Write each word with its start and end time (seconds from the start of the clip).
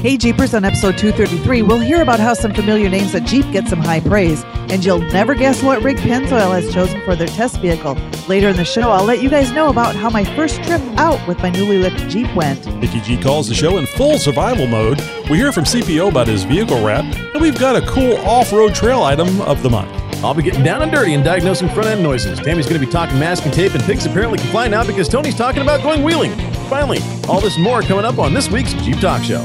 Hey 0.00 0.16
Jeepers, 0.16 0.54
on 0.54 0.64
episode 0.64 0.96
233, 0.96 1.62
we'll 1.62 1.80
hear 1.80 2.02
about 2.02 2.20
how 2.20 2.32
some 2.32 2.54
familiar 2.54 2.88
names 2.88 3.16
at 3.16 3.24
Jeep 3.24 3.44
get 3.50 3.66
some 3.66 3.80
high 3.80 3.98
praise, 3.98 4.44
and 4.70 4.84
you'll 4.84 5.00
never 5.00 5.34
guess 5.34 5.60
what 5.60 5.82
rig 5.82 5.96
Pennzoil 5.96 6.52
has 6.52 6.72
chosen 6.72 7.00
for 7.00 7.16
their 7.16 7.26
test 7.26 7.60
vehicle. 7.60 7.94
Later 8.28 8.48
in 8.48 8.54
the 8.54 8.64
show, 8.64 8.92
I'll 8.92 9.04
let 9.04 9.20
you 9.20 9.28
guys 9.28 9.50
know 9.50 9.70
about 9.70 9.96
how 9.96 10.08
my 10.08 10.22
first 10.36 10.62
trip 10.62 10.80
out 10.98 11.26
with 11.26 11.38
my 11.38 11.50
newly 11.50 11.78
lit 11.78 11.94
Jeep 12.08 12.32
went. 12.36 12.64
Nikki 12.76 13.00
G 13.00 13.20
calls 13.20 13.48
the 13.48 13.56
show 13.56 13.78
in 13.78 13.86
full 13.86 14.18
survival 14.18 14.68
mode. 14.68 15.00
We 15.28 15.36
hear 15.36 15.50
from 15.50 15.64
CPO 15.64 16.10
about 16.10 16.28
his 16.28 16.44
vehicle 16.44 16.80
wrap, 16.80 17.04
and 17.34 17.42
we've 17.42 17.58
got 17.58 17.74
a 17.74 17.84
cool 17.88 18.18
off-road 18.18 18.76
trail 18.76 19.02
item 19.02 19.40
of 19.40 19.64
the 19.64 19.70
month. 19.70 19.90
I'll 20.22 20.32
be 20.32 20.44
getting 20.44 20.62
down 20.62 20.82
and 20.82 20.92
dirty 20.92 21.14
and 21.14 21.24
diagnosing 21.24 21.70
front 21.70 21.88
end 21.88 22.04
noises. 22.04 22.38
Tammy's 22.38 22.68
going 22.68 22.80
to 22.80 22.86
be 22.86 22.92
talking 22.92 23.18
masking 23.18 23.50
tape, 23.50 23.74
and 23.74 23.82
pigs 23.82 24.06
apparently 24.06 24.38
can 24.38 24.46
fly 24.52 24.68
now 24.68 24.86
because 24.86 25.08
Tony's 25.08 25.34
talking 25.34 25.62
about 25.62 25.82
going 25.82 26.04
wheeling. 26.04 26.30
Finally, 26.68 27.00
all 27.28 27.40
this 27.40 27.56
and 27.56 27.64
more 27.64 27.82
coming 27.82 28.04
up 28.04 28.18
on 28.20 28.32
this 28.32 28.48
week's 28.48 28.74
Jeep 28.74 29.00
Talk 29.00 29.24
Show. 29.24 29.44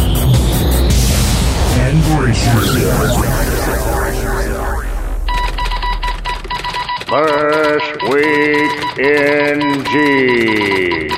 and. 1.91 2.03
First 7.07 8.03
week 8.03 8.99
in 8.99 9.83
Jeep. 9.91 11.11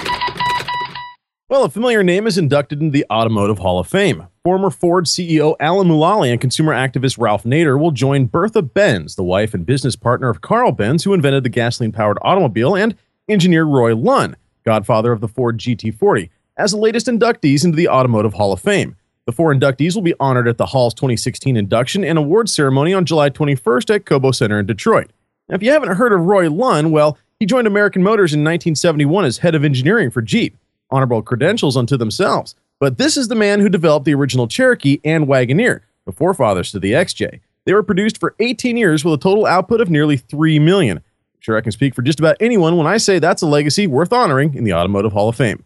Well, 1.49 1.65
a 1.65 1.69
familiar 1.69 2.01
name 2.01 2.25
is 2.25 2.39
inducted 2.39 2.81
into 2.81 2.91
the 2.91 3.05
Automotive 3.11 3.59
Hall 3.59 3.77
of 3.77 3.87
Fame. 3.87 4.25
Former 4.43 4.71
Ford 4.71 5.05
CEO 5.05 5.55
Alan 5.59 5.87
Mulally 5.87 6.31
and 6.31 6.41
consumer 6.41 6.73
activist 6.73 7.19
Ralph 7.19 7.43
Nader 7.43 7.79
will 7.79 7.91
join 7.91 8.25
Bertha 8.25 8.63
Benz, 8.63 9.15
the 9.15 9.23
wife 9.23 9.53
and 9.53 9.65
business 9.65 9.95
partner 9.95 10.29
of 10.29 10.41
Carl 10.41 10.71
Benz, 10.71 11.03
who 11.03 11.13
invented 11.13 11.43
the 11.43 11.49
gasoline 11.49 11.91
powered 11.91 12.17
automobile, 12.23 12.75
and 12.75 12.95
engineer 13.29 13.65
Roy 13.65 13.95
Lunn, 13.95 14.35
godfather 14.65 15.11
of 15.11 15.21
the 15.21 15.27
Ford 15.27 15.59
GT40, 15.59 16.31
as 16.57 16.71
the 16.71 16.77
latest 16.77 17.05
inductees 17.05 17.63
into 17.63 17.77
the 17.77 17.87
Automotive 17.87 18.33
Hall 18.33 18.51
of 18.51 18.59
Fame. 18.59 18.95
The 19.25 19.31
four 19.31 19.53
inductees 19.53 19.95
will 19.95 20.01
be 20.01 20.15
honored 20.19 20.49
at 20.49 20.57
the 20.57 20.65
Hall's 20.65 20.93
2016 20.93 21.55
induction 21.55 22.03
and 22.03 22.17
awards 22.17 22.53
ceremony 22.53 22.93
on 22.93 23.05
July 23.05 23.29
21st 23.29 23.95
at 23.95 24.05
Cobo 24.05 24.31
Center 24.31 24.59
in 24.59 24.65
Detroit. 24.65 25.11
Now, 25.47 25.55
if 25.55 25.63
you 25.63 25.71
haven't 25.71 25.95
heard 25.95 26.11
of 26.11 26.21
Roy 26.21 26.49
Lunn, 26.49 26.91
well, 26.91 27.17
he 27.39 27.45
joined 27.45 27.67
American 27.67 28.03
Motors 28.03 28.33
in 28.33 28.41
1971 28.41 29.23
as 29.23 29.37
head 29.37 29.55
of 29.55 29.63
engineering 29.63 30.11
for 30.11 30.21
Jeep. 30.21 30.57
Honorable 30.89 31.21
credentials 31.21 31.77
unto 31.77 31.95
themselves. 31.95 32.55
But 32.79 32.97
this 32.97 33.15
is 33.15 33.29
the 33.29 33.35
man 33.35 33.61
who 33.61 33.69
developed 33.69 34.05
the 34.05 34.13
original 34.13 34.47
Cherokee 34.47 34.99
and 35.05 35.25
Wagoneer, 35.25 35.81
the 36.05 36.11
forefathers 36.11 36.71
to 36.71 36.79
the 36.79 36.91
XJ. 36.91 37.39
They 37.65 37.73
were 37.73 37.83
produced 37.83 38.19
for 38.19 38.35
18 38.39 38.75
years 38.75 39.05
with 39.05 39.13
a 39.13 39.23
total 39.23 39.45
output 39.45 39.79
of 39.79 39.89
nearly 39.89 40.17
3 40.17 40.59
million. 40.59 40.97
I'm 40.97 41.39
sure 41.39 41.57
I 41.57 41.61
can 41.61 41.71
speak 41.71 41.95
for 41.95 42.01
just 42.01 42.19
about 42.19 42.35
anyone 42.41 42.75
when 42.75 42.87
I 42.87 42.97
say 42.97 43.19
that's 43.19 43.41
a 43.41 43.47
legacy 43.47 43.87
worth 43.87 44.11
honoring 44.11 44.53
in 44.53 44.65
the 44.65 44.73
Automotive 44.73 45.13
Hall 45.13 45.29
of 45.29 45.37
Fame. 45.37 45.63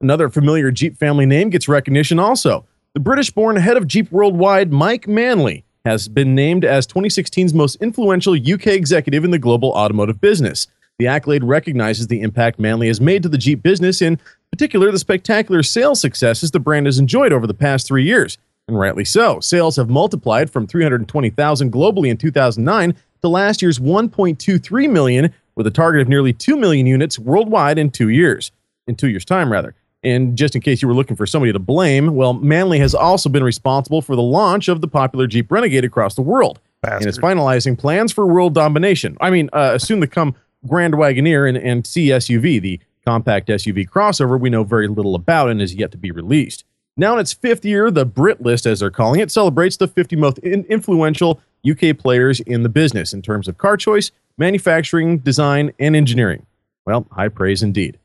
Another 0.00 0.28
familiar 0.28 0.70
Jeep 0.70 0.96
family 0.96 1.26
name 1.26 1.50
gets 1.50 1.66
recognition 1.68 2.20
also. 2.20 2.66
The 2.94 3.00
British 3.00 3.32
born 3.32 3.56
head 3.56 3.76
of 3.76 3.88
Jeep 3.88 4.12
Worldwide, 4.12 4.72
Mike 4.72 5.08
Manley, 5.08 5.64
has 5.84 6.06
been 6.06 6.32
named 6.32 6.64
as 6.64 6.86
2016's 6.86 7.52
most 7.52 7.74
influential 7.82 8.34
UK 8.34 8.68
executive 8.68 9.24
in 9.24 9.32
the 9.32 9.38
global 9.40 9.72
automotive 9.72 10.20
business. 10.20 10.68
The 11.00 11.08
accolade 11.08 11.42
recognizes 11.42 12.06
the 12.06 12.20
impact 12.20 12.60
Manley 12.60 12.86
has 12.86 13.00
made 13.00 13.24
to 13.24 13.28
the 13.28 13.36
Jeep 13.36 13.64
business, 13.64 14.00
in 14.00 14.20
particular, 14.52 14.92
the 14.92 15.00
spectacular 15.00 15.64
sales 15.64 16.00
successes 16.00 16.52
the 16.52 16.60
brand 16.60 16.86
has 16.86 17.00
enjoyed 17.00 17.32
over 17.32 17.48
the 17.48 17.52
past 17.52 17.88
three 17.88 18.04
years. 18.04 18.38
And 18.68 18.78
rightly 18.78 19.04
so. 19.04 19.40
Sales 19.40 19.74
have 19.74 19.90
multiplied 19.90 20.48
from 20.48 20.68
320,000 20.68 21.72
globally 21.72 22.10
in 22.10 22.16
2009 22.16 22.94
to 23.22 23.28
last 23.28 23.60
year's 23.60 23.80
1.23 23.80 24.88
million, 24.88 25.34
with 25.56 25.66
a 25.66 25.72
target 25.72 26.00
of 26.00 26.08
nearly 26.08 26.32
2 26.32 26.56
million 26.56 26.86
units 26.86 27.18
worldwide 27.18 27.76
in 27.76 27.90
two 27.90 28.10
years. 28.10 28.52
In 28.86 28.94
two 28.94 29.08
years' 29.08 29.24
time, 29.24 29.50
rather. 29.50 29.74
And 30.04 30.36
just 30.36 30.54
in 30.54 30.60
case 30.60 30.82
you 30.82 30.88
were 30.88 30.94
looking 30.94 31.16
for 31.16 31.26
somebody 31.26 31.52
to 31.52 31.58
blame, 31.58 32.14
well, 32.14 32.34
Manley 32.34 32.78
has 32.78 32.94
also 32.94 33.28
been 33.28 33.42
responsible 33.42 34.02
for 34.02 34.14
the 34.14 34.22
launch 34.22 34.68
of 34.68 34.80
the 34.80 34.88
popular 34.88 35.26
Jeep 35.26 35.50
Renegade 35.50 35.84
across 35.84 36.14
the 36.14 36.22
world. 36.22 36.60
And 37.00 37.08
is 37.08 37.18
finalizing 37.18 37.78
plans 37.78 38.12
for 38.12 38.26
world 38.26 38.54
domination. 38.54 39.16
I 39.20 39.30
mean, 39.30 39.48
uh, 39.54 39.78
soon 39.78 40.02
to 40.02 40.06
come 40.06 40.34
Grand 40.66 40.94
Wagoneer 40.94 41.48
and, 41.48 41.56
and 41.56 41.84
CSUV, 41.84 42.60
the 42.60 42.80
compact 43.06 43.48
SUV 43.48 43.88
crossover 43.88 44.38
we 44.38 44.50
know 44.50 44.64
very 44.64 44.88
little 44.88 45.14
about 45.14 45.50
and 45.50 45.62
is 45.62 45.74
yet 45.74 45.90
to 45.92 45.98
be 45.98 46.10
released. 46.10 46.64
Now 46.96 47.14
in 47.14 47.20
its 47.20 47.32
fifth 47.32 47.64
year, 47.64 47.90
the 47.90 48.04
Brit 48.04 48.40
list, 48.42 48.66
as 48.66 48.80
they're 48.80 48.90
calling 48.90 49.20
it, 49.20 49.30
celebrates 49.30 49.78
the 49.78 49.88
50 49.88 50.16
most 50.16 50.38
in- 50.38 50.64
influential 50.64 51.40
UK 51.68 51.96
players 51.96 52.40
in 52.40 52.62
the 52.62 52.68
business 52.68 53.12
in 53.12 53.22
terms 53.22 53.48
of 53.48 53.58
car 53.58 53.76
choice, 53.76 54.10
manufacturing, 54.36 55.18
design, 55.18 55.72
and 55.78 55.96
engineering. 55.96 56.46
Well, 56.84 57.06
high 57.10 57.28
praise 57.28 57.62
indeed. 57.62 57.98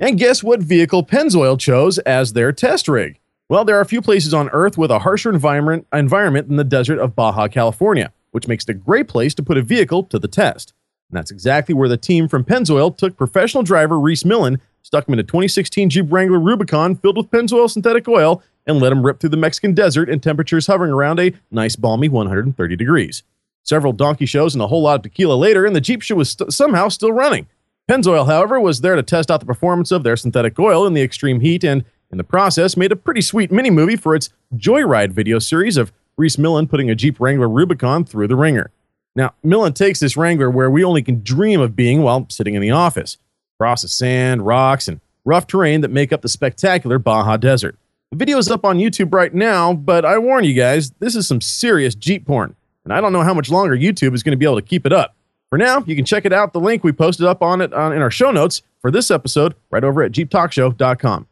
And 0.00 0.16
guess 0.16 0.44
what 0.44 0.60
vehicle 0.60 1.04
Pennzoil 1.04 1.58
chose 1.58 1.98
as 1.98 2.32
their 2.32 2.52
test 2.52 2.86
rig? 2.86 3.18
Well, 3.48 3.64
there 3.64 3.76
are 3.76 3.80
a 3.80 3.86
few 3.86 4.00
places 4.00 4.32
on 4.32 4.48
Earth 4.50 4.78
with 4.78 4.92
a 4.92 5.00
harsher 5.00 5.28
environment, 5.28 5.88
environment 5.92 6.46
than 6.46 6.56
the 6.56 6.62
desert 6.62 7.00
of 7.00 7.16
Baja 7.16 7.48
California, 7.48 8.12
which 8.30 8.46
makes 8.46 8.62
it 8.64 8.70
a 8.70 8.74
great 8.74 9.08
place 9.08 9.34
to 9.34 9.42
put 9.42 9.56
a 9.56 9.62
vehicle 9.62 10.04
to 10.04 10.18
the 10.20 10.28
test. 10.28 10.72
And 11.10 11.16
that's 11.16 11.32
exactly 11.32 11.74
where 11.74 11.88
the 11.88 11.96
team 11.96 12.28
from 12.28 12.44
Pennzoil 12.44 12.96
took 12.96 13.16
professional 13.16 13.64
driver 13.64 13.98
Rhys 13.98 14.24
Millen, 14.24 14.60
stuck 14.82 15.08
him 15.08 15.14
in 15.14 15.18
a 15.18 15.24
2016 15.24 15.90
Jeep 15.90 16.06
Wrangler 16.08 16.38
Rubicon 16.38 16.94
filled 16.94 17.16
with 17.16 17.30
Pennzoil 17.30 17.68
synthetic 17.68 18.06
oil, 18.06 18.40
and 18.68 18.78
let 18.78 18.92
him 18.92 19.04
rip 19.04 19.18
through 19.18 19.30
the 19.30 19.36
Mexican 19.36 19.74
desert 19.74 20.08
in 20.08 20.20
temperatures 20.20 20.68
hovering 20.68 20.92
around 20.92 21.18
a 21.18 21.32
nice 21.50 21.74
balmy 21.74 22.08
130 22.08 22.76
degrees. 22.76 23.24
Several 23.64 23.92
donkey 23.92 24.26
shows 24.26 24.54
and 24.54 24.62
a 24.62 24.68
whole 24.68 24.82
lot 24.82 24.96
of 24.96 25.02
tequila 25.02 25.34
later, 25.34 25.66
and 25.66 25.74
the 25.74 25.80
Jeep 25.80 26.02
show 26.02 26.14
was 26.14 26.30
st- 26.30 26.52
somehow 26.52 26.88
still 26.88 27.12
running. 27.12 27.48
Pennzoil, 27.88 28.26
however, 28.26 28.60
was 28.60 28.82
there 28.82 28.96
to 28.96 29.02
test 29.02 29.30
out 29.30 29.40
the 29.40 29.46
performance 29.46 29.90
of 29.90 30.02
their 30.02 30.16
synthetic 30.16 30.58
oil 30.58 30.86
in 30.86 30.92
the 30.92 31.02
extreme 31.02 31.40
heat, 31.40 31.64
and 31.64 31.86
in 32.10 32.18
the 32.18 32.24
process, 32.24 32.76
made 32.76 32.92
a 32.92 32.96
pretty 32.96 33.22
sweet 33.22 33.50
mini 33.50 33.70
movie 33.70 33.96
for 33.96 34.14
its 34.14 34.28
Joyride 34.54 35.12
video 35.12 35.38
series 35.38 35.78
of 35.78 35.90
Rhys 36.18 36.36
Millen 36.36 36.68
putting 36.68 36.90
a 36.90 36.94
Jeep 36.94 37.18
Wrangler 37.18 37.48
Rubicon 37.48 38.04
through 38.04 38.28
the 38.28 38.36
ringer. 38.36 38.70
Now, 39.16 39.32
Millen 39.42 39.72
takes 39.72 40.00
this 40.00 40.18
Wrangler 40.18 40.50
where 40.50 40.70
we 40.70 40.84
only 40.84 41.02
can 41.02 41.22
dream 41.22 41.60
of 41.60 41.74
being 41.74 42.02
while 42.02 42.26
sitting 42.28 42.54
in 42.54 42.60
the 42.60 42.70
office, 42.70 43.16
across 43.56 43.80
the 43.80 43.88
sand, 43.88 44.44
rocks, 44.44 44.86
and 44.86 45.00
rough 45.24 45.46
terrain 45.46 45.80
that 45.80 45.90
make 45.90 46.12
up 46.12 46.20
the 46.20 46.28
spectacular 46.28 46.98
Baja 46.98 47.38
Desert. 47.38 47.76
The 48.10 48.18
video 48.18 48.36
is 48.36 48.50
up 48.50 48.66
on 48.66 48.78
YouTube 48.78 49.14
right 49.14 49.32
now, 49.32 49.72
but 49.72 50.04
I 50.04 50.18
warn 50.18 50.44
you 50.44 50.54
guys, 50.54 50.90
this 50.98 51.16
is 51.16 51.26
some 51.26 51.40
serious 51.40 51.94
Jeep 51.94 52.26
porn, 52.26 52.54
and 52.84 52.92
I 52.92 53.00
don't 53.00 53.14
know 53.14 53.22
how 53.22 53.34
much 53.34 53.50
longer 53.50 53.74
YouTube 53.74 54.14
is 54.14 54.22
going 54.22 54.32
to 54.32 54.38
be 54.38 54.44
able 54.44 54.56
to 54.56 54.62
keep 54.62 54.84
it 54.84 54.92
up. 54.92 55.14
For 55.50 55.58
now, 55.58 55.82
you 55.86 55.96
can 55.96 56.04
check 56.04 56.24
it 56.24 56.32
out. 56.32 56.52
The 56.52 56.60
link 56.60 56.84
we 56.84 56.92
posted 56.92 57.26
up 57.26 57.42
on 57.42 57.60
it 57.60 57.72
on, 57.72 57.92
in 57.92 58.02
our 58.02 58.10
show 58.10 58.30
notes 58.30 58.62
for 58.80 58.90
this 58.90 59.10
episode 59.10 59.54
right 59.70 59.82
over 59.84 60.02
at 60.02 60.12
jeeptalkshow.com. 60.12 61.26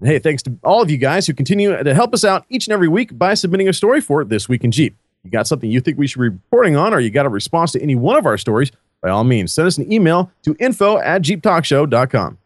And 0.00 0.08
hey, 0.08 0.18
thanks 0.18 0.42
to 0.44 0.56
all 0.62 0.82
of 0.82 0.90
you 0.90 0.96
guys 0.96 1.26
who 1.26 1.34
continue 1.34 1.82
to 1.82 1.94
help 1.94 2.14
us 2.14 2.24
out 2.24 2.44
each 2.48 2.66
and 2.66 2.72
every 2.72 2.88
week 2.88 3.16
by 3.16 3.34
submitting 3.34 3.68
a 3.68 3.72
story 3.72 4.00
for 4.00 4.24
This 4.24 4.48
Week 4.48 4.64
in 4.64 4.70
Jeep. 4.70 4.96
You 5.24 5.30
got 5.30 5.46
something 5.46 5.70
you 5.70 5.80
think 5.80 5.98
we 5.98 6.06
should 6.06 6.20
be 6.20 6.28
reporting 6.28 6.76
on, 6.76 6.94
or 6.94 7.00
you 7.00 7.10
got 7.10 7.26
a 7.26 7.28
response 7.28 7.72
to 7.72 7.82
any 7.82 7.96
one 7.96 8.16
of 8.16 8.26
our 8.26 8.38
stories, 8.38 8.70
by 9.02 9.10
all 9.10 9.24
means, 9.24 9.52
send 9.52 9.66
us 9.66 9.78
an 9.78 9.92
email 9.92 10.30
to 10.42 10.56
info 10.58 10.98
at 10.98 11.22
jeeptalkshow.com. 11.22 12.38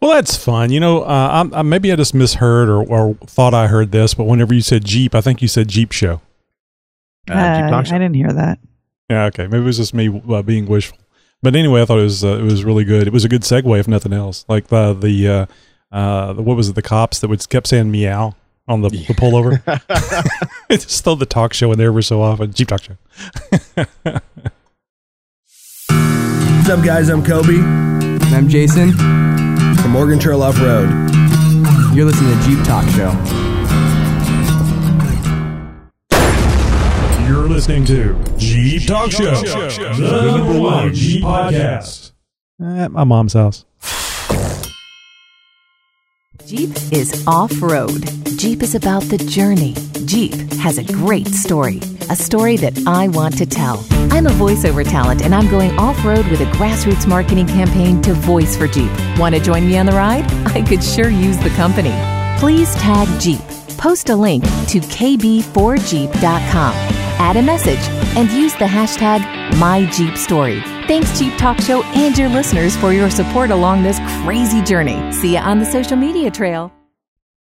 Well, 0.00 0.10
that's 0.12 0.36
fun. 0.36 0.70
You 0.70 0.80
know, 0.80 1.02
uh, 1.02 1.48
I, 1.52 1.58
I, 1.58 1.62
maybe 1.62 1.92
I 1.92 1.96
just 1.96 2.14
misheard 2.14 2.68
or, 2.68 2.82
or 2.86 3.14
thought 3.26 3.54
I 3.54 3.66
heard 3.66 3.92
this, 3.92 4.14
but 4.14 4.24
whenever 4.24 4.54
you 4.54 4.62
said 4.62 4.84
Jeep, 4.84 5.14
I 5.14 5.20
think 5.20 5.42
you 5.42 5.48
said 5.48 5.68
Jeep 5.68 5.92
Show. 5.92 6.20
Uh, 7.28 7.34
I 7.34 7.82
didn't 7.82 8.14
hear 8.14 8.32
that. 8.32 8.58
Yeah, 9.08 9.26
okay. 9.26 9.46
Maybe 9.46 9.62
it 9.62 9.66
was 9.66 9.76
just 9.76 9.94
me 9.94 10.20
uh, 10.28 10.42
being 10.42 10.66
wishful. 10.66 10.98
But 11.42 11.54
anyway, 11.54 11.82
I 11.82 11.84
thought 11.84 11.98
it 11.98 12.04
was 12.04 12.24
uh, 12.24 12.38
it 12.38 12.42
was 12.42 12.64
really 12.64 12.84
good. 12.84 13.06
It 13.06 13.12
was 13.12 13.24
a 13.24 13.28
good 13.28 13.42
segue, 13.42 13.78
if 13.78 13.86
nothing 13.86 14.12
else. 14.12 14.44
Like 14.48 14.68
the 14.68 14.94
the, 14.94 15.28
uh, 15.28 15.46
uh, 15.92 16.32
the 16.32 16.42
what 16.42 16.56
was 16.56 16.68
it? 16.68 16.74
The 16.74 16.82
cops 16.82 17.20
that 17.20 17.28
would 17.28 17.48
kept 17.48 17.68
saying 17.68 17.90
meow 17.90 18.34
on 18.66 18.82
the, 18.82 18.88
the 18.88 19.14
pullover. 19.14 19.62
just 20.70 21.04
throw 21.04 21.14
the 21.14 21.26
talk 21.26 21.52
show 21.54 21.70
in 21.72 21.78
there 21.78 21.88
every 21.88 22.02
so 22.02 22.20
often. 22.20 22.52
Jeep 22.52 22.68
Talk 22.68 22.82
Show. 22.82 22.96
What's 26.66 26.68
up, 26.70 26.84
guys? 26.84 27.08
I'm 27.08 27.24
Kobe. 27.24 27.58
And 27.58 28.24
I'm 28.34 28.48
Jason. 28.48 28.92
From 28.92 29.94
Oregon 29.94 30.18
Trail 30.18 30.42
Off 30.42 30.58
Road. 30.58 30.88
You're 31.94 32.06
listening 32.06 32.36
to 32.36 32.44
Jeep 32.44 32.64
Talk 32.64 32.88
Show. 32.90 33.45
Listening 37.56 37.86
to 37.86 38.14
Jeep 38.36 38.86
Talk 38.86 39.10
Show, 39.10 39.34
the 39.34 40.34
number 40.36 40.60
one 40.60 40.92
Jeep 40.92 41.24
podcast. 41.24 42.12
At 42.62 42.92
my 42.92 43.04
mom's 43.04 43.32
house. 43.32 43.64
Jeep 46.44 46.68
is 46.92 47.26
off 47.26 47.62
road. 47.62 48.04
Jeep 48.36 48.62
is 48.62 48.74
about 48.74 49.04
the 49.04 49.16
journey. 49.16 49.72
Jeep 50.04 50.34
has 50.60 50.76
a 50.76 50.84
great 50.84 51.28
story, 51.28 51.78
a 52.10 52.16
story 52.16 52.58
that 52.58 52.76
I 52.86 53.08
want 53.08 53.38
to 53.38 53.46
tell. 53.46 53.82
I'm 54.10 54.26
a 54.26 54.32
voiceover 54.32 54.86
talent 54.86 55.22
and 55.22 55.34
I'm 55.34 55.50
going 55.50 55.78
off 55.78 56.04
road 56.04 56.28
with 56.28 56.42
a 56.42 56.46
grassroots 56.58 57.08
marketing 57.08 57.46
campaign 57.46 58.02
to 58.02 58.12
voice 58.12 58.54
for 58.54 58.68
Jeep. 58.68 58.90
Want 59.18 59.34
to 59.34 59.40
join 59.40 59.66
me 59.66 59.78
on 59.78 59.86
the 59.86 59.92
ride? 59.92 60.30
I 60.48 60.60
could 60.60 60.84
sure 60.84 61.08
use 61.08 61.38
the 61.38 61.48
company. 61.56 61.94
Please 62.38 62.74
tag 62.74 63.08
Jeep. 63.18 63.40
Post 63.78 64.10
a 64.10 64.16
link 64.16 64.44
to 64.44 64.80
kb4jeep.com. 64.80 67.05
Add 67.26 67.38
a 67.38 67.42
message 67.42 67.80
and 68.16 68.30
use 68.30 68.52
the 68.52 68.66
hashtag 68.66 69.18
MyJeepStory. 69.54 70.62
Thanks, 70.86 71.18
Jeep 71.18 71.36
Talk 71.36 71.60
Show, 71.60 71.82
and 71.82 72.16
your 72.16 72.28
listeners 72.28 72.76
for 72.76 72.92
your 72.92 73.10
support 73.10 73.50
along 73.50 73.82
this 73.82 73.98
crazy 74.22 74.62
journey. 74.62 75.10
See 75.10 75.32
you 75.32 75.40
on 75.40 75.58
the 75.58 75.64
social 75.64 75.96
media 75.96 76.30
trail. 76.30 76.72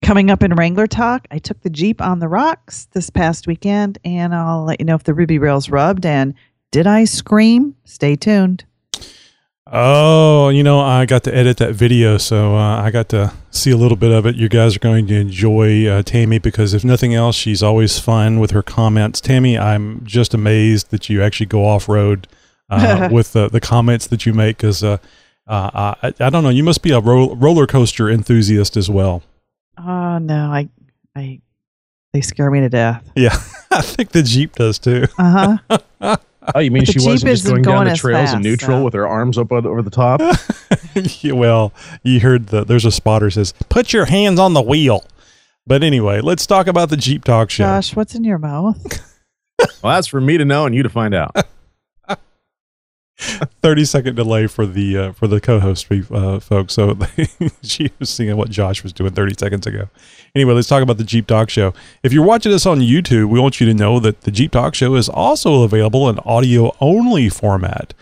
Coming 0.04 0.30
up 0.30 0.44
in 0.44 0.54
Wrangler 0.54 0.86
Talk, 0.86 1.28
I 1.32 1.40
took 1.40 1.62
the 1.62 1.72
Jeep 1.72 2.04
on 2.04 2.20
the 2.20 2.28
rocks 2.28 2.88
this 2.92 3.10
past 3.10 3.48
weekend, 3.48 3.98
and 4.06 4.36
I'll 4.36 4.64
let 4.64 4.80
you 4.80 4.86
know 4.86 4.94
if 4.94 5.06
the 5.06 5.16
ruby 5.16 5.40
rails 5.40 5.72
rubbed 5.72 6.06
and 6.06 6.36
did 6.70 6.86
I 6.86 7.06
scream? 7.06 7.76
Stay 7.84 8.16
tuned. 8.16 8.66
Oh, 9.76 10.50
you 10.50 10.62
know, 10.62 10.80
I 10.80 11.08
got 11.08 11.24
to 11.24 11.36
edit 11.36 11.58
that 11.58 11.74
video, 11.74 12.20
so 12.20 12.56
uh, 12.56 12.80
I 12.84 12.92
got 12.92 13.10
to 13.10 13.34
see 13.50 13.72
a 13.72 13.76
little 13.76 13.98
bit 13.98 14.12
of 14.12 14.28
it. 14.28 14.36
You 14.36 14.48
guys 14.48 14.76
are 14.76 14.80
going 14.80 15.08
to 15.08 15.16
enjoy 15.16 15.88
uh, 15.88 16.04
Tammy 16.04 16.38
because, 16.38 16.76
if 16.76 16.84
nothing 16.84 17.16
else, 17.16 17.36
she's 17.36 17.64
always 17.64 17.98
fun 17.98 18.40
with 18.40 18.52
her 18.52 18.62
comments. 18.62 19.20
Tammy, 19.20 19.58
I'm 19.58 20.06
just 20.06 20.36
amazed 20.36 20.92
that 20.92 21.10
you 21.10 21.24
actually 21.24 21.48
go 21.48 21.66
off 21.66 21.90
road 21.90 22.28
uh, 22.70 23.10
with 23.12 23.34
the, 23.34 23.50
the 23.50 23.60
comments 23.60 24.06
that 24.08 24.28
you 24.28 24.34
make 24.36 24.58
because 24.58 24.84
uh, 24.84 24.98
uh, 25.48 25.96
I, 26.04 26.14
I 26.20 26.30
don't 26.30 26.44
know, 26.44 26.50
you 26.50 26.64
must 26.64 26.84
be 26.84 26.92
a 26.92 27.00
ro- 27.00 27.34
roller 27.34 27.66
coaster 27.66 28.12
enthusiast 28.12 28.78
as 28.78 28.92
well. 28.92 29.24
Oh 29.80 30.20
no, 30.20 30.52
I, 30.52 30.70
I, 31.16 31.42
they 32.14 32.22
scare 32.22 32.52
me 32.52 32.60
to 32.60 32.70
death. 32.70 33.04
Yeah, 33.16 33.36
I 33.72 33.82
think 33.82 34.12
the 34.12 34.22
Jeep 34.22 34.54
does 34.54 34.78
too. 34.78 35.08
Uh 35.18 35.58
huh. 36.00 36.18
Oh, 36.54 36.60
you 36.60 36.72
mean 36.72 36.86
The 36.86 36.92
she 36.94 37.00
wasn't 37.00 37.32
just 37.32 37.46
going 37.46 37.62
down 37.62 37.86
the 37.86 37.92
as 37.92 38.00
trails 38.00 38.34
in 38.34 38.42
neutral 38.42 38.80
so. 38.80 38.84
with 38.84 38.94
her 38.94 39.08
arms 39.08 39.38
up 39.38 39.52
over 39.52 39.82
the 39.82 39.90
top? 39.90 40.22
Yeah, 41.22 41.32
well, 41.32 41.74
you 42.04 42.20
heard 42.20 42.48
the 42.48 42.64
there's 42.64 42.86
a 42.86 42.92
spotter 42.92 43.32
says, 43.32 43.52
"Put 43.70 43.94
your 43.94 44.06
hands 44.06 44.40
on 44.40 44.54
the 44.54 44.62
wheel." 44.62 45.04
But 45.66 45.82
anyway, 45.82 46.22
let's 46.22 46.46
talk 46.46 46.68
about 46.68 46.90
the 46.90 46.98
Jeep 46.98 47.24
Talk 47.24 47.50
Show. 47.50 47.64
Josh, 47.64 47.96
what's 47.96 48.14
in 48.14 48.24
your 48.24 48.38
mouth? 48.38 48.78
well, 49.60 49.96
that's 49.96 50.06
for 50.06 50.22
me 50.22 50.38
to 50.38 50.46
know 50.46 50.68
and 50.68 50.76
you 50.76 50.84
to 50.84 50.90
find 50.90 51.16
out. 51.16 51.36
30 53.18 53.86
second 53.86 54.16
delay 54.16 54.48
for 54.48 54.66
the 54.66 54.98
uh, 54.98 55.12
for 55.14 55.28
the 55.28 55.40
co-host 55.40 55.88
uh, 55.92 56.40
folks. 56.40 56.74
So 56.74 56.98
she 57.64 57.92
was 58.00 58.10
seeing 58.10 58.36
what 58.36 58.50
josh 58.50 58.84
was 58.84 58.92
doing 58.92 59.14
30 59.14 59.36
seconds 59.38 59.68
ago. 59.68 59.90
Anyway 60.36 60.54
let's 60.54 60.68
talk 60.68 60.82
about 60.82 60.98
the 60.98 61.04
jeep 61.04 61.28
talk 61.28 61.50
show. 61.50 61.74
If 62.02 62.12
you're 62.12 62.26
watching 62.26 62.52
us 62.54 62.66
on 62.66 62.80
youtube 62.80 63.30
we 63.30 63.40
want 63.40 63.60
you 63.60 63.68
to 63.68 63.74
know 63.74 64.00
that 64.00 64.22
the 64.22 64.32
jeep 64.32 64.52
talk 64.52 64.74
show 64.76 64.96
is 64.96 65.10
also 65.10 65.64
available 65.64 66.10
in 66.10 66.20
audio 66.20 66.76
only 66.80 67.30
format. 67.30 67.94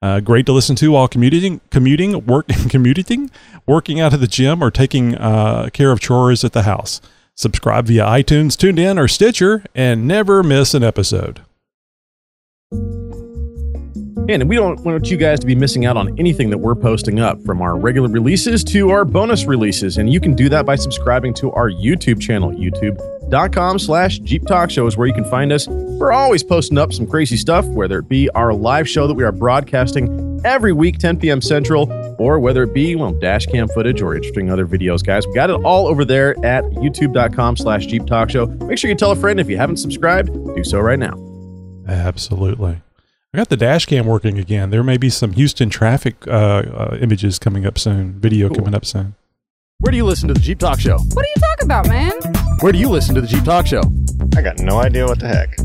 Uh, 0.00 0.20
great 0.20 0.46
to 0.46 0.52
listen 0.52 0.76
to 0.76 0.92
while 0.92 1.08
commuting 1.08 1.60
commuting 1.70 2.24
work 2.26 2.46
commuting 2.68 3.30
working 3.66 4.00
out 4.00 4.12
of 4.12 4.20
the 4.20 4.28
gym 4.28 4.62
or 4.62 4.70
taking 4.70 5.16
uh, 5.16 5.70
care 5.72 5.90
of 5.90 5.98
chores 5.98 6.44
at 6.44 6.52
the 6.52 6.62
house. 6.62 7.00
Subscribe 7.34 7.86
via 7.86 8.04
itunes 8.04 8.54
TuneIn 8.56 8.98
or 8.98 9.08
stitcher 9.08 9.64
and 9.74 10.06
never 10.06 10.42
miss 10.42 10.74
an 10.74 10.84
episode 10.84 11.40
And 14.28 14.46
we 14.46 14.56
don't 14.56 14.78
want 14.80 15.10
you 15.10 15.16
guys 15.16 15.40
to 15.40 15.46
be 15.46 15.54
missing 15.54 15.86
out 15.86 15.96
on 15.96 16.18
anything 16.18 16.50
that 16.50 16.58
we're 16.58 16.74
posting 16.74 17.18
up 17.18 17.42
from 17.44 17.62
our 17.62 17.78
regular 17.78 18.10
releases 18.10 18.62
to 18.64 18.90
our 18.90 19.06
bonus 19.06 19.46
releases. 19.46 19.96
And 19.96 20.12
you 20.12 20.20
can 20.20 20.34
do 20.34 20.50
that 20.50 20.66
by 20.66 20.76
subscribing 20.76 21.32
to 21.34 21.50
our 21.52 21.70
YouTube 21.70 22.20
channel, 22.20 22.50
youtube.com 22.50 23.78
slash 23.78 24.18
Jeep 24.18 24.46
Talk 24.46 24.70
Show 24.70 24.86
is 24.86 24.98
where 24.98 25.06
you 25.06 25.14
can 25.14 25.24
find 25.24 25.50
us. 25.50 25.66
We're 25.66 26.12
always 26.12 26.44
posting 26.44 26.76
up 26.76 26.92
some 26.92 27.06
crazy 27.06 27.38
stuff, 27.38 27.64
whether 27.66 28.00
it 28.00 28.08
be 28.08 28.28
our 28.30 28.52
live 28.52 28.86
show 28.86 29.06
that 29.06 29.14
we 29.14 29.24
are 29.24 29.32
broadcasting 29.32 30.42
every 30.44 30.74
week, 30.74 30.98
10 30.98 31.18
p.m. 31.18 31.40
Central, 31.40 31.90
or 32.18 32.38
whether 32.38 32.64
it 32.64 32.74
be, 32.74 32.96
well, 32.96 33.12
dash 33.12 33.46
cam 33.46 33.66
footage 33.68 34.02
or 34.02 34.14
interesting 34.14 34.50
other 34.50 34.66
videos, 34.66 35.02
guys. 35.04 35.26
We 35.26 35.34
got 35.34 35.48
it 35.48 35.54
all 35.64 35.86
over 35.86 36.04
there 36.04 36.36
at 36.44 36.64
youtube.com 36.64 37.56
slash 37.56 37.86
Jeep 37.86 38.06
Talk 38.06 38.28
Show. 38.28 38.46
Make 38.46 38.76
sure 38.78 38.90
you 38.90 38.96
tell 38.96 39.10
a 39.10 39.16
friend 39.16 39.40
if 39.40 39.48
you 39.48 39.56
haven't 39.56 39.78
subscribed, 39.78 40.32
do 40.54 40.64
so 40.64 40.80
right 40.80 40.98
now. 40.98 41.14
Absolutely. 41.88 42.82
I 43.34 43.36
got 43.36 43.50
the 43.50 43.58
dash 43.58 43.84
cam 43.84 44.06
working 44.06 44.38
again. 44.38 44.70
There 44.70 44.82
may 44.82 44.96
be 44.96 45.10
some 45.10 45.32
Houston 45.34 45.68
traffic 45.68 46.26
uh, 46.26 46.30
uh, 46.30 46.98
images 46.98 47.38
coming 47.38 47.66
up 47.66 47.78
soon, 47.78 48.18
video 48.18 48.48
coming 48.48 48.74
up 48.74 48.86
soon. 48.86 49.16
Where 49.80 49.90
do 49.90 49.98
you 49.98 50.04
listen 50.04 50.28
to 50.28 50.34
the 50.34 50.40
Jeep 50.40 50.58
Talk 50.58 50.80
Show? 50.80 50.96
What 50.96 51.26
are 51.26 51.28
you 51.28 51.40
talking 51.40 51.64
about, 51.66 51.88
man? 51.88 52.12
Where 52.60 52.72
do 52.72 52.78
you 52.78 52.88
listen 52.88 53.14
to 53.16 53.20
the 53.20 53.26
Jeep 53.26 53.44
Talk 53.44 53.66
Show? 53.66 53.82
I 54.34 54.40
got 54.40 54.60
no 54.60 54.78
idea 54.78 55.04
what 55.04 55.20
the 55.20 55.28
heck. 55.28 55.58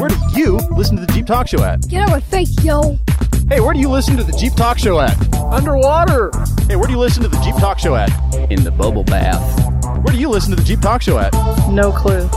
Where 0.00 0.08
do 0.08 0.16
you 0.38 0.56
listen 0.76 0.96
to 0.96 1.06
the 1.06 1.12
Jeep 1.12 1.26
Talk 1.26 1.46
Show 1.46 1.62
at? 1.62 1.88
Get 1.88 2.02
out 2.02 2.08
of 2.08 2.14
my 2.14 2.20
face, 2.20 2.52
yo. 2.64 2.98
Hey, 3.48 3.60
where 3.60 3.72
do 3.72 3.78
you 3.78 3.88
listen 3.88 4.16
to 4.16 4.24
the 4.24 4.36
Jeep 4.36 4.54
Talk 4.54 4.76
Show 4.76 4.98
at? 4.98 5.16
Underwater. 5.36 6.32
Hey, 6.66 6.74
where 6.74 6.88
do 6.88 6.92
you 6.92 6.98
listen 6.98 7.22
to 7.22 7.28
the 7.28 7.40
Jeep 7.42 7.54
Talk 7.54 7.78
Show 7.78 7.94
at? 7.94 8.10
In 8.50 8.64
the 8.64 8.72
bubble 8.72 9.04
bath. 9.04 9.40
Where 10.02 10.12
do 10.12 10.18
you 10.18 10.28
listen 10.28 10.50
to 10.50 10.56
the 10.56 10.64
Jeep 10.64 10.80
Talk 10.80 11.02
Show 11.02 11.18
at? 11.18 11.32
No 11.70 11.92
clue. 11.92 12.28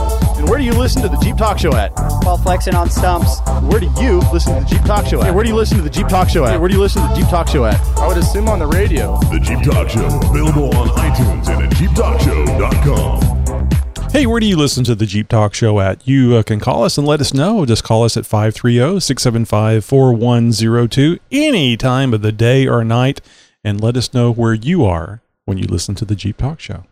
And 0.50 0.58
where 0.58 0.58
do 0.58 0.64
you 0.64 0.74
listen 0.82 1.00
to 1.02 1.08
the 1.08 1.16
Jeep 1.18 1.36
Talk 1.36 1.60
Show 1.60 1.76
at? 1.76 1.92
While 2.24 2.36
flexing 2.36 2.74
on 2.74 2.90
stumps. 2.90 3.38
Where 3.62 3.78
do 3.78 3.86
you 4.02 4.18
listen 4.32 4.56
to 4.56 4.60
the 4.60 4.66
Jeep 4.66 4.82
Talk 4.82 5.06
Show 5.06 5.20
at? 5.20 5.26
Hey, 5.26 5.30
where 5.30 5.44
do 5.44 5.48
you 5.48 5.54
listen 5.54 5.76
to 5.76 5.82
the 5.84 5.88
Jeep 5.88 6.08
Talk 6.08 6.28
Show 6.28 6.44
at? 6.44 6.50
Hey, 6.50 6.58
where 6.58 6.68
do 6.68 6.74
you 6.74 6.80
listen 6.80 7.02
to 7.02 7.08
the 7.08 7.14
Jeep 7.14 7.28
Talk 7.28 7.46
Show 7.46 7.66
at? 7.66 7.80
I 7.96 8.08
would 8.08 8.16
assume 8.16 8.48
on 8.48 8.58
the 8.58 8.66
radio. 8.66 9.16
The 9.30 9.38
Jeep 9.38 9.62
Talk 9.62 9.88
Show, 9.88 10.06
available 10.06 10.76
on 10.76 10.88
iTunes 10.88 11.48
and 11.48 11.62
at 11.62 11.70
JeepTalkShow.com. 11.74 14.10
Hey, 14.10 14.26
where 14.26 14.40
do 14.40 14.46
you 14.46 14.56
listen 14.56 14.82
to 14.82 14.96
the 14.96 15.06
Jeep 15.06 15.28
Talk 15.28 15.54
Show 15.54 15.78
at? 15.78 16.08
You 16.08 16.34
uh, 16.34 16.42
can 16.42 16.58
call 16.58 16.82
us 16.82 16.98
and 16.98 17.06
let 17.06 17.20
us 17.20 17.32
know. 17.32 17.64
Just 17.64 17.84
call 17.84 18.02
us 18.02 18.16
at 18.16 18.26
530 18.26 18.98
675 18.98 19.84
4102 19.84 21.20
any 21.30 21.76
time 21.76 22.12
of 22.12 22.22
the 22.22 22.32
day 22.32 22.66
or 22.66 22.82
night 22.82 23.20
and 23.62 23.80
let 23.80 23.96
us 23.96 24.12
know 24.12 24.32
where 24.32 24.54
you 24.54 24.84
are 24.84 25.22
when 25.44 25.58
you 25.58 25.68
listen 25.68 25.94
to 25.94 26.04
the 26.04 26.16
Jeep 26.16 26.38
Talk 26.38 26.58
Show. 26.58 26.86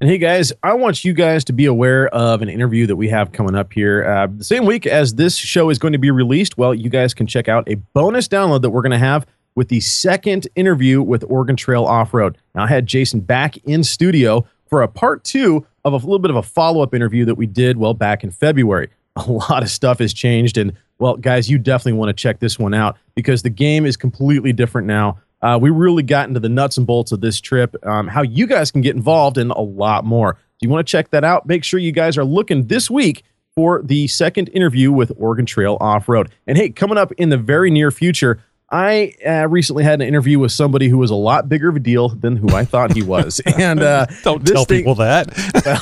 And 0.00 0.08
hey, 0.08 0.16
guys, 0.16 0.50
I 0.62 0.72
want 0.72 1.04
you 1.04 1.12
guys 1.12 1.44
to 1.44 1.52
be 1.52 1.66
aware 1.66 2.08
of 2.08 2.40
an 2.40 2.48
interview 2.48 2.86
that 2.86 2.96
we 2.96 3.10
have 3.10 3.32
coming 3.32 3.54
up 3.54 3.70
here. 3.70 4.02
Uh, 4.02 4.28
the 4.34 4.44
same 4.44 4.64
week 4.64 4.86
as 4.86 5.16
this 5.16 5.36
show 5.36 5.68
is 5.68 5.78
going 5.78 5.92
to 5.92 5.98
be 5.98 6.10
released, 6.10 6.56
well, 6.56 6.74
you 6.74 6.88
guys 6.88 7.12
can 7.12 7.26
check 7.26 7.48
out 7.48 7.68
a 7.68 7.74
bonus 7.74 8.26
download 8.26 8.62
that 8.62 8.70
we're 8.70 8.80
going 8.80 8.92
to 8.92 8.98
have 8.98 9.26
with 9.56 9.68
the 9.68 9.80
second 9.80 10.48
interview 10.56 11.02
with 11.02 11.22
Oregon 11.24 11.54
Trail 11.54 11.84
Off 11.84 12.14
Road. 12.14 12.38
Now, 12.54 12.64
I 12.64 12.66
had 12.68 12.86
Jason 12.86 13.20
back 13.20 13.58
in 13.58 13.84
studio 13.84 14.46
for 14.70 14.80
a 14.80 14.88
part 14.88 15.22
two 15.22 15.66
of 15.84 15.92
a 15.92 15.96
little 15.96 16.18
bit 16.18 16.30
of 16.30 16.36
a 16.36 16.42
follow 16.42 16.82
up 16.82 16.94
interview 16.94 17.26
that 17.26 17.34
we 17.34 17.46
did, 17.46 17.76
well, 17.76 17.92
back 17.92 18.24
in 18.24 18.30
February. 18.30 18.88
A 19.16 19.30
lot 19.30 19.62
of 19.62 19.68
stuff 19.68 19.98
has 19.98 20.14
changed. 20.14 20.56
And, 20.56 20.72
well, 20.98 21.16
guys, 21.18 21.50
you 21.50 21.58
definitely 21.58 21.98
want 21.98 22.08
to 22.08 22.14
check 22.14 22.38
this 22.38 22.58
one 22.58 22.72
out 22.72 22.96
because 23.14 23.42
the 23.42 23.50
game 23.50 23.84
is 23.84 23.98
completely 23.98 24.54
different 24.54 24.86
now. 24.86 25.18
Uh, 25.42 25.58
we 25.60 25.70
really 25.70 26.02
got 26.02 26.28
into 26.28 26.40
the 26.40 26.48
nuts 26.48 26.76
and 26.76 26.86
bolts 26.86 27.12
of 27.12 27.20
this 27.20 27.40
trip, 27.40 27.74
um, 27.86 28.08
how 28.08 28.22
you 28.22 28.46
guys 28.46 28.70
can 28.70 28.80
get 28.80 28.94
involved, 28.94 29.38
and 29.38 29.50
a 29.52 29.60
lot 29.60 30.04
more. 30.04 30.30
If 30.30 30.62
you 30.62 30.68
want 30.68 30.86
to 30.86 30.90
check 30.90 31.10
that 31.10 31.24
out, 31.24 31.46
make 31.46 31.64
sure 31.64 31.80
you 31.80 31.92
guys 31.92 32.18
are 32.18 32.24
looking 32.24 32.66
this 32.66 32.90
week 32.90 33.24
for 33.54 33.82
the 33.82 34.06
second 34.08 34.48
interview 34.50 34.92
with 34.92 35.12
Oregon 35.16 35.46
Trail 35.46 35.76
Off 35.80 36.08
Road. 36.08 36.30
And 36.46 36.56
hey, 36.56 36.70
coming 36.70 36.98
up 36.98 37.12
in 37.12 37.30
the 37.30 37.38
very 37.38 37.70
near 37.70 37.90
future, 37.90 38.42
I 38.72 39.14
uh, 39.26 39.48
recently 39.48 39.82
had 39.82 40.00
an 40.00 40.06
interview 40.06 40.38
with 40.38 40.52
somebody 40.52 40.88
who 40.88 40.96
was 40.98 41.10
a 41.10 41.16
lot 41.16 41.48
bigger 41.48 41.68
of 41.68 41.76
a 41.76 41.80
deal 41.80 42.10
than 42.10 42.36
who 42.36 42.50
I 42.50 42.64
thought 42.64 42.92
he 42.92 43.02
was. 43.02 43.40
And 43.58 43.80
uh, 43.82 44.06
Don't 44.22 44.46
tell 44.46 44.64
thing- 44.64 44.78
people 44.78 44.94
that. 44.96 45.26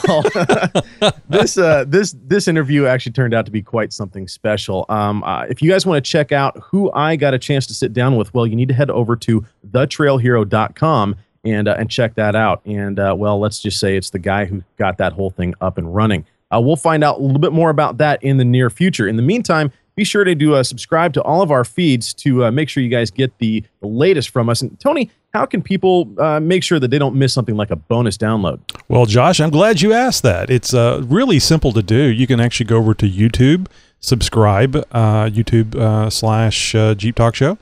well, 1.02 1.12
this 1.28 1.58
uh, 1.58 1.84
this 1.86 2.16
this 2.24 2.48
interview 2.48 2.86
actually 2.86 3.12
turned 3.12 3.34
out 3.34 3.44
to 3.46 3.52
be 3.52 3.62
quite 3.62 3.92
something 3.92 4.26
special. 4.26 4.86
Um, 4.88 5.22
uh, 5.22 5.42
if 5.44 5.60
you 5.62 5.70
guys 5.70 5.84
want 5.86 6.02
to 6.02 6.10
check 6.10 6.32
out 6.32 6.58
who 6.62 6.90
I 6.92 7.14
got 7.16 7.34
a 7.34 7.38
chance 7.38 7.66
to 7.66 7.74
sit 7.74 7.92
down 7.92 8.16
with, 8.16 8.32
well, 8.34 8.46
you 8.46 8.56
need 8.56 8.68
to 8.68 8.74
head 8.74 8.90
over 8.90 9.16
to 9.16 9.44
thetrailhero.com 9.70 11.16
and 11.44 11.68
uh, 11.68 11.76
and 11.78 11.90
check 11.90 12.14
that 12.14 12.34
out. 12.34 12.62
And 12.64 12.98
uh, 12.98 13.14
well, 13.16 13.38
let's 13.38 13.60
just 13.60 13.78
say 13.78 13.96
it's 13.96 14.10
the 14.10 14.18
guy 14.18 14.46
who 14.46 14.62
got 14.76 14.98
that 14.98 15.12
whole 15.12 15.30
thing 15.30 15.54
up 15.60 15.78
and 15.78 15.94
running. 15.94 16.24
Uh, 16.50 16.60
we'll 16.60 16.76
find 16.76 17.04
out 17.04 17.18
a 17.18 17.22
little 17.22 17.38
bit 17.40 17.52
more 17.52 17.70
about 17.70 17.98
that 17.98 18.22
in 18.22 18.38
the 18.38 18.44
near 18.44 18.70
future. 18.70 19.06
In 19.06 19.16
the 19.16 19.22
meantime, 19.22 19.70
be 19.98 20.04
sure 20.04 20.22
to 20.22 20.34
do 20.34 20.54
uh, 20.54 20.62
subscribe 20.62 21.12
to 21.12 21.22
all 21.22 21.42
of 21.42 21.50
our 21.50 21.64
feeds 21.64 22.14
to 22.14 22.44
uh, 22.44 22.50
make 22.52 22.68
sure 22.68 22.82
you 22.82 22.88
guys 22.88 23.10
get 23.10 23.36
the, 23.38 23.64
the 23.80 23.86
latest 23.86 24.30
from 24.30 24.48
us. 24.48 24.62
And 24.62 24.78
Tony, 24.78 25.10
how 25.34 25.44
can 25.44 25.60
people 25.60 26.08
uh, 26.18 26.38
make 26.38 26.62
sure 26.62 26.78
that 26.78 26.88
they 26.88 26.98
don't 26.98 27.16
miss 27.16 27.34
something 27.34 27.56
like 27.56 27.72
a 27.72 27.76
bonus 27.76 28.16
download? 28.16 28.60
Well, 28.88 29.06
Josh, 29.06 29.40
I'm 29.40 29.50
glad 29.50 29.82
you 29.82 29.92
asked 29.92 30.22
that. 30.22 30.50
It's 30.50 30.72
uh, 30.72 31.02
really 31.04 31.40
simple 31.40 31.72
to 31.72 31.82
do. 31.82 31.96
You 31.96 32.28
can 32.28 32.38
actually 32.38 32.66
go 32.66 32.78
over 32.78 32.94
to 32.94 33.10
YouTube, 33.10 33.66
subscribe, 33.98 34.76
uh, 34.76 35.26
YouTube 35.26 35.74
uh, 35.74 36.08
slash 36.08 36.72
Jeep 36.96 37.16
Talk 37.16 37.34
Show. 37.34 37.58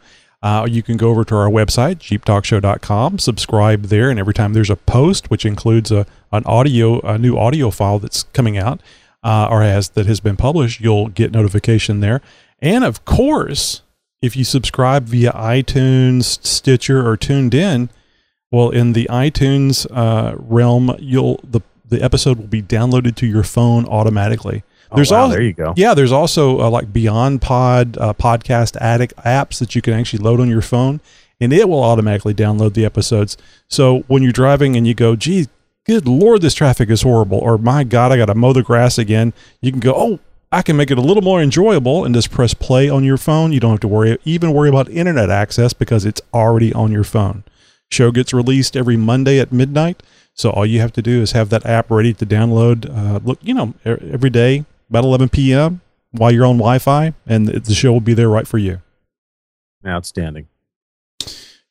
You 0.69 0.83
can 0.83 0.97
go 0.97 1.09
over 1.09 1.25
to 1.25 1.35
our 1.35 1.49
website, 1.49 1.97
jeeptalkshow.com, 1.97 3.19
subscribe 3.19 3.85
there, 3.87 4.11
and 4.11 4.21
every 4.21 4.35
time 4.35 4.53
there's 4.53 4.71
a 4.71 4.77
post, 4.77 5.29
which 5.29 5.45
includes 5.45 5.91
a 5.91 6.07
an 6.33 6.45
audio, 6.45 7.01
a 7.01 7.19
new 7.19 7.37
audio 7.37 7.71
file 7.71 7.99
that's 7.99 8.25
coming 8.33 8.59
out, 8.59 8.81
uh, 9.27 9.49
or 9.51 9.63
has 9.63 9.89
that 9.91 10.07
has 10.07 10.21
been 10.21 10.37
published, 10.37 10.81
you'll 10.81 11.09
get 11.09 11.33
notification 11.33 12.01
there. 12.01 12.21
And 12.61 12.85
of 12.85 13.05
course, 13.05 13.83
if 14.23 14.37
you 14.37 14.45
subscribe 14.45 15.05
via 15.05 15.33
iTunes, 15.33 16.39
Stitcher, 16.45 17.07
or 17.07 17.17
TuneIn, 17.17 17.89
Well, 18.53 18.71
in 18.71 18.93
the 18.93 19.07
iTunes 19.11 19.87
uh, 19.91 20.37
realm, 20.39 20.95
you'll 21.01 21.41
the 21.43 21.61
the 21.89 22.01
episode 22.03 22.39
will 22.39 22.47
be 22.47 22.63
downloaded 22.63 23.15
to 23.17 23.27
your 23.27 23.43
phone 23.43 23.85
automatically. 23.87 24.63
Oh, 24.93 25.03
wow, 25.11 25.27
there 25.29 25.43
you 25.43 25.53
go. 25.53 25.75
Yeah, 25.77 25.95
there's 25.95 26.13
also 26.13 26.61
uh, 26.61 26.71
like 26.71 26.93
BeyondPod, 26.93 28.01
uh, 28.01 28.15
Podcast 28.15 28.77
Addict 28.81 29.15
apps 29.17 29.59
that 29.59 29.75
you 29.75 29.83
can 29.83 29.95
actually 29.95 30.23
load 30.23 30.41
on 30.41 30.49
your 30.49 30.63
phone, 30.63 31.01
and 31.41 31.53
it 31.53 31.69
will 31.69 31.83
automatically 31.83 32.35
download 32.35 32.75
the 32.75 32.85
episodes. 32.85 33.37
So 33.69 34.05
when 34.07 34.23
you're 34.23 34.33
driving 34.45 34.77
and 34.77 34.87
you 34.87 34.95
go, 34.95 35.17
"Gee, 35.17 35.49
good 35.87 36.07
lord, 36.07 36.43
this 36.43 36.55
traffic 36.55 36.91
is 36.91 37.03
horrible," 37.03 37.39
or 37.39 37.59
"My 37.59 37.85
God, 37.85 38.13
I 38.13 38.17
got 38.17 38.27
to 38.27 38.35
mow 38.35 38.53
the 38.53 38.63
grass 38.63 38.99
again," 38.99 39.33
you 39.61 39.71
can 39.71 39.81
go, 39.81 39.95
"Oh, 39.97 40.19
I 40.53 40.63
can 40.63 40.77
make 40.77 40.91
it 40.91 40.99
a 40.99 41.03
little 41.03 41.23
more 41.23 41.43
enjoyable," 41.43 42.05
and 42.05 42.15
just 42.15 42.31
press 42.31 42.55
play 42.55 42.89
on 42.89 43.05
your 43.05 43.17
phone. 43.17 43.53
You 43.53 43.61
don't 43.61 43.73
have 43.73 43.81
to 43.81 43.89
worry 43.89 44.19
even 44.25 44.53
worry 44.53 44.69
about 44.69 44.89
internet 44.91 45.31
access 45.31 45.73
because 45.73 46.05
it's 46.05 46.21
already 46.33 46.73
on 46.73 46.93
your 46.93 47.05
phone. 47.05 47.45
Show 47.91 48.11
gets 48.11 48.33
released 48.33 48.77
every 48.77 48.97
Monday 48.97 49.39
at 49.39 49.53
midnight. 49.53 50.03
So 50.35 50.51
all 50.51 50.67
you 50.67 50.81
have 50.81 50.93
to 50.93 51.03
do 51.03 51.23
is 51.23 51.33
have 51.33 51.49
that 51.49 51.65
app 51.65 51.91
ready 51.91 52.13
to 52.13 52.27
download. 52.27 52.91
Uh, 52.91 53.21
look, 53.25 53.39
you 53.43 53.55
know, 53.55 53.75
every 53.85 54.29
day 54.29 54.67
about 54.91 55.05
11 55.05 55.31
p.m. 55.31 55.81
while 56.11 56.31
you're 56.31 56.45
on 56.45 56.59
Wi-Fi, 56.59 57.15
and 57.27 57.49
the 57.49 57.75
show 57.75 57.93
will 57.93 58.01
be 58.01 58.15
there 58.15 58.29
right 58.29 58.47
for 58.47 58.59
you. 58.59 58.83
Outstanding. 59.87 60.49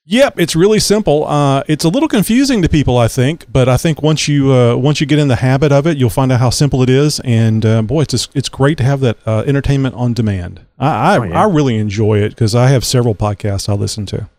Yep, 0.07 0.39
it's 0.39 0.55
really 0.55 0.79
simple. 0.79 1.23
Uh, 1.25 1.63
it's 1.67 1.83
a 1.83 1.89
little 1.89 2.07
confusing 2.07 2.61
to 2.61 2.69
people, 2.69 2.95
I 2.95 3.07
think, 3.07 3.45
but 3.51 3.67
I 3.67 3.75
think 3.75 4.03
once 4.03 4.27
you 4.27 4.53
uh, 4.53 4.75
once 4.75 5.01
you 5.01 5.07
get 5.07 5.17
in 5.17 5.29
the 5.29 5.37
habit 5.37 5.71
of 5.71 5.87
it, 5.87 5.97
you'll 5.97 6.11
find 6.11 6.31
out 6.31 6.39
how 6.39 6.51
simple 6.51 6.83
it 6.83 6.91
is. 6.91 7.19
And 7.21 7.65
uh, 7.65 7.81
boy, 7.81 8.01
it's 8.01 8.11
just, 8.11 8.35
it's 8.35 8.47
great 8.47 8.77
to 8.77 8.83
have 8.83 8.99
that 8.99 9.17
uh, 9.25 9.43
entertainment 9.47 9.95
on 9.95 10.13
demand. 10.13 10.61
I 10.77 11.15
I, 11.15 11.17
Oh, 11.17 11.23
yeah. 11.23 11.41
I 11.41 11.45
really 11.45 11.77
enjoy 11.77 12.19
it 12.19 12.29
because 12.29 12.53
I 12.53 12.67
have 12.67 12.85
several 12.85 13.15
podcasts 13.15 13.67
I 13.67 13.73
listen 13.73 14.05
to. 14.07 14.29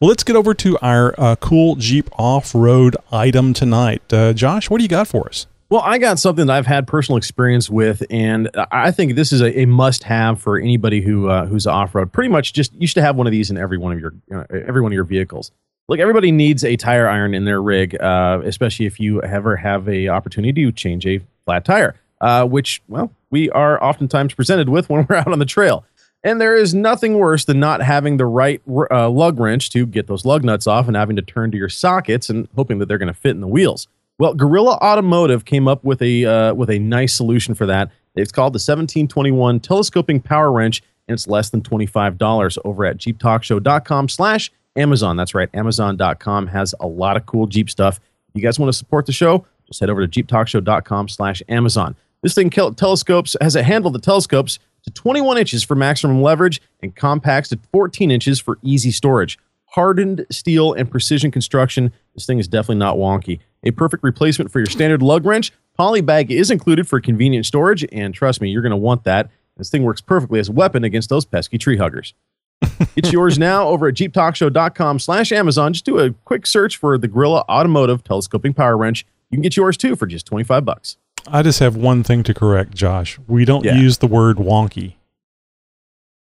Well, 0.00 0.08
let's 0.08 0.22
get 0.22 0.36
over 0.36 0.54
to 0.54 0.78
our 0.80 1.12
uh, 1.18 1.34
cool 1.36 1.74
Jeep 1.74 2.08
off-road 2.16 2.96
item 3.10 3.52
tonight. 3.52 4.02
Uh, 4.12 4.32
Josh, 4.32 4.70
what 4.70 4.78
do 4.78 4.84
you 4.84 4.88
got 4.88 5.08
for 5.08 5.28
us? 5.28 5.46
Well, 5.70 5.82
I 5.84 5.98
got 5.98 6.18
something 6.18 6.46
that 6.46 6.56
I've 6.56 6.66
had 6.66 6.86
personal 6.86 7.18
experience 7.18 7.68
with, 7.68 8.02
and 8.08 8.50
I 8.72 8.90
think 8.90 9.16
this 9.16 9.32
is 9.32 9.42
a, 9.42 9.60
a 9.60 9.66
must-have 9.66 10.40
for 10.40 10.58
anybody 10.58 11.02
who 11.02 11.28
uh, 11.28 11.44
who's 11.44 11.66
off-road. 11.66 12.10
Pretty 12.10 12.30
much, 12.30 12.54
just 12.54 12.72
you 12.74 12.86
should 12.86 13.02
have 13.02 13.16
one 13.16 13.26
of 13.26 13.32
these 13.32 13.50
in 13.50 13.58
every 13.58 13.76
one 13.76 13.92
of 13.92 14.00
your 14.00 14.14
every 14.50 14.80
one 14.80 14.92
of 14.92 14.94
your 14.94 15.04
vehicles. 15.04 15.52
Like 15.86 16.00
everybody 16.00 16.32
needs 16.32 16.64
a 16.64 16.76
tire 16.76 17.06
iron 17.06 17.34
in 17.34 17.44
their 17.44 17.60
rig, 17.60 18.00
uh, 18.00 18.40
especially 18.44 18.86
if 18.86 18.98
you 18.98 19.20
ever 19.22 19.56
have 19.56 19.86
a 19.88 20.08
opportunity 20.08 20.64
to 20.64 20.72
change 20.72 21.06
a 21.06 21.20
flat 21.44 21.66
tire, 21.66 21.96
uh, 22.22 22.46
which 22.46 22.80
well 22.88 23.12
we 23.30 23.50
are 23.50 23.82
oftentimes 23.82 24.32
presented 24.32 24.70
with 24.70 24.88
when 24.90 25.06
we're 25.06 25.16
out 25.16 25.30
on 25.30 25.38
the 25.38 25.46
trail. 25.46 25.84
And 26.24 26.40
there 26.40 26.56
is 26.56 26.74
nothing 26.74 27.18
worse 27.18 27.44
than 27.44 27.60
not 27.60 27.82
having 27.82 28.16
the 28.16 28.26
right 28.26 28.60
uh, 28.90 29.08
lug 29.10 29.38
wrench 29.38 29.70
to 29.70 29.84
get 29.86 30.06
those 30.06 30.24
lug 30.24 30.44
nuts 30.44 30.66
off 30.66 30.88
and 30.88 30.96
having 30.96 31.14
to 31.16 31.22
turn 31.22 31.50
to 31.52 31.58
your 31.58 31.68
sockets 31.68 32.28
and 32.28 32.48
hoping 32.56 32.78
that 32.78 32.86
they're 32.86 32.98
going 32.98 33.12
to 33.12 33.14
fit 33.14 33.30
in 33.32 33.40
the 33.40 33.46
wheels. 33.46 33.86
Well, 34.18 34.34
Gorilla 34.34 34.78
Automotive 34.82 35.44
came 35.44 35.68
up 35.68 35.84
with 35.84 36.02
a 36.02 36.24
uh, 36.24 36.54
with 36.54 36.70
a 36.70 36.78
nice 36.78 37.14
solution 37.14 37.54
for 37.54 37.66
that. 37.66 37.90
It's 38.16 38.32
called 38.32 38.52
the 38.52 38.56
1721 38.56 39.60
Telescoping 39.60 40.20
Power 40.20 40.50
Wrench, 40.50 40.82
and 41.06 41.14
it's 41.14 41.28
less 41.28 41.50
than 41.50 41.62
$25 41.62 42.58
over 42.64 42.84
at 42.84 42.96
JeepTalkShow.com 42.96 44.08
slash 44.08 44.50
Amazon. 44.74 45.16
That's 45.16 45.34
right, 45.34 45.48
Amazon.com 45.54 46.48
has 46.48 46.74
a 46.80 46.86
lot 46.86 47.16
of 47.16 47.26
cool 47.26 47.46
Jeep 47.46 47.70
stuff. 47.70 48.00
If 48.28 48.34
you 48.34 48.42
guys 48.42 48.58
want 48.58 48.68
to 48.68 48.76
support 48.76 49.06
the 49.06 49.12
show, 49.12 49.46
just 49.66 49.80
head 49.80 49.90
over 49.90 50.04
to 50.04 50.22
JeepTalkShow.com 50.22 51.08
slash 51.08 51.42
Amazon. 51.48 51.94
This 52.22 52.34
thing 52.34 52.50
telescopes 52.50 53.36
has 53.40 53.54
a 53.54 53.62
handle 53.62 53.92
that 53.92 54.02
telescopes 54.02 54.58
to 54.82 54.90
21 54.90 55.38
inches 55.38 55.62
for 55.62 55.76
maximum 55.76 56.22
leverage 56.22 56.60
and 56.82 56.94
compacts 56.94 57.50
to 57.50 57.58
14 57.70 58.10
inches 58.10 58.40
for 58.40 58.58
easy 58.62 58.90
storage. 58.90 59.38
Hardened 59.66 60.26
steel 60.30 60.72
and 60.72 60.90
precision 60.90 61.30
construction. 61.30 61.92
This 62.14 62.26
thing 62.26 62.38
is 62.38 62.48
definitely 62.48 62.76
not 62.76 62.96
wonky. 62.96 63.38
A 63.64 63.70
perfect 63.72 64.02
replacement 64.04 64.50
for 64.50 64.58
your 64.60 64.66
standard 64.66 65.02
lug 65.02 65.24
wrench. 65.26 65.52
Polybag 65.78 66.30
is 66.30 66.50
included 66.50 66.88
for 66.88 67.00
convenient 67.00 67.46
storage, 67.46 67.84
and 67.92 68.14
trust 68.14 68.40
me, 68.40 68.50
you're 68.50 68.62
going 68.62 68.70
to 68.70 68.76
want 68.76 69.04
that. 69.04 69.30
This 69.56 69.70
thing 69.70 69.82
works 69.82 70.00
perfectly 70.00 70.38
as 70.40 70.48
a 70.48 70.52
weapon 70.52 70.84
against 70.84 71.08
those 71.08 71.24
pesky 71.24 71.58
tree 71.58 71.76
huggers. 71.76 72.14
it's 72.96 73.12
yours 73.12 73.38
now 73.38 73.68
over 73.68 73.88
at 73.88 73.94
jeeptalkshow.com 73.94 74.98
slash 74.98 75.30
Amazon. 75.32 75.72
Just 75.72 75.84
do 75.84 75.98
a 75.98 76.10
quick 76.24 76.46
search 76.46 76.76
for 76.76 76.98
the 76.98 77.06
Gorilla 77.08 77.44
Automotive 77.48 78.02
Telescoping 78.04 78.54
Power 78.54 78.76
Wrench. 78.76 79.06
You 79.30 79.36
can 79.36 79.42
get 79.42 79.56
yours 79.56 79.76
too 79.76 79.94
for 79.96 80.06
just 80.06 80.26
25 80.26 80.64
bucks. 80.64 80.96
I 81.26 81.42
just 81.42 81.58
have 81.60 81.76
one 81.76 82.02
thing 82.02 82.22
to 82.24 82.34
correct, 82.34 82.74
Josh. 82.74 83.18
We 83.26 83.44
don't 83.44 83.64
Yeah. 83.64 83.76
use 83.76 83.98
the 83.98 84.06
word 84.06 84.36
wonky. 84.38 84.94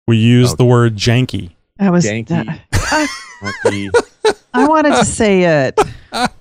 We 0.07 0.17
use 0.17 0.49
Okay. 0.51 0.57
the 0.57 0.65
word 0.65 0.95
janky. 0.95 1.51
I 1.79 1.89
was. 1.89 2.05
Janky. 2.05 2.59
I, 2.73 3.07
I 4.53 4.67
wanted 4.67 4.91
to 4.95 5.05
say 5.05 5.43
it. 5.67 5.79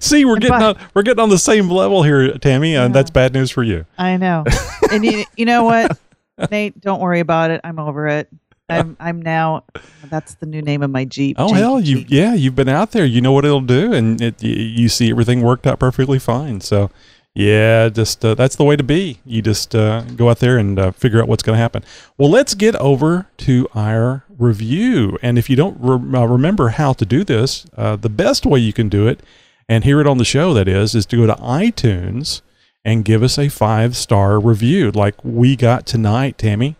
See, 0.00 0.24
we're 0.24 0.36
getting 0.38 0.58
But- 0.58 0.76
on 0.78 0.86
we're 0.94 1.02
getting 1.02 1.22
on 1.22 1.28
the 1.28 1.38
same 1.38 1.70
level 1.70 2.02
here, 2.02 2.36
Tammy, 2.38 2.74
and 2.76 2.94
that's 2.94 3.10
bad 3.10 3.32
news 3.32 3.50
for 3.50 3.62
you. 3.62 3.84
I 3.98 4.16
know. 4.16 4.44
and 4.92 5.04
you, 5.04 5.24
you 5.36 5.44
know 5.44 5.64
what, 5.64 5.98
Nate? 6.50 6.80
Don't 6.80 7.00
worry 7.00 7.20
about 7.20 7.50
it. 7.50 7.60
I'm 7.64 7.78
over 7.78 8.06
it. 8.08 8.28
I'm. 8.70 8.96
I'm 9.00 9.22
now. 9.22 9.64
That's 10.10 10.34
the 10.34 10.46
new 10.46 10.60
name 10.62 10.82
of 10.82 10.90
my 10.90 11.04
Jeep. 11.06 11.36
Oh 11.38 11.52
hell, 11.54 11.80
you 11.80 11.98
Jeep. 12.00 12.06
yeah, 12.10 12.34
you've 12.34 12.54
been 12.54 12.68
out 12.68 12.92
there. 12.92 13.04
You 13.06 13.20
know 13.22 13.32
what 13.32 13.44
it'll 13.46 13.60
do, 13.62 13.92
and 13.94 14.20
it, 14.20 14.42
you 14.42 14.88
see 14.90 15.10
everything 15.10 15.40
worked 15.40 15.66
out 15.66 15.78
perfectly 15.78 16.18
fine. 16.18 16.60
So, 16.60 16.90
yeah, 17.34 17.88
just 17.88 18.22
uh, 18.24 18.34
that's 18.34 18.56
the 18.56 18.64
way 18.64 18.76
to 18.76 18.82
be. 18.82 19.20
You 19.24 19.40
just 19.40 19.74
uh, 19.74 20.02
go 20.02 20.28
out 20.28 20.40
there 20.40 20.58
and 20.58 20.78
uh, 20.78 20.90
figure 20.90 21.20
out 21.22 21.28
what's 21.28 21.42
going 21.42 21.56
to 21.56 21.60
happen. 21.62 21.82
Well, 22.18 22.28
let's 22.30 22.52
get 22.54 22.76
over 22.76 23.26
to 23.38 23.68
our 23.74 24.24
review. 24.36 25.18
And 25.22 25.38
if 25.38 25.48
you 25.48 25.56
don't 25.56 25.78
re- 25.80 26.18
uh, 26.20 26.26
remember 26.26 26.68
how 26.68 26.92
to 26.92 27.06
do 27.06 27.24
this, 27.24 27.64
uh, 27.76 27.96
the 27.96 28.10
best 28.10 28.44
way 28.44 28.60
you 28.60 28.72
can 28.74 28.88
do 28.90 29.06
it, 29.08 29.20
and 29.68 29.84
hear 29.84 30.00
it 30.00 30.06
on 30.06 30.18
the 30.18 30.24
show, 30.24 30.54
that 30.54 30.68
is, 30.68 30.94
is 30.94 31.06
to 31.06 31.16
go 31.16 31.26
to 31.26 31.34
iTunes 31.34 32.42
and 32.84 33.04
give 33.04 33.22
us 33.22 33.38
a 33.38 33.48
five 33.48 33.96
star 33.96 34.40
review, 34.40 34.90
like 34.90 35.22
we 35.24 35.56
got 35.56 35.86
tonight, 35.86 36.38
Tammy. 36.38 36.76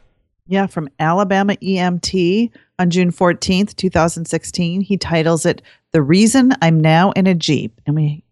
Yeah, 0.47 0.67
from 0.67 0.89
Alabama 0.99 1.55
EMT 1.57 2.51
on 2.79 2.91
June 2.91 3.13
14th, 3.13 3.77
2016. 3.77 4.81
He 4.81 4.97
titles 4.97 5.45
it 5.45 5.61
The 5.93 6.01
Reason 6.01 6.53
I'm 6.63 6.81
Now 6.81 7.13
in 7.13 7.27
a 7.27 7.35
Jeep. 7.35 7.81
And 7.87 7.95
we 7.95 8.25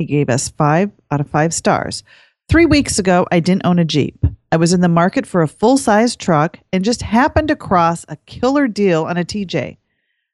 he 0.00 0.06
gave 0.06 0.30
us 0.30 0.48
five 0.48 0.90
out 1.10 1.20
of 1.20 1.28
five 1.28 1.52
stars. 1.52 2.02
Three 2.48 2.64
weeks 2.64 2.98
ago, 2.98 3.26
I 3.30 3.38
didn't 3.38 3.66
own 3.66 3.78
a 3.78 3.84
Jeep. 3.84 4.24
I 4.50 4.56
was 4.56 4.72
in 4.72 4.80
the 4.80 4.88
market 4.88 5.26
for 5.26 5.42
a 5.42 5.48
full 5.48 5.76
size 5.76 6.16
truck 6.16 6.58
and 6.72 6.84
just 6.84 7.02
happened 7.02 7.50
across 7.50 8.04
a 8.08 8.16
killer 8.26 8.66
deal 8.66 9.04
on 9.04 9.18
a 9.18 9.24
TJ. 9.24 9.76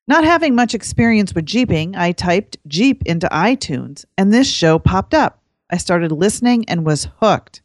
Not 0.08 0.22
having 0.22 0.54
much 0.54 0.72
experience 0.72 1.34
with 1.34 1.46
Jeeping, 1.46 1.96
I 1.96 2.12
typed 2.12 2.58
Jeep 2.68 3.02
into 3.06 3.28
iTunes 3.28 4.04
and 4.16 4.32
this 4.32 4.48
show 4.48 4.78
popped 4.78 5.14
up. 5.14 5.42
I 5.68 5.78
started 5.78 6.12
listening 6.12 6.64
and 6.68 6.86
was 6.86 7.08
hooked. 7.20 7.60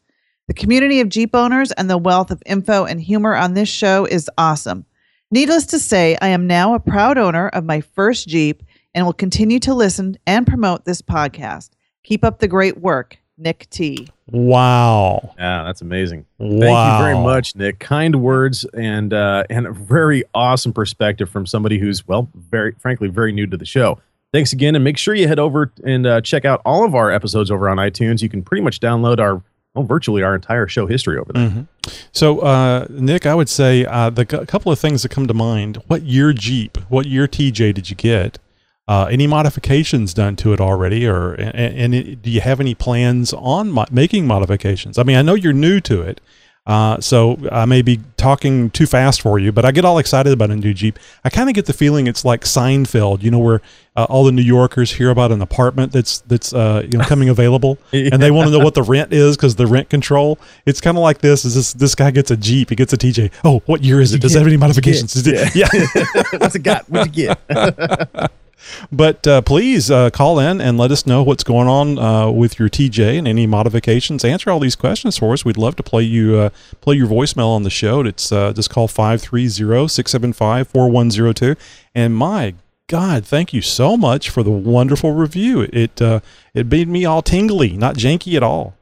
The 0.48 0.56
community 0.56 1.02
of 1.02 1.10
Jeep 1.10 1.36
owners 1.36 1.72
and 1.72 1.88
the 1.88 2.00
wealth 2.00 2.32
of 2.32 2.42
info 2.48 2.86
and 2.86 3.00
humor 3.00 3.36
on 3.36 3.54
this 3.54 3.70
show 3.70 4.06
is 4.06 4.28
awesome. 4.40 4.86
Needless 5.30 5.68
to 5.68 5.80
say, 5.80 6.18
I 6.20 6.30
am 6.30 6.48
now 6.48 6.74
a 6.74 6.80
proud 6.80 7.20
owner 7.20 7.48
of 7.50 7.64
my 7.64 7.80
first 7.80 8.28
Jeep 8.28 8.64
and 8.96 9.06
will 9.06 9.14
continue 9.14 9.60
to 9.60 9.76
listen 9.76 10.18
and 10.26 10.48
promote 10.48 10.84
this 10.84 11.02
podcast. 11.04 11.70
Keep 12.04 12.24
up 12.24 12.40
the 12.40 12.48
great 12.48 12.80
work, 12.80 13.20
Nick 13.42 13.68
T. 13.70 14.08
Wow. 14.30 15.34
Yeah, 15.38 15.64
that's 15.64 15.82
amazing. 15.82 16.26
Wow. 16.38 16.60
Thank 16.60 17.00
you 17.00 17.04
very 17.04 17.16
much, 17.24 17.56
Nick. 17.56 17.80
Kind 17.80 18.22
words 18.22 18.66
and 18.74 19.14
uh, 19.14 19.44
and 19.50 19.68
a 19.68 19.72
very 19.72 20.24
awesome 20.34 20.72
perspective 20.74 21.30
from 21.30 21.46
somebody 21.46 21.80
who's 21.80 22.08
well, 22.08 22.30
very 22.36 22.74
frankly, 22.80 23.08
very 23.10 23.32
new 23.32 23.48
to 23.48 23.58
the 23.58 23.66
show. 23.66 24.00
Thanks 24.32 24.54
again, 24.54 24.76
and 24.76 24.84
make 24.84 24.98
sure 24.98 25.14
you 25.14 25.28
head 25.28 25.40
over 25.40 25.72
and 25.84 26.06
uh, 26.08 26.22
check 26.22 26.46
out 26.46 26.62
all 26.64 26.86
of 26.86 26.96
our 26.96 27.12
episodes 27.12 27.52
over 27.52 27.68
on 27.68 27.78
iTunes. 27.78 28.22
You 28.22 28.30
can 28.30 28.44
pretty 28.44 28.62
much 28.62 28.80
download 28.80 29.20
our 29.20 29.42
well, 29.74 29.86
virtually 29.86 30.22
our 30.22 30.36
entire 30.36 30.68
show 30.68 30.86
history 30.86 31.18
over 31.18 31.34
there. 31.34 31.50
hmm 31.50 31.62
So, 32.12 32.40
uh, 32.40 32.86
Nick, 32.90 33.26
I 33.26 33.34
would 33.36 33.50
say 33.50 33.86
uh, 33.86 34.10
the 34.10 34.22
a 34.40 34.46
couple 34.46 34.72
of 34.72 34.80
things 34.80 35.04
that 35.04 35.10
come 35.10 35.28
to 35.28 35.34
mind. 35.34 35.82
What 35.88 36.04
year 36.04 36.32
Jeep? 36.32 36.78
What 36.90 37.08
year 37.08 37.28
TJ 37.28 37.74
did 37.74 37.90
you 37.90 37.96
get? 37.96 38.38
Uh, 38.92 39.06
any 39.06 39.26
modifications 39.26 40.14
done 40.14 40.36
to 40.36 40.52
it 40.52 40.60
already, 40.60 41.08
or 41.08 41.32
and, 41.36 41.56
and 41.56 41.96
it, 41.96 42.22
do 42.22 42.30
you 42.30 42.42
have 42.42 42.60
any 42.60 42.76
plans 42.76 43.32
on 43.32 43.72
mo- 43.72 43.86
making 43.90 44.28
modifications? 44.28 44.98
I 44.98 45.04
mean, 45.04 45.16
I 45.16 45.22
know 45.22 45.34
you're 45.34 45.54
new 45.54 45.80
to 45.80 46.02
it, 46.02 46.20
uh, 46.68 47.00
so 47.00 47.38
I 47.54 47.64
may 47.64 47.82
be 47.84 48.02
talking 48.18 48.70
too 48.70 48.86
fast 48.86 49.22
for 49.22 49.40
you, 49.40 49.54
but 49.54 49.64
I 49.64 49.72
get 49.72 49.86
all 49.86 49.98
excited 49.98 50.34
about 50.34 50.52
a 50.52 50.58
new 50.58 50.74
Jeep. 50.74 51.00
I 51.24 51.30
kind 51.30 51.48
of 51.48 51.56
get 51.56 51.68
the 51.68 51.74
feeling 51.74 52.06
it's 52.06 52.26
like 52.26 52.42
Seinfeld, 52.42 53.24
you 53.24 53.32
know, 53.32 53.40
where 53.40 53.62
uh, 53.96 54.08
all 54.10 54.26
the 54.26 54.32
New 54.34 54.42
Yorkers 54.42 54.92
hear 54.92 55.10
about 55.10 55.32
an 55.32 55.42
apartment 55.42 55.94
that's 55.94 56.20
that's 56.28 56.54
uh, 56.54 56.82
you 56.84 56.98
know 56.98 57.06
coming 57.06 57.30
available, 57.30 57.78
and 57.94 58.22
they 58.22 58.30
want 58.30 58.48
to 58.48 58.52
know 58.58 58.62
what 58.62 58.74
the 58.74 58.84
rent 58.84 59.14
is 59.14 59.38
because 59.38 59.56
the 59.56 59.68
rent 59.68 59.90
control. 59.90 60.38
It's 60.66 60.82
kind 60.82 60.98
of 60.98 61.02
like 61.02 61.20
this: 61.20 61.46
is 61.46 61.56
this 61.56 61.72
this 61.72 61.96
guy 61.96 62.12
gets 62.12 62.30
a 62.30 62.36
Jeep, 62.36 62.70
he 62.72 62.76
gets 62.76 62.92
a 62.92 62.98
TJ. 62.98 63.32
Oh, 63.46 63.62
what 63.68 63.86
year 63.86 64.02
is 64.02 64.14
it? 64.14 64.20
Does 64.20 64.36
it 64.36 64.40
have 64.40 64.48
any 64.48 64.58
modifications? 64.58 65.16
It- 65.26 65.56
yeah. 65.56 65.70
What's 66.40 66.56
it 66.56 66.64
got? 66.64 66.90
What'd 66.90 67.16
you 67.16 67.28
get? 67.38 68.32
But 68.92 69.26
uh, 69.28 69.42
please 69.42 69.92
uh, 69.92 70.10
call 70.10 70.40
in 70.40 70.60
and 70.62 70.78
let 70.78 70.92
us 70.92 71.06
know 71.06 71.24
what's 71.24 71.44
going 71.44 71.68
on 71.68 72.00
uh, 72.00 72.32
with 72.32 72.58
your 72.60 72.70
TJ 72.70 73.18
and 73.18 73.28
any 73.28 73.46
modifications. 73.48 74.24
Answer 74.24 74.52
all 74.52 74.60
these 74.60 74.76
questions 74.76 75.18
for 75.18 75.34
us. 75.34 75.44
We'd 75.46 75.58
love 75.58 75.76
to 75.78 75.84
play 75.84 76.04
you 76.04 76.38
uh, 76.38 76.50
play 76.82 76.96
your 76.96 77.08
voicemail 77.08 77.48
on 77.48 77.64
the 77.64 77.70
show. 77.70 78.02
It's 78.02 78.32
uh, 78.32 78.54
just 78.54 78.70
call 78.70 78.88
530-675-4102. 78.88 81.58
And 81.94 82.16
my 82.16 82.56
God, 82.88 83.26
thank 83.26 83.54
you 83.54 83.62
so 83.62 83.98
much 83.98 84.30
for 84.30 84.44
the 84.44 84.52
wonderful 84.52 85.12
review. 85.14 85.68
It 85.72 86.02
uh, 86.02 86.22
it 86.54 86.68
made 86.68 86.88
me 86.88 87.06
all 87.06 87.22
tingly, 87.22 87.76
not 87.78 87.96
janky 87.96 88.36
at 88.36 88.44
all. 88.44 88.76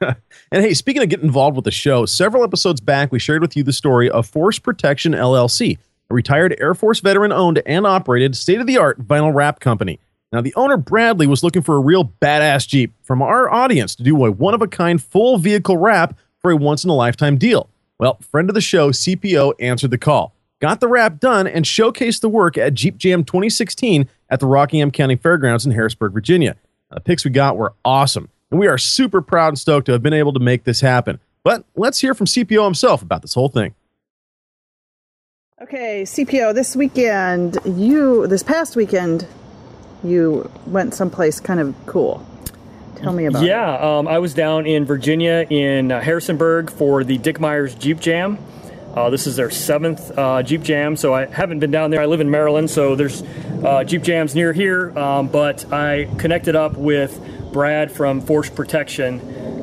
And 0.52 0.64
hey, 0.64 0.74
speaking 0.74 1.02
of 1.02 1.08
getting 1.08 1.26
involved 1.26 1.56
with 1.56 1.64
the 1.64 1.72
show, 1.72 2.06
several 2.06 2.44
episodes 2.44 2.80
back, 2.80 3.10
we 3.10 3.18
shared 3.18 3.42
with 3.42 3.56
you 3.56 3.64
the 3.64 3.72
story 3.72 4.08
of 4.08 4.28
Force 4.28 4.60
Protection 4.60 5.12
LLC, 5.12 5.76
a 6.10 6.14
retired 6.14 6.54
Air 6.58 6.74
Force 6.74 7.00
veteran 7.00 7.32
owned 7.32 7.62
and 7.66 7.86
operated 7.86 8.36
state 8.36 8.60
of 8.60 8.66
the 8.66 8.78
art 8.78 9.06
vinyl 9.06 9.34
wrap 9.34 9.60
company. 9.60 10.00
Now, 10.32 10.40
the 10.40 10.54
owner, 10.54 10.76
Bradley, 10.76 11.26
was 11.26 11.42
looking 11.42 11.62
for 11.62 11.76
a 11.76 11.80
real 11.80 12.12
badass 12.20 12.66
Jeep 12.66 12.92
from 13.02 13.22
our 13.22 13.50
audience 13.50 13.94
to 13.96 14.02
do 14.02 14.24
a 14.24 14.30
one 14.30 14.54
of 14.54 14.62
a 14.62 14.68
kind 14.68 15.02
full 15.02 15.38
vehicle 15.38 15.76
wrap 15.76 16.18
for 16.40 16.50
a 16.50 16.56
once 16.56 16.84
in 16.84 16.90
a 16.90 16.94
lifetime 16.94 17.38
deal. 17.38 17.70
Well, 17.98 18.18
friend 18.20 18.50
of 18.50 18.54
the 18.54 18.60
show, 18.60 18.90
CPO, 18.90 19.54
answered 19.60 19.90
the 19.90 19.98
call, 19.98 20.34
got 20.60 20.80
the 20.80 20.88
wrap 20.88 21.20
done, 21.20 21.46
and 21.46 21.64
showcased 21.64 22.20
the 22.20 22.28
work 22.28 22.58
at 22.58 22.74
Jeep 22.74 22.98
Jam 22.98 23.24
2016 23.24 24.08
at 24.28 24.40
the 24.40 24.46
Rockingham 24.46 24.90
County 24.90 25.16
Fairgrounds 25.16 25.64
in 25.64 25.72
Harrisburg, 25.72 26.12
Virginia. 26.12 26.56
Now, 26.90 26.96
the 26.96 27.00
pics 27.00 27.24
we 27.24 27.30
got 27.30 27.56
were 27.56 27.74
awesome, 27.84 28.28
and 28.50 28.60
we 28.60 28.66
are 28.66 28.78
super 28.78 29.22
proud 29.22 29.48
and 29.48 29.58
stoked 29.58 29.86
to 29.86 29.92
have 29.92 30.02
been 30.02 30.12
able 30.12 30.32
to 30.32 30.40
make 30.40 30.64
this 30.64 30.80
happen. 30.80 31.20
But 31.44 31.64
let's 31.76 32.00
hear 32.00 32.12
from 32.12 32.26
CPO 32.26 32.64
himself 32.64 33.00
about 33.02 33.22
this 33.22 33.34
whole 33.34 33.48
thing. 33.48 33.74
Okay, 35.58 36.02
CPO, 36.02 36.54
this 36.54 36.76
weekend, 36.76 37.56
you, 37.64 38.26
this 38.26 38.42
past 38.42 38.76
weekend, 38.76 39.26
you 40.04 40.50
went 40.66 40.92
someplace 40.92 41.40
kind 41.40 41.60
of 41.60 41.74
cool. 41.86 42.26
Tell 42.96 43.14
me 43.14 43.24
about 43.24 43.42
it. 43.42 43.46
yeah, 43.46 43.78
um, 43.78 44.06
I 44.06 44.18
was 44.18 44.34
down 44.34 44.66
in 44.66 44.84
Virginia 44.84 45.46
in 45.48 45.90
uh, 45.90 46.02
Harrisonburg 46.02 46.70
for 46.70 47.04
the 47.04 47.16
Dick 47.16 47.40
Myers 47.40 47.74
Jeep 47.74 48.00
Jam. 48.00 48.36
Uh, 48.94 49.08
this 49.08 49.26
is 49.26 49.36
their 49.36 49.50
seventh 49.50 50.10
uh, 50.18 50.42
Jeep 50.42 50.62
Jam, 50.62 50.94
so 50.94 51.14
I 51.14 51.24
haven't 51.24 51.60
been 51.60 51.70
down 51.70 51.90
there. 51.90 52.02
I 52.02 52.06
live 52.06 52.20
in 52.20 52.30
Maryland, 52.30 52.68
so 52.68 52.94
there's 52.94 53.22
uh, 53.64 53.82
Jeep 53.82 54.02
Jams 54.02 54.34
near 54.34 54.52
here. 54.52 54.96
Um, 54.98 55.28
but 55.28 55.72
I 55.72 56.04
connected 56.18 56.54
up 56.54 56.76
with 56.76 57.18
Brad 57.54 57.90
from 57.90 58.20
Force 58.20 58.50
Protection, 58.50 59.20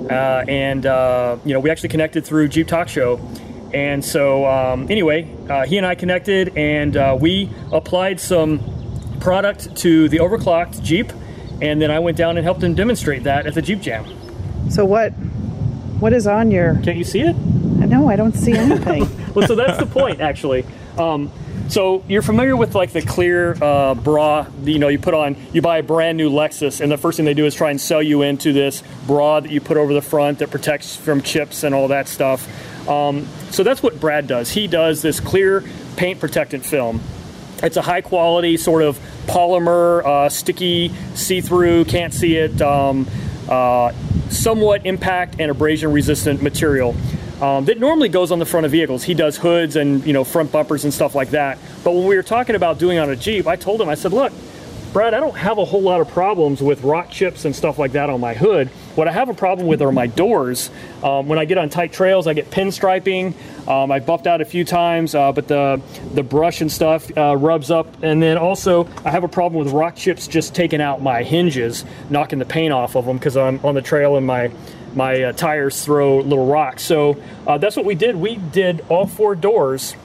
uh, 0.09 0.43
and 0.47 0.88
uh, 0.88 1.38
you 1.45 1.53
know 1.53 1.59
we 1.59 1.69
actually 1.69 1.89
connected 1.89 2.25
through 2.25 2.47
Jeep 2.47 2.67
Talk 2.67 2.89
Show. 2.89 3.19
And 3.73 4.03
so 4.03 4.45
um, 4.45 4.87
anyway, 4.89 5.27
uh, 5.49 5.65
he 5.65 5.77
and 5.77 5.85
I 5.85 5.95
connected, 5.95 6.57
and 6.57 6.95
uh, 6.95 7.17
we 7.19 7.49
applied 7.71 8.19
some 8.19 8.61
product 9.19 9.75
to 9.77 10.09
the 10.09 10.17
overclocked 10.17 10.83
Jeep, 10.83 11.11
and 11.61 11.81
then 11.81 11.89
I 11.89 11.99
went 11.99 12.17
down 12.17 12.37
and 12.37 12.43
helped 12.43 12.61
him 12.61 12.75
demonstrate 12.75 13.23
that 13.23 13.47
at 13.47 13.53
the 13.53 13.61
Jeep 13.61 13.81
Jam. 13.81 14.05
So 14.69 14.85
what? 14.85 15.11
What 15.99 16.13
is 16.13 16.27
on 16.27 16.51
your? 16.51 16.75
Can't 16.81 16.97
you 16.97 17.03
see 17.03 17.21
it? 17.21 17.35
No, 17.93 18.09
I 18.09 18.15
don't 18.15 18.33
see 18.33 18.53
anything. 18.53 19.07
well, 19.33 19.47
so 19.47 19.55
that's 19.55 19.77
the 19.77 19.85
point, 19.85 20.19
actually. 20.19 20.65
Um, 20.97 21.31
so 21.69 22.03
you're 22.07 22.21
familiar 22.21 22.57
with 22.57 22.75
like 22.75 22.91
the 22.91 23.01
clear 23.01 23.55
uh, 23.63 23.95
bra, 23.95 24.47
you 24.63 24.79
know, 24.79 24.89
you 24.89 24.99
put 24.99 25.13
on, 25.13 25.35
you 25.53 25.61
buy 25.61 25.77
a 25.77 25.83
brand 25.83 26.17
new 26.17 26.29
Lexus, 26.29 26.81
and 26.81 26.91
the 26.91 26.97
first 26.97 27.17
thing 27.17 27.25
they 27.25 27.33
do 27.33 27.45
is 27.45 27.55
try 27.55 27.71
and 27.71 27.79
sell 27.79 28.01
you 28.01 28.21
into 28.21 28.51
this 28.51 28.83
bra 29.07 29.39
that 29.39 29.51
you 29.51 29.61
put 29.61 29.77
over 29.77 29.93
the 29.93 30.01
front 30.01 30.39
that 30.39 30.51
protects 30.51 30.95
from 30.95 31.21
chips 31.21 31.63
and 31.63 31.73
all 31.73 31.87
that 31.87 32.07
stuff. 32.07 32.47
Um, 32.87 33.27
so 33.51 33.63
that's 33.63 33.81
what 33.81 33.99
Brad 33.99 34.27
does. 34.27 34.51
He 34.51 34.67
does 34.67 35.01
this 35.01 35.19
clear 35.19 35.63
paint 35.95 36.19
protectant 36.19 36.65
film. 36.65 37.01
It's 37.61 37.77
a 37.77 37.81
high 37.81 38.01
quality 38.01 38.57
sort 38.57 38.83
of 38.83 38.99
polymer, 39.25 40.03
uh, 40.03 40.29
sticky, 40.29 40.91
see 41.15 41.39
through, 41.39 41.85
can't 41.85 42.13
see 42.13 42.35
it, 42.35 42.61
um, 42.61 43.07
uh, 43.47 43.93
somewhat 44.29 44.85
impact 44.85 45.35
and 45.39 45.49
abrasion 45.49 45.93
resistant 45.93 46.41
material. 46.41 46.95
Um, 47.41 47.65
that 47.65 47.79
normally 47.79 48.09
goes 48.09 48.31
on 48.31 48.39
the 48.39 48.45
front 48.45 48.65
of 48.65 48.71
vehicles. 48.71 49.03
He 49.03 49.13
does 49.13 49.37
hoods 49.37 49.75
and 49.75 50.05
you 50.05 50.13
know 50.13 50.23
front 50.23 50.51
bumpers 50.51 50.83
and 50.83 50.93
stuff 50.93 51.15
like 51.15 51.31
that. 51.31 51.57
But 51.83 51.91
when 51.93 52.05
we 52.05 52.15
were 52.15 52.23
talking 52.23 52.55
about 52.55 52.79
doing 52.79 52.99
on 52.99 53.09
a 53.09 53.15
Jeep, 53.15 53.47
I 53.47 53.55
told 53.55 53.81
him 53.81 53.89
I 53.89 53.95
said, 53.95 54.13
look, 54.13 54.31
Brad, 54.93 55.13
I 55.13 55.19
don't 55.19 55.35
have 55.35 55.57
a 55.57 55.65
whole 55.65 55.81
lot 55.81 56.01
of 56.01 56.07
problems 56.09 56.61
with 56.61 56.83
rock 56.83 57.09
chips 57.09 57.45
and 57.45 57.55
stuff 57.55 57.79
like 57.79 57.93
that 57.93 58.09
on 58.09 58.19
my 58.19 58.33
hood. 58.33 58.69
What 58.95 59.07
I 59.07 59.12
have 59.12 59.27
a 59.29 59.33
problem 59.33 59.67
with 59.67 59.81
are 59.81 59.91
my 59.91 60.05
doors. 60.05 60.69
Um, 61.03 61.27
when 61.27 61.39
I 61.39 61.45
get 61.45 61.57
on 61.57 61.69
tight 61.69 61.93
trails, 61.93 62.27
I 62.27 62.33
get 62.33 62.51
pinstriping. 62.51 63.33
Um, 63.67 63.91
I 63.91 63.99
buffed 63.99 64.27
out 64.27 64.39
a 64.39 64.45
few 64.45 64.63
times, 64.63 65.15
uh, 65.15 65.32
but 65.32 65.47
the 65.47 65.82
the 66.13 66.21
brush 66.21 66.62
and 66.62 66.71
stuff 66.71 67.10
uh, 67.17 67.36
rubs 67.36 67.71
up. 67.71 68.03
And 68.03 68.21
then 68.21 68.38
also, 68.38 68.88
I 69.03 69.10
have 69.10 69.23
a 69.23 69.27
problem 69.27 69.63
with 69.63 69.73
rock 69.73 69.95
chips 69.95 70.27
just 70.27 70.53
taking 70.53 70.79
out 70.79 71.01
my 71.01 71.23
hinges, 71.23 71.86
knocking 72.12 72.38
the 72.38 72.45
paint 72.45 72.71
off 72.71 72.95
of 72.95 73.06
them 73.06 73.17
because 73.17 73.36
I'm 73.36 73.60
on 73.65 73.73
the 73.73 73.82
trail 73.82 74.15
and 74.15 74.27
my 74.27 74.51
my 74.93 75.23
uh, 75.23 75.32
tires 75.32 75.84
throw 75.84 76.19
little 76.19 76.45
rocks. 76.45 76.84
So 76.84 77.17
uh, 77.47 77.58
that's 77.58 77.75
what 77.75 77.86
we 77.86 77.95
did. 77.95 78.15
We 78.15 78.36
did 78.36 78.86
all 78.89 79.08
four 79.08 79.34
doors 79.34 79.95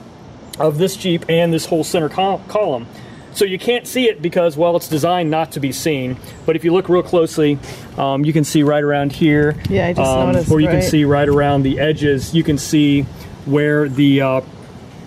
of 0.58 0.78
this 0.78 0.96
Jeep 0.96 1.26
and 1.28 1.52
this 1.52 1.66
whole 1.66 1.84
center 1.84 2.08
col- 2.08 2.42
column. 2.48 2.86
So 3.34 3.44
you 3.44 3.58
can't 3.58 3.86
see 3.86 4.08
it 4.08 4.20
because, 4.20 4.56
well, 4.56 4.76
it's 4.76 4.88
designed 4.88 5.30
not 5.30 5.52
to 5.52 5.60
be 5.60 5.72
seen. 5.72 6.16
But 6.46 6.56
if 6.56 6.64
you 6.64 6.72
look 6.72 6.88
real 6.88 7.02
closely, 7.02 7.58
um, 7.96 8.24
you 8.24 8.32
can 8.32 8.44
see 8.44 8.62
right 8.62 8.82
around 8.82 9.12
here. 9.12 9.56
Yeah, 9.68 9.86
I 9.86 9.92
just 9.92 10.10
um, 10.10 10.32
noticed, 10.32 10.50
Or 10.50 10.60
you 10.60 10.68
can 10.68 10.82
see 10.82 11.04
right 11.04 11.28
around 11.28 11.62
the 11.62 11.78
edges. 11.78 12.34
You 12.34 12.42
can 12.42 12.58
see 12.58 13.02
where 13.44 13.88
the 13.88 14.20
uh, 14.20 14.40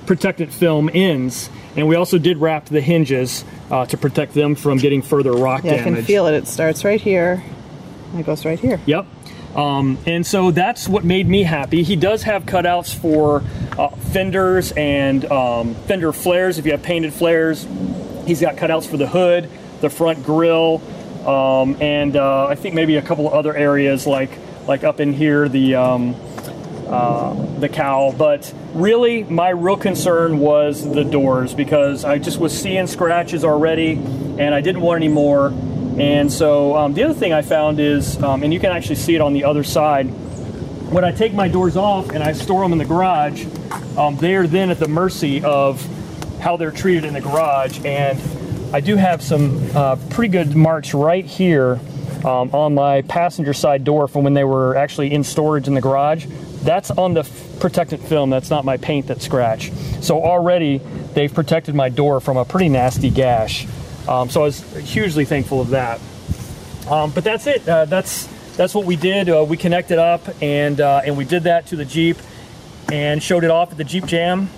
protectant 0.05 0.53
film 0.53 0.89
ends. 0.93 1.49
And 1.75 1.87
we 1.87 1.95
also 1.95 2.17
did 2.17 2.37
wrap 2.37 2.65
the 2.65 2.81
hinges 2.81 3.45
uh, 3.69 3.85
to 3.87 3.97
protect 3.97 4.33
them 4.33 4.55
from 4.55 4.77
getting 4.77 5.01
further 5.01 5.31
rock 5.31 5.63
Yeah, 5.63 5.75
I 5.75 5.83
can 5.83 6.03
feel 6.03 6.27
it. 6.27 6.33
It 6.33 6.47
starts 6.47 6.83
right 6.83 6.99
here. 6.99 7.43
And 8.11 8.19
it 8.19 8.25
goes 8.25 8.43
right 8.45 8.59
here. 8.59 8.79
Yep. 8.85 9.07
Um, 9.55 9.97
and 10.05 10.25
so 10.25 10.51
that's 10.51 10.87
what 10.87 11.03
made 11.03 11.27
me 11.27 11.43
happy. 11.43 11.83
He 11.83 11.95
does 11.95 12.23
have 12.23 12.45
cutouts 12.45 12.93
for 12.93 13.43
uh, 13.77 13.89
fenders 13.89 14.71
and 14.73 15.25
um, 15.31 15.75
fender 15.75 16.13
flares. 16.13 16.57
If 16.57 16.65
you 16.65 16.71
have 16.71 16.83
painted 16.83 17.13
flares, 17.13 17.65
he's 18.31 18.39
got 18.39 18.55
cutouts 18.55 18.87
for 18.87 18.95
the 18.95 19.07
hood, 19.07 19.49
the 19.81 19.89
front 19.89 20.23
grille, 20.23 20.81
um, 21.27 21.75
and 21.81 22.15
uh, 22.15 22.47
I 22.47 22.55
think 22.55 22.73
maybe 22.73 22.95
a 22.95 23.01
couple 23.01 23.27
of 23.27 23.33
other 23.33 23.53
areas 23.53 24.07
like 24.07 24.31
like 24.67 24.85
up 24.85 25.01
in 25.01 25.11
here 25.11 25.49
the 25.49 25.75
um, 25.75 26.15
uh, 26.87 27.33
the 27.59 27.67
cowl. 27.67 28.13
But 28.13 28.53
really, 28.73 29.23
my 29.25 29.49
real 29.49 29.75
concern 29.75 30.39
was 30.39 30.89
the 30.89 31.03
doors 31.03 31.53
because 31.53 32.05
I 32.05 32.19
just 32.19 32.39
was 32.39 32.57
seeing 32.57 32.87
scratches 32.87 33.43
already, 33.43 33.91
and 33.93 34.55
I 34.55 34.61
didn't 34.61 34.81
want 34.81 35.03
any 35.03 35.13
more. 35.13 35.47
And 35.99 36.31
so 36.31 36.77
um, 36.77 36.93
the 36.93 37.03
other 37.03 37.13
thing 37.13 37.33
I 37.33 37.41
found 37.41 37.81
is, 37.81 38.21
um, 38.23 38.43
and 38.43 38.53
you 38.53 38.61
can 38.61 38.71
actually 38.71 38.95
see 38.95 39.13
it 39.13 39.19
on 39.19 39.33
the 39.33 39.43
other 39.43 39.63
side, 39.63 40.05
when 40.89 41.03
I 41.03 41.11
take 41.11 41.33
my 41.33 41.49
doors 41.49 41.75
off 41.75 42.11
and 42.11 42.23
I 42.23 42.31
store 42.31 42.63
them 42.63 42.71
in 42.71 42.77
the 42.77 42.85
garage, 42.85 43.45
um, 43.97 44.15
they 44.15 44.35
are 44.35 44.47
then 44.47 44.69
at 44.69 44.79
the 44.79 44.87
mercy 44.87 45.43
of 45.43 45.85
how 46.41 46.57
they're 46.57 46.71
treated 46.71 47.05
in 47.05 47.13
the 47.13 47.21
garage. 47.21 47.79
And 47.85 48.19
I 48.73 48.81
do 48.81 48.95
have 48.97 49.21
some 49.21 49.75
uh, 49.75 49.95
pretty 50.09 50.31
good 50.31 50.55
marks 50.55 50.93
right 50.93 51.25
here 51.25 51.79
um, 52.25 52.53
on 52.53 52.73
my 52.73 53.01
passenger 53.03 53.53
side 53.53 53.83
door 53.83 54.07
from 54.07 54.23
when 54.23 54.33
they 54.33 54.43
were 54.43 54.75
actually 54.75 55.13
in 55.13 55.23
storage 55.23 55.67
in 55.67 55.73
the 55.73 55.81
garage. 55.81 56.25
That's 56.63 56.91
on 56.91 57.13
the 57.13 57.23
protectant 57.59 58.03
film. 58.03 58.29
That's 58.29 58.49
not 58.49 58.65
my 58.65 58.77
paint 58.77 59.07
that 59.07 59.21
scratched. 59.21 59.73
So 60.03 60.21
already 60.23 60.79
they've 61.13 61.33
protected 61.33 61.75
my 61.75 61.89
door 61.89 62.19
from 62.19 62.37
a 62.37 62.45
pretty 62.45 62.69
nasty 62.69 63.09
gash. 63.09 63.67
Um, 64.07 64.29
so 64.29 64.41
I 64.41 64.45
was 64.45 64.61
hugely 64.77 65.25
thankful 65.25 65.61
of 65.61 65.69
that. 65.69 65.99
Um, 66.89 67.11
but 67.11 67.23
that's 67.23 67.47
it. 67.47 67.67
Uh, 67.67 67.85
that's 67.85 68.27
that's 68.57 68.75
what 68.75 68.85
we 68.85 68.95
did. 68.95 69.29
Uh, 69.29 69.45
we 69.47 69.57
connected 69.57 69.97
up 69.97 70.21
and 70.41 70.81
uh, 70.81 71.01
and 71.05 71.17
we 71.17 71.25
did 71.25 71.43
that 71.43 71.67
to 71.67 71.75
the 71.75 71.85
Jeep 71.85 72.17
and 72.91 73.21
showed 73.21 73.43
it 73.43 73.51
off 73.51 73.71
at 73.71 73.77
the 73.77 73.83
Jeep 73.83 74.05
Jam. 74.05 74.49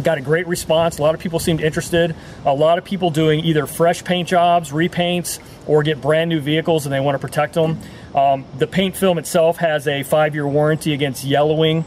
Got 0.00 0.18
a 0.18 0.22
great 0.22 0.46
response. 0.46 0.98
A 0.98 1.02
lot 1.02 1.14
of 1.14 1.20
people 1.20 1.38
seemed 1.38 1.60
interested. 1.60 2.14
A 2.46 2.54
lot 2.54 2.78
of 2.78 2.84
people 2.84 3.10
doing 3.10 3.44
either 3.44 3.66
fresh 3.66 4.02
paint 4.02 4.26
jobs, 4.28 4.70
repaints, 4.70 5.38
or 5.66 5.82
get 5.82 6.00
brand 6.00 6.30
new 6.30 6.40
vehicles 6.40 6.86
and 6.86 6.92
they 6.92 7.00
want 7.00 7.14
to 7.14 7.18
protect 7.18 7.54
them. 7.54 7.78
Um, 8.14 8.46
the 8.56 8.66
paint 8.66 8.96
film 8.96 9.18
itself 9.18 9.58
has 9.58 9.86
a 9.86 10.02
five-year 10.02 10.46
warranty 10.46 10.94
against 10.94 11.24
yellowing 11.24 11.84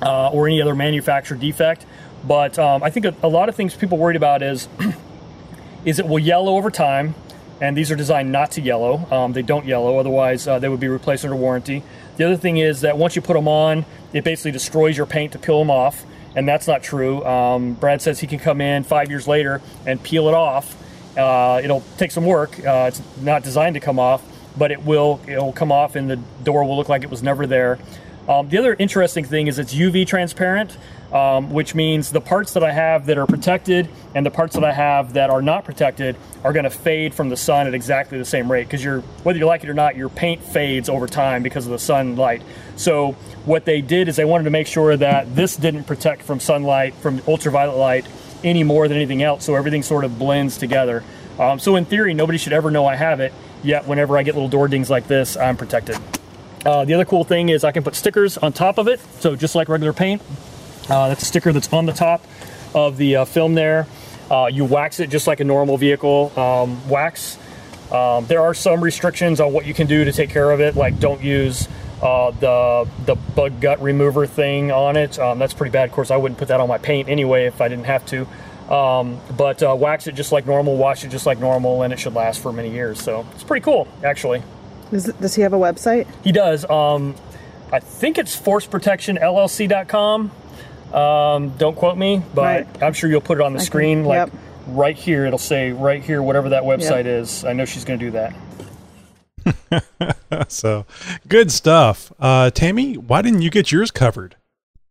uh, 0.00 0.30
or 0.30 0.46
any 0.46 0.62
other 0.62 0.74
manufacturer 0.74 1.36
defect. 1.36 1.84
But 2.24 2.58
um, 2.58 2.82
I 2.82 2.90
think 2.90 3.06
a, 3.06 3.14
a 3.22 3.28
lot 3.28 3.48
of 3.48 3.56
things 3.56 3.74
people 3.74 3.98
worried 3.98 4.16
about 4.16 4.42
is 4.42 4.68
is 5.84 5.98
it 5.98 6.06
will 6.06 6.18
yellow 6.18 6.56
over 6.56 6.70
time, 6.70 7.14
and 7.60 7.76
these 7.76 7.90
are 7.90 7.96
designed 7.96 8.30
not 8.30 8.52
to 8.52 8.60
yellow. 8.60 9.06
Um, 9.10 9.32
they 9.32 9.42
don't 9.42 9.66
yellow, 9.66 9.98
otherwise 9.98 10.46
uh, 10.46 10.58
they 10.58 10.68
would 10.68 10.80
be 10.80 10.88
replaced 10.88 11.24
under 11.24 11.36
warranty. 11.36 11.82
The 12.16 12.24
other 12.24 12.36
thing 12.36 12.58
is 12.58 12.82
that 12.82 12.98
once 12.98 13.16
you 13.16 13.22
put 13.22 13.34
them 13.34 13.48
on, 13.48 13.84
it 14.12 14.22
basically 14.22 14.52
destroys 14.52 14.96
your 14.96 15.06
paint 15.06 15.32
to 15.32 15.38
peel 15.38 15.58
them 15.58 15.70
off, 15.70 16.04
and 16.34 16.48
that's 16.48 16.66
not 16.66 16.82
true. 16.82 17.24
Um, 17.24 17.74
Brad 17.74 18.00
says 18.02 18.20
he 18.20 18.26
can 18.26 18.38
come 18.38 18.60
in 18.60 18.84
five 18.84 19.10
years 19.10 19.28
later 19.28 19.60
and 19.86 20.02
peel 20.02 20.28
it 20.28 20.34
off. 20.34 20.76
Uh, 21.16 21.60
it'll 21.62 21.82
take 21.98 22.10
some 22.10 22.24
work. 22.24 22.58
Uh, 22.64 22.86
it's 22.88 23.02
not 23.20 23.42
designed 23.42 23.74
to 23.74 23.80
come 23.80 23.98
off, 23.98 24.22
but 24.56 24.70
it 24.70 24.82
will. 24.84 25.20
It 25.26 25.36
will 25.36 25.52
come 25.52 25.70
off, 25.70 25.94
and 25.94 26.08
the 26.08 26.16
door 26.42 26.64
will 26.64 26.76
look 26.76 26.88
like 26.88 27.02
it 27.02 27.10
was 27.10 27.22
never 27.22 27.46
there. 27.46 27.78
Um, 28.28 28.48
the 28.48 28.58
other 28.58 28.74
interesting 28.78 29.24
thing 29.24 29.46
is 29.46 29.58
it's 29.58 29.74
UV 29.74 30.06
transparent, 30.06 30.76
um, 31.12 31.50
which 31.50 31.74
means 31.74 32.10
the 32.10 32.20
parts 32.20 32.54
that 32.54 32.64
I 32.64 32.72
have 32.72 33.06
that 33.06 33.18
are 33.18 33.26
protected 33.26 33.88
and 34.14 34.24
the 34.24 34.30
parts 34.30 34.54
that 34.54 34.64
I 34.64 34.72
have 34.72 35.12
that 35.12 35.28
are 35.30 35.42
not 35.42 35.64
protected 35.64 36.16
are 36.42 36.52
going 36.52 36.64
to 36.64 36.70
fade 36.70 37.12
from 37.12 37.28
the 37.28 37.36
sun 37.36 37.66
at 37.66 37.74
exactly 37.74 38.18
the 38.18 38.24
same 38.24 38.50
rate 38.50 38.64
because 38.64 38.82
you're 38.82 39.00
whether 39.22 39.38
you 39.38 39.46
like 39.46 39.62
it 39.62 39.68
or 39.68 39.74
not, 39.74 39.96
your 39.96 40.08
paint 40.08 40.42
fades 40.42 40.88
over 40.88 41.06
time 41.06 41.42
because 41.42 41.66
of 41.66 41.72
the 41.72 41.78
sunlight. 41.78 42.42
So 42.76 43.12
what 43.44 43.64
they 43.64 43.82
did 43.82 44.08
is 44.08 44.16
they 44.16 44.24
wanted 44.24 44.44
to 44.44 44.50
make 44.50 44.66
sure 44.66 44.96
that 44.96 45.34
this 45.36 45.56
didn't 45.56 45.84
protect 45.84 46.22
from 46.22 46.40
sunlight, 46.40 46.94
from 46.94 47.20
ultraviolet 47.28 47.76
light, 47.76 48.06
any 48.42 48.64
more 48.64 48.88
than 48.88 48.96
anything 48.96 49.22
else. 49.22 49.44
So 49.44 49.54
everything 49.54 49.82
sort 49.82 50.04
of 50.04 50.18
blends 50.18 50.56
together. 50.56 51.04
Um, 51.38 51.58
so 51.58 51.76
in 51.76 51.84
theory, 51.84 52.14
nobody 52.14 52.38
should 52.38 52.52
ever 52.52 52.70
know 52.70 52.86
I 52.86 52.96
have 52.96 53.20
it. 53.20 53.32
Yet 53.62 53.86
whenever 53.86 54.16
I 54.16 54.22
get 54.22 54.34
little 54.34 54.48
door 54.48 54.66
dings 54.66 54.90
like 54.90 55.06
this, 55.06 55.36
I'm 55.36 55.56
protected. 55.56 55.96
Uh, 56.64 56.84
the 56.84 56.94
other 56.94 57.04
cool 57.04 57.24
thing 57.24 57.48
is 57.48 57.64
I 57.64 57.72
can 57.72 57.82
put 57.82 57.94
stickers 57.94 58.38
on 58.38 58.52
top 58.52 58.78
of 58.78 58.88
it. 58.88 59.00
So 59.20 59.36
just 59.36 59.54
like 59.54 59.68
regular 59.68 59.92
paint, 59.92 60.22
that's 60.88 61.22
a 61.22 61.26
sticker 61.26 61.52
that's 61.52 61.72
on 61.72 61.86
the 61.86 61.92
top 61.92 62.24
of 62.74 62.96
the 62.96 63.16
uh, 63.16 63.24
film 63.24 63.54
there. 63.54 63.86
Uh, 64.30 64.46
you 64.46 64.64
wax 64.64 65.00
it 65.00 65.10
just 65.10 65.26
like 65.26 65.40
a 65.40 65.44
normal 65.44 65.76
vehicle 65.76 66.32
um, 66.38 66.88
wax. 66.88 67.38
Um, 67.90 68.24
there 68.26 68.40
are 68.40 68.54
some 68.54 68.82
restrictions 68.82 69.40
on 69.40 69.52
what 69.52 69.66
you 69.66 69.74
can 69.74 69.86
do 69.86 70.04
to 70.04 70.12
take 70.12 70.30
care 70.30 70.50
of 70.50 70.60
it, 70.60 70.74
like 70.76 70.98
don't 70.98 71.22
use 71.22 71.68
uh, 72.00 72.30
the 72.30 72.88
the 73.04 73.14
bug 73.14 73.60
gut 73.60 73.82
remover 73.82 74.26
thing 74.26 74.72
on 74.72 74.96
it. 74.96 75.18
Um, 75.18 75.38
that's 75.38 75.52
pretty 75.52 75.70
bad. 75.70 75.88
Of 75.88 75.94
course, 75.94 76.10
I 76.10 76.16
wouldn't 76.16 76.38
put 76.38 76.48
that 76.48 76.60
on 76.60 76.68
my 76.68 76.78
paint 76.78 77.08
anyway 77.08 77.44
if 77.46 77.60
I 77.60 77.68
didn't 77.68 77.84
have 77.84 78.06
to. 78.06 78.26
Um, 78.72 79.20
but 79.36 79.62
uh, 79.62 79.76
wax 79.78 80.06
it 80.06 80.14
just 80.14 80.32
like 80.32 80.46
normal, 80.46 80.76
wash 80.76 81.04
it 81.04 81.08
just 81.08 81.26
like 81.26 81.38
normal, 81.38 81.82
and 81.82 81.92
it 81.92 81.98
should 81.98 82.14
last 82.14 82.40
for 82.40 82.52
many 82.52 82.70
years. 82.70 83.02
So 83.02 83.26
it's 83.34 83.44
pretty 83.44 83.62
cool, 83.62 83.86
actually. 84.02 84.42
Is, 84.90 85.04
does 85.20 85.34
he 85.34 85.42
have 85.42 85.52
a 85.52 85.58
website? 85.58 86.06
He 86.24 86.32
does. 86.32 86.64
Um, 86.70 87.14
I 87.70 87.80
think 87.80 88.16
it's 88.18 88.34
forceprotectionllc.com. 88.38 90.30
Um, 90.94 91.50
don't 91.58 91.76
quote 91.76 91.96
me, 91.98 92.22
but 92.34 92.42
Right. 92.42 92.82
I'm 92.82 92.92
sure 92.92 93.08
you'll 93.10 93.20
put 93.20 93.38
it 93.38 93.42
on 93.42 93.52
the 93.52 93.58
I 93.58 93.60
can- 93.60 93.66
screen. 93.66 94.04
like 94.04 94.30
yep. 94.30 94.40
right 94.68 94.96
here, 94.96 95.26
it'll 95.26 95.38
say 95.38 95.72
right 95.72 96.02
here, 96.02 96.22
whatever 96.22 96.48
that 96.50 96.62
website 96.64 97.04
Yep. 97.04 97.22
is. 97.22 97.44
I 97.44 97.52
know 97.52 97.64
she's 97.64 97.84
going 97.84 97.98
to 97.98 98.04
do 98.06 98.10
that. 98.12 98.34
so 100.48 100.86
good 101.28 101.50
stuff. 101.50 102.12
Uh, 102.20 102.50
Tammy, 102.50 102.96
why 102.96 103.22
didn't 103.22 103.42
you 103.42 103.50
get 103.50 103.72
yours 103.72 103.90
covered? 103.90 104.36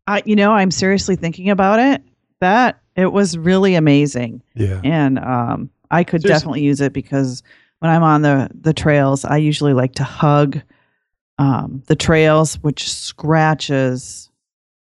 I, 0.08 0.24
you 0.26 0.36
know, 0.36 0.52
I'm 0.52 0.72
seriously 0.72 1.16
thinking 1.16 1.50
about 1.50 1.80
it. 1.80 2.02
That 2.40 2.80
it 2.96 3.12
was 3.14 3.38
really 3.38 3.76
amazing. 3.76 4.42
Yeah. 4.56 4.82
And 4.84 5.20
um, 5.20 5.70
I 5.92 6.04
could 6.04 6.22
Seriously. 6.24 6.40
definitely 6.40 6.62
use 6.64 6.82
it 6.82 6.92
because 6.92 7.44
when 7.80 7.92
I'm 7.92 8.04
on 8.04 8.24
the 8.24 8.50
the 8.60 8.74
trails, 8.74 9.24
I 9.26 9.38
usually 9.38 9.74
like 9.74 9.94
to 9.96 10.04
hug 10.04 10.60
um, 11.38 11.84
the 11.86 11.96
trails, 11.96 12.56
which 12.56 12.92
scratches 12.92 14.30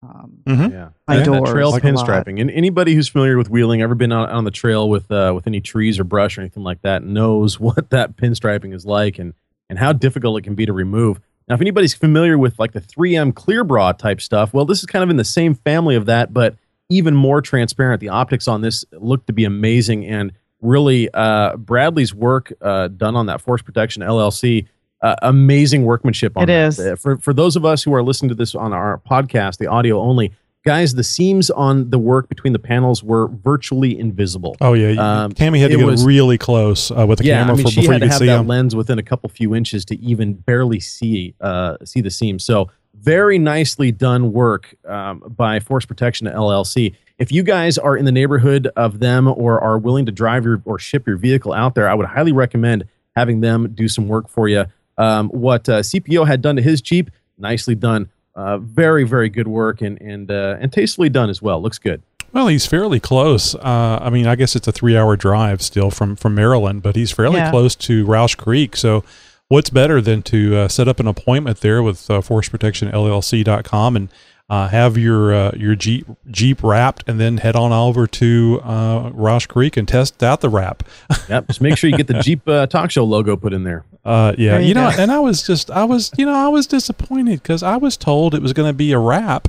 um, 0.10 0.32
Mhm. 0.48 0.72
Yeah, 0.72 0.90
my 1.08 1.16
And 1.16 1.26
that 1.26 1.38
doors. 1.40 1.50
trail 1.52 1.72
pinstriping. 1.74 2.40
And 2.40 2.52
anybody 2.52 2.94
who's 2.96 3.08
familiar 3.08 3.38
with 3.38 3.50
wheeling, 3.50 3.82
ever 3.82 3.96
been 3.96 4.12
out 4.12 4.30
on 4.30 4.44
the 4.44 4.52
trail 4.52 4.88
with 4.90 5.12
uh, 5.12 5.32
with 5.36 5.48
any 5.48 5.62
trees 5.62 6.00
or 6.00 6.04
brush 6.04 6.38
or 6.38 6.42
anything 6.42 6.64
like 6.64 6.82
that, 6.84 7.04
knows 7.04 7.60
what 7.60 7.90
that 7.90 8.16
pinstriping 8.18 8.74
is 8.74 8.86
like 8.86 9.18
and 9.20 9.34
and 9.70 9.80
how 9.80 9.92
difficult 9.94 10.38
it 10.38 10.44
can 10.44 10.54
be 10.56 10.66
to 10.66 10.74
remove. 10.74 11.20
Now, 11.48 11.56
if 11.56 11.62
anybody's 11.62 11.94
familiar 11.94 12.38
with 12.38 12.58
like 12.60 12.72
the 12.74 12.82
3M 12.82 13.32
Clear 13.34 13.64
Bra 13.64 13.92
type 13.94 14.22
stuff, 14.22 14.54
well, 14.54 14.66
this 14.66 14.80
is 14.80 14.86
kind 14.86 15.04
of 15.04 15.10
in 15.10 15.18
the 15.18 15.24
same 15.24 15.54
family 15.56 15.96
of 15.96 16.06
that, 16.08 16.34
but 16.34 16.56
even 16.90 17.16
more 17.16 17.42
transparent. 17.42 18.00
The 18.00 18.10
optics 18.10 18.48
on 18.48 18.62
this 18.62 18.86
look 18.92 19.26
to 19.28 19.34
be 19.34 19.44
amazing, 19.46 20.06
and 20.06 20.32
really, 20.62 21.10
uh, 21.14 21.56
Bradley's 21.58 22.14
work 22.14 22.54
uh, 22.62 22.88
done 22.90 23.16
on 23.16 23.26
that 23.28 23.42
Force 23.42 23.62
Protection 23.62 24.02
LLC. 24.04 24.68
Uh, 25.06 25.16
amazing 25.22 25.84
workmanship 25.84 26.36
on 26.36 26.44
It 26.44 26.46
that. 26.48 26.68
is. 26.68 26.80
Uh, 26.80 26.96
for 26.96 27.18
for 27.18 27.32
those 27.34 27.56
of 27.56 27.64
us 27.66 27.84
who 27.84 27.94
are 27.94 28.02
listening 28.02 28.30
to 28.30 28.36
this 28.36 28.56
on 28.56 28.74
our 28.74 29.00
podcast, 29.10 29.58
the 29.60 29.68
audio 29.68 30.00
only, 30.00 30.32
guys, 30.66 30.96
the 30.96 31.04
seams 31.04 31.52
on 31.52 31.92
the 31.92 32.00
work 32.00 32.28
between 32.28 32.54
the 32.54 32.60
panels 32.60 33.04
were 33.04 33.28
virtually 33.28 34.00
invisible. 34.00 34.56
Oh 34.62 34.74
yeah, 34.74 35.00
Um, 35.26 35.32
Tammy 35.32 35.60
had 35.60 35.68
to 35.70 35.76
it 35.76 35.78
get 35.78 35.86
was- 35.86 36.04
really 36.04 36.38
close 36.40 36.90
uh, 36.90 37.06
with 37.08 37.20
the 37.20 37.26
yeah, 37.26 37.38
camera 37.40 37.54
I 37.54 37.58
mean, 37.58 37.66
for, 37.68 37.72
she 37.72 37.82
before 37.82 37.94
had 37.94 38.02
you 38.02 38.06
to 38.06 38.06
could 38.08 38.12
have 38.14 38.20
see 38.20 38.26
that 38.26 38.38
them. 38.38 38.48
lens 38.48 38.76
within 38.76 38.98
a 38.98 39.04
couple 39.04 39.30
few 39.30 39.54
inches 39.54 39.86
to 39.86 40.00
even 40.02 40.34
barely 40.34 40.80
see 40.80 41.36
uh, 41.40 41.78
see 41.86 42.02
the 42.02 42.10
seam. 42.12 42.40
So 42.40 42.72
very 43.00 43.38
nicely 43.38 43.92
done 43.92 44.34
work 44.34 44.74
um, 44.88 45.20
by 45.38 45.60
Force 45.60 45.86
Protection 45.86 46.26
LLC. 46.26 46.96
If 47.20 47.32
you 47.32 47.44
guys 47.44 47.78
are 47.78 47.96
in 47.96 48.06
the 48.06 48.12
neighborhood 48.12 48.70
of 48.76 49.00
them 49.00 49.28
or 49.28 49.60
are 49.62 49.78
willing 49.78 50.06
to 50.08 50.12
drive 50.12 50.46
your 50.46 50.62
or 50.66 50.80
ship 50.80 51.06
your 51.06 51.18
vehicle 51.18 51.54
out 51.54 51.76
there, 51.76 51.88
I 51.88 51.94
would 51.94 52.08
highly 52.08 52.32
recommend 52.32 52.86
having 53.16 53.42
them 53.42 53.72
do 53.76 53.88
some 53.88 54.08
work 54.08 54.28
for 54.30 54.48
you. 54.50 54.66
Um, 54.98 55.30
what 55.30 55.68
uh, 55.70 55.80
CPO 55.82 56.26
had 56.28 56.42
done 56.42 56.56
to 56.56 56.62
his 56.62 56.82
Jeep, 56.82 57.12
nicely 57.38 57.76
done. 57.76 58.10
Uh, 58.36 58.58
very 58.58 59.04
very 59.06 59.30
good 59.30 59.48
work 59.48 59.82
and 59.82 60.00
and 60.02 60.30
uh, 60.32 60.58
and 60.60 60.72
tastefully 60.74 61.10
done 61.10 61.30
as 61.30 61.42
well. 61.42 61.62
Looks 61.62 61.78
good. 61.80 62.02
Well, 62.34 62.48
he's 62.48 62.66
fairly 62.66 63.00
close. 63.00 63.56
Uh, 63.56 64.00
I 64.02 64.10
mean, 64.10 64.28
I 64.28 64.36
guess 64.36 64.58
it's 64.58 64.68
a 64.68 64.72
three-hour 64.74 65.16
drive 65.16 65.62
still 65.62 65.90
from 65.90 66.18
from 66.18 66.36
Maryland, 66.36 66.82
but 66.84 66.96
he's 66.98 67.12
fairly 67.14 67.38
Yeah. 67.38 67.50
close 67.52 67.76
to 67.76 68.06
Rausch 68.06 68.36
Creek. 68.36 68.76
So, 68.76 69.06
what's 69.48 69.70
better 69.70 70.02
than 70.02 70.22
to 70.24 70.58
uh, 70.58 70.68
set 70.68 70.90
up 70.90 71.00
an 71.00 71.08
appointment 71.08 71.62
there 71.62 71.82
with 71.82 72.10
uh, 72.12 72.20
ForceProtectionLLC.com 72.20 73.96
and 73.96 74.10
uh, 74.50 74.68
have 74.68 74.98
your 74.98 75.34
uh, 75.34 75.52
your 75.56 75.76
Jeep 75.76 76.06
Jeep 76.30 76.62
wrapped, 76.62 77.04
and 77.08 77.20
then 77.20 77.38
head 77.38 77.56
on 77.56 77.72
over 77.72 78.06
to 78.06 78.60
uh, 78.64 79.10
Rausch 79.14 79.48
Creek 79.48 79.76
and 79.78 79.88
test 79.88 80.22
out 80.22 80.42
the 80.42 80.50
wrap. 80.50 80.84
Yep. 81.30 81.48
Just 81.48 81.62
make 81.62 81.78
sure 81.78 81.90
you 81.90 81.98
get 81.98 82.08
the 82.08 82.20
Jeep 82.22 82.48
uh, 82.48 82.68
Talk 82.68 82.92
Show 82.92 83.06
logo 83.06 83.36
put 83.36 83.54
in 83.54 83.64
there. 83.64 83.86
Uh, 84.06 84.36
yeah, 84.38 84.60
you 84.60 84.68
you 84.68 84.74
know, 84.76 84.92
and 84.98 85.12
I 85.12 85.20
was 85.20 85.42
just, 85.42 85.72
I 85.72 85.84
was, 85.84 86.12
you 86.16 86.28
know, 86.28 86.36
I 86.36 86.48
was 86.48 86.68
disappointed 86.68 87.42
because 87.42 87.64
I 87.64 87.76
was 87.78 87.98
told 87.98 88.36
it 88.36 88.42
was 88.44 88.54
going 88.54 88.70
to 88.70 88.74
be 88.74 88.92
a 88.92 89.00
wrap, 89.00 89.48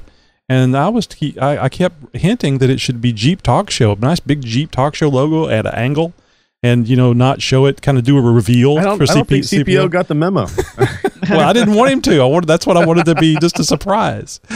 and 0.49 0.75
I 0.75 0.89
was, 0.89 1.07
ke- 1.07 1.37
I, 1.39 1.59
I 1.59 1.69
kept 1.69 2.17
hinting 2.17 2.57
that 2.59 2.71
it 2.71 2.81
should 2.81 3.03
be 3.03 3.13
Jeep 3.13 3.43
Talk 3.43 3.69
Show, 3.69 3.93
a 3.93 3.97
nice 3.97 4.21
big 4.21 4.41
Jeep 4.43 4.71
Talk 4.71 4.95
Show 4.95 5.11
logo 5.11 5.47
at 5.49 5.67
an 5.67 5.75
angle, 5.75 6.15
and 6.63 6.89
you 6.89 6.97
know, 6.97 7.13
not 7.13 7.43
show 7.43 7.67
it, 7.67 7.83
kind 7.83 7.99
of 7.99 8.05
do 8.05 8.17
a 8.17 8.21
reveal 8.23 8.79
I 8.79 8.85
don't, 8.85 8.97
for 8.97 9.03
I 9.05 9.15
don't 9.15 9.29
CP, 9.29 9.47
think 9.51 9.67
CPO, 9.69 9.91
got 9.91 10.09
the 10.09 10.15
memo. 10.15 10.47
well, 11.29 11.47
I 11.49 11.53
didn't 11.53 11.75
want 11.75 11.91
him 11.93 12.01
to. 12.03 12.23
I 12.23 12.25
wanted 12.25 12.47
that's 12.47 12.67
what 12.67 12.79
I 12.79 12.87
wanted 12.87 13.05
to 13.07 13.15
be, 13.17 13.37
just 13.39 13.59
a 13.59 13.65
surprise. 13.65 14.41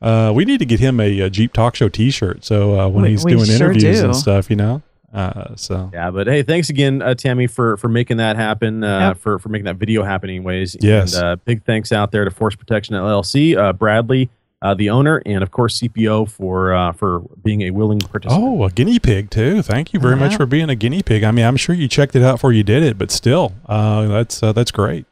uh, 0.00 0.32
we 0.34 0.44
need 0.44 0.58
to 0.58 0.64
get 0.66 0.80
him 0.80 1.00
a, 1.00 1.20
a 1.20 1.30
Jeep 1.30 1.52
Talk 1.52 1.74
Show 1.74 1.88
T-shirt, 1.88 2.44
so 2.44 2.78
uh, 2.80 2.88
when 2.88 3.02
We- 3.02 3.10
he's 3.10 3.24
we 3.24 3.32
doing 3.32 3.44
sure 3.46 3.70
interviews 3.72 4.00
do. 4.00 4.04
and 4.06 4.16
stuff, 4.16 4.50
you 4.50 4.56
know. 4.56 4.82
Uh, 5.12 5.54
so 5.56 5.90
Yeah, 5.92 6.10
but 6.10 6.26
hey, 6.26 6.42
thanks 6.42 6.70
again, 6.70 7.02
uh, 7.02 7.14
Tammy, 7.14 7.46
for 7.46 7.76
for 7.76 7.88
making 7.88 8.16
that 8.16 8.36
happen, 8.36 8.82
uh, 8.82 9.08
Yep. 9.08 9.18
for 9.18 9.38
for 9.38 9.48
making 9.50 9.66
that 9.66 9.76
video 9.76 10.02
happen. 10.02 10.30
Anyways, 10.30 10.76
Yes. 10.80 11.14
And, 11.14 11.24
uh, 11.24 11.36
big 11.44 11.64
thanks 11.64 11.92
out 11.92 12.12
there 12.12 12.24
to 12.24 12.30
Force 12.30 12.54
Protection 12.56 12.94
LLC, 12.94 13.56
uh, 13.56 13.72
Bradley, 13.74 14.30
uh, 14.62 14.72
the 14.74 14.88
owner, 14.90 15.20
and 15.26 15.42
of 15.42 15.50
course 15.50 15.78
CPO 15.80 16.24
for 16.30 16.72
uh, 16.72 16.92
for 16.92 17.20
being 17.44 17.62
a 17.62 17.70
willing 17.72 17.98
participant. 17.98 18.42
Oh, 18.42 18.64
a 18.64 18.70
guinea 18.70 18.98
pig 18.98 19.28
too. 19.30 19.60
Thank 19.60 19.92
you 19.92 20.00
very 20.00 20.16
much 20.16 20.36
for 20.36 20.46
being 20.46 20.70
a 20.70 20.74
guinea 20.76 21.02
pig. 21.02 21.24
I 21.24 21.30
mean, 21.30 21.44
I'm 21.44 21.56
sure 21.56 21.74
you 21.74 21.88
checked 21.88 22.16
it 22.16 22.22
out 22.22 22.36
before 22.36 22.52
you 22.52 22.62
did 22.62 22.82
it, 22.82 22.96
but 22.96 23.10
still, 23.10 23.52
uh, 23.66 24.06
that's 24.08 24.42
uh, 24.42 24.52
that's 24.52 24.70
great. 24.70 25.04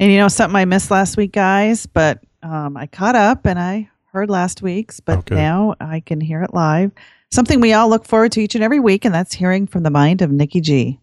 And 0.00 0.10
you 0.10 0.18
know 0.18 0.28
something 0.28 0.56
I 0.56 0.64
missed 0.64 0.90
last 0.90 1.16
week, 1.16 1.32
guys, 1.32 1.86
but 1.86 2.20
um, 2.42 2.76
I 2.76 2.86
caught 2.86 3.16
up 3.16 3.44
and 3.46 3.58
I 3.58 3.90
heard 4.12 4.30
last 4.30 4.62
week's, 4.62 4.98
but 5.00 5.18
Okay. 5.18 5.34
now 5.34 5.74
I 5.80 6.00
can 6.00 6.20
hear 6.20 6.42
it 6.42 6.54
live. 6.54 6.90
Something 7.30 7.60
we 7.60 7.74
all 7.74 7.90
look 7.90 8.06
forward 8.06 8.32
to 8.32 8.40
each 8.40 8.54
and 8.54 8.64
every 8.64 8.80
week, 8.80 9.04
and 9.04 9.14
that's 9.14 9.34
hearing 9.34 9.66
from 9.66 9.82
the 9.82 9.90
mind 9.90 10.22
of 10.22 10.30
Nikki 10.30 10.62
G. 10.62 10.98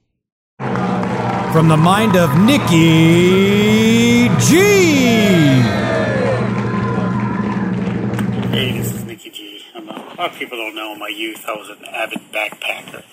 From 0.57 1.67
the 1.67 1.77
mind 1.77 2.15
of 2.15 2.35
Nikki 2.39 4.27
G. 4.39 4.55
Hey, 8.49 8.77
this 8.79 8.91
is 8.91 9.05
Nikki 9.05 9.29
G. 9.29 9.61
I'm 9.75 9.87
a, 9.87 9.91
a 9.91 10.15
lot 10.17 10.31
of 10.31 10.33
people 10.33 10.57
don't 10.57 10.73
know 10.75 10.93
in 10.93 10.99
my 10.99 11.09
youth 11.09 11.45
I 11.47 11.51
was 11.53 11.69
an 11.69 11.85
avid 11.85 12.21
backpacker. 12.31 13.03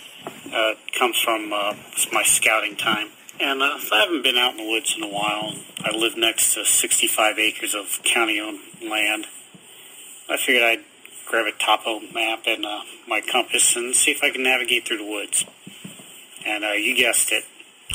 Uh, 0.51 0.75
comes 0.99 1.21
from 1.21 1.53
uh, 1.53 1.75
it's 1.93 2.11
my 2.13 2.23
scouting 2.23 2.77
time. 2.77 3.09
And 3.39 3.63
uh, 3.63 3.79
I 3.93 4.01
haven't 4.01 4.23
been 4.23 4.37
out 4.39 4.53
in 4.53 4.57
the 4.57 4.71
woods 4.71 4.95
in 4.97 5.03
a 5.03 5.09
while. 5.09 5.53
I 5.85 5.95
live 5.95 6.17
next 6.17 6.55
to 6.55 6.65
65 6.65 7.39
acres 7.39 7.75
of 7.75 8.01
county-owned 8.05 8.61
land. 8.89 9.27
I 10.31 10.39
figured 10.39 10.63
I'd 10.63 10.85
grab 11.33 11.47
a 11.47 11.53
topo 11.53 11.99
map 12.13 12.41
and 12.47 12.67
uh, 12.67 12.83
my 13.09 13.23
compass 13.23 13.75
and 13.75 13.97
see 13.97 14.11
if 14.11 14.23
I 14.23 14.29
can 14.29 14.43
navigate 14.43 14.87
through 14.87 14.99
the 14.99 15.11
woods. 15.11 15.47
And 16.45 16.63
uh, 16.63 16.73
you 16.73 16.95
guessed 16.95 17.33
it, 17.33 17.45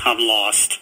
I'm 0.04 0.18
lost. 0.18 0.80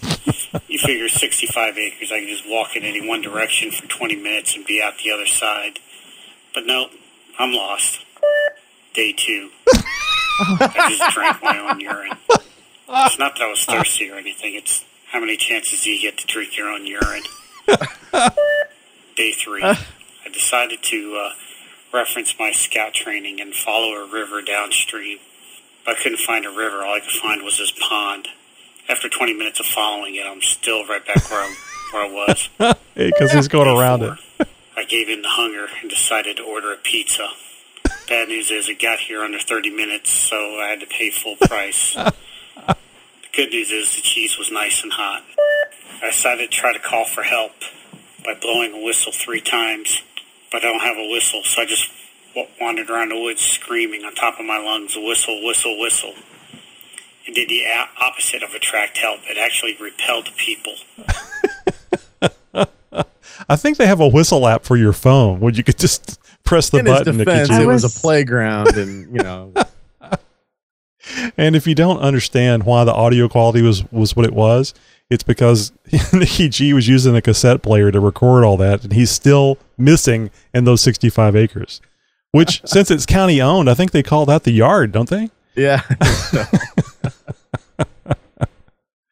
you 0.70 0.80
figure 0.80 1.10
65 1.10 1.78
acres, 1.78 2.14
I 2.14 2.20
can 2.20 2.30
just 2.30 2.48
walk 2.48 2.78
in 2.78 2.84
any 2.84 3.06
one 3.06 3.22
direction 3.22 3.72
for 3.72 3.86
20 3.88 4.16
minutes 4.16 4.56
and 4.56 4.66
be 4.66 4.82
out 4.82 4.94
the 5.04 5.12
other 5.12 5.26
side. 5.26 5.80
But 6.54 6.66
no, 6.66 6.88
I'm 7.38 7.52
lost. 7.52 8.00
Day 8.94 9.12
two. 9.12 9.50
I 9.68 10.96
just 10.98 11.14
drank 11.14 11.44
my 11.44 11.60
own 11.60 11.82
urine. 11.82 12.18
It's 12.30 13.20
not 13.20 13.36
that 13.36 13.42
I 13.42 13.50
was 13.50 13.66
thirsty 13.66 14.10
or 14.10 14.16
anything. 14.16 14.56
It's 14.56 14.86
how 15.12 15.20
many 15.20 15.36
chances 15.36 15.84
do 15.84 15.92
you 15.92 16.02
get 16.02 16.18
to 16.20 16.28
drink 16.28 16.56
your 16.56 16.70
own 16.70 16.88
urine? 16.88 17.24
Day 19.18 19.34
three. 19.34 19.62
I 19.62 20.30
decided 20.32 20.82
to 20.84 21.22
uh, 21.22 21.34
reference 21.96 22.36
my 22.38 22.52
scout 22.52 22.94
training 22.94 23.40
and 23.40 23.54
follow 23.56 23.94
a 23.94 24.12
river 24.12 24.42
downstream. 24.42 25.18
I 25.88 25.94
couldn't 25.96 26.20
find 26.20 26.46
a 26.46 26.50
river. 26.50 26.84
All 26.84 26.96
I 26.96 27.00
could 27.00 27.12
find 27.12 27.44
was 27.44 27.58
this 27.58 27.72
pond. 27.72 28.28
After 28.90 29.08
20 29.10 29.34
minutes 29.34 29.60
of 29.60 29.66
following 29.66 30.16
it, 30.16 30.26
I'm 30.26 30.42
still 30.42 30.86
right 30.86 31.06
back 31.06 31.30
where 31.32 31.40
I, 31.40 31.56
where 31.92 32.04
I 32.04 32.12
was. 32.12 32.50
Because 32.96 33.34
he's 33.34 33.50
going 33.50 33.68
around 33.68 34.04
it. 34.04 34.18
I 34.78 34.86
gave 34.86 35.10
in 35.10 35.22
to 35.22 35.28
hunger 35.28 35.68
and 35.82 35.90
decided 35.90 36.38
to 36.38 36.44
order 36.44 36.72
a 36.72 36.78
pizza. 36.78 37.28
Bad 38.08 38.30
news 38.30 38.52
is 38.52 38.70
it 38.70 38.80
got 38.80 39.00
here 39.00 39.22
under 39.22 39.38
30 39.38 39.70
minutes, 39.72 40.12
so 40.12 40.38
I 40.38 40.68
had 40.68 40.80
to 40.80 40.86
pay 40.86 41.10
full 41.10 41.36
price. 41.36 41.94
the 41.96 42.76
good 43.34 43.50
news 43.50 43.70
is 43.72 43.96
the 43.98 44.02
cheese 44.02 44.38
was 44.38 44.50
nice 44.50 44.82
and 44.82 44.94
hot. 44.94 45.26
I 46.02 46.06
decided 46.06 46.52
to 46.52 46.58
try 46.58 46.72
to 46.72 46.80
call 46.80 47.04
for 47.04 47.24
help 47.24 47.52
by 48.24 48.34
blowing 48.36 48.74
a 48.74 48.82
whistle 48.82 49.12
three 49.12 49.42
times, 49.42 50.02
but 50.52 50.64
I 50.64 50.68
don't 50.72 50.80
have 50.82 50.98
a 50.98 51.10
whistle, 51.12 51.42
so 51.44 51.62
I 51.62 51.66
just 51.66 51.90
wandered 52.60 52.90
around 52.90 53.10
the 53.10 53.20
woods 53.20 53.42
screaming 53.42 54.04
on 54.04 54.14
top 54.16 54.40
of 54.40 54.46
my 54.46 54.58
lungs, 54.58 54.96
whistle, 54.98 55.44
whistle, 55.46 55.80
whistle. 55.80 56.14
It 57.28 57.34
did 57.34 57.50
the 57.50 57.64
a- 57.64 57.90
opposite 58.04 58.44
of 58.44 58.54
attract 58.54 58.98
help. 58.98 59.20
It 59.28 59.38
actually 59.38 59.76
repelled 59.80 60.30
people. 60.38 60.74
I 63.50 63.56
think 63.58 63.78
they 63.78 63.86
have 63.88 64.00
a 64.00 64.08
whistle 64.08 64.48
app 64.48 64.64
for 64.64 64.78
your 64.78 64.94
phone 64.94 65.40
where 65.40 65.52
you 65.54 65.64
could 65.64 65.78
just 65.78 66.20
press 66.44 66.70
the 66.70 66.78
In 66.80 66.86
his 66.86 66.96
button. 67.00 67.18
defense, 67.18 67.50
to 67.50 67.62
it 67.62 67.66
was 67.66 67.84
a 67.84 68.00
playground, 68.00 68.76
and 68.78 69.14
you 69.16 69.22
know, 69.22 69.54
and 71.38 71.56
if 71.56 71.68
you 71.68 71.76
don't 71.76 72.00
understand 72.00 72.64
why 72.64 72.84
the 72.86 72.94
audio 72.94 73.28
quality 73.28 73.62
was 73.62 73.84
was 73.92 74.16
what 74.16 74.26
it 74.26 74.34
was, 74.34 74.74
it's 75.10 75.24
because 75.24 75.74
Nikki 76.14 76.48
G 76.50 76.74
was 76.74 76.88
using 76.88 77.16
a 77.16 77.22
cassette 77.22 77.62
player 77.62 77.92
to 77.92 78.00
record 78.00 78.44
all 78.46 78.58
that, 78.58 78.84
and 78.84 78.94
he's 78.94 79.12
still 79.12 79.58
missing 79.78 80.32
in 80.54 80.66
those 80.66 80.82
65 80.82 81.36
acres. 81.36 81.82
Which, 82.32 82.62
since 82.66 82.92
it's 82.92 83.06
county 83.06 83.42
owned, 83.42 83.70
I 83.70 83.74
think 83.74 83.92
they 83.92 84.04
call 84.04 84.26
that 84.26 84.44
the 84.44 84.52
yard, 84.52 84.92
don't 84.92 85.10
they? 85.10 85.30
yeah. 85.56 85.82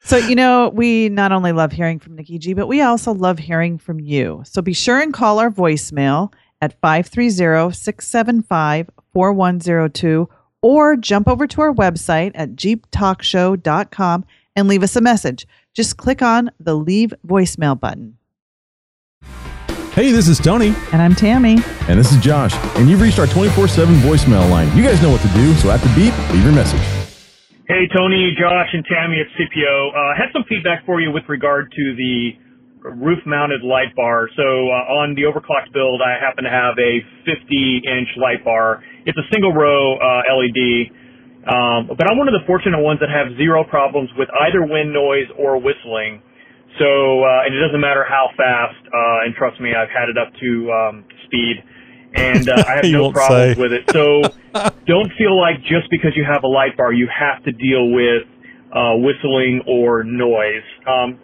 So, 0.05 0.17
you 0.17 0.35
know, 0.35 0.67
we 0.67 1.07
not 1.07 1.31
only 1.31 1.53
love 1.53 1.71
hearing 1.71 1.97
from 1.97 2.15
Nikki 2.17 2.37
G, 2.37 2.53
but 2.53 2.67
we 2.67 2.81
also 2.81 3.13
love 3.13 3.39
hearing 3.39 3.77
from 3.77 4.01
you. 4.01 4.43
So 4.45 4.61
be 4.61 4.73
sure 4.73 4.99
and 4.99 5.13
call 5.13 5.39
our 5.39 5.49
voicemail 5.49 6.33
at 6.61 6.77
530 6.81 7.73
675 7.73 8.89
4102 9.13 10.29
or 10.61 10.97
jump 10.97 11.29
over 11.29 11.47
to 11.47 11.61
our 11.61 11.73
website 11.73 12.31
at 12.35 12.55
jeeptalkshow.com 12.57 14.25
and 14.57 14.67
leave 14.67 14.83
us 14.83 14.95
a 14.97 15.01
message. 15.01 15.47
Just 15.73 15.95
click 15.95 16.21
on 16.21 16.51
the 16.59 16.75
leave 16.75 17.13
voicemail 17.25 17.79
button. 17.79 18.17
Hey, 19.93 20.09
this 20.09 20.25
is 20.25 20.41
Tony. 20.41 20.73
And 20.89 21.05
I'm 21.05 21.13
Tammy. 21.13 21.61
And 21.85 22.01
this 22.01 22.09
is 22.09 22.17
Josh, 22.17 22.49
and 22.81 22.89
you've 22.89 22.97
reached 22.99 23.19
our 23.19 23.29
24 23.29 23.67
7 23.67 23.93
voicemail 24.01 24.41
line. 24.49 24.65
You 24.75 24.81
guys 24.81 24.99
know 25.05 25.11
what 25.11 25.21
to 25.21 25.29
do, 25.37 25.53
so 25.61 25.69
at 25.69 25.85
the 25.85 25.93
beep, 25.93 26.09
leave 26.33 26.41
your 26.41 26.51
message. 26.51 26.81
Hey, 27.69 27.85
Tony, 27.93 28.33
Josh, 28.33 28.73
and 28.73 28.81
Tammy 28.89 29.21
at 29.21 29.29
CPO. 29.37 29.93
Uh, 29.93 30.17
had 30.17 30.33
some 30.33 30.49
feedback 30.49 30.83
for 30.87 30.99
you 30.99 31.11
with 31.11 31.21
regard 31.29 31.69
to 31.77 31.93
the 31.93 32.33
roof-mounted 32.81 33.61
light 33.61 33.93
bar. 33.95 34.29
So 34.35 34.41
uh, 34.41 34.97
on 34.97 35.13
the 35.13 35.29
overclocked 35.29 35.71
build, 35.77 36.01
I 36.01 36.17
happen 36.17 36.43
to 36.43 36.49
have 36.49 36.73
a 36.81 37.05
50-inch 37.29 38.17
light 38.17 38.43
bar. 38.43 38.81
It's 39.05 39.17
a 39.19 39.29
single-row 39.31 40.01
uh, 40.01 40.21
LED, 40.25 40.89
um, 41.45 41.93
but 41.93 42.09
I'm 42.09 42.17
one 42.17 42.25
of 42.27 42.33
the 42.33 42.41
fortunate 42.47 42.81
ones 42.81 42.99
that 42.99 43.13
have 43.13 43.37
zero 43.37 43.63
problems 43.63 44.09
with 44.17 44.27
either 44.41 44.65
wind 44.65 44.91
noise 44.91 45.29
or 45.37 45.61
whistling. 45.61 46.23
So, 46.79 47.23
uh, 47.23 47.45
and 47.45 47.53
it 47.53 47.61
doesn't 47.61 47.81
matter 47.81 48.03
how 48.07 48.29
fast, 48.35 48.81
uh, 48.87 49.25
and 49.25 49.35
trust 49.35 49.61
me, 49.61 49.73
I've 49.75 49.93
had 49.93 50.09
it 50.09 50.17
up 50.17 50.33
to 50.33 50.49
um, 50.71 51.05
speed, 51.25 51.61
and 52.15 52.49
uh, 52.49 52.63
I 52.67 52.81
have 52.81 52.85
no 52.89 53.11
problems 53.11 53.55
say. 53.55 53.61
with 53.61 53.73
it. 53.73 53.85
So, 53.93 54.21
don't 54.87 55.11
feel 55.17 55.37
like 55.37 55.61
just 55.61 55.89
because 55.91 56.13
you 56.15 56.25
have 56.25 56.43
a 56.43 56.47
light 56.47 56.75
bar, 56.77 56.91
you 56.91 57.07
have 57.13 57.43
to 57.45 57.51
deal 57.51 57.93
with 57.93 58.25
uh, 58.73 58.97
whistling 58.97 59.61
or 59.67 60.03
noise. 60.03 60.65
Um, 60.89 61.19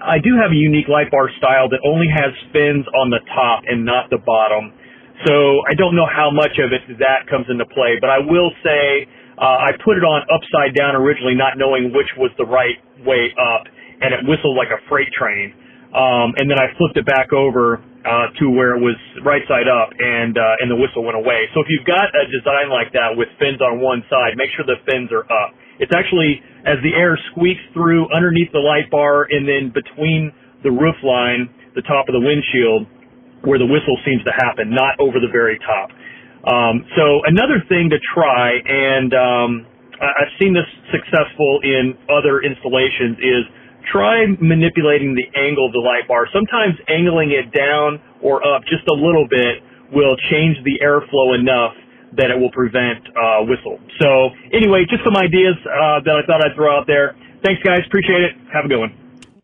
I 0.00 0.18
do 0.18 0.36
have 0.40 0.50
a 0.50 0.58
unique 0.58 0.88
light 0.88 1.10
bar 1.10 1.28
style 1.38 1.68
that 1.68 1.80
only 1.84 2.08
has 2.08 2.32
fins 2.52 2.84
on 2.92 3.10
the 3.10 3.20
top 3.32 3.64
and 3.68 3.84
not 3.84 4.10
the 4.10 4.18
bottom. 4.18 4.72
So 5.24 5.64
I 5.64 5.72
don't 5.72 5.94
know 5.94 6.08
how 6.08 6.30
much 6.32 6.58
of 6.58 6.72
it 6.72 6.82
that 6.98 7.30
comes 7.30 7.46
into 7.48 7.64
play, 7.64 7.96
but 8.00 8.10
I 8.10 8.18
will 8.18 8.50
say 8.64 9.08
uh, 9.38 9.70
I 9.70 9.72
put 9.80 9.96
it 9.96 10.04
on 10.04 10.26
upside 10.28 10.74
down 10.74 10.94
originally, 10.94 11.34
not 11.34 11.56
knowing 11.56 11.94
which 11.94 12.10
was 12.18 12.30
the 12.36 12.44
right 12.44 12.76
way 13.06 13.32
up, 13.38 13.64
and 14.04 14.12
it 14.12 14.20
whistled 14.28 14.52
like 14.52 14.68
a 14.68 14.80
freight 14.92 15.08
train. 15.16 15.56
Um, 15.96 16.36
and 16.36 16.50
then 16.50 16.58
I 16.58 16.74
flipped 16.76 16.98
it 16.98 17.06
back 17.06 17.32
over 17.32 17.78
uh, 18.04 18.26
to 18.36 18.50
where 18.50 18.76
it 18.76 18.82
was 18.82 18.98
right 19.24 19.46
side 19.48 19.70
up, 19.70 19.94
and 19.96 20.36
uh, 20.36 20.60
and 20.60 20.68
the 20.68 20.76
whistle 20.76 21.06
went 21.06 21.16
away. 21.16 21.48
So 21.54 21.64
if 21.64 21.70
you've 21.72 21.86
got 21.86 22.12
a 22.12 22.26
design 22.28 22.68
like 22.68 22.92
that 22.92 23.16
with 23.16 23.30
fins 23.38 23.62
on 23.62 23.80
one 23.80 24.04
side, 24.10 24.36
make 24.36 24.50
sure 24.52 24.66
the 24.66 24.82
fins 24.84 25.08
are 25.14 25.24
up. 25.24 25.56
It's 25.78 25.94
actually 25.94 26.42
as 26.66 26.82
the 26.82 26.92
air 26.92 27.16
squeaks 27.30 27.62
through 27.72 28.10
underneath 28.12 28.52
the 28.52 28.60
light 28.60 28.90
bar 28.90 29.26
and 29.30 29.48
then 29.48 29.72
between 29.72 30.34
the 30.66 30.70
roof 30.70 30.98
line, 31.02 31.48
the 31.78 31.82
top 31.86 32.10
of 32.10 32.14
the 32.14 32.20
windshield, 32.20 32.90
where 33.46 33.58
the 33.62 33.68
whistle 33.68 33.96
seems 34.04 34.24
to 34.24 34.34
happen, 34.34 34.74
not 34.74 34.98
over 34.98 35.20
the 35.22 35.30
very 35.30 35.58
top. 35.62 35.88
Um, 36.44 36.84
so 36.96 37.24
another 37.24 37.62
thing 37.68 37.88
to 37.88 37.98
try, 38.12 38.60
and 38.60 39.10
um, 39.14 39.50
I've 39.96 40.32
seen 40.40 40.52
this 40.52 40.68
successful 40.92 41.60
in 41.62 41.96
other 42.12 42.44
installations, 42.44 43.16
is 43.22 43.44
try 43.90 44.26
manipulating 44.40 45.14
the 45.14 45.26
angle 45.38 45.66
of 45.66 45.72
the 45.72 45.80
light 45.80 46.08
bar. 46.08 46.26
Sometimes 46.32 46.74
angling 46.88 47.32
it 47.32 47.52
down 47.52 48.00
or 48.22 48.40
up 48.46 48.62
just 48.64 48.86
a 48.88 48.94
little 48.94 49.26
bit 49.28 49.62
will 49.92 50.16
change 50.30 50.56
the 50.64 50.80
airflow 50.82 51.38
enough 51.38 51.74
that 52.16 52.30
it 52.30 52.38
will 52.38 52.52
prevent 52.52 53.02
uh, 53.16 53.42
whistle. 53.42 53.78
So 54.00 54.30
anyway, 54.52 54.84
just 54.88 55.02
some 55.04 55.16
ideas 55.16 55.56
uh, 55.66 56.00
that 56.04 56.14
I 56.14 56.26
thought 56.26 56.44
I'd 56.44 56.54
throw 56.54 56.70
out 56.70 56.86
there. 56.86 57.16
Thanks, 57.44 57.62
guys. 57.62 57.80
Appreciate 57.86 58.22
it. 58.22 58.32
Have 58.52 58.64
a 58.64 58.68
good 58.68 58.78
one. 58.78 58.94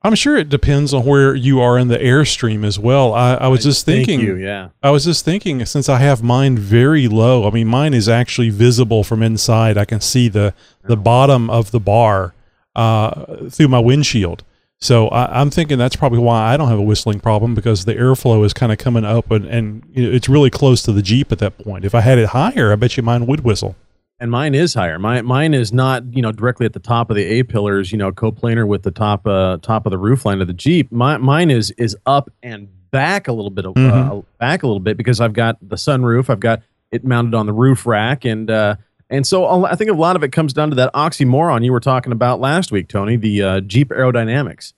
I'm 0.03 0.15
sure 0.15 0.39
it 0.39 0.49
depends 0.49 0.95
on 0.95 1.05
where 1.05 1.35
you 1.35 1.61
are 1.61 1.79
in 1.79 1.89
the 1.89 1.99
airstream 1.99 2.65
as 2.65 2.79
well. 2.79 3.13
I, 3.13 3.35
I 3.35 3.49
was 3.49 3.63
just 3.63 3.85
Thank 3.85 4.07
thinking, 4.07 4.27
you, 4.27 4.37
yeah. 4.37 4.71
I 4.83 4.91
was 4.91 5.05
just 5.05 5.27
thinking, 5.27 5.65
since 5.67 5.91
I 5.91 5.99
have 5.99 6.23
mine 6.23 6.57
very 6.57 7.07
low, 7.07 7.47
I 7.47 7.51
mean, 7.51 7.69
mine 7.69 7.93
is 7.93 8.09
actually 8.09 8.49
visible 8.49 9.05
from 9.05 9.23
inside. 9.23 9.77
I 9.77 9.85
can 9.85 10.01
see 10.01 10.29
the 10.29 10.55
the 10.85 10.97
bottom 10.97 11.51
of 11.51 11.71
the 11.71 11.81
bar 11.81 12.33
uh, 12.77 13.49
through 13.49 13.69
my 13.69 13.79
windshield. 13.79 14.45
So 14.83 15.09
I, 15.09 15.41
I'm 15.41 15.51
thinking 15.51 15.77
that's 15.77 15.97
probably 15.97 16.21
why 16.21 16.53
I 16.53 16.57
don't 16.57 16.69
have 16.69 16.79
a 16.79 16.83
whistling 16.83 17.21
problem 17.21 17.55
because 17.55 17.85
the 17.85 17.95
airflow 17.95 18.45
is 18.47 18.55
kind 18.55 18.73
of 18.73 18.79
coming 18.79 19.05
up 19.05 19.31
and, 19.31 19.45
and 19.45 19.83
you 19.93 20.05
know, 20.05 20.11
it's 20.17 20.29
really 20.29 20.49
close 20.51 20.83
to 20.85 20.93
the 20.93 21.03
Jeep 21.03 21.31
at 21.33 21.39
that 21.41 21.59
point. 21.59 21.85
If 21.85 21.95
I 21.95 22.01
had 22.01 22.19
it 22.19 22.31
higher, 22.31 22.73
I 22.73 22.77
bet 22.77 22.97
you 22.97 23.03
mine 23.03 23.27
would 23.27 23.41
whistle. 23.41 23.77
And 24.19 24.31
mine 24.31 24.55
is 24.55 24.73
higher. 24.75 24.99
My, 24.99 25.21
mine 25.23 25.53
is 25.55 25.73
not, 25.73 26.05
you 26.15 26.23
know, 26.23 26.33
directly 26.33 26.65
at 26.67 26.73
the 26.75 26.79
top 26.79 27.11
of 27.11 27.17
the 27.17 27.25
A 27.25 27.43
pillars, 27.43 27.91
you 27.93 27.99
know, 27.99 28.11
coplanar 28.13 28.67
with 28.67 28.83
the 28.83 28.91
top 28.91 29.27
uh, 29.27 29.59
top 29.63 29.87
of 29.87 29.91
the 29.91 29.99
roof 29.99 30.25
line 30.25 30.41
of 30.41 30.47
the 30.47 30.53
Jeep. 30.55 30.91
My, 30.93 31.17
mine 31.19 31.51
is 31.51 31.71
is 31.73 31.97
up 32.07 32.31
and 32.43 32.69
back 32.91 33.29
a 33.29 33.33
little 33.33 33.51
bit, 33.51 33.65
uh, 33.67 33.71
Mhm. 33.73 34.25
back 34.39 34.63
a 34.63 34.67
little 34.67 34.81
bit 34.81 34.97
because 34.97 35.21
I've 35.21 35.33
got 35.33 35.57
the 35.67 35.77
sunroof. 35.77 36.29
I've 36.29 36.41
got 36.41 36.63
it 36.91 37.05
mounted 37.05 37.35
on 37.35 37.47
the 37.47 37.53
roof 37.53 37.87
rack, 37.87 38.25
and 38.25 38.51
uh, 38.51 38.77
and 39.11 39.27
so 39.27 39.65
I 39.65 39.75
think 39.75 39.91
a 39.91 39.95
lot 39.95 40.15
of 40.15 40.23
it 40.23 40.31
comes 40.31 40.53
down 40.53 40.71
to 40.71 40.77
that 40.77 40.95
oxymoron 40.95 41.65
you 41.65 41.73
were 41.73 41.81
talking 41.81 42.13
about 42.13 42.41
last 42.41 42.71
week, 42.71 42.89
Tony, 42.89 43.17
the 43.17 43.43
uh, 43.43 43.61
Jeep 43.61 43.89
aerodynamics. 43.89 44.73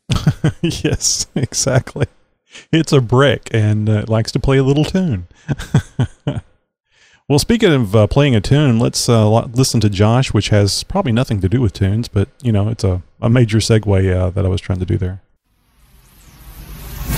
yes, 0.63 1.27
exactly. 1.35 2.07
It's 2.73 2.93
a 2.93 3.01
brick 3.01 3.49
and 3.53 3.89
uh, 3.89 3.93
it 3.93 4.09
likes 4.09 4.33
to 4.33 4.41
play 4.41 4.57
a 4.57 4.63
little 4.63 4.85
tune. 4.85 5.27
well, 7.29 7.39
speaking 7.39 7.73
of 7.73 7.95
uh, 7.95 8.07
playing 8.07 8.35
a 8.35 8.41
tune, 8.41 8.79
let's 8.79 9.07
uh, 9.07 9.29
lo- 9.29 9.51
listen 9.53 9.81
to 9.81 9.91
Josh, 9.91 10.33
which 10.33 10.49
has 10.49 10.83
probably 10.85 11.13
nothing 11.13 11.41
to 11.43 11.49
do 11.49 11.61
with 11.61 11.75
tunes, 11.75 12.09
but 12.09 12.29
you 12.43 12.53
know, 12.53 12.69
it's 12.69 12.85
a, 12.85 13.03
a 13.21 13.29
major 13.29 13.59
segue 13.59 14.17
uh, 14.17 14.31
that 14.31 14.47
I 14.47 14.49
was 14.49 14.63
trying 14.63 14.79
to 14.79 14.87
do 14.87 14.97
there. 14.97 15.21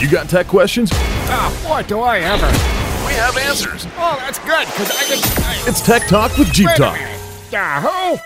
You 0.01 0.11
got 0.11 0.29
tech 0.29 0.49
questions? 0.49 0.91
Ah, 0.93 1.67
boy, 1.67 1.87
do 1.87 2.01
I 2.01 2.19
ever. 2.19 2.84
We 3.07 3.13
have 3.13 3.37
answers. 3.37 3.87
Oh, 3.97 4.17
that's 4.21 4.39
good, 4.41 4.67
because 4.67 4.91
I 4.91 5.05
can. 5.05 5.43
I, 5.45 5.65
It's 5.69 5.81
Tech 5.81 6.07
Talk 6.09 6.37
with 6.39 6.53
Jeep 6.53 6.67
wait 6.67 6.77
Talk. 6.77 6.99
Yahoo! 7.53 8.19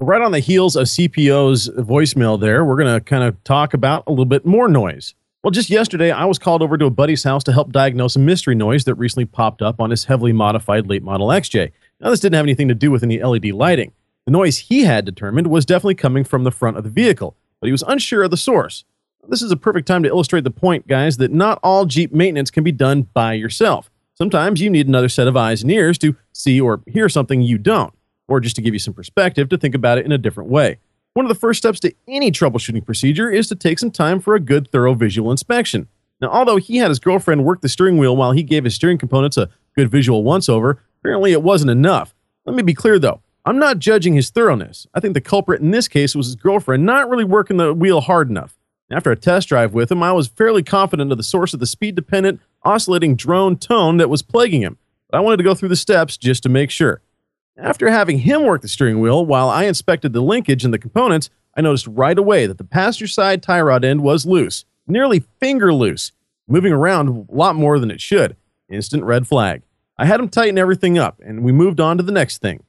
Right 0.00 0.22
on 0.22 0.32
the 0.32 0.40
heels 0.40 0.76
of 0.76 0.86
CPO's 0.86 1.68
voicemail, 1.70 2.40
there, 2.40 2.64
we're 2.64 2.76
going 2.76 2.92
to 2.92 3.00
kind 3.00 3.24
of 3.24 3.42
talk 3.44 3.74
about 3.74 4.04
a 4.06 4.10
little 4.10 4.24
bit 4.24 4.46
more 4.46 4.68
noise. 4.68 5.14
Well, 5.42 5.50
just 5.50 5.70
yesterday, 5.70 6.10
I 6.10 6.24
was 6.24 6.38
called 6.38 6.62
over 6.62 6.78
to 6.78 6.86
a 6.86 6.90
buddy's 6.90 7.24
house 7.24 7.44
to 7.44 7.52
help 7.52 7.72
diagnose 7.72 8.16
a 8.16 8.20
mystery 8.20 8.54
noise 8.54 8.84
that 8.84 8.94
recently 8.94 9.24
popped 9.24 9.60
up 9.62 9.80
on 9.80 9.90
his 9.90 10.04
heavily 10.04 10.32
modified 10.32 10.86
late 10.88 11.02
model 11.02 11.28
XJ. 11.28 11.72
Now, 12.00 12.10
this 12.10 12.20
didn't 12.20 12.36
have 12.36 12.44
anything 12.44 12.68
to 12.68 12.74
do 12.74 12.90
with 12.90 13.02
any 13.02 13.22
LED 13.22 13.46
lighting. 13.46 13.92
The 14.24 14.32
noise 14.32 14.58
he 14.58 14.82
had 14.82 15.04
determined 15.04 15.46
was 15.46 15.66
definitely 15.66 15.94
coming 15.94 16.24
from 16.24 16.44
the 16.44 16.50
front 16.50 16.76
of 16.76 16.84
the 16.84 16.90
vehicle, 16.90 17.36
but 17.60 17.66
he 17.66 17.72
was 17.72 17.84
unsure 17.86 18.22
of 18.24 18.30
the 18.30 18.36
source. 18.36 18.84
This 19.28 19.42
is 19.42 19.52
a 19.52 19.56
perfect 19.58 19.86
time 19.86 20.02
to 20.04 20.08
illustrate 20.08 20.44
the 20.44 20.50
point, 20.50 20.86
guys, 20.86 21.18
that 21.18 21.30
not 21.30 21.60
all 21.62 21.84
Jeep 21.84 22.12
maintenance 22.12 22.50
can 22.50 22.64
be 22.64 22.72
done 22.72 23.02
by 23.02 23.34
yourself. 23.34 23.90
Sometimes 24.14 24.62
you 24.62 24.70
need 24.70 24.88
another 24.88 25.10
set 25.10 25.28
of 25.28 25.36
eyes 25.36 25.60
and 25.62 25.70
ears 25.70 25.98
to 25.98 26.16
see 26.32 26.58
or 26.58 26.80
hear 26.86 27.10
something 27.10 27.42
you 27.42 27.58
don't, 27.58 27.92
or 28.26 28.40
just 28.40 28.56
to 28.56 28.62
give 28.62 28.72
you 28.72 28.80
some 28.80 28.94
perspective 28.94 29.50
to 29.50 29.58
think 29.58 29.74
about 29.74 29.98
it 29.98 30.06
in 30.06 30.12
a 30.12 30.18
different 30.18 30.48
way. 30.48 30.78
One 31.12 31.26
of 31.26 31.28
the 31.28 31.34
first 31.34 31.58
steps 31.58 31.78
to 31.80 31.94
any 32.08 32.30
troubleshooting 32.30 32.86
procedure 32.86 33.30
is 33.30 33.48
to 33.48 33.54
take 33.54 33.78
some 33.78 33.90
time 33.90 34.18
for 34.18 34.34
a 34.34 34.40
good, 34.40 34.70
thorough 34.72 34.94
visual 34.94 35.30
inspection. 35.30 35.88
Now, 36.22 36.30
although 36.30 36.56
he 36.56 36.78
had 36.78 36.88
his 36.88 36.98
girlfriend 36.98 37.44
work 37.44 37.60
the 37.60 37.68
steering 37.68 37.98
wheel 37.98 38.16
while 38.16 38.32
he 38.32 38.42
gave 38.42 38.64
his 38.64 38.74
steering 38.74 38.98
components 38.98 39.36
a 39.36 39.50
good 39.76 39.90
visual 39.90 40.24
once 40.24 40.48
over, 40.48 40.82
apparently 41.00 41.32
it 41.32 41.42
wasn't 41.42 41.70
enough. 41.70 42.14
Let 42.46 42.56
me 42.56 42.62
be 42.62 42.74
clear 42.74 42.98
though. 42.98 43.20
I'm 43.44 43.58
not 43.58 43.78
judging 43.78 44.14
his 44.14 44.30
thoroughness. 44.30 44.86
I 44.94 45.00
think 45.00 45.14
the 45.14 45.20
culprit 45.20 45.60
in 45.60 45.70
this 45.70 45.86
case 45.86 46.14
was 46.14 46.26
his 46.26 46.36
girlfriend 46.36 46.84
not 46.84 47.08
really 47.08 47.24
working 47.24 47.58
the 47.58 47.72
wheel 47.72 48.00
hard 48.00 48.30
enough. 48.30 48.57
After 48.90 49.10
a 49.10 49.16
test 49.16 49.48
drive 49.48 49.74
with 49.74 49.92
him, 49.92 50.02
I 50.02 50.12
was 50.12 50.28
fairly 50.28 50.62
confident 50.62 51.12
of 51.12 51.18
the 51.18 51.24
source 51.24 51.52
of 51.52 51.60
the 51.60 51.66
speed 51.66 51.94
dependent, 51.94 52.40
oscillating 52.62 53.16
drone 53.16 53.56
tone 53.56 53.98
that 53.98 54.08
was 54.08 54.22
plaguing 54.22 54.62
him, 54.62 54.78
but 55.10 55.18
I 55.18 55.20
wanted 55.20 55.36
to 55.38 55.42
go 55.42 55.54
through 55.54 55.68
the 55.68 55.76
steps 55.76 56.16
just 56.16 56.42
to 56.44 56.48
make 56.48 56.70
sure. 56.70 57.02
After 57.58 57.90
having 57.90 58.20
him 58.20 58.44
work 58.44 58.62
the 58.62 58.68
steering 58.68 59.00
wheel 59.00 59.26
while 59.26 59.50
I 59.50 59.64
inspected 59.64 60.12
the 60.12 60.22
linkage 60.22 60.64
and 60.64 60.72
the 60.72 60.78
components, 60.78 61.28
I 61.54 61.60
noticed 61.60 61.86
right 61.86 62.16
away 62.16 62.46
that 62.46 62.56
the 62.56 62.64
passenger 62.64 63.08
side 63.08 63.42
tie 63.42 63.60
rod 63.60 63.84
end 63.84 64.02
was 64.02 64.24
loose, 64.24 64.64
nearly 64.86 65.24
finger 65.40 65.74
loose, 65.74 66.12
moving 66.46 66.72
around 66.72 67.08
a 67.08 67.34
lot 67.34 67.56
more 67.56 67.78
than 67.78 67.90
it 67.90 68.00
should. 68.00 68.36
Instant 68.70 69.04
red 69.04 69.26
flag. 69.26 69.62
I 69.98 70.06
had 70.06 70.20
him 70.20 70.28
tighten 70.28 70.56
everything 70.56 70.96
up, 70.96 71.20
and 71.24 71.42
we 71.42 71.52
moved 71.52 71.80
on 71.80 71.96
to 71.96 72.02
the 72.02 72.12
next 72.12 72.38
thing. 72.38 72.62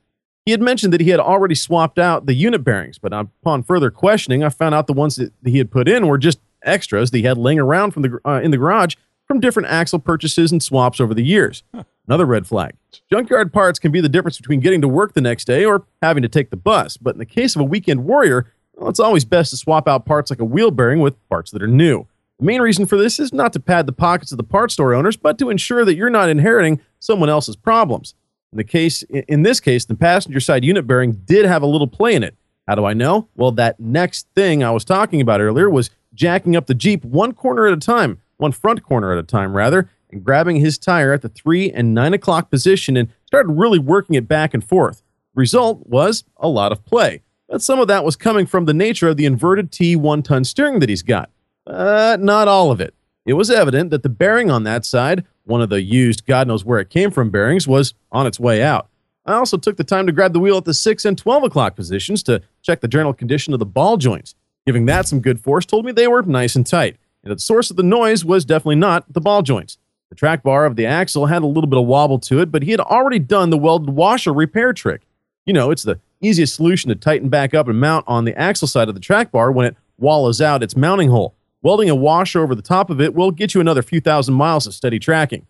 He 0.50 0.52
had 0.52 0.64
mentioned 0.64 0.92
that 0.94 1.02
he 1.02 1.12
had 1.12 1.20
already 1.20 1.54
swapped 1.54 2.00
out 2.00 2.26
the 2.26 2.34
unit 2.34 2.64
bearings, 2.64 2.98
but 2.98 3.14
upon 3.14 3.62
further 3.62 3.92
questioning, 3.92 4.44
I 4.44 4.50
found 4.50 4.74
out 4.74 4.88
the 4.88 4.94
ones 4.94 5.16
that 5.18 5.32
he 5.46 5.60
had 5.60 5.70
put 5.70 5.88
in 5.88 6.08
were 6.08 6.18
just 6.18 6.40
extras 6.64 7.12
that 7.12 7.18
he 7.20 7.24
had 7.24 7.38
laying 7.38 7.60
around 7.60 7.92
from 7.92 8.02
the 8.02 8.20
uh, 8.26 8.42
in 8.42 8.50
the 8.50 8.58
garage 8.58 8.96
from 9.28 9.40
different 9.40 9.70
axle 9.70 10.00
purchases 10.00 10.52
and 10.52 10.64
swaps 10.64 11.00
over 11.00 11.14
the 11.14 11.22
years. 11.24 11.62
Another 12.08 12.26
red 12.26 12.48
flag. 12.48 12.74
Junkyard 13.12 13.54
parts 13.54 13.78
can 13.78 13.92
be 13.92 14.02
the 14.02 14.10
difference 14.10 14.38
between 14.38 14.60
getting 14.60 14.82
to 14.82 14.88
work 14.88 15.14
the 15.14 15.22
next 15.22 15.46
day 15.46 15.66
or 15.66 15.86
having 16.02 16.24
to 16.24 16.28
take 16.28 16.50
the 16.50 16.58
bus, 16.58 16.98
but 16.98 17.14
in 17.14 17.20
the 17.20 17.28
case 17.28 17.54
of 17.54 17.62
a 17.62 17.64
weekend 17.64 18.06
warrior, 18.06 18.52
well, 18.74 18.90
it's 18.90 19.00
always 19.00 19.26
best 19.26 19.52
to 19.52 19.58
swap 19.58 19.88
out 19.88 20.08
parts 20.08 20.32
like 20.32 20.40
a 20.40 20.46
wheel 20.46 20.72
bearing 20.72 21.00
with 21.00 21.14
parts 21.30 21.52
that 21.52 21.62
are 21.62 21.68
new. 21.68 22.08
The 22.40 22.46
main 22.46 22.62
reason 22.62 22.88
for 22.88 22.98
this 22.98 23.20
is 23.20 23.32
not 23.32 23.54
to 23.54 23.60
pad 23.60 23.86
the 23.86 23.92
pockets 23.92 24.32
of 24.32 24.40
the 24.40 24.44
parts 24.44 24.74
store 24.74 24.96
owners, 24.96 25.16
but 25.16 25.38
to 25.38 25.52
ensure 25.52 25.86
that 25.86 25.94
you're 25.94 26.10
not 26.10 26.28
inheriting 26.28 26.82
someone 26.98 27.30
else's 27.30 27.56
problems. 27.56 28.16
In 28.52 28.58
the 28.58 28.64
case, 28.64 29.04
in 29.04 29.44
this 29.44 29.60
case, 29.60 29.86
the 29.86 29.96
passenger 29.96 30.40
side 30.40 30.64
unit 30.64 30.88
bearing 30.88 31.22
did 31.26 31.46
have 31.46 31.62
a 31.62 31.68
little 31.68 31.88
play 31.88 32.16
in 32.16 32.24
it. 32.24 32.36
How 32.68 32.76
do 32.76 32.86
I 32.86 32.94
know? 32.94 33.28
Well, 33.36 33.52
that 33.54 33.80
next 33.80 34.28
thing 34.36 34.64
I 34.64 34.72
was 34.72 34.86
talking 34.86 35.22
about 35.22 35.42
earlier 35.42 35.70
was 35.70 35.90
jacking 36.14 36.56
up 36.56 36.68
the 36.68 36.74
Jeep 36.74 37.04
one 37.06 37.34
corner 37.34 37.68
at 37.68 37.74
a 37.74 37.78
time, 37.78 38.22
one 38.38 38.52
front 38.52 38.84
corner 38.84 39.12
at 39.12 39.20
a 39.20 39.24
time, 39.24 39.56
rather, 39.56 39.90
and 40.12 40.24
grabbing 40.24 40.58
his 40.58 40.78
tire 40.78 41.14
at 41.14 41.22
the 41.22 41.30
three 41.30 41.72
and 41.72 41.94
nine 41.94 42.14
o'clock 42.14 42.50
position 42.50 42.98
and 42.98 43.10
started 43.26 43.54
really 43.54 43.80
working 43.80 44.16
it 44.16 44.28
back 44.28 44.54
and 44.54 44.64
forth. 44.64 45.04
Result 45.36 45.86
was 45.86 46.24
a 46.38 46.48
lot 46.48 46.72
of 46.72 46.84
play. 46.86 47.22
But 47.48 47.62
some 47.62 47.80
of 47.80 47.88
that 47.88 48.04
was 48.04 48.16
coming 48.16 48.46
from 48.46 48.66
the 48.66 48.74
nature 48.74 49.08
of 49.08 49.18
the 49.18 49.26
inverted 49.26 49.72
T 49.72 49.96
one 49.96 50.22
ton 50.22 50.44
steering 50.44 50.80
that 50.80 50.90
he's 50.90 51.04
got. 51.04 51.30
Uh, 51.66 52.18
not 52.20 52.48
all 52.48 52.72
of 52.72 52.82
it. 52.82 52.94
It 53.26 53.34
was 53.34 53.52
evident 53.52 53.92
that 53.92 54.02
the 54.04 54.10
bearing 54.10 54.50
on 54.50 54.64
that 54.64 54.86
side, 54.86 55.26
one 55.50 55.62
of 55.62 55.70
the 55.70 55.82
used 55.82 56.26
God 56.26 56.48
knows 56.48 56.64
where 56.64 56.80
it 56.80 56.90
came 56.90 57.12
from 57.12 57.30
bearings, 57.30 57.68
was 57.68 57.94
on 58.12 58.28
its 58.28 58.40
way 58.40 58.62
out. 58.62 58.88
I 59.26 59.34
also 59.34 59.58
took 59.58 59.78
the 59.78 59.84
time 59.84 60.06
to 60.06 60.12
grab 60.12 60.34
the 60.34 60.40
wheel 60.40 60.58
at 60.58 60.66
the 60.66 60.74
6 60.74 61.06
and 61.06 61.18
12 61.18 61.44
o'clock 61.44 61.76
positions 61.76 62.24
to 62.24 62.42
check 62.62 62.82
the 62.82 62.88
general 62.88 63.14
condition 63.14 63.54
of 63.54 63.60
the 63.60 63.66
ball 63.66 63.98
joints. 63.98 64.36
Giving 64.66 64.86
that 64.86 65.08
some 65.08 65.20
good 65.20 65.40
force 65.40 65.66
told 65.66 65.86
me 65.86 65.92
they 65.92 66.08
were 66.08 66.22
nice 66.22 66.56
and 66.56 66.66
tight, 66.66 66.98
and 67.24 67.34
the 67.34 67.40
source 67.40 67.70
of 67.70 67.78
the 67.78 67.84
noise 67.84 68.24
was 68.24 68.46
definitely 68.46 68.76
not 68.76 69.12
the 69.12 69.22
ball 69.22 69.42
joints. 69.42 69.78
The 70.10 70.16
track 70.16 70.42
bar 70.42 70.66
of 70.66 70.76
the 70.76 70.86
axle 70.86 71.28
had 71.28 71.44
a 71.44 71.48
little 71.48 71.70
bit 71.70 71.80
of 71.80 71.86
wobble 71.86 72.20
to 72.20 72.40
it, 72.40 72.52
but 72.52 72.64
he 72.64 72.72
had 72.72 72.80
already 72.80 73.20
done 73.20 73.50
the 73.50 73.58
welded 73.58 73.92
washer 73.92 74.34
repair 74.34 74.74
trick. 74.74 75.04
You 75.46 75.54
know, 75.54 75.72
it's 75.72 75.84
the 75.84 76.00
easiest 76.22 76.56
solution 76.56 76.90
to 76.90 76.96
tighten 76.96 77.30
back 77.30 77.54
up 77.54 77.68
and 77.68 77.80
mount 77.80 78.06
on 78.08 78.26
the 78.26 78.38
axle 78.38 78.68
side 78.68 78.90
of 78.90 78.96
the 78.96 79.02
track 79.02 79.32
bar 79.32 79.52
when 79.52 79.68
it 79.68 79.78
wallows 79.98 80.42
out 80.42 80.64
its 80.64 80.76
mounting 80.76 81.10
hole. 81.10 81.36
Welding 81.62 81.90
a 81.90 81.96
washer 81.96 82.42
over 82.42 82.56
the 82.56 82.62
top 82.62 82.90
of 82.90 83.02
it 83.02 83.14
will 83.14 83.32
get 83.32 83.54
you 83.54 83.60
another 83.60 83.82
few 83.82 84.00
thousand 84.00 84.36
miles 84.36 84.66
of 84.66 84.74
steady 84.74 85.00
tracking. 85.00 85.46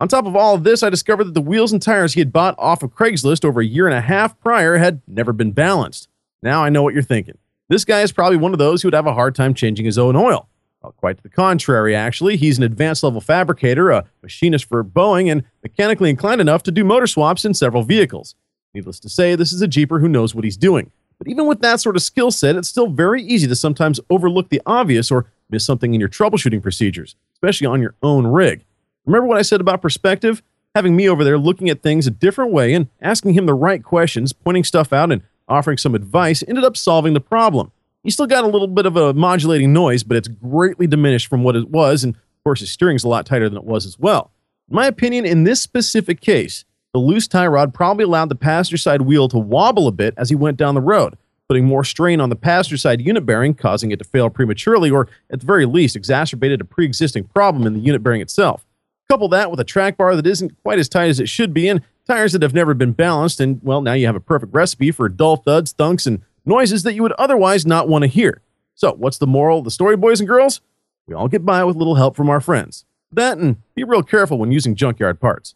On 0.00 0.08
top 0.08 0.26
of 0.26 0.36
all 0.36 0.54
of 0.54 0.64
this, 0.64 0.82
I 0.82 0.90
discovered 0.90 1.24
that 1.24 1.34
the 1.34 1.40
wheels 1.40 1.72
and 1.72 1.82
tires 1.82 2.14
he 2.14 2.20
had 2.20 2.32
bought 2.32 2.54
off 2.56 2.82
of 2.82 2.94
Craigslist 2.94 3.44
over 3.44 3.60
a 3.60 3.66
year 3.66 3.86
and 3.86 3.96
a 3.96 4.00
half 4.00 4.38
prior 4.40 4.78
had 4.78 5.02
never 5.06 5.32
been 5.32 5.52
balanced. 5.52 6.08
Now 6.42 6.62
I 6.62 6.68
know 6.68 6.82
what 6.82 6.94
you're 6.94 7.02
thinking. 7.02 7.36
This 7.68 7.84
guy 7.84 8.00
is 8.00 8.12
probably 8.12 8.38
one 8.38 8.52
of 8.52 8.58
those 8.58 8.80
who 8.80 8.86
would 8.86 8.94
have 8.94 9.06
a 9.06 9.14
hard 9.14 9.34
time 9.34 9.54
changing 9.54 9.84
his 9.84 9.98
own 9.98 10.16
oil. 10.16 10.48
Well, 10.82 10.92
quite 10.92 11.16
to 11.16 11.22
the 11.22 11.28
contrary, 11.28 11.94
actually. 11.94 12.36
He's 12.36 12.56
an 12.56 12.64
advanced 12.64 13.02
level 13.02 13.20
fabricator, 13.20 13.90
a 13.90 14.04
machinist 14.22 14.64
for 14.66 14.84
Boeing, 14.84 15.30
and 15.30 15.42
mechanically 15.62 16.08
inclined 16.08 16.40
enough 16.40 16.62
to 16.62 16.70
do 16.70 16.84
motor 16.84 17.08
swaps 17.08 17.44
in 17.44 17.52
several 17.52 17.82
vehicles. 17.82 18.36
Needless 18.72 19.00
to 19.00 19.08
say, 19.08 19.34
this 19.34 19.52
is 19.52 19.60
a 19.60 19.68
Jeeper 19.68 19.98
who 19.98 20.08
knows 20.08 20.34
what 20.34 20.44
he's 20.44 20.56
doing. 20.56 20.92
But 21.18 21.28
even 21.28 21.46
with 21.46 21.60
that 21.60 21.80
sort 21.80 21.96
of 21.96 22.02
skill 22.02 22.30
set, 22.30 22.56
it's 22.56 22.68
still 22.68 22.88
very 22.88 23.22
easy 23.22 23.46
to 23.48 23.56
sometimes 23.56 24.00
overlook 24.08 24.48
the 24.48 24.62
obvious 24.64 25.10
or 25.10 25.26
miss 25.50 25.66
something 25.66 25.94
in 25.94 26.00
your 26.00 26.08
troubleshooting 26.08 26.62
procedures, 26.62 27.16
especially 27.34 27.66
on 27.66 27.82
your 27.82 27.94
own 28.02 28.26
rig. 28.26 28.64
Remember 29.04 29.26
what 29.26 29.38
I 29.38 29.42
said 29.42 29.60
about 29.60 29.82
perspective? 29.82 30.42
Having 30.74 30.94
me 30.94 31.08
over 31.08 31.24
there 31.24 31.38
looking 31.38 31.70
at 31.70 31.82
things 31.82 32.06
a 32.06 32.10
different 32.10 32.52
way 32.52 32.72
and 32.74 32.88
asking 33.00 33.34
him 33.34 33.46
the 33.46 33.54
right 33.54 33.82
questions, 33.82 34.32
pointing 34.32 34.64
stuff 34.64 34.92
out, 34.92 35.10
and 35.10 35.22
offering 35.48 35.78
some 35.78 35.94
advice 35.94 36.44
ended 36.46 36.62
up 36.62 36.76
solving 36.76 37.14
the 37.14 37.20
problem. 37.20 37.72
He 38.04 38.10
still 38.10 38.26
got 38.26 38.44
a 38.44 38.48
little 38.48 38.68
bit 38.68 38.86
of 38.86 38.96
a 38.96 39.12
modulating 39.14 39.72
noise, 39.72 40.02
but 40.02 40.16
it's 40.16 40.28
greatly 40.28 40.86
diminished 40.86 41.26
from 41.26 41.42
what 41.42 41.56
it 41.56 41.68
was, 41.70 42.04
and 42.04 42.14
of 42.14 42.44
course, 42.44 42.60
his 42.60 42.70
steering's 42.70 43.02
a 43.02 43.08
lot 43.08 43.26
tighter 43.26 43.48
than 43.48 43.58
it 43.58 43.64
was 43.64 43.86
as 43.86 43.98
well. 43.98 44.30
In 44.68 44.76
my 44.76 44.86
opinion, 44.86 45.24
in 45.24 45.44
this 45.44 45.60
specific 45.60 46.20
case, 46.20 46.64
the 46.98 47.06
loose 47.06 47.28
tie 47.28 47.46
rod 47.46 47.72
probably 47.72 48.04
allowed 48.04 48.28
the 48.28 48.34
passenger 48.34 48.76
side 48.76 49.02
wheel 49.02 49.28
to 49.28 49.38
wobble 49.38 49.86
a 49.86 49.92
bit 49.92 50.14
as 50.16 50.30
he 50.30 50.34
went 50.34 50.56
down 50.56 50.74
the 50.74 50.80
road, 50.80 51.16
putting 51.48 51.64
more 51.64 51.84
strain 51.84 52.20
on 52.20 52.28
the 52.28 52.34
passenger 52.34 52.76
side 52.76 53.00
unit 53.00 53.24
bearing, 53.24 53.54
causing 53.54 53.92
it 53.92 54.00
to 54.00 54.04
fail 54.04 54.28
prematurely, 54.28 54.90
or 54.90 55.08
at 55.30 55.38
the 55.38 55.46
very 55.46 55.64
least, 55.64 55.94
exacerbated 55.94 56.60
a 56.60 56.64
pre 56.64 56.84
existing 56.84 57.22
problem 57.22 57.68
in 57.68 57.74
the 57.74 57.80
unit 57.80 58.02
bearing 58.02 58.20
itself. 58.20 58.66
Couple 59.08 59.28
that 59.28 59.48
with 59.48 59.60
a 59.60 59.64
track 59.64 59.96
bar 59.96 60.16
that 60.16 60.26
isn't 60.26 60.60
quite 60.62 60.80
as 60.80 60.88
tight 60.88 61.08
as 61.08 61.20
it 61.20 61.28
should 61.28 61.54
be, 61.54 61.68
and 61.68 61.82
tires 62.06 62.32
that 62.32 62.42
have 62.42 62.52
never 62.52 62.74
been 62.74 62.92
balanced, 62.92 63.38
and 63.38 63.60
well, 63.62 63.80
now 63.80 63.92
you 63.92 64.06
have 64.06 64.16
a 64.16 64.20
perfect 64.20 64.52
recipe 64.52 64.90
for 64.90 65.08
dull 65.08 65.36
thuds, 65.36 65.72
thunks, 65.72 66.04
and 66.04 66.22
noises 66.44 66.82
that 66.82 66.94
you 66.94 67.02
would 67.02 67.12
otherwise 67.12 67.64
not 67.64 67.88
want 67.88 68.02
to 68.02 68.08
hear. 68.08 68.42
So, 68.74 68.94
what's 68.94 69.18
the 69.18 69.26
moral 69.26 69.58
of 69.58 69.64
the 69.64 69.70
story, 69.70 69.96
boys 69.96 70.18
and 70.20 70.28
girls? 70.28 70.60
We 71.06 71.14
all 71.14 71.28
get 71.28 71.46
by 71.46 71.62
with 71.62 71.76
a 71.76 71.78
little 71.78 71.94
help 71.94 72.16
from 72.16 72.28
our 72.28 72.40
friends. 72.40 72.84
That 73.12 73.38
and 73.38 73.56
be 73.74 73.84
real 73.84 74.02
careful 74.02 74.38
when 74.38 74.50
using 74.50 74.74
junkyard 74.74 75.20
parts. 75.20 75.54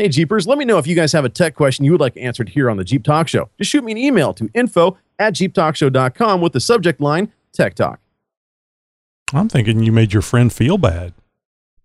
Hey 0.00 0.08
Jeepers, 0.08 0.46
let 0.46 0.56
me 0.56 0.64
know 0.64 0.78
if 0.78 0.86
you 0.86 0.96
guys 0.96 1.12
have 1.12 1.26
a 1.26 1.28
tech 1.28 1.54
question 1.54 1.84
you 1.84 1.92
would 1.92 2.00
like 2.00 2.16
answered 2.16 2.48
here 2.48 2.70
on 2.70 2.78
the 2.78 2.84
Jeep 2.84 3.04
Talk 3.04 3.28
Show. 3.28 3.50
Just 3.58 3.70
shoot 3.70 3.84
me 3.84 3.92
an 3.92 3.98
email 3.98 4.32
to 4.32 4.48
info 4.54 4.96
at 5.18 5.34
jeeptalkshow.com 5.34 6.40
with 6.40 6.54
the 6.54 6.60
subject 6.60 7.02
line 7.02 7.30
Tech 7.52 7.74
Talk. 7.74 8.00
I'm 9.34 9.50
thinking 9.50 9.82
you 9.82 9.92
made 9.92 10.14
your 10.14 10.22
friend 10.22 10.50
feel 10.50 10.78
bad. 10.78 11.12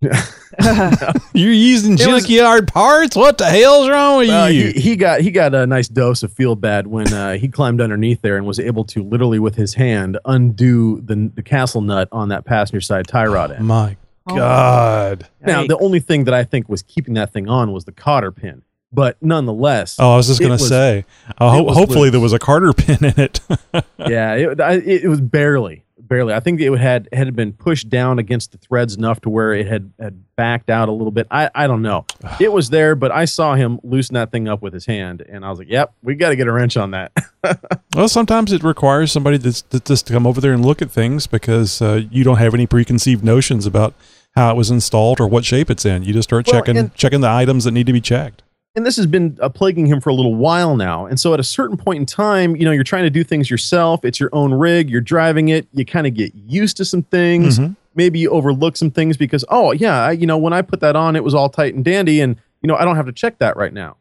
You're 0.00 1.52
using 1.52 1.98
junkyard 1.98 2.68
parts. 2.68 3.16
What 3.16 3.36
the 3.36 3.44
hell's 3.44 3.90
wrong 3.90 4.16
with 4.20 4.30
Uh, 4.30 4.46
you? 4.50 4.68
he, 4.68 4.80
he 4.80 4.96
got 4.96 5.20
he 5.20 5.30
got 5.30 5.54
a 5.54 5.66
nice 5.66 5.88
dose 5.88 6.22
of 6.22 6.32
feel 6.32 6.54
bad 6.56 6.86
when 6.86 7.12
uh, 7.12 7.34
he 7.36 7.48
climbed 7.48 7.82
underneath 7.82 8.22
there 8.22 8.38
and 8.38 8.46
was 8.46 8.58
able 8.58 8.84
to 8.84 9.02
literally 9.02 9.38
with 9.38 9.56
his 9.56 9.74
hand 9.74 10.16
undo 10.24 11.02
the 11.02 11.30
the 11.34 11.42
castle 11.42 11.82
nut 11.82 12.08
on 12.12 12.30
that 12.30 12.46
passenger 12.46 12.80
side 12.80 13.06
tie 13.06 13.26
rod 13.26 13.52
end. 13.52 13.66
My 13.66 13.98
God. 14.34 15.28
Now 15.40 15.66
the 15.66 15.78
only 15.78 16.00
thing 16.00 16.24
that 16.24 16.34
I 16.34 16.44
think 16.44 16.68
was 16.68 16.82
keeping 16.82 17.14
that 17.14 17.32
thing 17.32 17.48
on 17.48 17.72
was 17.72 17.84
the 17.84 17.92
cotter 17.92 18.32
pin, 18.32 18.62
but 18.92 19.16
nonetheless. 19.22 19.96
Oh, 19.98 20.14
I 20.14 20.16
was 20.16 20.26
just 20.26 20.40
going 20.40 20.56
to 20.56 20.62
was- 20.62 20.68
say. 20.68 21.04
Uh, 21.38 21.50
ho- 21.50 21.72
hopefully, 21.72 22.02
loose. 22.04 22.12
there 22.12 22.20
was 22.20 22.32
a 22.32 22.38
Carter 22.38 22.72
pin 22.76 23.04
in 23.04 23.18
it. 23.20 23.40
yeah, 23.98 24.34
it, 24.34 24.60
I, 24.60 24.72
it 24.74 25.04
it 25.04 25.08
was 25.08 25.20
barely, 25.20 25.84
barely. 25.98 26.32
I 26.34 26.40
think 26.40 26.60
it 26.60 26.72
had 26.78 27.08
had 27.12 27.34
been 27.36 27.52
pushed 27.52 27.88
down 27.88 28.18
against 28.18 28.52
the 28.52 28.58
threads 28.58 28.96
enough 28.96 29.20
to 29.22 29.30
where 29.30 29.52
it 29.52 29.66
had 29.66 29.92
had 30.00 30.22
backed 30.36 30.70
out 30.70 30.88
a 30.88 30.92
little 30.92 31.10
bit. 31.10 31.26
I 31.30 31.50
I 31.54 31.66
don't 31.66 31.82
know. 31.82 32.04
It 32.40 32.52
was 32.52 32.68
there, 32.70 32.94
but 32.94 33.10
I 33.12 33.24
saw 33.24 33.54
him 33.54 33.80
loosen 33.82 34.14
that 34.14 34.30
thing 34.30 34.46
up 34.46 34.60
with 34.60 34.72
his 34.74 34.84
hand, 34.86 35.22
and 35.22 35.44
I 35.44 35.50
was 35.50 35.58
like, 35.58 35.68
"Yep, 35.70 35.94
we 36.02 36.14
got 36.14 36.30
to 36.30 36.36
get 36.36 36.46
a 36.48 36.52
wrench 36.52 36.76
on 36.76 36.90
that." 36.90 37.12
well, 37.94 38.08
sometimes 38.08 38.52
it 38.52 38.62
requires 38.62 39.10
somebody 39.12 39.38
that's, 39.38 39.62
that 39.62 39.84
just 39.84 40.06
to 40.08 40.12
come 40.12 40.26
over 40.26 40.40
there 40.40 40.52
and 40.52 40.64
look 40.64 40.82
at 40.82 40.90
things 40.90 41.26
because 41.26 41.80
uh, 41.80 42.02
you 42.10 42.24
don't 42.24 42.36
have 42.38 42.52
any 42.54 42.66
preconceived 42.66 43.24
notions 43.24 43.64
about 43.66 43.94
how 44.36 44.50
it 44.50 44.56
was 44.56 44.70
installed 44.70 45.18
or 45.20 45.26
what 45.26 45.44
shape 45.44 45.70
it's 45.70 45.84
in. 45.84 46.04
You 46.04 46.12
just 46.12 46.28
start 46.28 46.46
Well, 46.46 46.62
checking 46.62 46.90
checking 46.90 47.20
the 47.22 47.28
items 47.30 47.64
that 47.64 47.72
need 47.72 47.86
to 47.86 47.92
be 47.92 48.00
checked. 48.00 48.42
and 48.76 48.84
this 48.84 48.96
has 48.96 49.06
been 49.06 49.38
uh, 49.40 49.48
plaguing 49.48 49.86
him 49.86 50.00
for 50.02 50.10
a 50.10 50.14
little 50.14 50.34
while 50.34 50.76
now. 50.76 51.06
And 51.06 51.18
so 51.18 51.32
at 51.32 51.40
a 51.40 51.44
certain 51.44 51.78
point 51.78 51.98
in 51.98 52.04
time, 52.06 52.54
you 52.56 52.64
know, 52.66 52.70
you're 52.72 52.84
trying 52.84 53.04
to 53.04 53.10
do 53.10 53.24
things 53.24 53.50
yourself. 53.50 54.04
It's 54.04 54.20
your 54.20 54.28
own 54.34 54.52
rig. 54.52 54.90
You're 54.90 55.00
driving 55.00 55.48
it. 55.48 55.66
You 55.72 55.86
kind 55.86 56.06
of 56.06 56.12
get 56.14 56.34
used 56.34 56.76
to 56.76 56.84
some 56.84 57.02
things. 57.04 57.58
Mhm. 57.58 57.74
Maybe 57.94 58.18
you 58.18 58.28
overlook 58.28 58.76
some 58.76 58.90
things 58.90 59.16
because, 59.16 59.42
oh 59.48 59.72
yeah, 59.72 60.02
I, 60.04 60.10
you 60.12 60.26
know, 60.26 60.36
when 60.36 60.52
I 60.52 60.60
put 60.60 60.80
that 60.80 60.94
on, 60.94 61.16
it 61.16 61.24
was 61.24 61.34
all 61.34 61.48
tight 61.48 61.74
and 61.74 61.82
dandy, 61.82 62.20
and 62.20 62.36
you 62.60 62.68
know, 62.68 62.76
I 62.76 62.84
don't 62.84 62.96
have 62.96 63.06
to 63.06 63.12
check 63.12 63.38
that 63.38 63.56
right 63.56 63.72
now. 63.72 63.96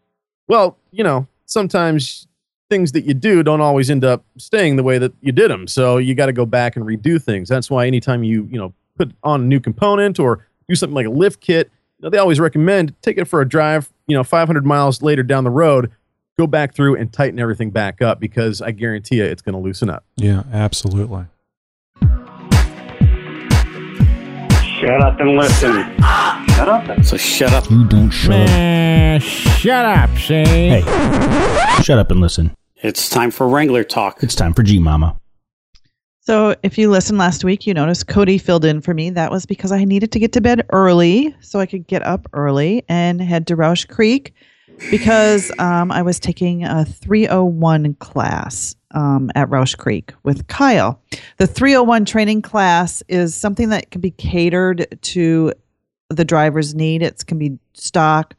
Well, 0.50 0.78
you 0.92 1.04
know, 1.06 1.28
sometimes 1.46 2.28
things 2.70 2.92
that 2.92 3.06
you 3.06 3.14
do 3.14 3.44
don't 3.44 3.62
always 3.62 3.90
end 3.90 4.04
up 4.04 4.26
staying 4.38 4.76
the 4.76 4.84
way 4.84 4.98
that 4.98 5.14
you 5.22 5.32
did 5.32 5.50
them. 5.52 5.68
So 5.68 5.98
you 5.98 6.14
got 6.16 6.26
to 6.26 6.34
go 6.34 6.46
back 6.46 6.76
and 6.76 6.84
redo 6.86 7.22
things. 7.22 7.48
That's 7.48 7.70
why 7.70 7.88
anytime 7.88 8.24
you, 8.26 8.48
you 8.52 8.58
know, 8.58 8.74
put 8.96 9.12
on 9.24 9.42
a 9.42 9.46
new 9.46 9.60
component 9.60 10.20
or 10.20 10.48
do 10.68 10.76
something 10.76 10.96
like 10.96 11.06
a 11.06 11.10
lift 11.10 11.42
kit, 11.42 11.70
you 12.00 12.04
know, 12.04 12.10
they 12.10 12.18
always 12.18 12.40
recommend 12.40 12.94
take 13.02 13.18
it 13.18 13.26
for 13.26 13.42
a 13.42 13.48
drive, 13.48 13.92
you 14.08 14.16
know, 14.16 14.24
500 14.24 14.66
miles 14.66 15.02
later 15.02 15.24
down 15.24 15.44
the 15.44 15.50
road, 15.50 15.92
go 16.38 16.48
back 16.48 16.74
through 16.74 16.96
and 16.96 17.12
tighten 17.14 17.40
everything 17.40 17.72
back 17.72 18.02
up 18.02 18.20
because 18.20 18.62
I 18.62 18.72
guarantee 18.72 19.18
you 19.18 19.24
it's 19.26 19.42
going 19.42 19.54
to 19.54 19.60
loosen 19.60 19.90
up. 19.90 20.04
Yeah, 20.18 20.44
absolutely. 20.52 21.26
Shut 24.80 25.02
up 25.02 25.20
and 25.20 25.38
listen. 25.38 25.84
Shut 26.56 26.70
up. 26.70 27.04
So 27.06 27.18
shut 27.18 27.54
up. 27.54 27.70
You 27.70 27.86
don't 27.86 28.10
shut 28.10 28.32
Man, 28.32 29.22
shut 29.22 29.86
up, 29.86 30.10
see? 30.18 30.44
Hey, 30.44 30.82
shut 31.82 31.98
up 31.98 32.12
and 32.12 32.20
listen. 32.20 32.54
It's 32.76 33.10
time 33.10 33.32
for 33.32 33.48
Wrangler 33.48 33.84
talk. 33.84 34.22
It's 34.22 34.36
time 34.36 34.54
for 34.54 34.64
G 34.64 34.80
Mama. 34.80 35.18
So, 36.26 36.56
if 36.64 36.80
you 36.80 36.90
listened 36.90 37.20
last 37.20 37.44
week, 37.44 37.68
you 37.68 37.76
noticed 37.76 38.08
Cody 38.08 38.40
filled 38.40 38.66
in 38.66 38.82
for 38.82 38.96
me. 38.96 39.12
That 39.12 39.30
was 39.30 39.46
because 39.46 39.72
I 39.72 39.84
needed 39.84 40.12
to 40.14 40.20
get 40.20 40.32
to 40.34 40.42
bed 40.42 40.66
early 40.72 41.36
so 41.40 41.60
I 41.60 41.68
could 41.68 41.86
get 41.86 42.02
up 42.02 42.28
early 42.34 42.84
and 42.90 43.22
head 43.22 43.46
to 43.48 43.56
Rausch 43.56 43.86
Creek 43.86 44.34
because 44.90 45.52
um, 45.60 45.92
I 45.92 46.02
was 46.02 46.20
taking 46.20 46.64
a 46.64 46.84
301 46.84 47.94
class 47.96 48.76
um, 48.96 49.30
at 49.36 49.52
Rausch 49.52 49.76
Creek 49.76 50.14
with 50.24 50.48
Kyle. 50.48 51.00
The 51.38 51.46
301 51.46 52.06
training 52.06 52.42
class 52.42 53.04
is 53.08 53.36
something 53.36 53.70
that 53.70 53.92
can 53.92 54.02
be 54.02 54.10
catered 54.10 54.98
to 55.04 55.54
the 56.10 56.26
driver's 56.26 56.74
need. 56.74 57.04
It 57.04 57.24
can 57.28 57.38
be 57.38 57.60
stock 57.76 58.34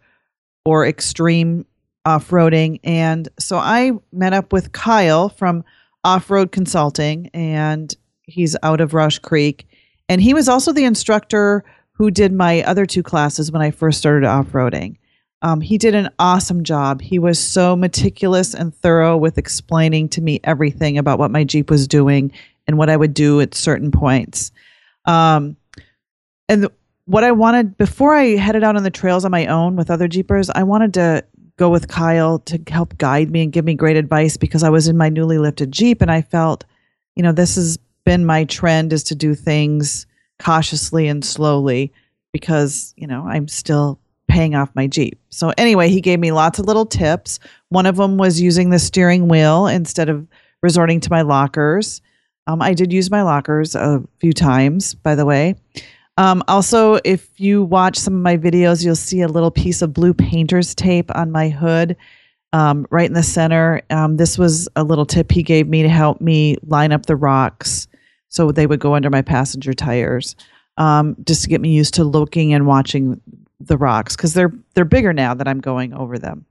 or 0.65 0.85
extreme 0.85 1.65
off 2.05 2.31
roading. 2.31 2.81
And 2.83 3.29
so 3.39 3.59
I 3.59 3.93
met 4.13 4.33
up 4.33 4.53
with 4.53 4.73
Kyle 4.73 5.29
from 5.29 5.63
Off 6.07 6.31
Road 6.31 6.53
Consulting, 6.53 7.29
and 7.35 7.93
he's 8.23 8.57
out 8.63 8.81
of 8.81 8.95
Rausch 8.95 9.19
Creek. 9.19 9.67
And 10.09 10.21
he 10.21 10.35
was 10.35 10.49
also 10.49 10.73
the 10.73 10.85
instructor 10.85 11.65
who 11.91 12.13
did 12.13 12.33
my 12.33 12.63
other 12.63 12.87
two 12.87 13.03
classes 13.03 13.51
when 13.51 13.61
I 13.61 13.73
first 13.73 13.99
started 13.99 14.25
off 14.25 14.47
roading. 14.53 14.99
Um, 15.43 15.61
he 15.61 15.79
did 15.79 15.97
an 15.97 16.11
awesome 16.21 16.63
job. 16.63 17.01
He 17.03 17.19
was 17.19 17.41
so 17.41 17.75
meticulous 17.75 18.55
and 18.55 18.73
thorough 18.73 19.17
with 19.17 19.37
explaining 19.37 20.09
to 20.11 20.21
me 20.21 20.39
everything 20.45 20.97
about 20.97 21.19
what 21.19 21.33
my 21.33 21.43
Jeep 21.43 21.71
was 21.71 21.89
doing 21.89 22.31
and 22.69 22.79
what 22.79 22.89
I 22.89 22.97
would 22.97 23.13
do 23.13 23.41
at 23.41 23.55
certain 23.55 23.91
points. 23.91 24.53
Um, 25.07 25.57
and 26.49 26.63
th- 26.63 26.73
what 27.07 27.25
I 27.25 27.33
wanted 27.33 27.77
before 27.77 28.15
I 28.15 28.37
headed 28.37 28.63
out 28.63 28.77
on 28.77 28.85
the 28.85 28.91
trails 28.91 29.25
on 29.25 29.33
my 29.33 29.47
own 29.47 29.75
with 29.75 29.91
other 29.91 30.07
Jeepers, 30.07 30.51
I 30.51 30.63
wanted 30.63 30.95
to 30.95 31.25
go 31.57 31.71
with 31.71 31.89
Kyle 31.89 32.39
to 32.41 32.61
help 32.69 32.97
guide 32.99 33.31
me 33.31 33.43
and 33.43 33.53
give 33.53 33.65
me 33.65 33.75
great 33.75 33.97
advice 33.97 34.37
because 34.37 34.63
I 34.63 34.71
was 34.71 34.89
in 34.89 34.97
my 34.97 35.09
newly 35.09 35.39
lifted 35.39 35.73
Jeep 35.73 36.03
and 36.03 36.11
I 36.11 36.23
felt, 36.23 36.65
you 37.15 37.23
know, 37.23 37.33
this 37.33 37.57
has 37.57 37.79
been 38.05 38.25
my 38.25 38.45
trend 38.45 38.93
is 38.93 39.03
to 39.05 39.15
do 39.15 39.35
things 39.35 40.07
cautiously 40.39 41.09
and 41.09 41.25
slowly 41.25 41.93
because, 42.33 42.93
you 42.97 43.07
know, 43.07 43.27
I'm 43.27 43.49
still 43.49 43.99
paying 44.29 44.55
off 44.55 44.75
my 44.75 44.87
Jeep. 44.87 45.19
So 45.31 45.53
anyway, 45.57 45.89
he 45.89 46.01
gave 46.01 46.21
me 46.21 46.33
lots 46.33 46.59
of 46.59 46.67
little 46.67 46.87
tips. 46.87 47.39
One 47.71 47.87
of 47.87 47.97
them 47.97 48.19
was 48.19 48.41
using 48.41 48.71
the 48.71 48.79
steering 48.79 49.29
wheel 49.29 49.67
instead 49.67 50.09
of 50.09 50.27
resorting 50.63 51.01
to 51.01 51.11
my 51.11 51.23
lockers. 51.23 52.03
Um, 52.47 52.61
I 52.61 52.75
did 52.75 52.93
use 52.93 53.11
my 53.11 53.23
lockers 53.23 53.75
a 53.75 54.03
few 54.21 54.33
times, 54.33 54.95
by 54.95 55.15
the 55.15 55.25
way. 55.25 55.55
Um, 56.19 56.43
also, 56.49 56.99
if 57.05 57.39
you 57.39 57.63
watch 57.63 57.99
some 57.99 58.15
of 58.15 58.23
my 58.23 58.37
videos, 58.37 58.85
you'll 58.85 58.97
see 58.97 59.21
a 59.21 59.29
little 59.29 59.51
piece 59.51 59.83
of 59.83 59.93
blue 59.93 60.15
painter's 60.15 60.75
tape 60.75 61.15
on 61.15 61.31
my 61.31 61.51
hood 61.51 61.97
um, 62.53 62.87
right 62.91 63.07
in 63.07 63.13
the 63.13 63.23
center. 63.23 63.83
Um, 63.91 64.17
this 64.17 64.39
was 64.39 64.69
a 64.77 64.85
little 64.85 65.05
tip 65.05 65.31
he 65.31 65.43
gave 65.43 65.69
me 65.69 65.83
to 65.83 65.89
help 65.89 66.21
me 66.21 66.57
line 66.67 66.93
up 66.93 67.07
the 67.07 67.17
rocks 67.17 67.87
so 68.29 68.51
they 68.51 68.67
would 68.67 68.81
go 68.81 68.95
under 68.95 69.11
my 69.11 69.23
passenger 69.23 69.73
tires, 69.73 70.37
um, 70.79 71.17
just 71.25 71.43
to 71.43 71.49
get 71.49 71.61
me 71.61 71.71
used 71.71 71.95
to 71.95 72.05
looking 72.05 72.53
and 72.53 72.67
watching 72.67 73.21
the 73.61 73.77
rocks 73.77 74.15
because 74.17 74.35
they're 74.35 74.53
they're 74.75 74.85
bigger 74.85 75.13
now 75.13 75.33
that 75.35 75.49
I'm 75.49 75.61
going 75.61 75.95
over 75.95 76.19
them. 76.19 76.45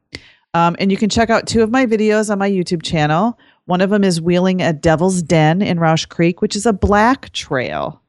Um, 0.53 0.76
and 0.80 0.89
you 0.91 0.97
can 0.97 1.09
check 1.09 1.30
out 1.30 1.47
two 1.47 1.61
of 1.61 1.70
my 1.70 1.86
videos 1.86 2.32
on 2.32 2.39
my 2.39 2.49
YouTube 2.49 2.82
channel. 2.82 3.38
One 3.66 3.82
of 3.82 3.89
them 3.89 4.03
is 4.03 4.22
wheeling 4.22 4.61
at 4.61 4.82
Devil's 4.82 5.22
Den 5.22 5.61
in 5.61 5.80
Rausch 5.80 6.05
Creek, 6.05 6.41
which 6.41 6.55
is 6.55 6.66
a 6.66 6.74
black 6.74 7.32
trail. 7.34 8.01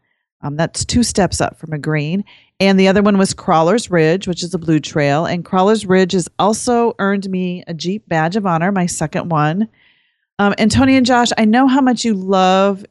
Um, 0.47 0.57
that's 0.57 0.85
two 0.85 1.03
steps 1.03 1.41
up 1.41 1.59
from 1.59 1.73
a 1.73 1.79
green. 1.79 2.25
And 2.61 2.79
the 2.79 2.89
other 2.89 3.03
one 3.03 3.19
was 3.19 3.35
Crawler's 3.35 3.91
Ridge, 3.91 4.29
which 4.29 4.43
is 4.43 4.55
a 4.55 4.59
blue 4.59 4.79
trail. 4.79 5.27
And 5.27 5.45
Crawler's 5.45 5.85
Ridge 5.85 6.13
has 6.13 6.29
also 6.39 6.95
earned 6.99 7.29
me 7.29 7.65
a 7.67 7.75
Jeep 7.75 8.09
Badge 8.09 8.37
of 8.37 8.47
Honor, 8.47 8.73
my 8.73 8.87
second 8.87 9.31
one. 9.31 9.69
Um, 10.39 10.55
and 10.59 10.71
Tony 10.71 10.97
and 10.97 11.05
Josh, 11.05 11.31
I 11.37 11.45
know 11.45 11.67
how 11.67 11.81
much 11.81 12.05
you 12.05 12.15
love 12.15 12.85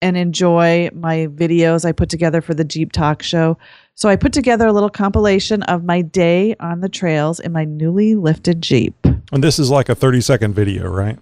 and 0.00 0.16
enjoy 0.16 0.90
my 0.92 1.28
videos 1.32 1.84
I 1.84 1.92
put 1.92 2.08
together 2.08 2.40
for 2.40 2.54
the 2.54 2.64
Jeep 2.64 2.92
Talk 2.92 3.22
Show. 3.22 3.58
So 3.94 4.08
I 4.08 4.16
put 4.16 4.32
together 4.32 4.66
a 4.66 4.72
little 4.72 4.90
compilation 4.90 5.62
of 5.64 5.84
my 5.84 6.02
day 6.02 6.54
on 6.60 6.80
the 6.80 6.88
trails 6.88 7.40
in 7.40 7.52
my 7.52 7.64
newly 7.64 8.14
lifted 8.14 8.62
Jeep. 8.62 8.94
And 9.32 9.42
this 9.42 9.58
is 9.58 9.70
like 9.70 9.88
a 9.88 9.94
30 9.94 10.20
second 10.20 10.54
video, 10.54 10.88
right? 10.88 11.18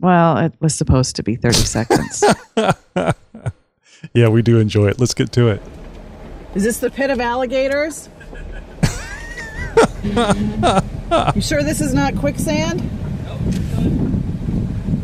Well, 0.00 0.38
it 0.38 0.54
was 0.60 0.74
supposed 0.74 1.16
to 1.16 1.22
be 1.22 1.36
30 1.36 1.58
seconds. 1.58 2.24
Yeah, 4.14 4.28
we 4.28 4.42
do 4.42 4.58
enjoy 4.58 4.88
it. 4.88 4.98
Let's 4.98 5.14
get 5.14 5.32
to 5.32 5.48
it. 5.48 5.62
Is 6.54 6.64
this 6.64 6.78
the 6.78 6.90
pit 6.90 7.10
of 7.10 7.20
alligators? 7.20 8.08
you 11.34 11.42
sure 11.42 11.62
this 11.62 11.80
is 11.80 11.94
not 11.94 12.16
quicksand? 12.16 12.80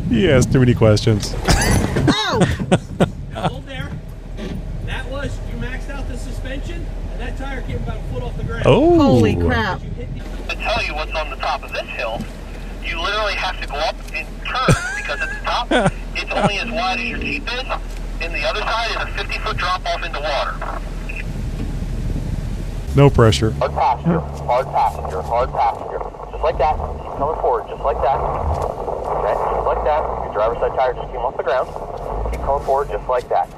He 0.09 0.25
has 0.25 0.45
too 0.45 0.59
many 0.59 0.73
questions. 0.73 1.33
Oh! 2.29 2.39
Hold 3.35 3.65
there. 3.65 3.89
That 4.85 5.09
was 5.09 5.37
you 5.49 5.55
maxed 5.57 5.89
out 5.89 6.07
the 6.07 6.17
suspension, 6.17 6.85
and 7.11 7.21
that 7.21 7.37
tire 7.37 7.61
came 7.61 7.77
about 7.77 7.97
a 7.97 8.03
foot 8.13 8.21
off 8.21 8.35
the 8.37 8.43
ground. 8.43 8.63
Oh. 8.65 8.99
Holy 8.99 9.35
crap. 9.35 9.79
To 9.79 10.55
tell 10.55 10.83
you 10.83 10.93
what's 10.93 11.13
on 11.13 11.29
the 11.29 11.37
top 11.37 11.63
of 11.63 11.71
this 11.71 11.87
hill, 11.87 12.21
you 12.83 13.01
literally 13.01 13.33
have 13.33 13.59
to 13.61 13.67
go 13.67 13.75
up 13.75 13.95
and 14.13 14.27
turn 14.45 14.75
because 14.97 15.21
at 15.21 15.29
the 15.29 15.39
top 15.43 15.67
it's 16.15 16.31
only 16.31 16.59
as 16.59 16.69
wide 16.69 16.99
as 16.99 17.07
your 17.07 17.17
Jeep 17.19 17.43
is, 17.43 17.63
and 18.21 18.33
the 18.33 18.43
other 18.43 18.61
side 18.61 18.89
is 18.91 18.97
a 18.97 19.17
50 19.23 19.39
foot 19.39 19.57
drop 19.57 19.85
off 19.85 20.03
into 20.03 20.19
water. 20.19 20.81
No 22.95 23.09
pressure. 23.09 23.51
Hard 23.51 23.73
passenger, 23.73 24.19
hard 24.19 24.65
passenger, 24.67 25.21
hard 25.21 25.51
passenger. 25.51 25.99
Just 26.31 26.43
like 26.43 26.57
that. 26.57 26.75
Keep 26.77 27.17
coming 27.17 27.41
forward, 27.41 27.69
just 27.69 27.83
like 27.83 27.97
that. 28.01 28.17
Okay, 28.17 29.33
just 29.33 29.67
like 29.67 29.83
that. 29.83 30.01
Your 30.23 30.33
driver's 30.33 30.57
side 30.57 30.75
tire 30.75 30.93
just 30.93 31.07
came 31.09 31.17
off 31.17 31.37
the 31.37 31.43
ground. 31.43 31.67
Keep 32.31 32.41
coming 32.41 32.65
forward, 32.65 32.89
just 32.89 33.07
like 33.07 33.29
that. 33.29 33.49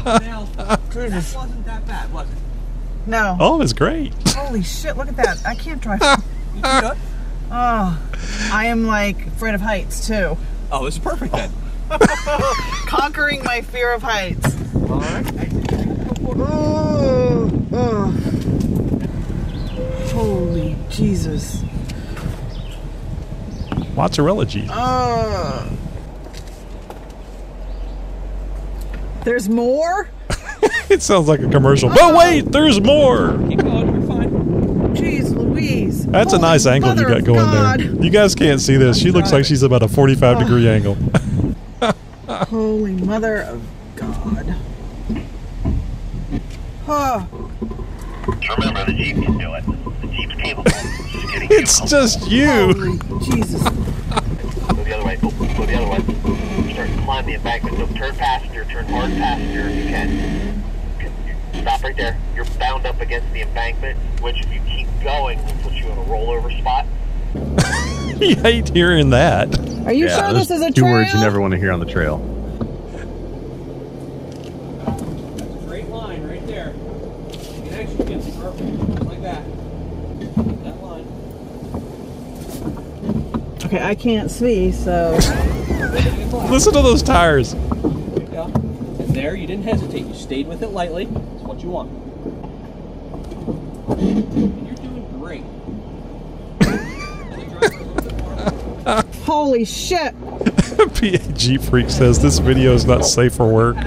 now, 0.22 0.44
that 0.56 0.80
wasn't 1.34 1.64
that 1.64 1.86
bad, 1.86 2.12
was 2.12 2.28
it? 2.30 2.38
No. 3.06 3.36
Oh, 3.40 3.62
it's 3.62 3.72
great. 3.72 4.12
Holy 4.28 4.62
shit, 4.62 4.96
look 4.96 5.08
at 5.08 5.16
that. 5.16 5.42
I 5.46 5.54
can't 5.54 5.80
drive. 5.80 6.00
oh, 6.02 7.98
I 8.52 8.66
am 8.66 8.86
like 8.86 9.26
afraid 9.26 9.54
of 9.54 9.62
heights 9.62 10.06
too. 10.06 10.36
Oh, 10.72 10.84
this 10.84 10.94
is 10.94 11.00
perfect 11.00 11.32
then. 11.32 11.50
Conquering 12.86 13.42
my 13.44 13.60
fear 13.62 13.92
of 13.92 14.02
heights. 14.02 14.56
Oh, 16.42 17.50
oh. 17.72 18.10
Holy 20.12 20.76
Jesus. 20.88 21.62
Mozzarella 23.94 24.46
Jeep. 24.46 24.68
Oh. 24.70 24.74
Ah. 24.74 25.68
There's 29.24 29.48
more? 29.48 30.08
It 30.90 31.02
sounds 31.02 31.28
like 31.28 31.38
a 31.38 31.48
commercial. 31.48 31.88
But 31.88 32.16
wait, 32.16 32.50
there's 32.50 32.80
more. 32.80 33.38
Jeez 36.10 36.16
Louise. 36.16 36.24
That's 36.24 36.32
a 36.32 36.38
nice 36.38 36.66
angle 36.66 36.96
you 36.96 37.06
got 37.06 37.24
going 37.24 37.50
there. 37.50 38.04
You 38.04 38.10
guys 38.10 38.34
can't 38.34 38.60
see 38.60 38.76
this. 38.76 38.98
She 38.98 39.10
looks 39.10 39.32
like 39.32 39.44
she's 39.44 39.62
about 39.62 39.82
a 39.82 39.88
45 39.88 40.38
degree 40.40 40.68
ah. 40.68 40.72
angle. 40.72 40.96
Holy 42.28 42.92
mother 42.92 43.42
of 43.42 43.62
God. 43.96 44.56
Oh. 46.88 47.50
Just 48.40 48.58
remember, 48.58 48.84
the 48.84 48.92
Jeep 48.92 49.16
can 49.16 49.38
do 49.38 49.54
it. 49.54 49.64
The 50.00 50.06
Jeep's 50.08 50.34
capable. 50.34 50.72
It's 51.22 51.30
just 51.30 51.30
getting 51.32 51.48
It's 51.52 51.80
just 51.90 52.30
you. 52.30 52.46
Holy 52.46 53.20
Jesus. 53.24 53.62
Go 53.62 54.82
the 54.82 54.94
other 54.94 55.04
way. 55.04 55.16
Go, 55.16 55.30
go 55.30 55.66
the 55.66 55.76
other 55.76 55.88
way. 55.88 56.72
Start 56.72 56.88
to 56.88 57.02
climb 57.02 57.26
the 57.26 57.34
embankment. 57.34 57.76
So 57.76 57.86
turn 57.94 58.14
passenger, 58.16 58.64
turn 58.64 58.86
hard 58.86 59.10
passenger 59.12 59.68
if 59.68 59.76
you 59.76 59.90
can. 59.90 60.64
Stop 61.62 61.82
right 61.82 61.96
there. 61.96 62.18
You're 62.34 62.46
bound 62.58 62.86
up 62.86 63.00
against 63.00 63.32
the 63.32 63.42
embankment, 63.42 63.98
which 64.20 64.40
if 64.40 64.52
you 64.52 64.60
keep 64.62 64.88
going 65.02 65.38
will 65.44 65.52
put 65.62 65.72
you 65.72 65.86
in 65.86 65.98
a 65.98 66.04
rollover 66.04 66.50
spot. 66.58 66.86
you 68.20 68.36
hate 68.36 68.68
hearing 68.70 69.10
that. 69.10 69.48
Are 69.86 69.92
you 69.92 70.06
Yeah, 70.06 70.18
sure 70.26 70.32
this 70.34 70.50
is 70.50 70.60
a 70.60 70.70
two 70.70 70.82
trail? 70.82 70.92
words 70.92 71.12
you 71.12 71.20
never 71.20 71.40
want 71.40 71.52
to 71.52 71.58
hear 71.58 71.72
on 71.72 71.80
the 71.80 71.86
trail. 71.86 72.18
Straight 75.64 75.88
line 75.88 76.22
right 76.26 76.46
there. 76.46 76.74
You 76.74 77.62
can 77.62 77.74
actually 77.74 78.04
get 78.06 78.22
the 78.22 78.32
perfect 78.32 79.04
like 79.04 79.22
that. 79.22 79.42
That 80.64 80.82
line. 80.82 81.06
Okay, 83.64 83.82
I 83.82 83.94
can't 83.94 84.30
see, 84.30 84.72
so. 84.72 85.12
Listen 86.50 86.72
to 86.74 86.82
those 86.82 87.02
tires. 87.02 87.52
There 87.54 87.62
you. 88.22 88.38
And 88.98 89.08
there, 89.16 89.34
you 89.36 89.46
didn't 89.46 89.64
hesitate. 89.64 90.06
You 90.06 90.14
stayed 90.14 90.46
with 90.46 90.62
it 90.62 90.68
lightly. 90.68 91.04
It's 91.04 91.42
what 91.44 91.60
you 91.62 91.70
want. 91.70 91.90
And 93.98 94.66
you're 94.66 94.76
doing 94.76 95.18
great. 95.18 95.44
Holy 99.24 99.64
shit. 99.64 100.14
PA 100.78 101.32
Jeep 101.34 101.60
Freak 101.60 101.90
says 101.90 102.20
this 102.20 102.38
video 102.38 102.74
is 102.74 102.84
not 102.84 103.04
safe 103.04 103.34
for 103.34 103.52
work. 103.52 103.76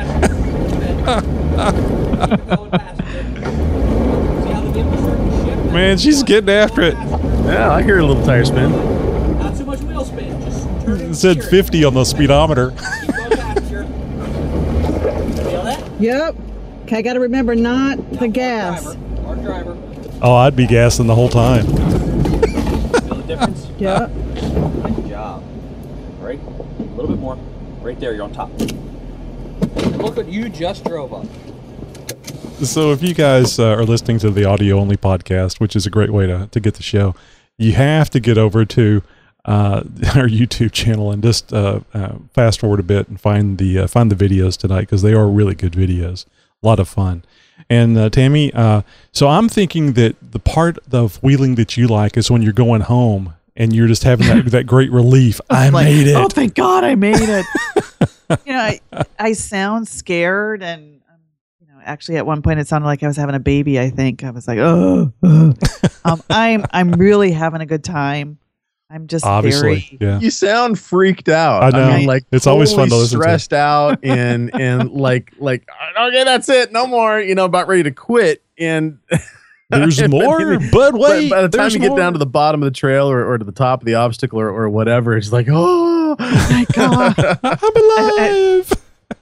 Man, 5.74 5.98
she's 5.98 6.24
getting 6.24 6.50
after 6.50 6.82
it. 6.82 6.94
Yeah, 6.94 7.74
I 7.74 7.82
hear 7.82 8.00
a 8.00 8.06
little 8.06 8.24
tire 8.24 8.46
spin. 8.46 8.72
Not 9.40 9.58
too 9.58 9.66
much 9.66 9.80
wheel 9.82 10.06
spin. 10.06 10.40
Just 10.42 10.64
turn 10.86 11.02
It 11.02 11.16
said 11.16 11.44
50 11.44 11.84
on 11.84 11.94
the 11.96 12.06
speedometer. 12.06 12.74
Yep. 16.00 16.36
Okay, 16.84 16.98
I 16.98 17.02
gotta 17.02 17.20
remember 17.22 17.56
not 17.56 17.98
the 18.20 18.28
gas. 18.28 18.96
Hard 19.24 19.42
driver. 19.42 19.76
Oh, 20.22 20.36
I'd 20.36 20.56
be 20.56 20.68
gassing 20.68 21.08
the 21.08 21.16
whole 21.16 21.30
time. 21.30 21.66
Feel 21.66 21.78
more. 27.24 27.38
Right 27.82 28.00
there, 28.00 28.14
you're 28.14 28.24
on 28.24 28.34
top. 28.34 28.50
And 28.60 29.98
look 29.98 30.18
what 30.18 30.28
you 30.28 30.50
just 30.50 30.84
drove 30.84 31.14
up. 31.14 31.26
So 32.66 32.92
if 32.92 33.02
you 33.02 33.14
guys 33.14 33.60
uh, 33.60 33.70
are 33.70 33.84
listening 33.84 34.20
to 34.20 34.30
the 34.30 34.46
audio 34.46 34.78
only 34.78 34.98
podcast, 34.98 35.60
which 35.60 35.76
is 35.76 35.86
a 35.86 35.90
great 35.90 36.12
way 36.12 36.28
to, 36.28 36.48
to 36.52 36.60
get 36.60 36.76
the 36.76 36.84
show, 36.84 37.16
you 37.58 37.74
have 37.74 38.10
to 38.12 38.20
get 38.20 38.38
over 38.38 38.66
to 38.66 39.02
uh, 39.46 39.84
our 40.16 40.28
YouTube 40.28 40.72
channel 40.72 41.12
and 41.12 41.24
just 41.24 41.54
uh, 41.54 41.80
uh, 41.94 42.16
fast 42.34 42.60
forward 42.60 42.80
a 42.80 42.84
bit 42.84 43.08
and 43.08 43.20
find 43.20 43.58
the 43.58 43.80
uh, 43.80 43.88
find 43.88 44.12
the 44.12 44.16
videos 44.16 44.58
tonight 44.58 44.82
because 44.82 45.02
they 45.02 45.14
are 45.14 45.28
really 45.28 45.56
good 45.56 45.74
videos, 45.74 46.26
a 46.62 46.68
lot 46.68 46.80
of 46.80 46.88
fun. 46.90 47.24
And 47.70 47.98
uh, 47.98 48.10
Tammy, 48.10 48.54
uh, 48.54 48.82
so 49.12 49.30
I'm 49.30 49.48
thinking 49.48 49.94
that 49.94 50.16
the 50.32 50.40
part 50.40 50.78
of 50.92 51.22
wheeling 51.24 51.56
that 51.56 51.78
you 51.78 51.88
like 51.88 52.18
is 52.18 52.30
when 52.30 52.42
you're 52.42 52.54
going 52.54 52.82
home 52.82 53.36
and 53.56 53.74
you're 53.74 53.88
just 53.88 54.04
having 54.04 54.28
that, 54.28 54.46
that 54.52 54.64
great 54.66 54.92
relief. 54.92 55.40
I 55.50 55.70
Like, 55.70 55.86
made 55.86 56.08
it. 56.08 56.16
Oh, 56.16 56.28
thank 56.28 56.56
God 56.56 56.84
I 56.84 56.96
made 56.96 57.16
it. 57.20 57.46
you 58.46 58.54
know, 58.54 58.60
I, 58.60 58.80
I 59.20 59.34
sound 59.34 59.88
scared 59.88 60.64
and 60.64 61.02
um, 61.10 61.20
you 61.60 61.68
know, 61.68 61.80
actually 61.84 62.18
at 62.18 62.26
one 62.26 62.42
point 62.42 62.60
it 62.60 62.68
sounded 62.68 62.88
like 62.88 63.04
I 63.04 63.08
was 63.08 63.18
having 63.18 63.36
a 63.36 63.40
baby, 63.40 63.80
I 63.80 63.90
think. 63.90 64.24
I 64.24 64.32
was 64.32 64.48
like, 64.48 64.60
oh, 64.60 65.12
um, 65.24 65.54
I'm 66.30 66.66
I'm 66.72 66.92
really 66.94 67.32
having 67.32 67.62
a 67.62 67.66
good 67.66 67.84
time. 67.84 68.40
I'm 68.90 69.08
just 69.08 69.26
Obviously, 69.26 69.98
very 70.00 70.12
yeah. 70.12 70.20
You 70.20 70.30
sound 70.30 70.78
freaked 70.78 71.28
out. 71.28 71.64
I 71.64 71.70
know. 71.72 71.98
mean, 71.98 72.06
like 72.08 72.26
It's 72.32 72.46
always 72.46 72.70
fun 72.72 72.86
to 72.86 72.90
totally 72.92 73.02
listen 73.02 73.18
to. 73.20 73.24
Stressed 73.24 73.54
out 73.54 74.00
and 74.04 74.52
and 74.54 74.92
like 74.92 75.34
like 75.40 75.68
okay, 76.00 76.24
that's 76.24 76.48
it, 76.50 76.72
no 76.72 76.86
more. 76.86 77.20
You 77.20 77.34
know, 77.34 77.46
about 77.46 77.68
ready 77.68 77.82
to 77.84 77.92
quit. 77.92 78.44
And 78.60 79.00
There's 79.70 80.08
more, 80.10 80.60
but 80.72 80.94
wait, 80.94 81.30
by 81.32 81.42
the 81.42 81.50
time 81.50 81.62
there's 81.62 81.74
you 81.74 81.80
get 81.80 81.96
down 81.96 82.14
to 82.14 82.20
the 82.20 82.26
bottom 82.26 82.62
of 82.62 82.68
the 82.68 82.78
trail 82.78 83.10
or, 83.10 83.26
or 83.26 83.38
to 83.38 83.46
the 83.46 83.52
top 83.52 83.82
of 83.82 83.86
the 83.86 83.96
obstacle 83.96 84.40
or, 84.40 84.50
or 84.50 84.70
whatever, 84.70 85.16
it's 85.18 85.32
like 85.32 85.48
oh 85.50 86.16
my 86.20 86.66
God. 86.74 87.16
I'm 87.44 87.76
alive. 87.76 88.72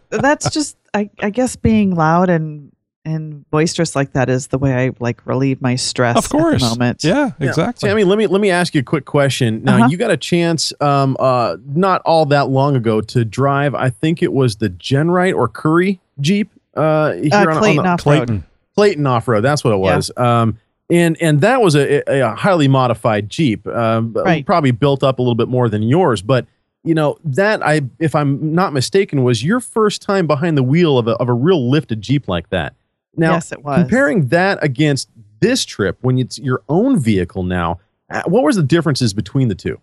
that's 0.09 0.49
just 0.49 0.77
I, 0.93 1.09
I 1.21 1.29
guess 1.29 1.55
being 1.55 1.95
loud 1.95 2.29
and 2.29 2.71
and 3.03 3.49
boisterous 3.49 3.95
like 3.95 4.13
that 4.13 4.29
is 4.29 4.47
the 4.47 4.59
way 4.59 4.73
I 4.87 4.91
like 4.99 5.25
relieve 5.25 5.59
my 5.61 5.75
stress 5.75 6.17
Of 6.17 6.29
course. 6.29 6.55
at 6.55 6.59
the 6.59 6.69
moment. 6.69 7.03
Yeah, 7.03 7.31
exactly. 7.39 7.87
Tammy, 7.89 8.03
let 8.03 8.17
me 8.19 8.27
let 8.27 8.41
me 8.41 8.51
ask 8.51 8.75
you 8.75 8.81
a 8.81 8.83
quick 8.83 9.05
question. 9.05 9.63
Now, 9.63 9.77
Uh-huh. 9.77 9.87
you 9.89 9.97
got 9.97 10.11
a 10.11 10.17
chance, 10.17 10.71
um, 10.81 11.17
uh, 11.19 11.57
not 11.65 12.01
all 12.05 12.27
that 12.27 12.49
long 12.49 12.75
ago, 12.75 13.01
to 13.01 13.25
drive. 13.25 13.73
I 13.73 13.89
think 13.89 14.21
it 14.21 14.31
was 14.33 14.57
the 14.57 14.69
GenRight 14.69 15.33
or 15.35 15.47
Currie 15.47 15.99
Jeep. 16.19 16.51
Uh, 16.75 17.13
here 17.13 17.29
Uh, 17.33 17.55
on- 17.57 17.79
on 17.79 17.97
the- 17.97 17.97
Clayton. 18.03 18.43
Clayton 18.75 19.05
off 19.07 19.27
road. 19.27 19.41
That's 19.41 19.63
what 19.63 19.71
it 19.73 19.79
Yeah. 19.83 19.95
was. 19.95 20.11
Um, 20.17 20.57
and 20.89 21.17
and 21.21 21.41
that 21.41 21.61
was 21.61 21.75
a, 21.75 22.01
a, 22.11 22.19
a 22.31 22.35
highly 22.35 22.67
modified 22.67 23.29
Jeep, 23.29 23.65
um, 23.67 24.13
Right. 24.13 24.45
probably 24.45 24.71
built 24.71 25.03
up 25.03 25.19
a 25.19 25.21
little 25.21 25.35
bit 25.35 25.47
more 25.47 25.69
than 25.69 25.83
yours. 25.83 26.21
But 26.21 26.45
you 26.83 26.93
know 26.95 27.17
that 27.23 27.63
I, 27.65 27.81
if 27.99 28.15
I'm 28.15 28.53
not 28.53 28.73
mistaken, 28.73 29.23
was 29.23 29.43
your 29.43 29.59
first 29.59 30.01
time 30.01 30.25
behind 30.27 30.57
the 30.57 30.63
wheel 30.63 30.97
of 30.97 31.07
a 31.07 31.11
of 31.17 31.29
a 31.29 31.33
real 31.33 31.69
lifted 31.69 32.01
Jeep 32.01 32.27
like 32.27 32.49
that. 32.49 32.73
Now, 33.15 33.33
Yes, 33.33 33.51
it 33.51 33.63
was. 33.63 33.79
comparing 33.81 34.27
that 34.27 34.57
against 34.63 35.09
this 35.41 35.63
trip 35.65 35.97
when 36.01 36.17
it's 36.17 36.39
your 36.39 36.61
own 36.69 36.97
vehicle 36.99 37.43
now, 37.43 37.79
uh, 38.09 38.23
what 38.25 38.43
was 38.43 38.55
the 38.55 38.63
differences 38.63 39.13
between 39.13 39.47
the 39.47 39.55
two? 39.55 39.79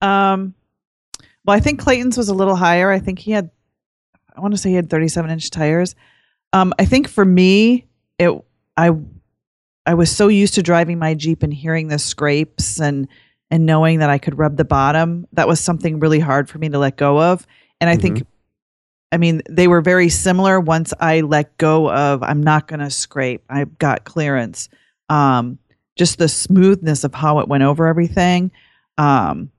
Um, 0.00 0.54
well, 1.44 1.56
I 1.56 1.60
think 1.60 1.80
Clayton's 1.80 2.16
was 2.16 2.28
a 2.28 2.34
little 2.34 2.56
higher. 2.56 2.90
I 2.90 2.98
think 2.98 3.18
he 3.18 3.32
had, 3.32 3.50
I 4.36 4.40
want 4.40 4.52
to 4.54 4.58
say 4.58 4.70
he 4.70 4.76
had 4.76 4.90
37 4.90 5.30
inch 5.30 5.50
tires. 5.50 5.94
Um, 6.52 6.72
I 6.78 6.84
think 6.84 7.08
for 7.08 7.24
me, 7.24 7.86
it, 8.18 8.30
I, 8.76 8.90
I 9.86 9.94
was 9.94 10.14
so 10.14 10.28
used 10.28 10.54
to 10.54 10.62
driving 10.62 10.98
my 10.98 11.14
Jeep 11.14 11.42
and 11.42 11.52
hearing 11.52 11.88
the 11.88 11.98
scrapes 11.98 12.80
and, 12.80 13.08
and 13.50 13.66
knowing 13.66 13.98
that 14.00 14.10
I 14.10 14.18
could 14.18 14.38
rub 14.38 14.56
the 14.56 14.64
bottom. 14.64 15.26
That 15.32 15.48
was 15.48 15.60
something 15.60 16.00
really 16.00 16.20
hard 16.20 16.48
for 16.48 16.58
me 16.58 16.68
to 16.68 16.78
let 16.78 16.96
go 16.96 17.20
of. 17.20 17.46
And 17.80 17.88
I 17.88 17.96
think, 17.96 18.26
I 19.12 19.16
mean, 19.16 19.42
they 19.48 19.68
were 19.68 19.80
very 19.80 20.08
similar 20.08 20.60
once 20.60 20.92
I 21.00 21.20
let 21.20 21.56
go 21.58 21.90
of, 21.90 22.22
I'm 22.22 22.42
not 22.42 22.66
going 22.66 22.80
to 22.80 22.90
scrape. 22.90 23.44
I've 23.48 23.78
got 23.78 24.04
clearance. 24.04 24.68
Um, 25.08 25.58
just 25.96 26.18
the 26.18 26.28
smoothness 26.28 27.04
of 27.04 27.14
how 27.14 27.38
it 27.40 27.48
went 27.48 27.62
over 27.62 27.86
everything. 27.86 28.50
Um, 28.98 29.50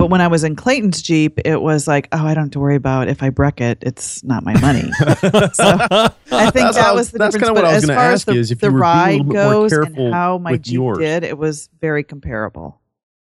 but 0.00 0.10
when 0.10 0.20
I 0.20 0.26
was 0.28 0.42
in 0.44 0.56
Clayton's 0.56 1.00
Jeep, 1.02 1.38
it 1.44 1.60
was 1.62 1.86
like, 1.86 2.08
oh, 2.12 2.24
I 2.26 2.34
don't 2.34 2.44
have 2.44 2.50
to 2.52 2.60
worry 2.60 2.74
about 2.74 3.08
if 3.08 3.22
I 3.22 3.30
break 3.30 3.60
it. 3.60 3.78
It's 3.82 4.24
not 4.24 4.42
my 4.44 4.58
money. 4.60 4.90
so 4.92 5.06
I 5.06 6.10
think 6.50 6.54
That's 6.54 6.76
that 6.76 6.76
how- 6.76 6.94
was 6.94 7.10
the 7.10 7.18
that's 7.18 7.34
difference. 7.34 7.34
kinda 7.34 7.52
what 7.52 7.54
but 7.54 7.64
I 7.64 7.74
was 7.74 7.84
as 7.84 7.86
gonna 7.88 7.98
far 7.98 8.04
ask 8.06 8.14
as 8.14 8.24
the, 8.24 8.34
you 8.34 8.40
is 8.40 8.50
if 8.50 8.58
the 8.60 8.66
you 8.68 8.72
were 8.72 8.78
being 8.80 8.82
a 8.82 8.90
ride 8.90 9.10
little 9.12 9.32
bit 9.32 9.34
more 9.34 9.52
goes 9.52 9.70
careful 9.72 10.04
and 10.06 10.14
how 10.14 10.38
my 10.38 10.56
Jeep 10.56 10.74
yours. 10.74 10.98
did, 10.98 11.24
it 11.24 11.38
was 11.38 11.68
very 11.80 12.02
comparable. 12.02 12.80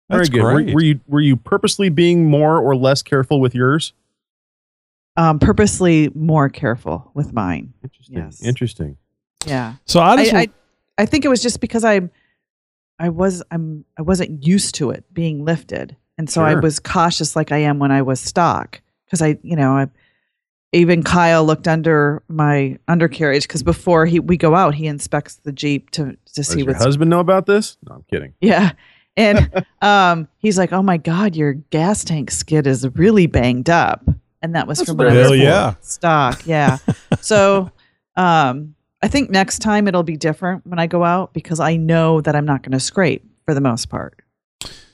Very 0.09 0.27
good. 0.27 0.41
Were, 0.43 0.53
were 0.73 0.83
you 0.83 0.99
were 1.07 1.21
you 1.21 1.35
purposely 1.35 1.89
being 1.89 2.29
more 2.29 2.59
or 2.59 2.75
less 2.75 3.01
careful 3.01 3.41
with 3.41 3.53
yours? 3.55 3.93
Um, 5.17 5.39
purposely 5.39 6.09
more 6.13 6.47
careful 6.47 7.09
with 7.13 7.33
mine. 7.33 7.73
Yes. 8.07 8.43
Interesting. 8.43 8.97
Yeah. 9.47 9.73
So 9.85 9.99
I 9.99 10.15
just 10.17 10.33
I, 10.33 10.39
I, 10.41 10.47
I 10.99 11.05
think 11.07 11.25
it 11.25 11.27
was 11.27 11.41
just 11.41 11.59
because 11.59 11.83
I'm 11.83 12.11
I 12.99 13.09
was 13.09 13.41
I'm 13.51 13.83
I 13.97 14.01
wasn't 14.03 14.45
used 14.45 14.75
to 14.75 14.91
it 14.91 15.05
being 15.13 15.43
lifted, 15.43 15.95
and 16.17 16.29
so 16.29 16.43
I 16.43 16.55
was 16.55 16.79
cautious 16.79 17.35
like 17.35 17.51
I 17.51 17.57
am 17.57 17.79
when 17.79 17.91
I 17.91 18.01
was 18.01 18.19
stock 18.19 18.81
because 19.05 19.21
I 19.21 19.37
you 19.43 19.55
know 19.55 19.71
I 19.73 19.87
even 20.73 21.03
Kyle 21.03 21.45
looked 21.45 21.67
under 21.67 22.21
my 22.27 22.77
undercarriage 22.87 23.43
because 23.43 23.63
before 23.63 24.05
he 24.05 24.19
we 24.19 24.37
go 24.37 24.55
out 24.55 24.75
he 24.75 24.87
inspects 24.87 25.35
the 25.37 25.51
Jeep 25.51 25.89
to 25.91 26.11
to 26.11 26.17
Does 26.33 26.47
see 26.47 26.59
your 26.59 26.67
what's 26.67 26.83
husband 26.83 27.09
know 27.09 27.19
about 27.19 27.45
this? 27.45 27.77
No, 27.87 27.95
I'm 27.95 28.05
kidding. 28.09 28.33
yeah. 28.41 28.71
And 29.15 29.65
um, 29.81 30.27
he's 30.37 30.57
like, 30.57 30.71
"Oh 30.71 30.83
my 30.83 30.97
God, 30.97 31.35
your 31.35 31.53
gas 31.53 32.03
tank 32.03 32.29
skid 32.31 32.67
is 32.67 32.87
really 32.95 33.25
banged 33.25 33.69
up," 33.69 34.07
and 34.41 34.55
that 34.55 34.67
was 34.67 34.77
That's 34.77 34.89
from 34.89 34.97
what 34.97 35.07
when 35.07 35.17
I 35.17 35.19
they're 35.21 35.31
was 35.31 35.39
yeah. 35.39 35.73
stock. 35.81 36.45
Yeah. 36.45 36.77
so, 37.21 37.71
um, 38.15 38.75
I 39.01 39.07
think 39.07 39.29
next 39.31 39.59
time 39.59 39.87
it'll 39.87 40.03
be 40.03 40.17
different 40.17 40.67
when 40.67 40.79
I 40.79 40.87
go 40.87 41.03
out 41.03 41.33
because 41.33 41.59
I 41.59 41.77
know 41.77 42.21
that 42.21 42.35
I'm 42.35 42.45
not 42.45 42.61
going 42.61 42.73
to 42.73 42.79
scrape 42.79 43.25
for 43.45 43.53
the 43.53 43.61
most 43.61 43.89
part. 43.89 44.21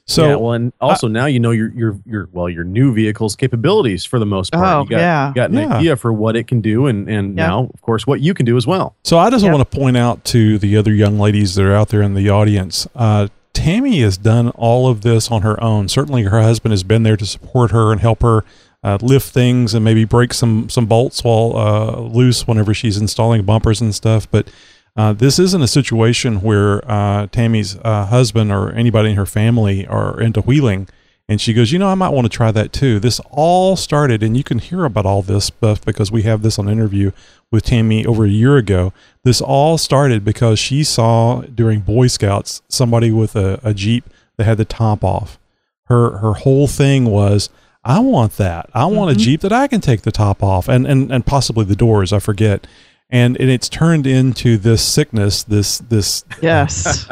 So 0.05 0.27
yeah, 0.27 0.35
well, 0.35 0.51
and 0.51 0.73
also 0.81 1.07
now 1.07 1.27
you 1.27 1.39
know 1.39 1.51
your 1.51 1.71
your 1.73 1.97
your 2.05 2.29
well 2.33 2.49
your 2.49 2.65
new 2.65 2.93
vehicle's 2.93 3.35
capabilities 3.37 4.03
for 4.03 4.19
the 4.19 4.25
most 4.25 4.51
part. 4.51 4.65
Oh, 4.67 4.83
you 4.83 4.89
got, 4.89 4.97
yeah. 4.97 5.27
you 5.29 5.33
got 5.33 5.49
an 5.51 5.55
Yeah. 5.57 5.77
idea 5.77 5.95
for 5.95 6.11
what 6.11 6.35
it 6.35 6.45
can 6.47 6.59
do, 6.59 6.87
and 6.87 7.07
and 7.07 7.37
Yeah. 7.37 7.47
now 7.47 7.69
of 7.73 7.81
course 7.81 8.05
what 8.05 8.19
you 8.19 8.33
can 8.33 8.45
do 8.45 8.57
as 8.57 8.67
well. 8.67 8.95
So 9.03 9.17
I 9.17 9.29
just 9.29 9.45
Yep. 9.45 9.53
want 9.53 9.71
to 9.71 9.77
point 9.77 9.95
out 9.95 10.25
to 10.25 10.57
the 10.57 10.75
other 10.75 10.93
young 10.93 11.17
ladies 11.19 11.55
that 11.55 11.65
are 11.65 11.73
out 11.73 11.87
there 11.89 12.01
in 12.01 12.15
the 12.15 12.29
audience, 12.29 12.85
uh, 12.95 13.27
Tammy 13.53 14.01
has 14.01 14.17
done 14.17 14.49
all 14.49 14.87
of 14.89 15.01
this 15.01 15.31
on 15.31 15.41
her 15.43 15.61
own. 15.63 15.87
Certainly, 15.87 16.23
her 16.23 16.41
husband 16.41 16.73
has 16.73 16.83
been 16.83 17.03
there 17.03 17.15
to 17.15 17.25
support 17.25 17.71
her 17.71 17.91
and 17.93 18.01
help 18.01 18.23
her 18.23 18.43
uh, 18.83 18.97
lift 19.01 19.29
things 19.33 19.73
and 19.73 19.85
maybe 19.85 20.03
break 20.03 20.33
some 20.33 20.67
some 20.69 20.85
bolts 20.85 21.23
while 21.23 21.53
uh, 21.55 22.01
loose 22.01 22.45
whenever 22.45 22.73
she's 22.73 22.97
installing 22.97 23.43
bumpers 23.43 23.79
and 23.79 23.95
stuff. 23.95 24.27
But 24.29 24.49
uh, 24.95 25.13
this 25.13 25.39
isn't 25.39 25.61
a 25.61 25.67
situation 25.67 26.41
where 26.41 26.89
uh, 26.89 27.27
Tammy's 27.27 27.77
uh, 27.77 28.05
husband 28.05 28.51
or 28.51 28.71
anybody 28.71 29.11
in 29.11 29.15
her 29.15 29.25
family 29.25 29.87
are 29.87 30.19
into 30.19 30.41
wheeling. 30.41 30.87
And 31.27 31.39
she 31.39 31.53
goes, 31.53 31.71
you 31.71 31.79
know, 31.79 31.87
I 31.87 31.95
might 31.95 32.09
want 32.09 32.25
to 32.25 32.35
try 32.35 32.51
that 32.51 32.73
too. 32.73 32.99
This 32.99 33.21
all 33.31 33.75
started, 33.75 34.21
and 34.21 34.35
you 34.35 34.43
can 34.43 34.59
hear 34.59 34.83
about 34.83 35.05
all 35.05 35.21
this 35.21 35.45
stuff 35.45 35.83
because 35.83 36.11
we 36.11 36.23
have 36.23 36.41
this 36.41 36.59
on 36.59 36.67
interview 36.67 37.11
with 37.49 37.63
Tammy 37.63 38.05
over 38.05 38.25
a 38.25 38.29
year 38.29 38.57
ago. 38.57 38.91
This 39.23 39.39
all 39.39 39.77
started 39.77 40.25
because 40.25 40.59
she 40.59 40.83
saw 40.83 41.41
during 41.41 41.79
Boy 41.79 42.07
Scouts 42.07 42.61
somebody 42.67 43.09
with 43.09 43.35
a, 43.37 43.59
a 43.63 43.73
Jeep 43.73 44.03
that 44.37 44.43
had 44.43 44.57
the 44.57 44.65
top 44.65 45.03
off. 45.03 45.39
Her 45.85 46.17
her 46.17 46.33
whole 46.33 46.67
thing 46.67 47.05
was, 47.05 47.49
I 47.85 47.99
want 47.99 48.37
that. 48.37 48.69
I 48.73 48.85
want 48.85 49.11
a 49.11 49.15
Jeep 49.15 49.41
that 49.41 49.53
I 49.53 49.67
can 49.67 49.81
take 49.81 50.01
the 50.01 50.11
top 50.11 50.43
off 50.43 50.67
and, 50.67 50.85
and, 50.85 51.11
and 51.11 51.25
possibly 51.25 51.65
the 51.65 51.75
doors, 51.75 52.11
I 52.13 52.19
forget. 52.19 52.67
And 53.09 53.39
and 53.39 53.49
it's 53.49 53.69
turned 53.69 54.07
into 54.07 54.57
this 54.57 54.81
sickness, 54.83 55.43
this 55.43 55.77
this 55.79 56.25
Yes. 56.41 57.05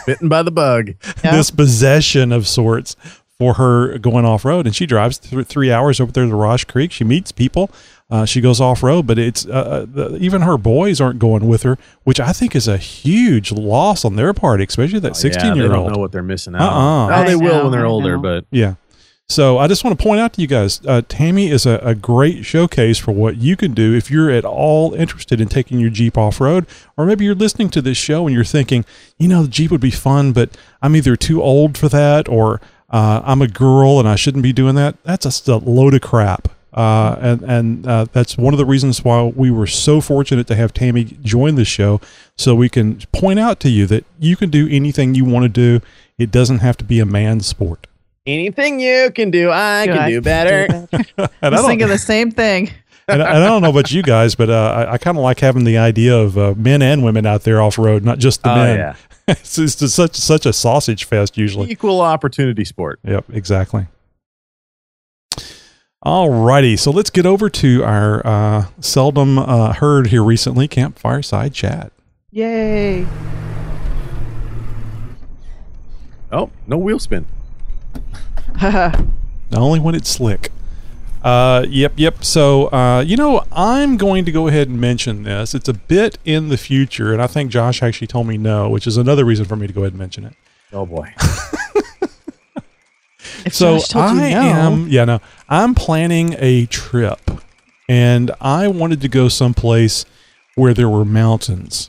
Bitten 0.06 0.28
by 0.28 0.42
the 0.42 0.50
bug. 0.50 0.94
this 1.22 1.50
possession 1.50 2.32
of 2.32 2.48
sorts 2.48 2.96
for 3.38 3.54
her 3.54 3.98
going 3.98 4.24
off 4.24 4.44
road. 4.44 4.66
And 4.66 4.74
she 4.74 4.86
drives 4.86 5.18
th- 5.18 5.46
three 5.46 5.70
hours 5.70 6.00
over 6.00 6.10
there 6.10 6.26
to 6.26 6.34
Rausch 6.34 6.64
Creek. 6.64 6.90
She 6.90 7.04
meets 7.04 7.30
people. 7.32 7.70
Uh, 8.08 8.24
she 8.24 8.40
goes 8.40 8.60
off 8.60 8.82
road, 8.84 9.04
but 9.06 9.18
it's 9.18 9.44
uh, 9.46 9.84
the, 9.88 10.16
even 10.20 10.42
her 10.42 10.56
boys 10.56 11.00
aren't 11.00 11.18
going 11.18 11.48
with 11.48 11.64
her, 11.64 11.76
which 12.04 12.20
I 12.20 12.32
think 12.32 12.54
is 12.54 12.68
a 12.68 12.76
huge 12.76 13.50
loss 13.50 14.04
on 14.04 14.14
their 14.14 14.32
part, 14.32 14.60
especially 14.60 15.00
that 15.00 15.08
Oh, 15.08 15.10
yeah, 15.10 15.12
sixteen 15.14 15.56
year 15.56 15.68
They 15.68 15.74
old. 15.74 15.86
don't 15.88 15.94
know 15.94 16.00
what 16.00 16.12
they're 16.12 16.22
missing 16.22 16.54
out. 16.54 16.62
Uh-uh. 16.62 17.20
Oh, 17.20 17.24
they 17.24 17.34
will 17.36 17.64
when 17.64 17.72
they're 17.72 17.84
older, 17.86 18.16
but 18.16 18.46
Yeah. 18.52 18.74
So 19.28 19.58
I 19.58 19.66
just 19.66 19.82
want 19.82 19.98
to 19.98 20.02
point 20.02 20.20
out 20.20 20.34
to 20.34 20.40
you 20.40 20.46
guys, 20.46 20.80
uh, 20.86 21.02
Tammy 21.08 21.50
is 21.50 21.66
a, 21.66 21.80
a 21.82 21.96
great 21.96 22.44
showcase 22.44 22.96
for 22.96 23.10
what 23.10 23.36
you 23.36 23.56
can 23.56 23.74
do 23.74 23.92
if 23.92 24.08
you're 24.08 24.30
at 24.30 24.44
all 24.44 24.94
interested 24.94 25.40
in 25.40 25.48
taking 25.48 25.80
your 25.80 25.90
Jeep 25.90 26.16
off 26.16 26.40
road, 26.40 26.64
or 26.96 27.06
maybe 27.06 27.24
you're 27.24 27.34
listening 27.34 27.68
to 27.70 27.82
this 27.82 27.98
show 27.98 28.26
and 28.26 28.34
you're 28.34 28.44
thinking, 28.44 28.84
you 29.18 29.26
know, 29.26 29.42
the 29.42 29.48
Jeep 29.48 29.72
would 29.72 29.80
be 29.80 29.90
fun, 29.90 30.32
but 30.32 30.56
I'm 30.80 30.94
either 30.94 31.16
too 31.16 31.42
old 31.42 31.76
for 31.76 31.88
that, 31.88 32.28
or 32.28 32.60
uh, 32.88 33.20
I'm 33.24 33.42
a 33.42 33.48
girl 33.48 33.98
and 33.98 34.08
I 34.08 34.14
shouldn't 34.14 34.44
be 34.44 34.52
doing 34.52 34.76
that. 34.76 35.02
That's 35.02 35.24
just 35.24 35.48
a 35.48 35.56
load 35.56 35.94
of 35.94 36.02
crap. 36.02 36.48
Uh, 36.72 37.16
and 37.20 37.42
and 37.42 37.86
uh, 37.86 38.06
that's 38.12 38.36
one 38.36 38.54
of 38.54 38.58
the 38.58 38.66
reasons 38.66 39.02
why 39.02 39.24
we 39.24 39.50
were 39.50 39.66
so 39.66 40.00
fortunate 40.00 40.46
to 40.46 40.54
have 40.54 40.72
Tammy 40.72 41.04
join 41.22 41.56
the 41.56 41.64
show, 41.64 42.00
so 42.36 42.54
we 42.54 42.68
can 42.68 43.00
point 43.12 43.38
out 43.40 43.58
to 43.60 43.70
you 43.70 43.86
that 43.86 44.04
you 44.20 44.36
can 44.36 44.50
do 44.50 44.68
anything 44.70 45.14
you 45.14 45.24
want 45.24 45.42
to 45.44 45.48
do. 45.48 45.84
It 46.16 46.30
doesn't 46.30 46.58
have 46.58 46.76
to 46.76 46.84
be 46.84 47.00
a 47.00 47.06
man's 47.06 47.46
sport. 47.46 47.86
Anything 48.26 48.80
you 48.80 49.10
can 49.14 49.30
do, 49.30 49.50
I 49.50 49.84
Yeah, 49.84 49.92
can 49.92 49.98
I 50.02 50.10
do 50.10 50.20
better. 50.20 50.68
do 50.68 50.74
And 50.92 51.08
I 51.18 51.28
I 51.42 51.48
was 51.50 51.60
don't- 51.60 51.68
thinking 51.68 51.88
the 51.88 51.98
same 51.98 52.30
thing. 52.30 52.70
and, 53.08 53.22
I- 53.22 53.28
and 53.34 53.44
I 53.44 53.46
don't 53.46 53.62
know 53.62 53.70
about 53.70 53.90
you 53.92 54.02
guys, 54.02 54.34
but 54.34 54.50
uh, 54.50 54.86
I, 54.88 54.92
I 54.94 54.98
kind 54.98 55.16
of 55.16 55.22
like 55.22 55.40
having 55.40 55.64
the 55.64 55.78
idea 55.78 56.16
of 56.16 56.36
uh, 56.36 56.54
men 56.56 56.82
and 56.82 57.04
women 57.04 57.24
out 57.26 57.42
there 57.44 57.60
off 57.62 57.78
road, 57.78 58.04
not 58.04 58.18
just 58.18 58.42
the 58.42 58.50
Oh, 58.52 58.56
men. 58.56 58.78
yeah. 58.78 58.94
it's, 59.28 59.58
it's 59.58 59.76
just 59.76 59.94
such 59.94 60.14
such 60.16 60.46
a 60.46 60.52
sausage 60.52 61.04
fest 61.04 61.36
usually. 61.36 61.70
Equal 61.70 62.00
opportunity 62.00 62.64
sport. 62.64 62.98
Yep, 63.04 63.26
exactly. 63.32 63.86
All 66.02 66.30
righty, 66.30 66.76
so 66.76 66.92
let's 66.92 67.10
get 67.10 67.26
over 67.26 67.48
to 67.50 67.82
our 67.82 68.24
uh, 68.24 68.66
seldom 68.80 69.38
uh, 69.40 69.72
heard 69.72 70.08
here 70.08 70.22
recently 70.22 70.68
campfire 70.68 71.20
side 71.22 71.52
chat. 71.52 71.90
Yay. 72.30 73.04
Oh, 76.30 76.50
no 76.68 76.76
wheel 76.78 76.98
spin. 77.00 77.26
Not 78.62 79.60
only 79.60 79.80
when 79.80 79.94
it's 79.94 80.08
slick. 80.08 80.50
Uh, 81.22 81.64
yep, 81.68 81.92
yep. 81.96 82.24
So, 82.24 82.66
uh, 82.68 83.02
you 83.06 83.16
know, 83.16 83.44
I'm 83.50 83.96
going 83.96 84.24
to 84.26 84.32
go 84.32 84.46
ahead 84.48 84.68
and 84.68 84.80
mention 84.80 85.24
this. 85.24 85.54
It's 85.54 85.68
a 85.68 85.74
bit 85.74 86.18
in 86.24 86.48
the 86.48 86.56
future, 86.56 87.12
and 87.12 87.20
I 87.20 87.26
think 87.26 87.50
Josh 87.50 87.82
actually 87.82 88.06
told 88.06 88.26
me 88.28 88.38
no, 88.38 88.68
which 88.68 88.86
is 88.86 88.96
another 88.96 89.24
reason 89.24 89.44
for 89.44 89.56
me 89.56 89.66
to 89.66 89.72
go 89.72 89.80
ahead 89.82 89.92
and 89.92 89.98
mention 89.98 90.24
it. 90.24 90.34
Oh 90.72 90.86
boy. 90.86 91.12
If 93.44 93.54
so 93.54 93.78
Josh 93.78 93.88
told 93.88 94.16
you 94.16 94.22
I 94.22 94.30
no- 94.30 94.38
am, 94.40 94.88
yeah, 94.88 95.04
no, 95.04 95.20
I'm 95.48 95.74
planning 95.74 96.34
a 96.38 96.66
trip, 96.66 97.20
and 97.88 98.32
I 98.40 98.66
wanted 98.66 99.00
to 99.02 99.08
go 99.08 99.28
someplace 99.28 100.04
where 100.56 100.74
there 100.74 100.88
were 100.88 101.04
mountains. 101.04 101.88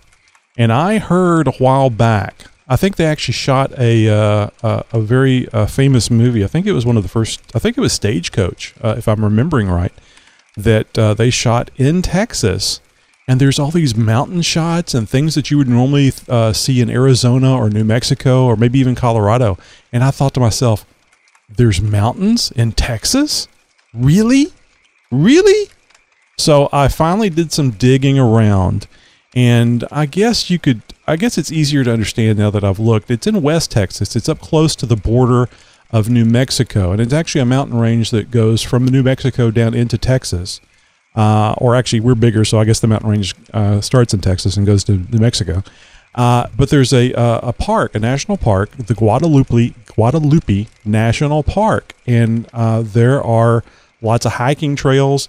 And 0.55 0.71
I 0.71 0.99
heard 0.99 1.47
a 1.47 1.51
while 1.53 1.89
back, 1.89 2.45
I 2.69 2.75
think 2.75 2.97
they 2.97 3.05
actually 3.05 3.33
shot 3.33 3.71
a 3.77 4.09
uh, 4.09 4.49
a, 4.61 4.83
a 4.93 4.99
very 4.99 5.47
uh, 5.49 5.65
famous 5.67 6.11
movie. 6.11 6.43
I 6.43 6.47
think 6.47 6.65
it 6.65 6.73
was 6.73 6.85
one 6.85 6.97
of 6.97 7.03
the 7.03 7.09
first. 7.09 7.41
I 7.55 7.59
think 7.59 7.77
it 7.77 7.81
was 7.81 7.93
Stagecoach, 7.93 8.75
uh, 8.83 8.95
if 8.97 9.07
I'm 9.07 9.23
remembering 9.23 9.69
right. 9.69 9.93
That 10.55 10.97
uh, 10.97 11.13
they 11.13 11.29
shot 11.29 11.69
in 11.77 12.01
Texas, 12.01 12.81
and 13.27 13.39
there's 13.39 13.59
all 13.59 13.69
these 13.71 13.95
mountain 13.95 14.41
shots 14.41 14.93
and 14.93 15.07
things 15.07 15.35
that 15.35 15.51
you 15.51 15.57
would 15.57 15.67
normally 15.67 16.11
uh, 16.27 16.51
see 16.51 16.81
in 16.81 16.89
Arizona 16.89 17.55
or 17.55 17.69
New 17.69 17.83
Mexico 17.83 18.45
or 18.45 18.55
maybe 18.55 18.79
even 18.79 18.95
Colorado. 18.95 19.57
And 19.93 20.03
I 20.03 20.11
thought 20.11 20.33
to 20.33 20.39
myself, 20.39 20.85
there's 21.49 21.79
mountains 21.79 22.51
in 22.51 22.71
Texas? 22.71 23.47
Really? 23.93 24.47
Really? 25.11 25.69
So 26.37 26.69
I 26.71 26.87
finally 26.87 27.29
did 27.29 27.51
some 27.51 27.71
digging 27.71 28.17
around 28.17 28.87
and 29.37 29.85
I 29.91 30.07
guess 30.07 30.49
you 30.49 30.57
could 30.57 30.81
I 31.05 31.15
guess 31.15 31.37
it's 31.37 31.51
easier 31.51 31.83
to 31.83 31.93
understand 31.93 32.39
now 32.39 32.49
that 32.49 32.63
I've 32.63 32.79
looked. 32.79 33.11
It's 33.11 33.27
in 33.27 33.43
West 33.43 33.69
Texas. 33.69 34.15
It's 34.15 34.27
up 34.27 34.39
close 34.39 34.75
to 34.77 34.87
the 34.87 34.95
border 34.95 35.47
of 35.91 36.09
New 36.09 36.25
Mexico 36.25 36.91
and 36.91 36.99
it's 36.99 37.13
actually 37.13 37.41
a 37.41 37.45
mountain 37.45 37.77
range 37.77 38.09
that 38.09 38.31
goes 38.31 38.63
from 38.63 38.85
New 38.85 39.03
Mexico 39.03 39.51
down 39.51 39.75
into 39.75 39.95
Texas. 39.97 40.59
Uh, 41.15 41.53
or 41.57 41.75
actually, 41.75 41.99
we're 41.99 42.15
bigger, 42.15 42.45
so 42.45 42.59
I 42.59 42.65
guess 42.65 42.79
the 42.79 42.87
mountain 42.87 43.09
range 43.09 43.35
uh, 43.53 43.81
starts 43.81 44.13
in 44.13 44.21
Texas 44.21 44.55
and 44.55 44.67
goes 44.67 44.83
to 44.83 44.97
New 45.11 45.19
Mexico. 45.19 45.63
Uh, 46.13 46.47
but 46.55 46.69
there's 46.69 46.93
a 46.93 47.13
uh, 47.13 47.39
a 47.43 47.53
park, 47.53 47.95
a 47.95 47.99
national 47.99 48.37
park, 48.37 48.71
the 48.71 48.93
Guadalupe 48.93 49.73
Guadalupe 49.85 50.67
National 50.85 51.41
Park, 51.43 51.93
and 52.05 52.47
uh, 52.53 52.83
there 52.83 53.23
are 53.23 53.63
lots 54.01 54.25
of 54.25 54.33
hiking 54.33 54.75
trails. 54.75 55.27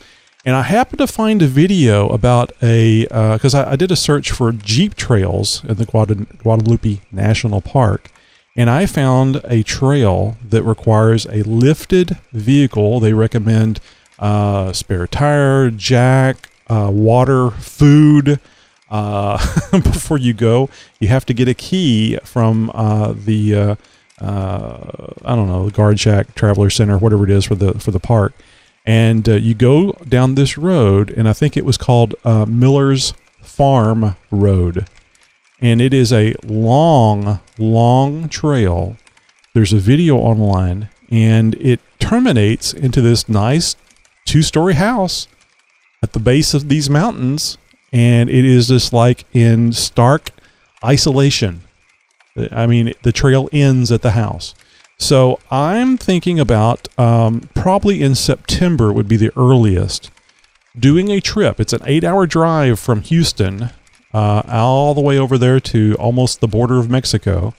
And 0.49 0.57
I 0.57 0.63
happened 0.63 0.97
to 1.01 1.07
find 1.07 1.43
a 1.43 1.47
video 1.47 2.09
about 2.09 2.53
a 2.63 3.03
because 3.03 3.55
I, 3.55 3.73
I 3.73 3.77
did 3.77 3.93
a 3.93 3.97
search 3.97 4.31
for 4.31 4.51
Jeep 4.51 4.95
trails 4.95 5.63
in 5.65 5.75
the 5.75 5.85
Guada, 5.85 6.27
Guadalupe 6.39 7.03
National 7.13 7.61
Park, 7.61 8.11
and 8.57 8.71
I 8.71 8.87
found 8.87 9.43
a 9.45 9.63
trail 9.63 10.39
that 10.43 10.63
requires 10.63 11.27
a 11.27 11.43
lifted 11.43 12.17
vehicle. 12.33 12.99
They 12.99 13.13
recommend 13.13 13.81
uh, 14.19 14.73
spare 14.73 15.07
tire, 15.07 15.71
jack, 15.71 16.49
uh, 16.69 16.89
water, 16.91 17.51
food. 17.51 18.41
Uh, 18.89 19.37
before 19.71 20.17
you 20.17 20.33
go, 20.33 20.71
you 20.99 21.09
have 21.09 21.27
to 21.27 21.35
get 21.35 21.47
a 21.47 21.53
key 21.53 22.17
from 22.25 22.71
uh, 22.73 23.13
the 23.15 23.55
uh, 23.55 23.75
uh, 24.19 25.13
I 25.27 25.37
don't 25.37 25.47
know 25.49 25.67
the 25.67 25.73
guard 25.73 26.01
shack, 26.01 26.35
traveler 26.35 26.71
center, 26.71 26.97
whatever 26.97 27.25
it 27.25 27.31
is 27.31 27.45
for 27.45 27.55
the 27.55 27.79
for 27.79 27.91
the 27.91 28.01
park, 28.01 28.33
and 28.89 29.29
uh, 29.29 29.35
you 29.35 29.55
go 29.55 29.93
down 30.09 30.35
this 30.35 30.57
road, 30.57 31.11
and 31.11 31.29
I 31.29 31.35
think 31.35 31.59
it 31.59 31.65
was 31.67 31.77
called 31.77 32.15
uh, 32.25 32.47
Miller's 32.47 33.13
Farm 33.43 34.17
Road, 34.31 34.89
and 35.61 35.83
it 35.83 35.93
is 35.93 36.11
a 36.11 36.35
long, 36.43 37.41
long 37.59 38.31
trail. 38.31 38.97
There's 39.53 39.75
a 39.75 39.79
video 39.79 40.17
online, 40.17 40.89
and 41.11 41.55
it 41.57 41.81
terminates 41.99 42.73
into 42.73 43.03
this 43.03 43.29
nice 43.29 43.77
two-story 44.25 44.75
house 44.75 45.29
at 46.03 46.15
the 46.15 46.19
base 46.19 46.55
of 46.55 46.71
these 46.71 46.89
mountains, 46.89 47.59
and 47.93 48.31
it 48.31 48.47
is 48.47 48.69
just 48.69 48.95
like 48.95 49.27
in 49.35 49.75
stark 49.75 50.31
isolation. 50.83 51.61
I 52.51 52.67
mean, 52.67 52.95
the 53.03 53.13
trail 53.13 53.51
ends 53.53 53.93
at 53.93 54.01
the 54.01 54.13
house. 54.13 54.55
So 54.99 55.39
I'm 55.51 55.97
thinking 55.97 56.41
about 56.41 56.89
um, 56.99 57.49
probably 57.55 58.03
in 58.03 58.15
September 58.15 58.93
would 58.93 59.09
be 59.09 59.17
the 59.17 59.33
earliest 59.37 60.11
doing 60.79 61.11
a 61.11 61.21
trip. 61.21 61.61
It's 61.61 61.73
an 61.73 61.83
eight-hour 61.85 62.27
drive 62.27 62.81
from 62.81 63.03
Houston 63.03 63.71
uh, 64.13 64.43
all 64.49 64.95
the 64.95 65.01
way 65.01 65.19
over 65.19 65.39
there 65.39 65.61
to 65.61 65.95
almost 65.99 66.41
the 66.41 66.49
border 66.49 66.79
of 66.79 66.91
Mexico, 66.91 67.55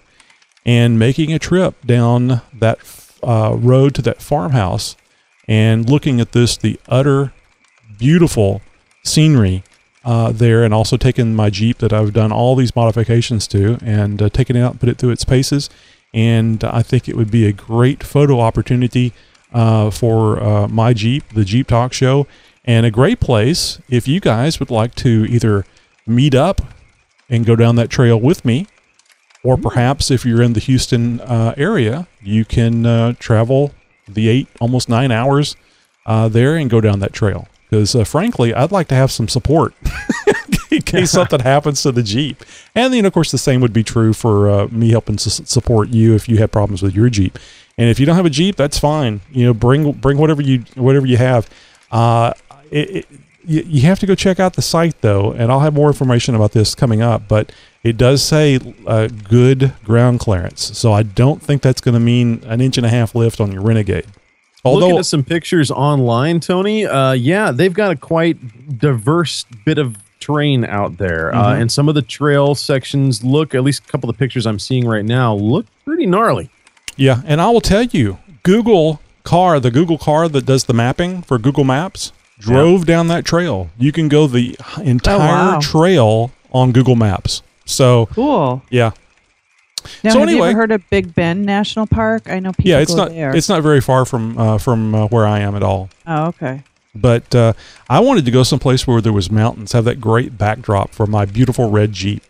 and 0.65 0.99
making 0.99 1.33
a 1.33 1.39
trip 1.39 1.75
down 1.85 2.41
that 2.53 2.79
uh, 3.23 3.55
road 3.57 3.95
to 3.95 4.01
that 4.01 4.21
farmhouse 4.21 4.95
and 5.47 5.89
looking 5.89 6.19
at 6.19 6.33
this 6.33 6.57
the 6.57 6.79
utter 6.87 7.33
beautiful 7.97 8.61
scenery 9.03 9.63
uh, 10.03 10.31
there, 10.31 10.63
and 10.63 10.73
also 10.73 10.97
taking 10.97 11.35
my 11.35 11.49
Jeep 11.49 11.77
that 11.79 11.93
I've 11.93 12.13
done 12.13 12.31
all 12.31 12.55
these 12.55 12.75
modifications 12.75 13.47
to 13.47 13.77
and 13.83 14.21
uh, 14.21 14.29
taking 14.29 14.55
it 14.55 14.61
out 14.61 14.71
and 14.71 14.79
put 14.79 14.89
it 14.89 14.97
through 14.97 15.11
its 15.11 15.25
paces. 15.25 15.69
And 16.13 16.63
I 16.63 16.81
think 16.81 17.07
it 17.07 17.15
would 17.15 17.31
be 17.31 17.45
a 17.45 17.51
great 17.51 18.03
photo 18.03 18.39
opportunity 18.39 19.13
uh, 19.53 19.89
for 19.91 20.41
uh, 20.41 20.67
my 20.67 20.93
Jeep, 20.93 21.23
the 21.33 21.45
Jeep 21.45 21.67
Talk 21.67 21.93
Show, 21.93 22.27
and 22.65 22.85
a 22.85 22.91
great 22.91 23.19
place 23.19 23.79
if 23.89 24.07
you 24.07 24.19
guys 24.19 24.59
would 24.59 24.71
like 24.71 24.95
to 24.95 25.25
either 25.29 25.65
meet 26.05 26.35
up 26.35 26.61
and 27.29 27.45
go 27.45 27.55
down 27.55 27.75
that 27.75 27.89
trail 27.89 28.19
with 28.19 28.43
me, 28.43 28.67
or 29.43 29.55
perhaps 29.55 30.11
if 30.11 30.25
you're 30.25 30.41
in 30.41 30.53
the 30.53 30.59
Houston 30.59 31.21
uh, 31.21 31.53
area, 31.57 32.07
you 32.21 32.43
can 32.43 32.85
uh, 32.85 33.13
travel 33.19 33.73
the 34.07 34.27
eight, 34.27 34.47
almost 34.59 34.89
nine 34.89 35.11
hours 35.11 35.55
uh, 36.05 36.27
there 36.27 36.55
and 36.55 36.69
go 36.69 36.81
down 36.81 36.99
that 36.99 37.13
trail. 37.13 37.47
Because 37.69 37.95
uh, 37.95 38.03
frankly, 38.03 38.53
I'd 38.53 38.71
like 38.71 38.87
to 38.87 38.95
have 38.95 39.11
some 39.11 39.27
support 39.27 39.73
in 40.71 40.81
case 40.81 41.11
something 41.11 41.39
happens 41.39 41.81
to 41.83 41.91
the 41.91 42.03
Jeep. 42.03 42.43
And 42.75 42.93
then, 42.93 43.05
of 43.05 43.13
course, 43.13 43.31
the 43.31 43.37
same 43.37 43.61
would 43.61 43.73
be 43.73 43.83
true 43.83 44.13
for 44.13 44.49
uh, 44.49 44.67
me 44.67 44.89
helping 44.89 45.15
s- 45.15 45.41
support 45.45 45.89
you 45.89 46.15
if 46.15 46.29
you 46.29 46.37
have 46.37 46.51
problems 46.51 46.81
with 46.81 46.95
your 46.95 47.09
Jeep. 47.09 47.37
And 47.77 47.89
if 47.89 47.99
you 47.99 48.05
don't 48.05 48.15
have 48.15 48.25
a 48.25 48.29
Jeep, 48.29 48.55
that's 48.55 48.77
fine. 48.77 49.21
You 49.31 49.45
know, 49.45 49.53
bring 49.53 49.91
bring 49.93 50.17
whatever 50.17 50.41
you 50.41 50.65
whatever 50.75 51.05
you 51.05 51.17
have. 51.17 51.49
Uh, 51.91 52.33
it, 52.71 52.89
it, 52.89 53.07
you, 53.45 53.63
you 53.65 53.81
have 53.81 53.99
to 53.99 54.05
go 54.05 54.15
check 54.15 54.39
out 54.39 54.53
the 54.53 54.61
site 54.61 54.99
though, 55.01 55.31
and 55.31 55.51
I'll 55.51 55.61
have 55.61 55.73
more 55.73 55.87
information 55.87 56.35
about 56.35 56.51
this 56.51 56.75
coming 56.75 57.01
up. 57.01 57.27
But 57.27 57.51
it 57.83 57.95
does 57.97 58.21
say 58.21 58.59
uh, 58.85 59.07
good 59.07 59.73
ground 59.85 60.19
clearance, 60.19 60.77
so 60.77 60.91
I 60.91 61.03
don't 61.03 61.41
think 61.41 61.61
that's 61.61 61.81
going 61.81 61.93
to 61.93 61.99
mean 61.99 62.43
an 62.45 62.61
inch 62.61 62.77
and 62.77 62.85
a 62.85 62.89
half 62.89 63.15
lift 63.15 63.39
on 63.39 63.51
your 63.51 63.61
Renegade. 63.61 64.05
Looking 64.65 64.83
Although 64.83 64.99
at 64.99 65.05
some 65.05 65.23
pictures 65.23 65.71
online, 65.71 66.41
Tony, 66.41 66.85
uh, 66.85 67.13
yeah, 67.13 67.51
they've 67.51 67.73
got 67.73 67.91
a 67.91 67.95
quite 67.95 68.77
diverse 68.77 69.45
bit 69.65 69.77
of 69.77 69.95
terrain 70.19 70.65
out 70.65 70.97
there, 70.97 71.33
uh, 71.33 71.53
Mhm. 71.55 71.61
and 71.61 71.71
some 71.71 71.87
of 71.89 71.95
the 71.95 72.01
trail 72.01 72.55
sections 72.55 73.23
look, 73.23 73.55
at 73.55 73.63
least 73.63 73.83
a 73.87 73.91
couple 73.91 74.09
of 74.09 74.15
the 74.15 74.19
pictures 74.19 74.45
I'm 74.45 74.59
seeing 74.59 74.87
right 74.87 75.05
now, 75.05 75.33
look 75.33 75.65
pretty 75.85 76.05
gnarly. 76.05 76.49
Yeah, 76.97 77.21
and 77.25 77.39
I 77.41 77.49
will 77.49 77.61
tell 77.61 77.83
you, 77.83 78.17
Google 78.43 78.99
car, 79.23 79.59
the 79.59 79.71
Google 79.71 79.97
car 79.97 80.27
that 80.27 80.45
does 80.45 80.65
the 80.65 80.73
mapping 80.73 81.21
for 81.21 81.37
Google 81.37 81.63
Maps, 81.63 82.11
drove 82.39 82.85
down 82.85 83.07
that 83.09 83.25
trail. 83.25 83.69
You 83.77 83.91
can 83.91 84.07
go 84.09 84.27
the 84.27 84.55
entire 84.83 85.17
wow. 85.53 85.59
trail 85.61 86.31
on 86.51 86.71
Google 86.71 86.95
Maps. 86.95 87.41
So 87.65 88.07
Cool. 88.13 88.61
yeah, 88.69 88.91
Now, 90.03 90.11
So 90.11 90.19
have 90.19 90.29
you 90.29 90.35
anyway- 90.35 90.49
ever 90.49 90.57
heard 90.57 90.71
of 90.73 90.81
Big 90.89 91.15
Bend 91.15 91.45
National 91.45 91.87
Park? 91.87 92.23
I 92.29 92.39
know 92.39 92.51
people 92.51 92.69
yeah, 92.69 92.79
it's 92.79 92.91
go 92.93 92.97
not 93.03 93.09
there. 93.11 93.33
it's 93.33 93.47
not 93.47 93.61
very 93.63 93.79
far 93.79 94.03
from 94.03 94.37
uh, 94.37 94.57
from 94.57 94.93
uh, 94.93 95.05
where 95.07 95.25
I 95.25 95.39
am 95.39 95.55
at 95.55 95.63
all. 95.63 95.89
oh, 96.05 96.25
okay. 96.27 96.63
But 97.01 97.33
uh, 97.35 97.53
I 97.89 97.99
wanted 97.99 98.25
to 98.25 98.31
go 98.31 98.43
someplace 98.43 98.87
where 98.87 99.01
there 99.01 99.13
was 99.13 99.29
mountains, 99.31 99.71
have 99.73 99.85
that 99.85 100.01
great 100.01 100.37
backdrop 100.37 100.91
for 100.91 101.05
my 101.05 101.25
beautiful 101.25 101.69
red 101.69 101.91
Jeep. 101.93 102.23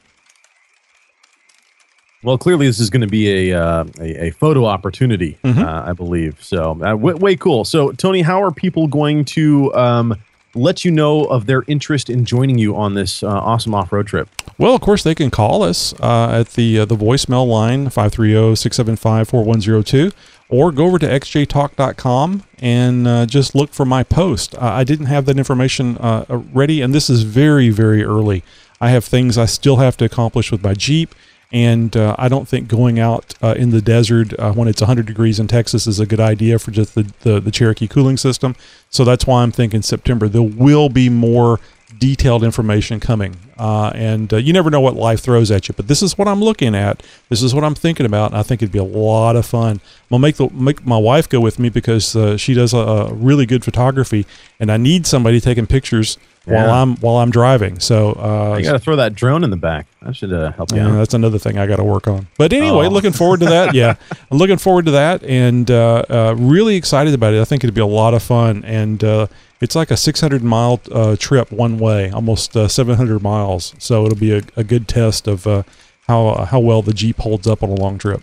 Well, 2.22 2.38
clearly 2.38 2.68
this 2.68 2.82
is 2.82 2.90
going 2.90 3.00
to 3.02 3.08
be 3.08 3.50
a, 3.52 3.58
uh, 3.62 3.86
a 4.00 4.26
a 4.28 4.32
photo 4.32 4.66
opportunity, 4.66 5.38
Mm-hmm. 5.44 5.64
uh, 5.64 5.84
I 5.90 5.94
believe. 5.94 6.44
So, 6.44 6.72
uh, 6.84 6.94
way, 6.96 7.14
way 7.14 7.36
cool. 7.38 7.64
So, 7.64 7.92
Tony, 7.94 8.22
how 8.22 8.44
are 8.44 8.52
people 8.52 8.88
going 8.88 9.24
to 9.26 9.74
um, 9.74 10.16
let 10.54 10.84
you 10.84 10.92
know 10.92 11.24
of 11.26 11.46
their 11.46 11.64
interest 11.68 12.10
in 12.10 12.26
joining 12.26 12.58
you 12.58 12.76
on 12.76 12.94
this 12.96 13.24
uh, 13.24 13.28
awesome 13.28 13.74
off 13.74 13.94
road 13.94 14.08
trip? 14.08 14.28
Well, 14.58 14.76
of 14.76 14.82
course, 14.82 15.04
they 15.04 15.16
can 15.16 15.32
call 15.32 15.64
us 15.64 15.94
uh, 16.02 16.32
at 16.42 16.50
the 16.56 16.80
uh, 16.80 16.86
the 16.86 16.98
voicemail 16.98 17.48
line 17.48 17.86
530-675-4102, 17.88 20.12
or 20.50 20.72
go 20.72 20.88
over 20.88 20.98
to 20.98 21.08
xjtalk.com 21.08 22.44
and 22.58 23.08
uh, 23.08 23.26
just 23.26 23.54
look 23.56 23.72
for 23.72 23.86
my 23.86 24.04
post. 24.04 24.56
Uh, 24.56 24.60
I 24.62 24.84
didn't 24.84 25.06
have 25.06 25.26
that 25.26 25.38
information 25.38 25.98
uh, 25.98 26.26
uh, 26.28 26.38
ready, 26.38 26.82
and 26.82 26.94
this 26.94 27.10
is 27.10 27.24
very, 27.24 27.70
very 27.70 28.04
early. 28.04 28.44
I 28.82 28.90
have 28.90 29.06
things 29.06 29.38
I 29.38 29.46
still 29.46 29.78
have 29.78 29.96
to 29.98 30.06
accomplish 30.06 30.52
with 30.52 30.64
my 30.64 30.74
Jeep, 30.74 31.14
and 31.52 31.96
uh, 31.96 32.16
I 32.18 32.30
don't 32.30 32.48
think 32.48 32.68
going 32.68 33.00
out 33.00 33.36
uh, 33.42 33.54
in 33.58 33.70
the 33.70 33.82
desert 33.82 34.34
when 34.56 34.68
it's 34.68 34.82
100 34.82 35.06
degrees 35.06 35.40
in 35.40 35.48
Texas 35.48 35.88
is 35.88 36.00
a 36.00 36.06
good 36.06 36.20
idea 36.20 36.60
for 36.60 36.72
just 36.72 36.96
the, 36.96 37.12
the, 37.22 37.40
the 37.40 37.52
Cherokee 37.52 37.88
cooling 37.88 38.18
system. 38.18 38.56
So 38.90 39.04
that's 39.04 39.26
why 39.26 39.44
I'm 39.44 39.52
thinking 39.52 39.82
September. 39.82 40.28
There 40.28 40.42
will 40.42 40.90
be 40.90 41.10
more 41.10 41.60
detailed 42.00 42.44
information 42.44 43.00
coming. 43.00 43.36
Uh, 43.58 43.92
and 43.94 44.34
uh, 44.34 44.38
you 44.38 44.54
never 44.54 44.70
know 44.70 44.80
what 44.80 44.96
life 44.96 45.20
throws 45.20 45.52
at 45.52 45.68
you, 45.68 45.74
but 45.76 45.88
this 45.88 46.02
is 46.02 46.18
what 46.18 46.28
I'm 46.28 46.42
looking 46.42 46.74
at. 46.74 47.04
This 47.28 47.44
is 47.44 47.54
what 47.54 47.64
I'm 47.64 47.76
thinking 47.76 48.06
about. 48.06 48.32
And 48.32 48.40
I 48.40 48.44
think 48.44 48.62
it'd 48.62 48.72
be 48.72 48.80
a 48.80 48.84
lot 48.84 49.36
of 49.36 49.46
fun. 49.46 49.72
I'm 49.72 49.82
gonna 50.10 50.22
make 50.22 50.38
the 50.38 50.50
make 50.50 50.86
my 50.86 50.98
wife 50.98 51.28
go 51.28 51.40
with 51.40 51.60
me 51.60 51.70
because 51.70 52.16
uh, 52.16 52.38
she 52.38 52.54
does 52.54 52.74
a, 52.74 52.78
a 52.78 53.14
really 53.14 53.46
good 53.46 53.64
photography, 53.64 54.26
and 54.60 54.72
I 54.72 54.78
need 54.78 55.06
somebody 55.06 55.40
taking 55.40 55.68
pictures 55.68 56.18
while 56.46 56.70
I'm 56.72 56.96
while 56.98 57.18
I'm 57.18 57.30
driving. 57.30 57.80
So 57.80 58.14
uh, 58.14 58.56
You 58.58 58.64
got 58.64 58.74
to 58.74 58.80
throw 58.80 58.96
that 58.96 59.14
drone 59.16 59.44
in 59.44 59.50
the 59.50 59.58
back. 59.58 59.86
That 60.02 60.16
should 60.16 60.34
uh, 60.34 60.52
help 60.54 60.72
you 60.72 60.78
yeah, 60.78 60.88
out. 60.88 60.96
that's 60.98 61.14
another 61.14 61.38
thing 61.38 61.58
I 61.58 61.68
got 61.68 61.76
to 61.78 61.84
work 61.84 62.08
on. 62.08 62.28
But 62.38 62.54
anyway, 62.54 62.86
Oh. 62.88 62.90
looking 62.90 63.12
forward 63.12 63.42
to 63.42 63.46
that. 63.48 63.74
Yeah, 63.80 63.96
I'm 64.32 64.38
looking 64.38 64.58
forward 64.58 64.86
to 64.86 64.92
that, 64.92 65.24
and 65.24 65.70
uh, 65.70 66.04
uh, 66.10 66.36
really 66.38 66.76
excited 66.76 67.14
about 67.14 67.34
it. 67.34 67.42
I 67.42 67.46
think 67.46 67.64
it'd 67.64 67.76
be 67.76 67.82
a 67.82 67.86
lot 67.86 68.14
of 68.14 68.24
fun, 68.24 68.64
and 68.66 69.04
uh, 69.04 69.28
it's 69.62 69.76
like 69.76 69.92
a 69.92 69.98
600 69.98 70.42
mile 70.44 70.80
uh, 70.92 71.16
trip 71.20 71.52
one 71.52 71.78
way, 71.78 72.10
almost 72.10 72.56
uh, 72.58 72.68
700 72.68 73.22
miles. 73.22 73.76
So 73.78 74.06
it'll 74.06 74.18
be 74.18 74.32
a, 74.38 74.42
a 74.56 74.64
good 74.64 74.88
test 74.88 75.28
of 75.28 75.46
uh, 75.46 75.64
how 76.08 76.28
uh, 76.30 76.46
how 76.46 76.60
well 76.60 76.82
the 76.82 76.94
Jeep 76.94 77.18
holds 77.20 77.46
up 77.46 77.62
on 77.62 77.70
a 77.70 77.76
long 77.76 77.98
trip. 78.00 78.22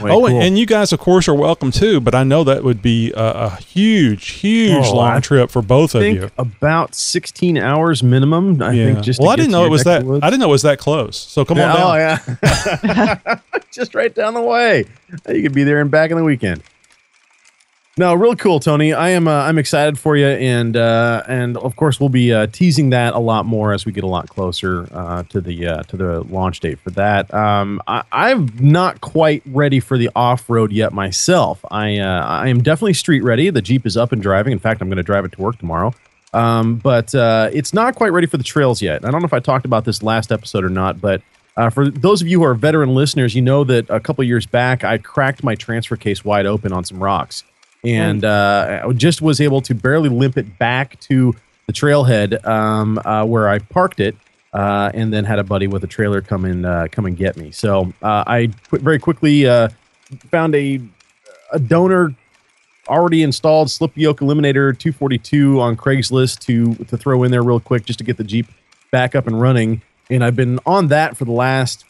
Way 0.00 0.10
oh, 0.10 0.24
and- 0.26 0.34
cool. 0.34 0.42
and 0.42 0.58
you 0.58 0.66
guys, 0.66 0.92
of 0.92 0.98
course, 1.00 1.28
are 1.28 1.34
welcome 1.34 1.70
too. 1.70 2.00
But 2.00 2.14
I 2.14 2.24
know 2.24 2.44
that 2.44 2.64
would 2.64 2.82
be 2.82 3.12
a, 3.12 3.22
a 3.22 3.56
huge, 3.56 4.28
huge 4.30 4.86
Oh, 4.86 4.96
long 4.96 5.12
I 5.12 5.20
trip 5.20 5.50
for 5.50 5.62
both 5.62 5.94
of 5.94 6.02
you. 6.02 6.30
about 6.38 6.94
16 6.94 7.58
hours 7.58 8.02
minimum. 8.02 8.62
I 8.62 8.72
yeah. 8.72 8.84
think 8.86 9.02
just 9.02 9.20
well, 9.20 9.30
I 9.30 9.36
didn't 9.36 9.52
know 9.52 9.64
it 9.64 9.70
was 9.70 9.84
that. 9.84 10.04
woods. 10.04 10.24
I 10.24 10.30
didn't 10.30 10.40
know 10.40 10.48
it 10.48 10.50
was 10.52 10.62
that 10.62 10.78
close. 10.78 11.16
So 11.18 11.44
come 11.44 11.58
on 11.58 11.70
oh, 11.70 11.74
down. 11.76 11.86
Oh 11.90 11.94
yeah, 12.44 13.38
just 13.72 13.94
right 13.94 14.14
down 14.14 14.34
the 14.34 14.42
way. 14.42 14.84
You 15.28 15.42
could 15.42 15.54
be 15.54 15.64
there 15.64 15.80
and 15.80 15.90
back 15.90 16.10
in 16.10 16.16
the 16.16 16.24
weekend. 16.24 16.62
No, 18.00 18.14
real 18.14 18.34
cool, 18.34 18.60
Tony. 18.60 18.94
I 18.94 19.10
am. 19.10 19.28
Uh, 19.28 19.42
I'm 19.42 19.58
excited 19.58 19.98
for 19.98 20.16
you, 20.16 20.24
and 20.26 20.74
uh, 20.74 21.22
and 21.28 21.58
of 21.58 21.76
course 21.76 22.00
we'll 22.00 22.08
be 22.08 22.32
uh, 22.32 22.46
teasing 22.46 22.88
that 22.88 23.12
a 23.12 23.18
lot 23.18 23.44
more 23.44 23.74
as 23.74 23.84
we 23.84 23.92
get 23.92 24.04
a 24.04 24.06
lot 24.06 24.26
closer 24.26 24.88
uh, 24.90 25.22
to 25.24 25.38
the 25.42 25.66
uh, 25.66 25.82
to 25.82 25.98
the 25.98 26.20
launch 26.22 26.60
date 26.60 26.78
for 26.78 26.88
that. 26.92 27.30
Um, 27.34 27.78
I, 27.86 28.02
I'm 28.10 28.54
not 28.58 29.02
quite 29.02 29.42
ready 29.44 29.80
for 29.80 29.98
the 29.98 30.08
off 30.16 30.48
road 30.48 30.72
yet 30.72 30.94
myself. 30.94 31.62
I 31.70 31.98
uh, 31.98 32.24
I 32.24 32.48
am 32.48 32.62
definitely 32.62 32.94
street 32.94 33.20
ready. 33.20 33.50
The 33.50 33.60
Jeep 33.60 33.84
is 33.84 33.98
up 33.98 34.12
and 34.12 34.22
driving. 34.22 34.54
In 34.54 34.58
fact, 34.58 34.80
I'm 34.80 34.88
going 34.88 34.96
to 34.96 35.02
drive 35.02 35.26
it 35.26 35.32
to 35.32 35.42
work 35.42 35.58
tomorrow. 35.58 35.92
Um, 36.32 36.76
but 36.76 37.12
it's 37.12 37.74
not 37.74 37.96
quite 37.96 38.12
ready 38.12 38.26
for 38.26 38.38
the 38.38 38.44
trails 38.44 38.80
yet. 38.80 39.04
I 39.04 39.10
don't 39.10 39.20
know 39.20 39.26
if 39.26 39.34
I 39.34 39.40
talked 39.40 39.66
about 39.66 39.84
this 39.84 40.02
last 40.02 40.32
episode 40.32 40.64
or 40.64 40.70
not, 40.70 41.02
but 41.02 41.20
uh, 41.58 41.68
for 41.68 41.90
those 41.90 42.22
of 42.22 42.28
you 42.28 42.38
who 42.38 42.46
are 42.46 42.54
veteran 42.54 42.94
listeners, 42.94 43.34
you 43.34 43.42
know 43.42 43.62
that 43.64 43.90
a 43.90 44.00
couple 44.00 44.24
years 44.24 44.46
back 44.46 44.84
I 44.84 44.96
cracked 44.96 45.44
my 45.44 45.54
transfer 45.54 45.96
case 45.96 46.24
wide 46.24 46.46
open 46.46 46.72
on 46.72 46.84
some 46.84 47.02
rocks, 47.02 47.44
and 47.84 48.24
uh, 48.24 48.82
I 48.86 48.92
just 48.92 49.22
was 49.22 49.40
able 49.40 49.60
to 49.62 49.74
barely 49.74 50.08
limp 50.08 50.36
it 50.36 50.58
back 50.58 50.98
to 51.00 51.34
the 51.66 51.72
trailhead 51.72 52.44
um, 52.46 53.00
uh, 53.04 53.24
where 53.24 53.48
I 53.48 53.58
parked 53.58 54.00
it, 54.00 54.16
uh, 54.52 54.90
and 54.92 55.12
then 55.12 55.24
had 55.24 55.38
a 55.38 55.44
buddy 55.44 55.66
with 55.66 55.84
a 55.84 55.86
trailer 55.86 56.20
come 56.20 56.44
in 56.44 56.64
uh, 56.64 56.88
come 56.90 57.06
and 57.06 57.16
get 57.16 57.36
me. 57.36 57.50
So 57.50 57.92
uh, 58.02 58.24
I 58.26 58.50
very 58.72 58.98
quickly 58.98 59.46
uh, 59.46 59.68
found 60.30 60.54
a 60.54 60.80
a 61.52 61.58
donor 61.58 62.14
already 62.88 63.22
installed 63.22 63.70
slip 63.70 63.92
yoke 63.94 64.20
eliminator 64.20 64.76
242 64.76 65.60
on 65.60 65.76
Craigslist 65.76 66.40
to 66.40 66.74
to 66.84 66.96
throw 66.96 67.22
in 67.22 67.30
there 67.30 67.42
real 67.42 67.60
quick 67.60 67.84
just 67.84 67.98
to 67.98 68.04
get 68.04 68.16
the 68.16 68.24
Jeep 68.24 68.46
back 68.90 69.14
up 69.14 69.26
and 69.26 69.40
running. 69.40 69.82
And 70.10 70.24
I've 70.24 70.36
been 70.36 70.58
on 70.66 70.88
that 70.88 71.16
for 71.16 71.24
the 71.24 71.32
last 71.32 71.84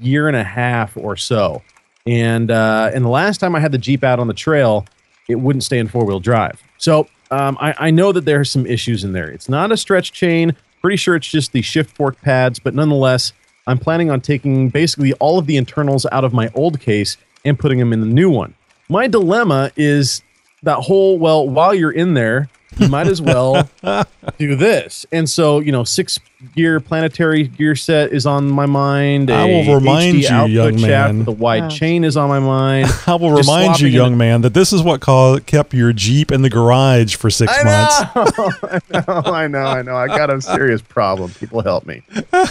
year 0.00 0.28
and 0.28 0.36
a 0.36 0.44
half 0.44 0.96
or 0.96 1.16
so. 1.16 1.62
And 2.06 2.50
uh, 2.50 2.90
and 2.94 3.04
the 3.04 3.08
last 3.08 3.38
time 3.38 3.54
I 3.54 3.60
had 3.60 3.72
the 3.72 3.78
Jeep 3.78 4.04
out 4.04 4.20
on 4.20 4.28
the 4.28 4.34
trail, 4.34 4.86
it 5.28 5.36
wouldn't 5.36 5.64
stay 5.64 5.78
in 5.78 5.88
four 5.88 6.04
wheel 6.04 6.20
drive. 6.20 6.62
So 6.78 7.08
um, 7.30 7.56
I, 7.60 7.74
I 7.78 7.90
know 7.90 8.12
that 8.12 8.24
there 8.24 8.40
are 8.40 8.44
some 8.44 8.66
issues 8.66 9.04
in 9.04 9.12
there. 9.12 9.28
It's 9.28 9.48
not 9.48 9.72
a 9.72 9.76
stretch 9.76 10.12
chain. 10.12 10.56
Pretty 10.80 10.96
sure 10.96 11.16
it's 11.16 11.28
just 11.28 11.52
the 11.52 11.62
shift 11.62 11.96
fork 11.96 12.20
pads, 12.20 12.58
but 12.58 12.74
nonetheless, 12.74 13.32
I'm 13.66 13.78
planning 13.78 14.10
on 14.10 14.20
taking 14.20 14.68
basically 14.68 15.14
all 15.14 15.38
of 15.38 15.46
the 15.46 15.56
internals 15.56 16.06
out 16.12 16.24
of 16.24 16.32
my 16.34 16.50
old 16.54 16.80
case 16.80 17.16
and 17.44 17.58
putting 17.58 17.78
them 17.78 17.92
in 17.92 18.00
the 18.00 18.06
new 18.06 18.28
one. 18.28 18.54
My 18.88 19.06
dilemma 19.06 19.70
is 19.76 20.22
that 20.62 20.80
whole 20.80 21.18
well, 21.18 21.48
while 21.48 21.74
you're 21.74 21.92
in 21.92 22.14
there, 22.14 22.50
you 22.78 22.88
might 22.88 23.06
as 23.06 23.22
well 23.22 23.68
do 24.38 24.56
this. 24.56 25.06
And 25.12 25.28
so, 25.28 25.60
you 25.60 25.72
know, 25.72 25.84
six 25.84 26.18
gear 26.54 26.80
planetary 26.80 27.44
gear 27.44 27.74
set 27.76 28.12
is 28.12 28.26
on 28.26 28.48
my 28.50 28.66
mind. 28.66 29.30
I 29.30 29.46
A 29.48 29.66
will 29.68 29.76
remind 29.76 30.16
HD 30.16 30.20
you, 30.22 30.28
output 30.28 30.50
young 30.50 30.78
shaft 30.78 31.08
man. 31.14 31.18
with 31.20 31.28
a 31.28 31.32
wide 31.32 31.62
Oh. 31.64 31.68
chain 31.68 32.04
is 32.04 32.16
on 32.16 32.28
my 32.28 32.38
mind. 32.40 32.88
I 33.06 33.14
will 33.14 33.36
Just 33.36 33.48
remind 33.48 33.80
you, 33.80 33.88
swapping 33.88 33.92
young 33.94 34.16
man, 34.16 34.40
that 34.42 34.54
this 34.54 34.72
is 34.72 34.82
what 34.82 35.00
call, 35.00 35.38
kept 35.40 35.74
your 35.74 35.92
Jeep 35.92 36.30
in 36.32 36.42
the 36.42 36.50
garage 36.50 37.16
for 37.16 37.30
six 37.30 37.52
months. 37.64 37.94
I 38.14 38.90
know, 38.92 39.02
I 39.32 39.46
know, 39.48 39.58
I 39.64 39.82
know. 39.82 39.96
I 39.96 40.06
got 40.08 40.30
a 40.30 40.40
serious 40.40 40.82
problem. 40.82 41.30
People 41.32 41.62
help 41.62 41.86
me. 41.86 42.02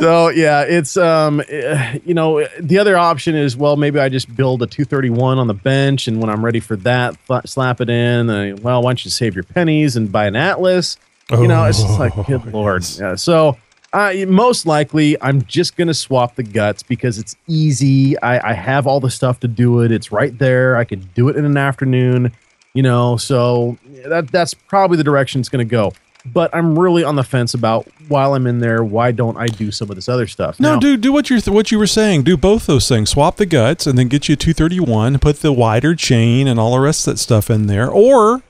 So 0.00 0.28
yeah, 0.28 0.62
it's 0.62 0.98
um, 0.98 1.42
eh, 1.48 1.98
you 2.04 2.12
know, 2.12 2.46
the 2.60 2.78
other 2.78 2.96
option 2.98 3.34
is 3.34 3.56
well, 3.56 3.74
maybe 3.76 3.98
I 3.98 4.10
just 4.10 4.34
build 4.36 4.62
a 4.62 4.66
231 4.66 5.38
on 5.38 5.46
the 5.46 5.54
bench, 5.54 6.06
and 6.06 6.20
when 6.20 6.28
I'm 6.30 6.44
ready 6.44 6.60
for 6.60 6.76
that, 6.76 7.16
fla- 7.20 7.46
slap 7.46 7.80
it 7.80 7.88
in. 7.88 8.28
Uh, 8.28 8.56
well, 8.60 8.82
why 8.82 8.90
don't 8.90 9.02
you 9.04 9.10
save 9.10 9.34
your 9.34 9.44
pennies 9.44 9.96
and 9.96 10.12
buy 10.12 10.26
an 10.26 10.36
Atlas? 10.36 10.98
You 11.30 11.46
know, 11.48 11.64
it's 11.64 11.82
just 11.82 11.98
like, 11.98 12.14
good 12.26 12.44
lord. 12.52 12.84
Yeah, 12.98 13.14
so 13.14 13.56
I, 13.92 14.24
most 14.26 14.66
likely, 14.66 15.20
I'm 15.22 15.42
just 15.42 15.76
gonna 15.76 15.94
swap 15.94 16.36
the 16.36 16.42
guts 16.42 16.82
because 16.82 17.18
it's 17.18 17.36
easy. 17.46 18.18
I, 18.20 18.50
I 18.50 18.52
have 18.54 18.86
all 18.86 19.00
the 19.00 19.10
stuff 19.10 19.40
to 19.40 19.48
do 19.48 19.82
it. 19.82 19.92
It's 19.92 20.10
right 20.12 20.36
there. 20.38 20.76
I 20.76 20.84
could 20.84 21.12
do 21.14 21.28
it 21.28 21.36
in 21.36 21.44
an 21.44 21.56
afternoon. 21.56 22.32
You 22.74 22.82
know, 22.82 23.16
so 23.16 23.76
that 24.06 24.30
that's 24.30 24.54
probably 24.54 24.96
the 24.96 25.04
direction 25.04 25.40
it's 25.40 25.48
gonna 25.48 25.64
go. 25.64 25.92
But 26.26 26.54
I'm 26.54 26.78
really 26.78 27.04
on 27.04 27.16
the 27.16 27.24
fence 27.24 27.54
about 27.54 27.88
while 28.08 28.34
I'm 28.34 28.46
in 28.46 28.58
there, 28.58 28.84
why 28.84 29.12
don't 29.12 29.36
I 29.38 29.46
do 29.46 29.70
some 29.70 29.88
of 29.88 29.96
this 29.96 30.08
other 30.08 30.26
stuff? 30.26 30.60
No, 30.60 30.74
Now- 30.74 30.80
do 30.80 30.96
do 30.96 31.12
what 31.12 31.30
you're 31.30 31.40
what 31.42 31.70
you 31.72 31.78
were 31.78 31.86
saying. 31.86 32.22
Do 32.24 32.36
both 32.36 32.66
those 32.66 32.88
things. 32.88 33.10
Swap 33.10 33.36
the 33.36 33.46
guts 33.46 33.86
and 33.86 33.98
then 33.98 34.08
get 34.08 34.28
you 34.28 34.34
a 34.34 34.36
231. 34.36 35.18
Put 35.18 35.40
the 35.40 35.52
wider 35.52 35.94
chain 35.94 36.46
and 36.46 36.58
all 36.60 36.72
the 36.72 36.80
rest 36.80 37.06
of 37.06 37.14
that 37.14 37.18
stuff 37.18 37.48
in 37.50 37.66
there, 37.66 37.88
or 37.90 38.42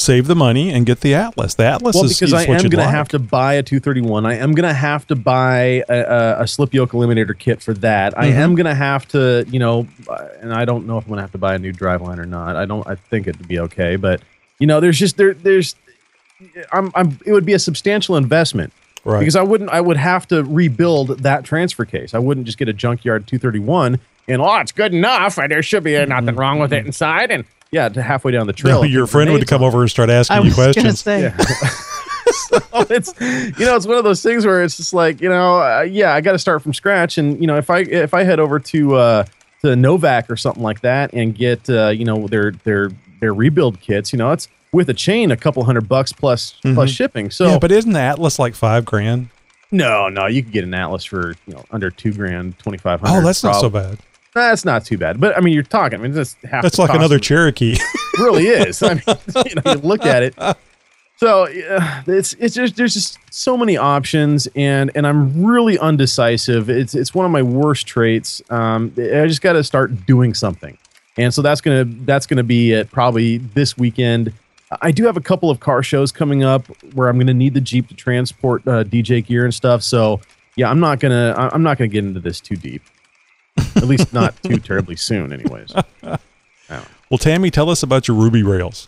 save 0.00 0.26
the 0.26 0.34
money 0.34 0.70
and 0.72 0.86
get 0.86 1.00
the 1.00 1.14
Atlas. 1.14 1.54
The 1.54 1.64
Atlas 1.64 1.94
well, 1.94 2.04
is, 2.04 2.18
because 2.18 2.30
is 2.30 2.34
I 2.34 2.42
am 2.42 2.46
going 2.48 2.62
like. 2.72 2.86
to 2.86 2.90
have 2.90 3.08
to 3.08 3.18
buy 3.18 3.54
a 3.54 3.62
231. 3.62 4.26
I 4.26 4.34
am 4.36 4.52
going 4.52 4.68
to 4.68 4.74
have 4.74 5.06
to 5.08 5.16
buy 5.16 5.84
a, 5.88 5.98
a, 6.00 6.42
a 6.42 6.46
slip 6.46 6.72
yoke 6.74 6.92
eliminator 6.92 7.38
kit 7.38 7.62
for 7.62 7.74
that. 7.74 8.18
I 8.18 8.28
Mhm. 8.28 8.34
am 8.34 8.54
going 8.54 8.66
to 8.66 8.74
have 8.74 9.06
to, 9.08 9.44
you 9.50 9.58
know, 9.58 9.86
uh, 10.08 10.28
and 10.40 10.52
I 10.52 10.64
don't 10.64 10.86
know 10.86 10.98
if 10.98 11.04
I'm 11.04 11.08
going 11.10 11.18
to 11.18 11.22
have 11.22 11.32
to 11.32 11.38
buy 11.38 11.54
a 11.54 11.58
new 11.58 11.72
driveline 11.72 12.18
or 12.18 12.26
not. 12.26 12.56
I 12.56 12.64
don't. 12.64 12.86
I 12.86 12.94
think 12.94 13.26
it'd 13.26 13.46
be 13.48 13.58
okay, 13.60 13.96
but 13.96 14.20
you 14.58 14.66
know, 14.66 14.80
there's 14.80 14.98
just 14.98 15.16
there 15.16 15.34
there's. 15.34 15.74
I'm, 16.72 16.90
I'm. 16.94 17.18
It 17.26 17.32
would 17.32 17.44
be 17.46 17.52
a 17.52 17.58
substantial 17.58 18.16
investment. 18.16 18.72
Right. 19.04 19.20
Because 19.20 19.36
I 19.36 19.42
wouldn't. 19.42 19.70
I 19.70 19.80
would 19.80 19.96
have 19.96 20.26
to 20.28 20.44
rebuild 20.44 21.20
that 21.20 21.44
transfer 21.44 21.84
case. 21.84 22.12
I 22.14 22.18
wouldn't 22.18 22.46
just 22.46 22.58
get 22.58 22.68
a 22.68 22.72
junkyard 22.72 23.26
231 23.26 23.98
and 24.28 24.42
oh, 24.42 24.56
it's 24.58 24.72
good 24.72 24.92
enough. 24.94 25.38
and 25.38 25.50
There 25.50 25.62
should 25.62 25.82
be 25.84 26.04
nothing 26.06 26.36
wrong 26.36 26.58
with 26.58 26.72
it 26.72 26.84
inside. 26.86 27.30
And 27.30 27.44
yeah, 27.72 27.88
to 27.88 28.02
halfway 28.02 28.32
down 28.32 28.46
the 28.46 28.52
trail, 28.52 28.78
No, 28.80 28.82
your 28.84 29.06
friend 29.06 29.32
would 29.32 29.46
come 29.46 29.62
over 29.62 29.80
and 29.82 29.90
start 29.90 30.10
asking 30.10 30.36
I 30.36 30.40
you 30.40 30.44
was 30.46 30.56
gonna 30.56 30.72
questions. 30.72 31.00
say. 31.00 31.32
so 32.32 32.60
it's 32.90 33.12
you 33.58 33.64
know 33.66 33.76
it's 33.76 33.86
one 33.86 33.96
of 33.98 34.04
those 34.04 34.22
things 34.22 34.44
where 34.46 34.62
it's 34.62 34.76
just 34.76 34.92
like 34.94 35.20
you 35.20 35.28
know 35.28 35.58
uh, 35.60 35.80
yeah 35.82 36.14
I 36.14 36.20
got 36.20 36.32
to 36.32 36.38
start 36.38 36.62
from 36.62 36.72
scratch 36.74 37.18
and 37.18 37.40
you 37.40 37.46
know 37.46 37.56
if 37.56 37.70
I 37.70 37.80
if 37.80 38.14
I 38.14 38.22
head 38.24 38.38
over 38.40 38.58
to 38.60 38.94
uh 38.96 39.24
to 39.62 39.74
Novak 39.76 40.30
or 40.30 40.36
something 40.36 40.62
like 40.62 40.80
that 40.82 41.12
and 41.12 41.34
get 41.34 41.68
uh 41.68 41.88
you 41.88 42.04
know 42.04 42.26
their 42.28 42.52
their 42.64 42.90
their 43.20 43.34
rebuild 43.34 43.80
kits 43.80 44.12
you 44.12 44.18
know 44.18 44.30
it's 44.32 44.48
with 44.72 44.88
a 44.90 44.94
chain 44.94 45.30
a 45.32 45.36
couple 45.36 45.62
hundred 45.64 45.88
bucks 45.88 46.12
plus 46.12 46.54
plus 46.62 46.90
Mhm. 46.90 46.96
shipping 46.96 47.30
so 47.30 47.48
yeah, 47.48 47.58
but 47.58 47.72
isn't 47.72 47.92
the 47.92 48.00
Atlas 48.00 48.38
like 48.38 48.54
five 48.54 48.84
grand? 48.84 49.28
no 49.72 50.08
no 50.08 50.26
you 50.26 50.42
can 50.42 50.50
get 50.52 50.64
an 50.64 50.74
Atlas 50.74 51.04
for 51.04 51.34
you 51.46 51.54
know 51.54 51.64
under 51.70 51.90
two 51.90 52.12
grand 52.12 52.58
twenty 52.58 52.78
five 52.78 53.00
hundred 53.00 53.20
Oh, 53.22 53.24
that's 53.24 53.42
not 53.44 53.60
so 53.60 53.68
bad. 53.70 53.98
That's 54.34 54.64
not 54.64 54.84
too 54.84 54.96
bad 54.98 55.20
but 55.20 55.36
I 55.36 55.40
mean 55.40 55.54
you're 55.54 55.62
talking 55.62 55.98
I 55.98 56.02
mean 56.02 56.12
that's 56.12 56.36
half 56.44 56.62
That's 56.62 56.78
like 56.78 56.94
another 56.94 57.18
Cherokee. 57.18 57.76
really 58.18 58.46
is. 58.48 58.82
I 58.82 58.94
mean, 58.94 59.02
you 59.46 59.54
know, 59.54 59.72
you 59.72 59.78
look 59.78 60.04
at 60.04 60.22
it. 60.22 60.34
So 61.16 61.44
uh, 61.44 62.02
it's 62.06 62.32
it's 62.34 62.54
just 62.54 62.76
there's 62.76 62.94
just 62.94 63.18
so 63.30 63.56
many 63.56 63.76
options, 63.76 64.48
and 64.56 64.90
and 64.94 65.06
I'm 65.06 65.44
really 65.44 65.78
undecisive. 65.78 66.70
It's 66.70 66.94
it's 66.94 67.14
one 67.14 67.26
of 67.26 67.32
my 67.32 67.42
worst 67.42 67.86
traits. 67.86 68.42
Um, 68.50 68.92
I 68.96 69.26
just 69.26 69.42
got 69.42 69.52
to 69.54 69.64
start 69.64 70.06
doing 70.06 70.34
something, 70.34 70.78
and 71.18 71.32
so 71.32 71.42
that's 71.42 71.60
gonna 71.60 71.84
that's 71.84 72.26
gonna 72.26 72.42
be 72.42 72.72
it 72.72 72.90
probably 72.90 73.38
this 73.38 73.76
weekend. 73.76 74.32
I 74.80 74.92
do 74.92 75.04
have 75.04 75.16
a 75.16 75.20
couple 75.20 75.50
of 75.50 75.60
car 75.60 75.82
shows 75.82 76.12
coming 76.12 76.44
up 76.44 76.64
where 76.94 77.08
I'm 77.08 77.18
gonna 77.18 77.34
need 77.34 77.54
the 77.54 77.60
Jeep 77.60 77.88
to 77.88 77.94
transport 77.94 78.66
uh, 78.66 78.84
DJ 78.84 79.24
gear 79.24 79.44
and 79.44 79.52
stuff. 79.52 79.82
So 79.82 80.20
yeah, 80.56 80.70
I'm 80.70 80.80
not 80.80 81.00
gonna 81.00 81.34
I'm 81.52 81.62
not 81.62 81.76
gonna 81.76 81.88
get 81.88 82.04
into 82.04 82.20
this 82.20 82.40
too 82.40 82.56
deep. 82.56 82.82
At 83.76 83.86
least 83.86 84.12
not 84.12 84.40
too 84.42 84.58
terribly 84.58 84.96
soon, 84.96 85.32
anyways. 85.32 85.74
Well, 87.10 87.18
Tammy, 87.18 87.50
tell 87.50 87.68
us 87.70 87.82
about 87.82 88.06
your 88.06 88.16
Ruby 88.16 88.44
Rails. 88.44 88.86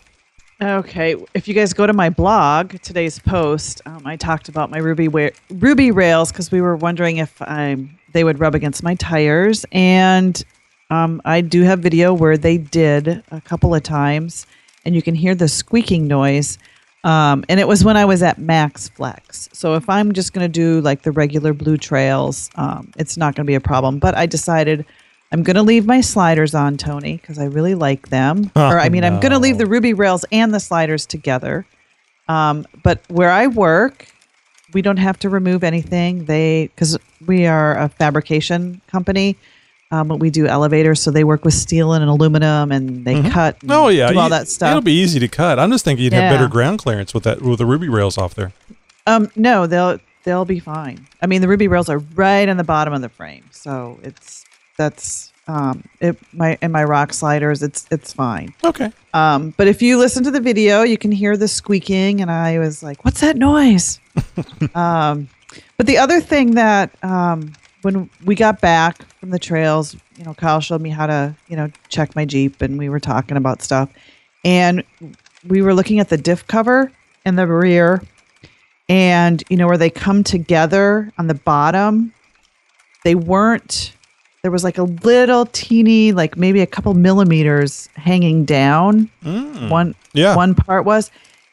Okay, 0.61 1.17
if 1.33 1.45
you 1.49 1.53
guys 1.53 1.73
go 1.73 1.85
to 1.85 1.91
my 1.91 2.09
blog, 2.09 2.79
today's 2.81 3.19
post, 3.19 3.81
um, 3.85 4.03
I 4.05 4.15
talked 4.15 4.47
about 4.47 4.71
my 4.71 4.77
Ruby 4.77 5.09
wa- 5.09 5.31
Ruby 5.49 5.91
Rails 5.91 6.31
because 6.31 6.49
we 6.49 6.61
were 6.61 6.77
wondering 6.77 7.17
if 7.17 7.41
I, 7.41 7.75
they 8.13 8.23
would 8.23 8.39
rub 8.39 8.55
against 8.55 8.81
my 8.81 8.95
tires, 8.95 9.65
and 9.73 10.41
um, 10.89 11.21
I 11.25 11.41
do 11.41 11.63
have 11.63 11.79
video 11.79 12.13
where 12.13 12.37
they 12.37 12.57
did 12.57 13.21
a 13.31 13.41
couple 13.41 13.75
of 13.75 13.83
times, 13.83 14.47
and 14.85 14.95
you 14.95 15.01
can 15.01 15.15
hear 15.15 15.35
the 15.35 15.49
squeaking 15.49 16.07
noise. 16.07 16.57
Um, 17.03 17.43
and 17.49 17.59
it 17.59 17.67
was 17.67 17.83
when 17.83 17.97
I 17.97 18.05
was 18.05 18.23
at 18.23 18.37
Max 18.37 18.87
Flex. 18.89 19.49
So 19.51 19.75
if 19.75 19.89
I'm 19.89 20.13
just 20.13 20.31
going 20.33 20.45
to 20.45 20.51
do 20.51 20.79
like 20.81 21.01
the 21.01 21.11
regular 21.11 21.53
blue 21.53 21.77
trails, 21.77 22.49
um, 22.55 22.91
it's 22.97 23.17
not 23.17 23.35
going 23.35 23.45
to 23.45 23.47
be 23.49 23.55
a 23.55 23.61
problem. 23.61 23.99
But 23.99 24.15
I 24.15 24.25
decided 24.25 24.85
I'm 25.31 25.43
going 25.43 25.55
to 25.55 25.63
leave 25.63 25.85
my 25.85 25.99
sliders 25.99 26.55
on, 26.55 26.77
Tony, 26.77 27.17
because 27.17 27.39
I 27.39 27.45
really 27.45 27.75
like 27.75 28.09
them. 28.09 28.51
Oh, 28.55 28.69
or 28.69 28.79
I 28.79 28.89
mean, 28.89 29.03
I'm 29.03 29.19
going 29.19 29.31
to 29.31 29.39
leave 29.39 29.57
the 29.57 29.65
Ruby 29.65 29.93
Rails 29.93 30.23
and 30.31 30.53
the 30.53 30.59
sliders 30.59 31.05
together. 31.05 31.65
Um, 32.29 32.65
but 32.83 33.01
where 33.09 33.31
I 33.31 33.47
work, 33.47 34.07
we 34.73 34.81
don't 34.81 34.97
have 34.97 35.19
to 35.19 35.29
remove 35.29 35.63
anything. 35.63 36.25
They 36.25 36.67
because 36.67 36.97
we 37.25 37.47
are 37.47 37.77
a 37.77 37.89
fabrication 37.89 38.81
company. 38.87 39.35
Um, 39.93 40.07
but 40.07 40.17
we 40.19 40.31
do 40.31 40.47
elevators, 40.47 40.99
so 41.01 41.11
they 41.11 41.23
work 41.23 41.45
with 41.45 41.53
steel 41.53 41.93
and 41.93 42.03
aluminum, 42.03 42.71
and 42.71 43.05
they 43.05 43.21
cut. 43.29 43.61
and 43.61 43.71
Oh 43.71 43.89
yeah, 43.89 44.07
all 44.07 44.23
you- 44.23 44.29
that 44.29 44.47
stuff. 44.47 44.71
It'll 44.71 44.81
be 44.81 44.93
easy 44.93 45.19
to 45.19 45.27
cut. 45.27 45.59
I'm 45.59 45.69
just 45.71 45.85
thinking 45.85 46.03
you'd 46.03 46.13
have 46.13 46.33
better 46.33 46.47
ground 46.47 46.79
clearance 46.79 47.13
with 47.13 47.23
that 47.25 47.43
with 47.43 47.59
the 47.59 47.65
Ruby 47.67 47.89
Rails 47.89 48.17
off 48.17 48.33
there. 48.33 48.53
Um, 49.05 49.29
no, 49.35 49.67
they'll 49.67 49.99
they'll 50.23 50.45
be 50.45 50.59
fine. 50.59 51.05
I 51.21 51.27
mean, 51.27 51.41
the 51.41 51.47
ruby 51.47 51.67
rails 51.67 51.89
are 51.89 51.99
right 52.15 52.49
on 52.49 52.57
the 52.57 52.63
bottom 52.63 52.91
of 52.93 53.01
the 53.01 53.09
frame, 53.09 53.43
so 53.51 53.99
it's 54.01 54.45
that's 54.77 55.31
um 55.47 55.83
it 55.99 56.17
my 56.33 56.57
and 56.63 56.73
my 56.73 56.83
rock 56.85 57.13
sliders. 57.13 57.61
It's 57.61 57.85
it's 57.91 58.13
fine. 58.13 58.55
Okay. 58.63 58.91
Um, 59.13 59.53
but 59.57 59.67
if 59.67 59.81
you 59.83 59.99
listen 59.99 60.23
to 60.23 60.31
the 60.31 60.39
video, 60.41 60.81
you 60.81 60.97
can 60.97 61.11
hear 61.11 61.37
the 61.37 61.47
squeaking, 61.47 62.19
and 62.21 62.31
I 62.31 62.57
was 62.57 62.81
like, 62.81 63.05
"What's 63.05 63.21
that 63.21 63.37
noise?" 63.37 63.99
um, 64.75 65.29
but 65.77 65.85
the 65.85 65.97
other 65.99 66.19
thing 66.19 66.55
that 66.55 66.89
um, 67.03 67.53
when 67.83 68.09
we 68.25 68.35
got 68.35 68.59
back 68.61 69.03
from 69.19 69.29
the 69.29 69.39
trails, 69.39 69.95
you 70.17 70.23
know, 70.23 70.33
Kyle 70.33 70.59
showed 70.59 70.81
me 70.81 70.89
how 70.89 71.05
to 71.07 71.35
you 71.47 71.55
know 71.55 71.69
check 71.89 72.15
my 72.15 72.25
Jeep, 72.25 72.61
and 72.61 72.77
we 72.77 72.89
were 72.89 72.99
talking 72.99 73.37
about 73.37 73.61
stuff, 73.61 73.89
and 74.43 74.83
we 75.47 75.61
were 75.61 75.73
looking 75.73 75.99
at 75.99 76.09
the 76.09 76.17
diff 76.17 76.47
cover 76.47 76.91
in 77.25 77.35
the 77.35 77.47
rear, 77.47 78.01
and 78.89 79.43
you 79.49 79.57
know 79.57 79.67
where 79.67 79.77
they 79.77 79.89
come 79.89 80.23
together 80.23 81.11
on 81.17 81.27
the 81.27 81.33
bottom, 81.33 82.13
they 83.03 83.15
weren't. 83.15 83.93
There 84.41 84.51
was 84.51 84.63
like 84.65 84.77
a 84.77 84.83
little 84.83 85.45
teeny, 85.45 86.11
like 86.11 86.35
maybe 86.35 86.59
a 86.59 86.67
couple 86.67 86.93
millimeters 86.95 87.87
hanging 87.95 88.43
down. 88.43 89.09
Mm. 89.23 89.69
One, 89.69 89.95
Yeah. 90.11 90.35
one 90.35 90.53
part 90.53 90.83
was, 90.83 91.11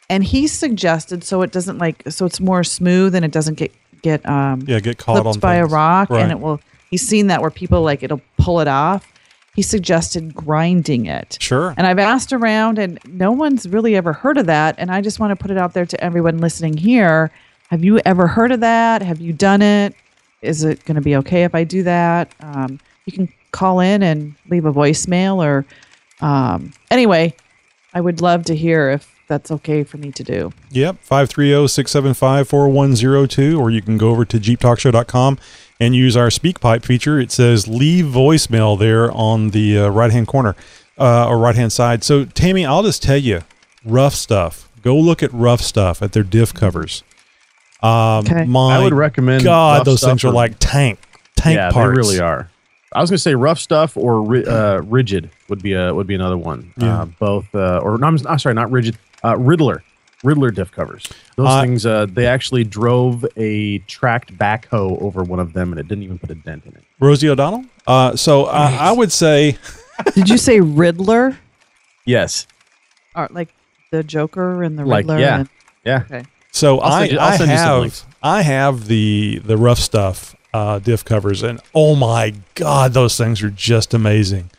and 0.09 0.25
he 0.25 0.49
suggested 0.49 1.23
so 1.23 1.43
it 1.43 1.53
doesn't 1.53 1.79
like 1.79 2.03
so 2.09 2.27
it's 2.27 2.41
more 2.41 2.65
smooth 2.65 3.15
and 3.15 3.25
it 3.25 3.31
doesn't 3.31 3.55
get 3.55 3.73
get 4.03 4.25
um 4.29 4.65
Yeah, 4.67 4.81
get 4.81 4.99
caught 4.99 5.15
clipped 5.23 5.27
on 5.37 5.41
by 5.41 5.59
things. 5.59 5.73
a 5.73 5.75
rock 5.75 6.11
Right. 6.11 6.23
and 6.23 6.31
it 6.33 6.41
will. 6.41 6.61
He's 6.91 7.07
seen 7.07 7.29
that 7.29 7.41
where 7.41 7.51
people 7.51 7.83
like 7.83 8.03
it'll 8.03 8.21
pull 8.39 8.61
it 8.61 8.69
off. 8.69 9.07
He 9.55 9.63
suggested 9.63 10.35
grinding 10.35 11.07
it. 11.07 11.37
Sure. 11.41 11.75
And 11.77 11.87
I've 11.87 11.99
asked 11.99 12.33
around, 12.33 12.79
and 12.79 12.99
no 13.07 13.33
one's 13.33 13.69
really 13.69 13.97
ever 13.97 14.13
heard 14.13 14.39
of 14.39 14.47
that. 14.47 14.77
And 14.79 14.91
I 14.91 15.01
just 15.01 15.19
want 15.19 15.33
to 15.33 15.37
put 15.37 15.51
it 15.51 15.59
out 15.59 15.73
there 15.75 15.85
to 15.87 16.03
everyone 16.05 16.39
listening 16.39 16.77
here. 16.77 17.31
Have 17.69 17.83
you 17.85 17.99
ever 18.05 18.27
heard 18.29 18.53
of 18.53 18.61
that? 18.61 19.03
Have 19.03 19.21
you 19.21 19.33
done 19.33 19.61
it? 19.61 19.95
Is 20.41 20.63
it 20.65 20.85
going 20.85 20.95
to 20.95 21.01
be 21.01 21.17
okay 21.17 21.43
if 21.45 21.55
I 21.55 21.65
do 21.65 21.83
that? 21.83 22.33
Um, 22.41 22.79
you 23.07 23.13
can 23.13 23.29
call 23.51 23.81
in 23.81 24.03
and 24.05 24.35
leave 24.49 24.65
a 24.67 24.73
voicemail, 24.73 25.45
or 25.45 25.67
um, 26.21 26.73
anyway, 26.91 27.35
I 27.93 28.01
would 28.01 28.21
love 28.21 28.45
to 28.47 28.55
hear 28.57 28.91
if 28.91 29.13
that's 29.31 29.51
okay 29.53 29.85
for 29.85 29.97
me 29.97 30.11
to 30.11 30.25
do. 30.25 30.53
Yep, 30.73 30.97
oh, 31.11 31.15
530-675-4102 31.15 33.59
or 33.59 33.71
you 33.71 33.81
can 33.81 33.97
go 33.97 34.11
over 34.11 34.25
to 34.25 34.39
jeeptalkshow.com 34.39 35.39
and 35.79 35.95
use 35.95 36.17
our 36.17 36.29
SpeakPipe 36.29 36.85
feature. 36.85 37.19
It 37.21 37.31
says 37.31 37.69
leave 37.69 38.07
voicemail 38.07 38.79
there 38.79 39.11
on 39.13 39.51
the 39.51 39.79
uh, 39.79 39.89
right-hand 39.89 40.27
corner 40.27 40.57
uh, 40.99 41.29
or 41.29 41.39
right-hand 41.39 41.73
side. 41.73 42.03
So 42.05 42.25
Tammy, 42.25 42.67
I'll 42.67 42.83
just 42.83 43.03
tell 43.03 43.17
you, 43.17 43.43
Ruff 43.85 44.15
Stuff. 44.15 44.69
Go 44.83 44.97
look 44.97 45.23
at 45.23 45.33
Ruff 45.33 45.61
Stuff 45.61 46.03
at 46.03 46.13
their 46.13 46.25
diff 46.25 46.53
covers. 46.53 47.03
Um, 47.83 48.27
Okay. 48.27 48.45
my 48.45 48.77
I 48.77 48.83
would 48.83 48.93
recommend 48.93 49.45
God, 49.45 49.87
those 49.87 50.03
things 50.03 50.21
Stuff 50.21 50.33
are 50.33 50.35
like 50.35 50.57
tank 50.59 50.99
tank 51.37 51.57
yeah, 51.57 51.71
parts. 51.71 51.95
they 51.95 51.97
really 51.97 52.21
are. 52.21 52.51
I 52.93 53.01
was 53.01 53.09
going 53.09 53.17
to 53.17 53.23
say 53.23 53.35
Ruff 53.37 53.59
Stuff 53.61 53.97
or 53.97 54.37
uh, 54.37 54.81
rigid 54.83 55.31
would 55.49 55.63
be 55.63 55.73
a 55.75 55.95
would 55.95 56.09
be 56.09 56.15
another 56.17 56.37
one. 56.37 56.75
Yeah. 56.77 57.03
Uh, 57.03 57.05
both 57.07 57.47
uh, 57.55 57.79
or 57.79 57.97
no, 57.99 58.09
I'm, 58.09 58.19
I'm 58.27 58.39
sorry, 58.39 58.55
not 58.55 58.71
rigid. 58.71 58.99
Uh, 59.25 59.37
Riddler, 59.39 59.83
Riddler 60.25 60.51
diff 60.51 60.71
covers. 60.73 61.07
Those 61.37 61.49
Uh, 61.49 61.61
things. 61.63 61.87
Uh, 61.87 62.07
they 62.09 62.27
actually 62.27 62.65
drove 62.65 63.25
a 63.37 63.79
tracked 63.81 64.37
backhoe 64.37 65.01
over 65.03 65.23
one 65.23 65.41
of 65.41 65.53
them, 65.53 65.71
and 65.73 65.79
it 65.81 65.89
didn't 65.89 66.05
even 66.05 66.19
put 66.19 66.31
a 66.31 66.35
dent 66.35 66.65
in 66.67 66.73
it. 66.75 66.85
Rosie 67.01 67.29
O'Donnell. 67.29 67.65
Uh, 67.87 68.17
so 68.17 68.45
uh, 68.45 68.77
I 68.81 68.93
would 68.93 69.13
say 69.13 69.57
Did 70.15 70.29
you 70.29 70.39
say 70.39 70.61
Riddler? 70.61 71.39
Yes. 72.07 72.47
Or 73.15 73.29
like 73.31 73.49
the 73.91 74.03
Joker 74.03 74.63
and 74.63 74.79
the 74.79 74.85
Like, 74.85 75.05
Riddler? 75.05 75.19
yeah. 75.19 75.39
and- 75.41 75.49
Yeah. 75.85 76.03
Okay. 76.11 76.25
So 76.53 76.79
I'll 76.79 76.93
I, 76.93 77.01
send 77.01 77.13
you- 77.13 77.19
I'll 77.19 77.33
I 77.33 77.37
send 77.37 77.51
you 77.51 77.57
some 77.57 77.83
have. 77.85 78.05
I 78.23 78.43
have 78.43 78.87
the 78.87 79.41
the 79.45 79.57
Ruff 79.57 79.79
Stuff 79.79 80.35
uh, 80.53 80.79
diff 80.81 81.05
covers, 81.05 81.43
and 81.43 81.61
oh 81.75 81.95
my 81.95 82.35
god, 82.57 82.93
those 82.93 83.17
things 83.17 83.43
are 83.43 83.51
just 83.51 83.95
amazing. 83.95 84.51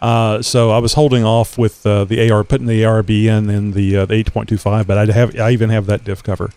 Uh, 0.00 0.42
so 0.42 0.70
I 0.70 0.78
was 0.78 0.94
holding 0.94 1.24
off 1.24 1.58
with 1.58 1.84
uh, 1.84 2.04
the 2.04 2.30
AR, 2.30 2.44
putting 2.44 2.66
the 2.66 2.82
ARB 2.82 3.24
in 3.24 3.50
and 3.50 3.74
the 3.74 3.96
uh, 3.96 4.06
the 4.06 4.14
eight 4.14 4.32
point 4.32 4.48
two 4.48 4.58
five, 4.58 4.86
but 4.86 4.98
I 4.98 5.12
have 5.12 5.38
I 5.38 5.50
even 5.50 5.70
have 5.70 5.86
that 5.86 6.04
diff 6.04 6.22
cover. 6.22 6.50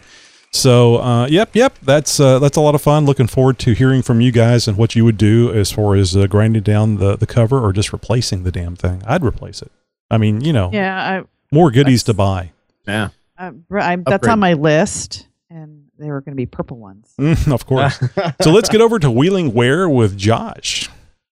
So 0.54 0.98
uh, 0.98 1.28
yep, 1.28 1.56
yep, 1.56 1.78
that's 1.82 2.20
uh, 2.20 2.38
that's 2.40 2.58
a 2.58 2.62
lot 2.62 2.76
of 2.76 2.82
fun. 2.82 3.06
Looking 3.06 3.28
forward 3.28 3.58
to 3.60 3.74
hearing 3.74 4.02
from 4.02 4.22
you 4.22 4.32
guys 4.32 4.68
and 4.68 4.78
what 4.78 4.96
you 4.96 5.06
would 5.06 5.18
do 5.18 5.52
as 5.54 5.72
far 5.72 5.96
as 5.96 6.16
uh, 6.16 6.28
grinding 6.28 6.64
down 6.64 6.98
the 6.98 7.16
the 7.16 7.26
cover 7.26 7.60
or 7.60 7.74
just 7.74 7.94
replacing 7.94 8.44
the 8.44 8.52
damn 8.52 8.76
thing. 8.76 9.02
I'd 9.08 9.24
replace 9.24 9.62
it. 9.62 9.72
I 10.10 10.18
mean, 10.18 10.42
you 10.42 10.52
know, 10.52 10.70
Yeah, 10.74 11.24
more 11.52 11.72
goodies 11.72 12.04
to 12.04 12.14
buy. 12.14 12.52
Yeah. 12.86 13.10
I, 13.38 13.52
I, 13.72 13.96
that's 13.96 14.16
Upgrade. 14.16 14.32
on 14.32 14.40
my 14.40 14.54
list, 14.54 15.28
and 15.50 15.86
they 15.98 16.12
were 16.12 16.22
going 16.22 16.34
to 16.34 16.38
be 16.38 16.46
purple 16.46 16.78
ones. 16.78 17.12
Mm, 17.18 17.52
of 17.52 17.66
course. 17.66 17.98
so 18.42 18.52
let's 18.52 18.70
get 18.70 18.82
over 18.82 19.00
to 19.00 19.10
Wheeling 19.10 19.54
Ware 19.54 19.90
with 19.90 20.18
Josh. 20.18 20.90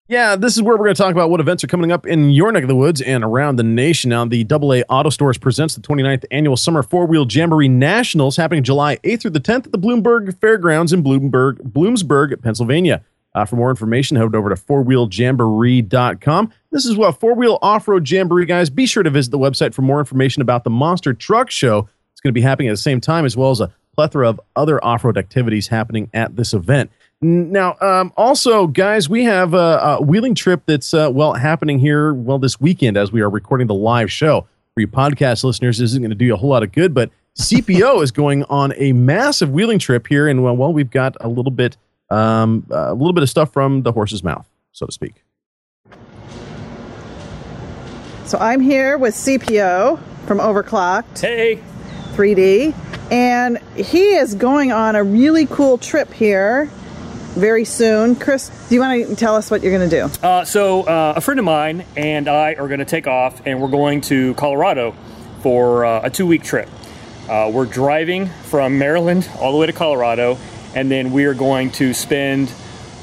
Yeah, 0.10 0.36
this 0.36 0.56
is 0.56 0.64
where 0.64 0.76
we're 0.76 0.86
going 0.86 0.96
to 0.96 1.04
talk 1.04 1.12
about 1.12 1.30
what 1.30 1.40
events 1.40 1.64
are 1.64 1.68
coming 1.68 1.92
up 1.92 2.08
in 2.08 2.32
your 2.32 2.52
neck 2.52 2.64
of 2.64 2.68
the 2.68 2.76
woods 2.76 3.00
and 3.00 3.24
around 3.24 3.58
the 3.58 3.64
nation. 3.64 4.10
Now, 4.10 4.26
the 4.26 4.44
AA 4.44 4.82
Auto 4.92 5.12
Stores 5.12 5.38
presents 5.38 5.76
the 5.76 5.82
29th 5.82 6.26
Annual 6.32 6.58
Summer 6.58 6.82
Four 6.82 7.06
Wheel 7.06 7.28
Jamboree 7.30 7.68
Nationals 7.68 8.36
happening 8.36 8.64
July 8.64 8.98
8th 9.04 9.22
through 9.22 9.32
the 9.32 9.40
10th 9.40 9.68
at 9.68 9.72
the 9.72 9.78
Bloomberg 9.78 10.36
Fairgrounds 10.42 10.94
in 10.94 11.04
Bloomberg, 11.04 11.58
Bloomsburg, 11.62 12.42
Pennsylvania. 12.42 13.06
Uh, 13.36 13.46
for 13.46 13.56
more 13.58 13.70
information, 13.70 14.18
head 14.18 14.34
over 14.34 14.50
to 14.50 14.56
fourwheeljamboree.com. 14.56 16.54
This 16.72 16.88
is 16.88 16.98
what 16.98 17.20
Four 17.20 17.36
Wheel 17.36 17.60
Off 17.62 17.88
Road 17.88 18.10
Jamboree, 18.10 18.48
guys. 18.48 18.72
Be 18.72 18.88
sure 18.88 19.04
to 19.04 19.12
visit 19.12 19.30
the 19.30 19.38
website 19.38 19.76
for 19.76 19.84
more 19.84 20.00
information 20.00 20.42
about 20.42 20.64
the 20.64 20.72
Monster 20.72 21.14
Truck 21.14 21.52
Show. 21.52 21.88
It's 22.14 22.22
going 22.22 22.34
to 22.34 22.40
be 22.40 22.42
happening 22.42 22.70
at 22.70 22.74
the 22.74 22.78
same 22.78 23.00
time, 23.00 23.26
as 23.26 23.38
well 23.38 23.52
as 23.52 23.62
a 23.62 23.72
plethora 23.94 24.28
of 24.28 24.42
other 24.56 24.84
off 24.84 25.04
road 25.04 25.20
activities 25.20 25.68
happening 25.68 26.10
at 26.16 26.36
this 26.36 26.56
event. 26.56 26.90
N- 27.22 27.52
Now, 27.52 27.76
um, 27.82 28.14
also, 28.16 28.68
guys, 28.68 29.10
we 29.10 29.24
have 29.26 29.54
a, 29.54 29.98
a 29.98 30.02
wheeling 30.02 30.36
trip 30.36 30.62
that's 30.66 30.94
uh, 30.94 31.10
well 31.12 31.34
happening 31.34 31.80
here. 31.80 32.14
Well, 32.14 32.40
this 32.40 32.60
weekend 32.60 32.98
as 32.98 33.12
we 33.12 33.22
are 33.22 33.30
recording 33.30 33.68
the 33.68 33.74
live 33.74 34.12
show. 34.12 34.48
For 34.74 34.82
you 34.82 34.88
podcast 34.88 35.44
listeners, 35.44 35.80
this 35.80 35.92
isn't 35.92 36.02
going 36.02 36.12
to 36.12 36.16
do 36.16 36.26
you 36.26 36.34
a 36.34 36.38
whole 36.38 36.52
lot 36.52 36.64
of 36.64 36.72
good, 36.72 36.94
but 36.94 37.10
CPO 37.40 38.04
is 38.04 38.12
going 38.12 38.44
on 38.46 38.74
a 38.78 38.94
massive 38.94 39.50
wheeling 39.50 39.80
trip 39.80 40.08
here, 40.08 40.28
and 40.28 40.44
well, 40.44 40.56
well 40.56 40.72
we've 40.72 40.92
got 40.92 41.16
a 41.20 41.28
little 41.28 41.52
bit, 41.52 41.76
um, 42.10 42.66
a 42.70 42.94
little 42.94 43.14
bit 43.14 43.24
of 43.24 43.30
stuff 43.30 43.52
from 43.52 43.84
the 43.84 43.92
horse's 43.92 44.24
mouth, 44.24 44.48
so 44.72 44.86
to 44.86 44.92
speak. 44.92 45.24
So 48.26 48.38
I'm 48.38 48.62
here 48.62 48.98
with 48.98 49.16
CPO 49.16 50.00
from 50.28 50.38
Overclocked. 50.38 51.20
Hey. 51.20 51.60
3D. 52.14 52.76
And 53.12 53.58
he 53.76 54.16
is 54.16 54.36
going 54.36 54.72
on 54.72 54.96
a 54.96 55.04
really 55.04 55.48
cool 55.48 55.80
trip 55.80 56.14
here 56.14 56.70
very 57.30 57.66
soon. 57.66 58.16
Chris, 58.16 58.50
do 58.68 58.76
you 58.76 58.82
want 58.82 59.08
to 59.08 59.16
tell 59.16 59.36
us 59.36 59.50
what 59.50 59.62
you're 59.64 59.76
going 59.76 59.90
to 59.90 60.10
do? 60.10 60.26
Uh, 60.26 60.44
so 60.46 60.84
uh, 60.84 61.14
a 61.16 61.22
friend 61.22 61.40
of 61.40 61.46
mine 61.46 61.86
and 61.96 62.28
I 62.28 62.54
are 62.56 62.68
going 62.68 62.80
to 62.80 62.86
take 62.86 63.08
off, 63.08 63.42
and 63.46 63.62
we're 63.62 63.70
going 63.70 64.02
to 64.02 64.34
Colorado 64.36 64.96
for 65.42 65.86
uh, 65.86 66.02
a 66.04 66.10
two-week 66.10 66.44
trip. 66.44 66.70
Uh, 67.30 67.50
we're 67.54 67.66
driving 67.66 68.28
from 68.28 68.78
Maryland 68.78 69.30
all 69.40 69.52
the 69.52 69.58
way 69.58 69.68
to 69.68 69.74
Colorado, 69.74 70.38
and 70.76 70.90
then 70.90 71.12
we 71.12 71.26
are 71.26 71.34
going 71.34 71.72
to 71.72 71.94
spend 71.94 72.52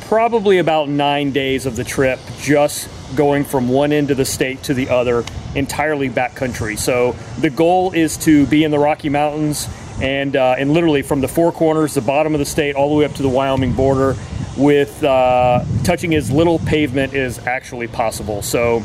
probably 0.03 0.59
about 0.59 0.89
nine 0.89 1.33
days 1.33 1.67
of 1.67 1.77
the 1.77 1.85
trip 1.85 2.19
just 2.41 2.89
going 3.17 3.45
from 3.45 3.69
one 3.69 3.93
end 3.93 4.11
of 4.11 4.17
the 4.17 4.25
state 4.25 4.63
to 4.65 4.75
the 4.75 4.89
other, 4.89 5.25
entirely 5.55 6.11
backcountry. 6.11 6.79
So 6.79 7.13
the 7.39 7.51
goal 7.51 7.93
is 7.93 8.17
to 8.19 8.47
be 8.47 8.65
in 8.65 8.71
the 8.71 8.79
Rocky 8.79 9.09
Mountains 9.09 9.69
and 10.03 10.37
uh, 10.37 10.57
and 10.59 10.73
literally 10.73 11.03
from 11.03 11.21
the 11.21 11.29
four 11.29 11.53
corners, 11.53 11.95
the 11.95 12.01
bottom 12.01 12.35
of 12.35 12.39
the 12.39 12.47
state, 12.47 12.77
all 12.77 12.89
the 12.89 12.95
way 12.95 13.05
up 13.05 13.15
to 13.15 13.23
the 13.23 13.29
Wyoming 13.29 13.73
border. 13.73 14.17
with 14.57 15.05
uh, 15.05 15.65
touching 15.85 16.15
as 16.15 16.31
little 16.31 16.59
pavement 16.61 17.15
as 17.15 17.39
actually 17.47 17.87
possible. 17.87 18.43
So 18.43 18.83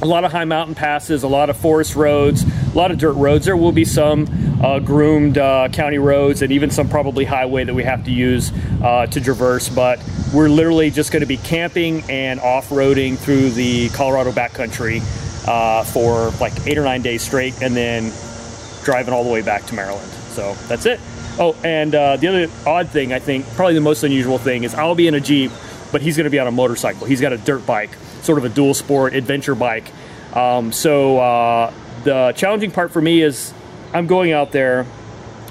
a 0.00 0.06
lot 0.06 0.24
of 0.24 0.32
high 0.32 0.44
mountain 0.44 0.74
passes, 0.74 1.22
a 1.22 1.28
lot 1.28 1.50
of 1.50 1.56
forest 1.56 1.94
roads, 1.94 2.44
a 2.44 2.76
lot 2.76 2.90
of 2.90 2.98
dirt 2.98 3.12
roads. 3.12 3.44
There 3.44 3.56
will 3.56 3.72
be 3.72 3.84
some 3.84 4.26
uh, 4.62 4.78
groomed 4.80 5.38
uh, 5.38 5.68
county 5.68 5.98
roads 5.98 6.42
and 6.42 6.50
even 6.50 6.70
some 6.70 6.88
probably 6.88 7.24
highway 7.24 7.64
that 7.64 7.74
we 7.74 7.84
have 7.84 8.04
to 8.04 8.10
use 8.10 8.52
uh, 8.82 9.06
to 9.06 9.20
traverse. 9.20 9.68
But 9.68 10.02
we're 10.34 10.48
literally 10.48 10.90
just 10.90 11.12
going 11.12 11.20
to 11.20 11.26
be 11.26 11.36
camping 11.36 12.02
and 12.10 12.40
off 12.40 12.70
roading 12.70 13.16
through 13.16 13.50
the 13.50 13.90
Colorado 13.90 14.32
backcountry 14.32 15.02
uh, 15.46 15.84
for 15.84 16.30
like 16.40 16.66
eight 16.66 16.78
or 16.78 16.84
nine 16.84 17.02
days 17.02 17.22
straight 17.22 17.60
and 17.62 17.76
then 17.76 18.12
driving 18.82 19.12
all 19.14 19.24
the 19.24 19.30
way 19.30 19.42
back 19.42 19.66
to 19.66 19.74
Maryland. 19.74 20.10
So 20.32 20.54
that's 20.68 20.86
it. 20.86 21.00
Oh, 21.38 21.56
and 21.64 21.94
uh, 21.94 22.16
the 22.16 22.28
other 22.28 22.48
odd 22.66 22.88
thing, 22.88 23.12
I 23.12 23.18
think, 23.18 23.46
probably 23.54 23.74
the 23.74 23.80
most 23.80 24.02
unusual 24.02 24.38
thing, 24.38 24.64
is 24.64 24.74
I'll 24.74 24.94
be 24.94 25.06
in 25.08 25.14
a 25.14 25.20
Jeep, 25.20 25.50
but 25.90 26.02
he's 26.02 26.16
going 26.16 26.24
to 26.24 26.30
be 26.30 26.38
on 26.38 26.46
a 26.46 26.50
motorcycle. 26.52 27.06
He's 27.06 27.20
got 27.20 27.32
a 27.32 27.38
dirt 27.38 27.64
bike, 27.66 27.94
sort 28.22 28.38
of 28.38 28.44
a 28.44 28.48
dual 28.48 28.74
sport 28.74 29.14
adventure 29.14 29.54
bike. 29.54 29.90
Um, 30.34 30.72
so 30.72 31.18
uh, 31.18 31.72
the 32.04 32.32
challenging 32.36 32.70
part 32.70 32.92
for 32.92 33.00
me 33.00 33.22
is 33.22 33.52
I'm 33.92 34.06
going 34.06 34.32
out 34.32 34.52
there 34.52 34.86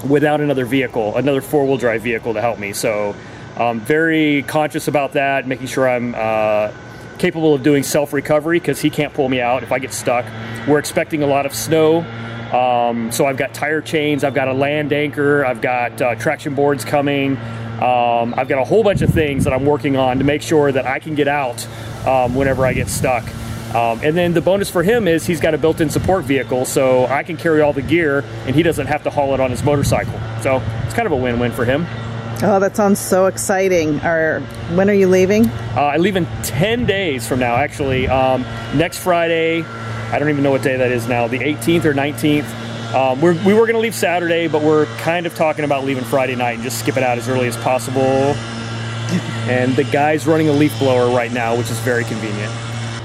without 0.08 0.40
another 0.40 0.64
vehicle, 0.64 1.16
another 1.16 1.40
four 1.40 1.64
wheel 1.64 1.76
drive 1.76 2.02
vehicle 2.02 2.34
to 2.34 2.40
help 2.40 2.58
me. 2.58 2.72
So 2.72 3.14
I'm 3.56 3.80
very 3.80 4.42
conscious 4.42 4.88
about 4.88 5.12
that, 5.12 5.46
making 5.46 5.66
sure 5.66 5.88
I'm 5.88 6.14
uh, 6.16 6.72
capable 7.18 7.54
of 7.54 7.62
doing 7.62 7.82
self 7.82 8.12
recovery 8.12 8.58
because 8.58 8.80
he 8.80 8.90
can't 8.90 9.14
pull 9.14 9.28
me 9.28 9.40
out 9.40 9.62
if 9.62 9.72
I 9.72 9.78
get 9.78 9.92
stuck. 9.92 10.26
We're 10.66 10.78
expecting 10.78 11.22
a 11.22 11.26
lot 11.26 11.46
of 11.46 11.54
snow. 11.54 12.04
Um, 12.52 13.10
so 13.10 13.26
I've 13.26 13.36
got 13.36 13.54
tire 13.54 13.80
chains, 13.80 14.24
I've 14.24 14.34
got 14.34 14.48
a 14.48 14.52
land 14.52 14.92
anchor, 14.92 15.44
I've 15.44 15.60
got 15.60 16.00
uh, 16.00 16.14
traction 16.16 16.54
boards 16.54 16.84
coming. 16.84 17.36
Um, 17.82 18.34
I've 18.36 18.48
got 18.48 18.60
a 18.60 18.64
whole 18.64 18.84
bunch 18.84 19.02
of 19.02 19.10
things 19.10 19.44
that 19.44 19.52
I'm 19.52 19.64
working 19.64 19.96
on 19.96 20.18
to 20.18 20.24
make 20.24 20.42
sure 20.42 20.70
that 20.70 20.86
I 20.86 20.98
can 20.98 21.14
get 21.14 21.26
out 21.26 21.66
um, 22.06 22.34
whenever 22.34 22.64
I 22.64 22.74
get 22.74 22.88
stuck. 22.88 23.24
Um, 23.74 24.00
and 24.02 24.16
then 24.16 24.34
the 24.34 24.42
bonus 24.42 24.70
for 24.70 24.82
him 24.82 25.08
is 25.08 25.26
he's 25.26 25.40
got 25.40 25.54
a 25.54 25.58
built-in 25.58 25.88
support 25.88 26.24
vehicle, 26.24 26.66
so 26.66 27.06
I 27.06 27.22
can 27.22 27.38
carry 27.38 27.62
all 27.62 27.72
the 27.72 27.82
gear, 27.82 28.22
and 28.46 28.54
he 28.54 28.62
doesn't 28.62 28.86
have 28.86 29.02
to 29.04 29.10
haul 29.10 29.32
it 29.32 29.40
on 29.40 29.50
his 29.50 29.62
motorcycle. 29.64 30.20
So 30.42 30.62
it's 30.84 30.94
kind 30.94 31.06
of 31.06 31.12
a 31.12 31.16
win-win 31.16 31.52
for 31.52 31.64
him. 31.64 31.86
Oh, 32.44 32.58
that 32.60 32.76
sounds 32.76 32.98
so 32.98 33.26
exciting. 33.26 34.00
Are, 34.00 34.40
when 34.74 34.90
are 34.90 34.94
you 34.94 35.08
leaving? 35.08 35.46
Uh, 35.46 35.92
I 35.94 35.96
leave 35.96 36.16
in 36.16 36.26
10 36.42 36.86
days 36.86 37.26
from 37.26 37.38
now, 37.38 37.54
actually. 37.54 38.08
Um, 38.08 38.42
next 38.76 38.98
Friday, 38.98 39.62
I 40.12 40.18
don't 40.18 40.28
even 40.28 40.42
know 40.42 40.50
what 40.50 40.62
day 40.62 40.76
that 40.76 40.92
is 40.92 41.08
now, 41.08 41.26
the 41.26 41.38
18th 41.38 41.86
or 41.86 41.94
19th. 41.94 42.94
Um, 42.94 43.22
we're, 43.22 43.32
we 43.44 43.54
were 43.54 43.62
going 43.62 43.72
to 43.72 43.80
leave 43.80 43.94
Saturday, 43.94 44.46
but 44.46 44.60
we're 44.62 44.84
kind 44.98 45.24
of 45.24 45.34
talking 45.34 45.64
about 45.64 45.86
leaving 45.86 46.04
Friday 46.04 46.36
night 46.36 46.52
and 46.52 46.62
just 46.62 46.78
skip 46.78 46.98
it 46.98 47.02
out 47.02 47.16
as 47.16 47.30
early 47.30 47.48
as 47.48 47.56
possible. 47.56 48.34
And 49.48 49.74
the 49.74 49.84
guy's 49.84 50.26
running 50.26 50.50
a 50.50 50.52
leaf 50.52 50.78
blower 50.78 51.14
right 51.14 51.32
now, 51.32 51.56
which 51.56 51.70
is 51.70 51.78
very 51.80 52.04
convenient. 52.04 52.52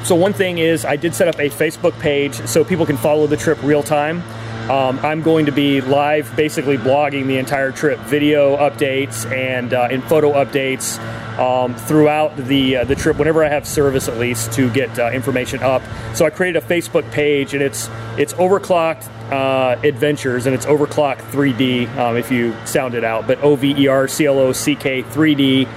So, 0.06 0.16
one 0.16 0.34
thing 0.34 0.58
is, 0.58 0.84
I 0.84 0.98
did 0.98 1.16
set 1.16 1.30
up 1.30 1.36
a 1.36 1.50
Facebook 1.50 1.98
page 2.00 2.36
so 2.46 2.66
people 2.66 2.86
can 2.86 2.98
follow 2.98 3.26
the 3.26 3.38
trip 3.38 3.58
real 3.64 3.84
time. 3.84 4.22
Um, 4.70 5.00
I'm 5.00 5.22
going 5.22 5.46
to 5.46 5.52
be 5.54 5.80
live, 5.80 6.34
basically 6.36 6.78
blogging 6.78 7.28
the 7.28 7.38
entire 7.38 7.72
trip, 7.72 8.00
video 8.00 8.58
updates 8.58 9.30
and 9.32 9.74
uh, 9.74 9.88
and 9.90 10.04
photo 10.04 10.34
updates 10.34 10.98
um, 11.40 11.76
throughout 11.76 12.36
the 12.38 12.78
uh, 12.78 12.84
the 12.84 12.96
trip. 12.96 13.18
Whenever 13.18 13.44
I 13.44 13.50
have 13.50 13.68
service, 13.68 14.08
at 14.08 14.18
least 14.18 14.52
to 14.54 14.70
get 14.72 14.98
uh, 15.00 15.12
information 15.12 15.62
up. 15.62 15.82
So 16.16 16.26
I 16.26 16.30
created 16.30 16.64
a 16.64 16.66
Facebook 16.66 17.10
page, 17.12 17.54
and 17.54 17.64
it's 17.64 17.90
it's 18.18 18.34
overclocked 18.34 19.08
uh, 19.32 19.80
adventures, 19.84 20.46
and 20.46 20.56
it's 20.56 20.66
overclock 20.66 21.18
3D 21.32 21.96
um, 21.98 22.18
if 22.18 22.32
you 22.32 22.56
sound 22.66 22.96
it 22.96 23.04
out. 23.04 23.28
But 23.28 23.42
O 23.44 23.56
V 23.56 23.76
E 23.78 23.88
R 23.88 24.08
C 24.08 24.26
L 24.26 24.40
O 24.40 24.52
C 24.52 24.76
K 24.76 25.04
3D 25.04 25.68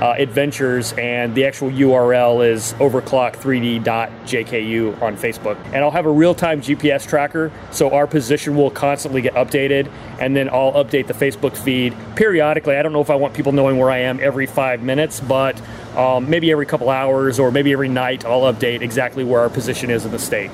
uh, 0.00 0.14
adventures, 0.18 0.92
and 0.94 1.34
the 1.34 1.44
actual 1.44 1.70
URL 1.70 2.46
is 2.46 2.72
overclock3d.jku 2.74 5.02
on 5.02 5.16
Facebook. 5.16 5.56
And 5.66 5.76
I'll 5.76 5.90
have 5.90 6.06
a 6.06 6.10
real 6.10 6.34
time 6.34 6.62
GPS 6.62 7.06
tracker, 7.06 7.52
so 7.70 7.90
our 7.90 8.06
position 8.06 8.56
will 8.56 8.70
constantly 8.70 9.20
get 9.20 9.34
updated, 9.34 9.90
and 10.18 10.34
then 10.34 10.48
I'll 10.48 10.72
update 10.72 11.06
the 11.06 11.14
Facebook 11.14 11.56
feed 11.56 11.94
periodically. 12.16 12.76
I 12.76 12.82
don't 12.82 12.92
know 12.92 13.02
if 13.02 13.10
I 13.10 13.16
want 13.16 13.34
people 13.34 13.52
knowing 13.52 13.78
where 13.78 13.90
I 13.90 13.98
am 13.98 14.20
every 14.20 14.46
five 14.46 14.82
minutes, 14.82 15.20
but 15.20 15.60
um, 15.96 16.30
maybe 16.30 16.50
every 16.50 16.66
couple 16.66 16.88
hours 16.88 17.38
or 17.38 17.50
maybe 17.50 17.72
every 17.72 17.88
night 17.88 18.24
I'll 18.24 18.52
update 18.52 18.80
exactly 18.80 19.24
where 19.24 19.40
our 19.40 19.50
position 19.50 19.90
is 19.90 20.04
in 20.04 20.12
the 20.12 20.18
state. 20.18 20.50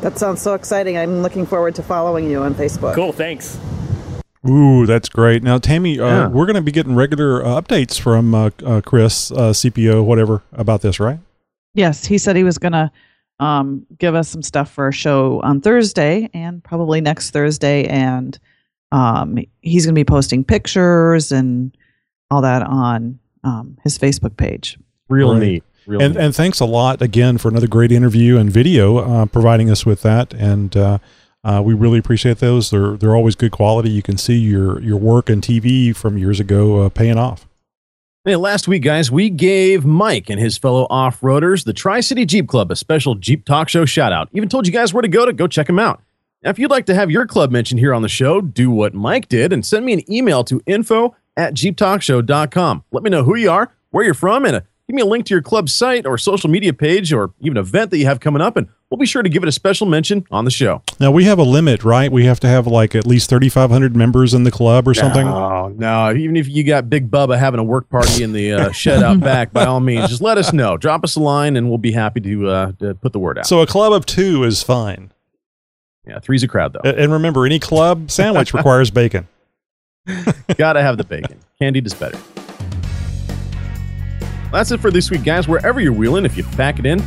That 0.00 0.18
sounds 0.18 0.40
so 0.40 0.54
exciting. 0.54 0.96
I'm 0.96 1.22
looking 1.22 1.44
forward 1.44 1.74
to 1.76 1.82
following 1.82 2.30
you 2.30 2.42
on 2.42 2.54
Facebook. 2.54 2.94
Cool, 2.94 3.12
thanks. 3.12 3.58
Ooh, 4.48 4.86
that's 4.86 5.08
great. 5.08 5.42
Now, 5.42 5.58
Tammy, 5.58 5.98
uh, 6.00 6.06
Yeah. 6.06 6.28
we're 6.28 6.46
going 6.46 6.56
to 6.56 6.62
be 6.62 6.72
getting 6.72 6.94
regular 6.94 7.44
uh, 7.44 7.60
updates 7.60 7.98
from 8.00 8.34
uh, 8.34 8.50
uh, 8.64 8.80
Chris, 8.80 9.30
uh, 9.30 9.52
CPO, 9.52 10.02
whatever, 10.04 10.42
about 10.52 10.80
this, 10.82 10.98
right? 10.98 11.18
Yes, 11.74 12.04
he 12.04 12.18
said 12.18 12.34
he 12.36 12.44
was 12.44 12.58
going 12.58 12.72
to 12.72 12.90
um, 13.40 13.86
give 13.98 14.14
us 14.14 14.28
some 14.28 14.42
stuff 14.42 14.70
for 14.72 14.88
a 14.88 14.92
show 14.92 15.40
on 15.42 15.60
Thursday 15.60 16.28
and 16.34 16.62
probably 16.64 17.00
next 17.00 17.30
Thursday. 17.30 17.84
And 17.86 18.38
um, 18.90 19.38
he's 19.60 19.84
going 19.86 19.94
to 19.94 19.98
be 19.98 20.04
posting 20.04 20.42
pictures 20.44 21.30
and 21.30 21.76
all 22.30 22.42
that 22.42 22.62
on 22.62 23.18
um, 23.44 23.76
his 23.84 23.98
Facebook 23.98 24.36
page. 24.36 24.78
Real 25.08 25.32
Right. 25.34 25.40
neat. 25.40 25.64
Real 25.86 26.02
and 26.02 26.14
neat. 26.14 26.20
and 26.22 26.34
thanks 26.34 26.60
a 26.60 26.64
lot 26.66 27.00
again 27.00 27.38
for 27.38 27.48
another 27.48 27.66
great 27.68 27.92
interview 27.92 28.36
and 28.38 28.50
video, 28.50 28.98
uh, 28.98 29.26
providing 29.26 29.70
us 29.70 29.86
with 29.86 30.02
that. 30.02 30.34
And 30.34 30.76
uh, 31.44 31.62
we 31.64 31.74
really 31.74 31.98
appreciate 31.98 32.38
those. 32.38 32.70
They're 32.70 32.96
they're 32.96 33.16
always 33.16 33.34
good 33.34 33.52
quality. 33.52 33.90
You 33.90 34.02
can 34.02 34.18
see 34.18 34.36
your 34.36 34.80
your 34.80 34.96
work 34.96 35.30
and 35.30 35.42
TV 35.42 35.94
from 35.94 36.18
years 36.18 36.40
ago 36.40 36.82
uh, 36.82 36.88
paying 36.88 37.18
off. 37.18 37.46
Hey, 38.24 38.36
last 38.36 38.68
week, 38.68 38.82
guys, 38.82 39.10
we 39.10 39.30
gave 39.30 39.86
Mike 39.86 40.28
and 40.28 40.38
his 40.38 40.58
fellow 40.58 40.86
off 40.90 41.20
roaders, 41.20 41.64
the 41.64 41.72
Tri 41.72 42.00
City 42.00 42.26
Jeep 42.26 42.48
Club, 42.48 42.70
a 42.70 42.76
special 42.76 43.14
Jeep 43.14 43.44
Talk 43.44 43.68
Show 43.68 43.84
shout 43.84 44.12
out. 44.12 44.28
Even 44.32 44.48
told 44.48 44.66
you 44.66 44.72
guys 44.72 44.92
where 44.92 45.02
to 45.02 45.08
go 45.08 45.24
to 45.24 45.32
go 45.32 45.46
check 45.46 45.66
them 45.66 45.78
out. 45.78 46.02
Now, 46.42 46.50
if 46.50 46.58
you'd 46.58 46.70
like 46.70 46.86
to 46.86 46.94
have 46.94 47.10
your 47.10 47.26
club 47.26 47.50
mentioned 47.50 47.80
here 47.80 47.94
on 47.94 48.02
the 48.02 48.08
show, 48.08 48.40
do 48.40 48.70
what 48.70 48.92
Mike 48.92 49.28
did 49.28 49.52
and 49.52 49.64
send 49.64 49.86
me 49.86 49.92
an 49.92 50.12
email 50.12 50.44
to 50.44 50.60
info 50.66 51.16
at 51.36 51.54
jeeptalkshow.com. 51.54 52.84
Let 52.92 53.02
me 53.02 53.10
know 53.10 53.24
who 53.24 53.36
you 53.36 53.50
are, 53.50 53.72
where 53.90 54.04
you're 54.04 54.14
from, 54.14 54.44
and 54.44 54.56
uh, 54.56 54.60
give 54.88 54.94
me 54.94 55.02
a 55.02 55.06
link 55.06 55.26
to 55.26 55.34
your 55.34 55.42
club 55.42 55.68
site 55.68 56.06
or 56.06 56.16
social 56.18 56.48
media 56.48 56.72
page 56.72 57.12
or 57.12 57.32
even 57.40 57.56
event 57.58 57.90
that 57.90 57.98
you 57.98 58.06
have 58.06 58.20
coming 58.20 58.40
up, 58.42 58.56
and 58.56 58.68
we'll 58.90 58.96
be 58.98 59.04
sure 59.06 59.22
to 59.22 59.28
give 59.28 59.42
it 59.42 59.48
a 59.48 59.52
special 59.52 59.86
mention 59.86 60.24
on 60.30 60.44
the 60.46 60.50
show. 60.50 60.82
Now 60.98 61.10
we 61.10 61.24
have 61.24 61.38
a 61.38 61.42
limit, 61.42 61.84
right? 61.84 62.10
We 62.10 62.24
have 62.24 62.40
to 62.40 62.48
have 62.48 62.66
like 62.66 62.94
at 62.94 63.06
least 63.06 63.28
thirty 63.30 63.48
five 63.48 63.70
hundred 63.70 63.94
members 63.94 64.32
in 64.34 64.44
the 64.44 64.50
club 64.50 64.88
or 64.88 64.94
something. 64.94 65.26
No, 65.26 65.68
no. 65.68 66.12
Even 66.14 66.36
if 66.36 66.48
you 66.48 66.64
got 66.64 66.88
Big 66.88 67.10
Bubba 67.10 67.38
having 67.38 67.60
a 67.60 67.64
work 67.64 67.88
party 67.90 68.22
in 68.22 68.32
the 68.32 68.52
uh, 68.52 68.72
shed 68.72 69.02
out 69.02 69.20
back, 69.30 69.52
by 69.52 69.66
all 69.66 69.80
means, 69.80 70.08
just 70.08 70.22
let 70.22 70.38
us 70.38 70.52
know. 70.52 70.76
Drop 70.76 71.04
us 71.04 71.16
a 71.16 71.20
line, 71.20 71.56
and 71.56 71.68
we'll 71.68 71.78
be 71.78 71.92
happy 71.92 72.20
to, 72.22 72.48
uh, 72.48 72.72
to 72.78 72.94
put 72.94 73.12
the 73.12 73.18
word 73.18 73.38
out. 73.38 73.46
So 73.46 73.60
a 73.60 73.66
club 73.66 73.92
of 73.92 74.06
two 74.06 74.44
is 74.44 74.62
fine. 74.62 75.12
yeah, 76.06 76.18
three's 76.20 76.42
a 76.42 76.48
crowd 76.48 76.72
though. 76.72 76.90
And 76.90 77.12
remember, 77.12 77.44
any 77.44 77.58
club 77.58 78.10
sandwich 78.10 78.54
requires 78.54 78.90
bacon. 78.90 79.28
Gotta 80.56 80.80
have 80.80 80.96
the 80.96 81.04
bacon. 81.04 81.38
Candied 81.60 81.84
is 81.86 81.92
better. 81.92 82.18
That's 84.52 84.70
it 84.70 84.80
for 84.80 84.90
this 84.90 85.10
week, 85.10 85.24
guys. 85.24 85.46
Wherever 85.46 85.80
you're 85.80 85.92
wheeling, 85.92 86.24
if 86.24 86.36
you 86.36 86.44
pack 86.44 86.78
it 86.78 86.86
in, 86.86 87.02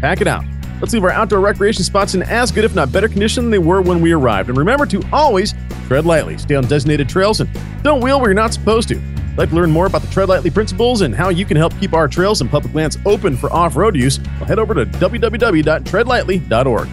pack 0.00 0.20
it 0.20 0.26
out. 0.26 0.44
Let's 0.80 0.92
leave 0.92 1.04
our 1.04 1.10
outdoor 1.10 1.40
recreation 1.40 1.84
spots 1.84 2.14
in 2.14 2.22
as 2.24 2.50
good, 2.50 2.64
if 2.64 2.74
not 2.74 2.92
better, 2.92 3.08
condition 3.08 3.44
than 3.44 3.50
they 3.50 3.58
were 3.58 3.80
when 3.80 4.00
we 4.00 4.12
arrived. 4.12 4.48
And 4.48 4.58
remember 4.58 4.86
to 4.86 5.02
always 5.12 5.54
tread 5.86 6.04
lightly, 6.04 6.36
stay 6.36 6.56
on 6.56 6.66
designated 6.66 7.08
trails, 7.08 7.40
and 7.40 7.48
don't 7.82 8.00
wheel 8.00 8.20
where 8.20 8.30
you're 8.30 8.34
not 8.34 8.52
supposed 8.52 8.88
to. 8.88 8.96
I'd 8.96 9.38
Like 9.38 9.50
to 9.50 9.56
learn 9.56 9.70
more 9.70 9.86
about 9.86 10.02
the 10.02 10.08
Tread 10.08 10.28
Lightly 10.28 10.50
principles 10.50 11.00
and 11.00 11.12
how 11.12 11.28
you 11.28 11.44
can 11.44 11.56
help 11.56 11.76
keep 11.80 11.92
our 11.92 12.06
trails 12.06 12.40
and 12.40 12.48
public 12.48 12.72
lands 12.72 12.98
open 13.04 13.36
for 13.36 13.52
off-road 13.52 13.96
use? 13.96 14.20
Well, 14.38 14.44
head 14.44 14.60
over 14.60 14.74
to 14.74 14.86
www.treadlightly.org. 14.86 16.88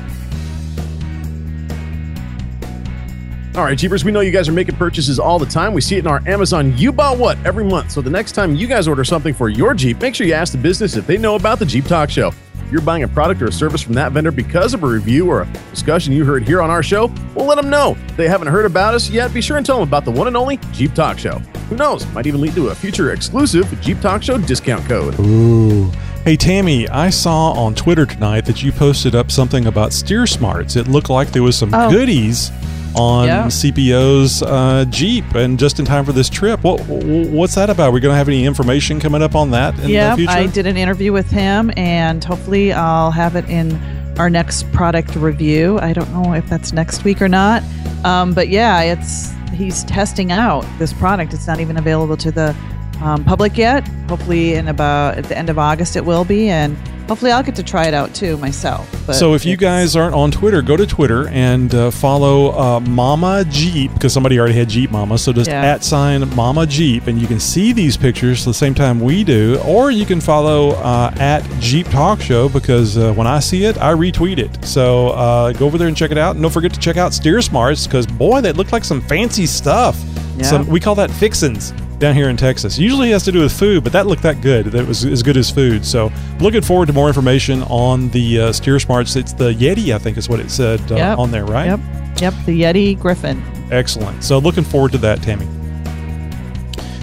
All 3.54 3.66
right, 3.66 3.78
Jeepers, 3.78 4.06
we 4.06 4.14
know 4.14 4.22
you 4.22 4.32
guys 4.32 4.48
are 4.48 4.54
making 4.54 4.78
purchases 4.78 5.20
all 5.20 5.38
the 5.38 5.46
time. 5.46 5.74
We 5.74 5.82
see 5.82 5.98
it 5.98 6.00
in 6.00 6.08
our 6.08 6.22
Amazon 6.26 6.78
You 6.78 6.94
Bought 6.94 7.18
What 7.18 7.38
every 7.46 7.66
month. 7.66 7.92
So 7.92 8.00
the 8.02 8.10
next 8.10 8.32
time 8.32 8.56
you 8.56 8.66
guys 8.66 8.88
order 8.88 9.04
something 9.04 9.34
for 9.34 9.50
your 9.50 9.74
Jeep, 9.74 10.00
make 10.02 10.16
sure 10.16 10.26
you 10.26 10.34
ask 10.34 10.54
the 10.54 10.58
business 10.58 10.96
if 10.96 11.06
they 11.06 11.18
know 11.18 11.36
about 11.36 11.60
the 11.60 11.66
Jeep 11.66 11.84
Talk 11.84 12.10
Show. 12.10 12.30
If 12.30 12.72
you're 12.72 12.80
buying 12.82 13.04
a 13.04 13.10
product 13.10 13.42
or 13.42 13.48
a 13.48 13.52
service 13.52 13.82
from 13.82 13.94
that 13.96 14.14
vendor 14.14 14.32
because 14.32 14.74
of 14.74 14.84
a 14.84 14.88
review 14.88 15.30
or 15.30 15.42
a 15.42 15.46
discussion 15.70 16.14
you 16.14 16.24
heard 16.24 16.44
here 16.48 16.62
on 16.62 16.70
our 16.70 16.82
show, 16.82 17.12
well, 17.36 17.46
let 17.46 17.56
them 17.56 17.70
know. 17.70 17.98
If 18.08 18.16
they 18.16 18.30
haven't 18.30 18.48
heard 18.48 18.66
about 18.66 18.94
us 18.94 19.10
yet, 19.10 19.34
be 19.34 19.42
sure 19.42 19.58
and 19.58 19.66
tell 19.66 19.80
them 19.80 19.88
about 19.90 20.06
the 20.06 20.12
one 20.12 20.28
and 20.28 20.38
only 20.38 20.56
Jeep 20.72 20.94
Talk 20.94 21.20
Show. 21.20 21.40
Who 21.70 21.76
knows? 21.76 22.08
Might 22.14 22.28
even 22.28 22.40
lead 22.40 22.54
to 22.56 22.70
a 22.70 22.76
future 22.76 23.12
exclusive 23.12 23.68
Jeep 23.82 24.00
Talk 24.00 24.24
Show 24.24 24.38
discount 24.38 24.86
code. 24.86 25.20
Ooh. 25.20 25.92
Hey 26.24 26.38
Tammy, 26.38 26.88
I 26.88 27.10
saw 27.10 27.52
on 27.52 27.76
Twitter 27.76 28.06
tonight 28.06 28.46
that 28.46 28.64
you 28.64 28.72
posted 28.72 29.14
up 29.14 29.30
something 29.30 29.68
about 29.68 29.92
Steer 29.92 30.26
Smarts. 30.26 30.78
It 30.78 30.88
looked 30.88 31.10
like 31.10 31.32
there 31.34 31.44
was 31.44 31.58
some 31.58 31.74
Oh. 31.74 31.90
goodies 31.92 32.50
on 32.96 33.28
Yeah. 33.28 33.46
CPO's 33.48 34.44
uh, 34.44 34.86
Jeep, 34.90 35.36
and 35.36 35.58
just 35.58 35.80
in 35.80 35.86
time 35.86 36.06
for 36.06 36.12
this 36.12 36.30
trip. 36.30 36.64
What 36.64 36.82
what's 36.88 37.56
that 37.56 37.70
about? 37.70 37.92
We're 37.92 37.96
we 37.96 38.00
going 38.02 38.14
to 38.14 38.18
have 38.18 38.28
any 38.28 38.46
information 38.46 39.00
coming 39.00 39.22
up 39.22 39.36
on 39.36 39.52
that 39.52 39.78
in 39.80 39.90
yeah, 39.90 40.12
the 40.12 40.18
future? 40.18 40.32
I 40.32 40.48
did 40.48 40.66
an 40.68 40.78
interview 40.78 41.14
with 41.14 41.30
him, 41.30 41.72
and 41.78 42.24
hopefully 42.24 42.74
I'll 42.74 43.12
have 43.12 43.36
it 43.36 43.48
in 43.50 43.80
our 44.18 44.30
next 44.30 44.72
product 44.72 45.16
review. 45.16 45.80
I 45.80 45.94
don't 45.94 46.12
know 46.12 46.34
if 46.34 46.48
that's 46.50 46.74
next 46.74 47.04
week 47.04 47.22
or 47.22 47.28
not, 47.28 47.64
um, 48.04 48.34
but 48.34 48.50
yeah, 48.50 48.82
it's 48.82 49.32
he's 49.54 49.84
testing 49.84 50.32
out 50.32 50.66
this 50.80 50.94
product. 50.94 51.34
It's 51.34 51.48
not 51.48 51.60
even 51.60 51.78
available 51.78 52.18
to 52.18 52.32
the 52.32 52.56
um, 53.02 53.24
public 53.24 53.58
yet. 53.58 53.88
Hopefully, 54.08 54.56
in 54.56 54.68
about 54.68 55.18
at 55.18 55.26
the 55.26 55.38
end 55.38 55.50
of 55.50 55.58
August, 55.58 55.96
it 55.96 56.06
will 56.06 56.26
be, 56.26 56.50
and 56.50 56.78
hopefully, 57.08 57.32
I'll 57.32 57.44
get 57.44 57.56
to 57.56 57.64
try 57.64 57.86
it 57.88 57.94
out 57.94 58.14
too 58.16 58.38
myself. 58.38 58.88
So 59.14 59.34
if 59.34 59.46
you 59.46 59.58
guys 59.58 59.96
aren't 59.96 60.16
on 60.16 60.32
Twitter, 60.32 60.62
go 60.62 60.78
to 60.78 60.86
Twitter 60.88 61.28
and 61.30 61.74
uh, 61.76 61.92
follow 61.92 62.52
uh, 62.58 62.80
Mama 62.80 63.44
Jeep 63.50 63.94
because 63.94 64.14
somebody 64.14 64.40
already 64.40 64.54
had 64.54 64.70
Jeep 64.70 64.92
Mama. 64.92 65.18
So 65.18 65.34
just 65.34 65.50
Yeah. 65.50 65.62
at 65.64 65.84
sign 65.84 66.34
Mama 66.36 66.66
Jeep, 66.66 67.08
and 67.08 67.20
you 67.20 67.28
can 67.28 67.40
see 67.40 67.74
these 67.74 67.98
pictures 67.98 68.46
the 68.46 68.54
same 68.54 68.74
time 68.74 69.00
we 69.02 69.24
do, 69.24 69.60
or 69.66 69.92
you 69.92 70.06
can 70.06 70.22
follow 70.22 70.72
uh, 70.72 71.14
at 71.20 71.44
Jeep 71.60 71.88
Talk 71.90 72.22
Show 72.22 72.48
because 72.50 72.98
uh, 72.98 73.14
when 73.14 73.28
I 73.28 73.40
see 73.40 73.66
it, 73.66 73.78
I 73.78 73.94
retweet 73.94 74.38
it. 74.38 74.64
So 74.66 75.10
uh, 75.10 75.52
go 75.54 75.66
over 75.66 75.78
there 75.78 75.88
and 75.88 75.98
check 75.98 76.12
it 76.12 76.18
out, 76.18 76.36
and 76.36 76.42
don't 76.42 76.52
forget 76.52 76.74
to 76.74 76.80
check 76.80 76.98
out 76.98 77.14
Steer 77.14 77.42
Smarts 77.42 77.86
because 77.88 78.08
boy, 78.08 78.42
that 78.42 78.56
looked 78.56 78.72
like 78.72 78.84
some 78.86 79.02
fancy 79.02 79.46
stuff. 79.46 80.02
Yeah. 80.38 80.44
Some 80.44 80.68
we 80.68 80.80
call 80.80 80.96
that 80.96 81.12
fixins 81.12 81.74
down 82.02 82.16
here 82.16 82.30
in 82.30 82.36
Texas. 82.36 82.78
Usually 82.78 83.10
it 83.10 83.14
has 83.14 83.24
to 83.24 83.32
do 83.32 83.40
with 83.42 83.54
food, 83.58 83.84
but 83.84 83.94
that 83.94 84.08
looked 84.08 84.24
that 84.24 84.42
good. 84.42 84.66
That 84.68 84.86
was 84.88 85.06
as 85.06 85.24
good 85.24 85.38
as 85.38 85.50
food. 85.50 85.86
So 85.86 86.12
looking 86.40 86.62
forward 86.62 86.88
to 86.88 86.94
more 86.94 87.08
information 87.08 87.64
on 87.64 88.10
the 88.10 88.42
uh, 88.42 88.52
Steer 88.54 88.80
Smarts. 88.80 89.16
It's 89.16 89.34
the 89.34 89.54
Yeti, 89.54 89.94
I 89.94 89.98
think 90.00 90.18
is 90.18 90.28
what 90.28 90.40
it 90.40 90.52
said 90.52 90.80
uh, 90.92 90.96
Yep. 90.96 91.18
on 91.20 91.32
there, 91.32 91.46
right? 91.46 91.68
Yep. 91.68 91.80
Yep. 92.20 92.34
The 92.46 92.62
Yeti 92.64 93.00
Griffin. 93.00 93.42
Excellent. 93.72 94.24
So 94.24 94.38
looking 94.40 94.64
forward 94.64 94.92
to 94.94 94.98
that, 95.00 95.22
Tammy. 95.22 95.48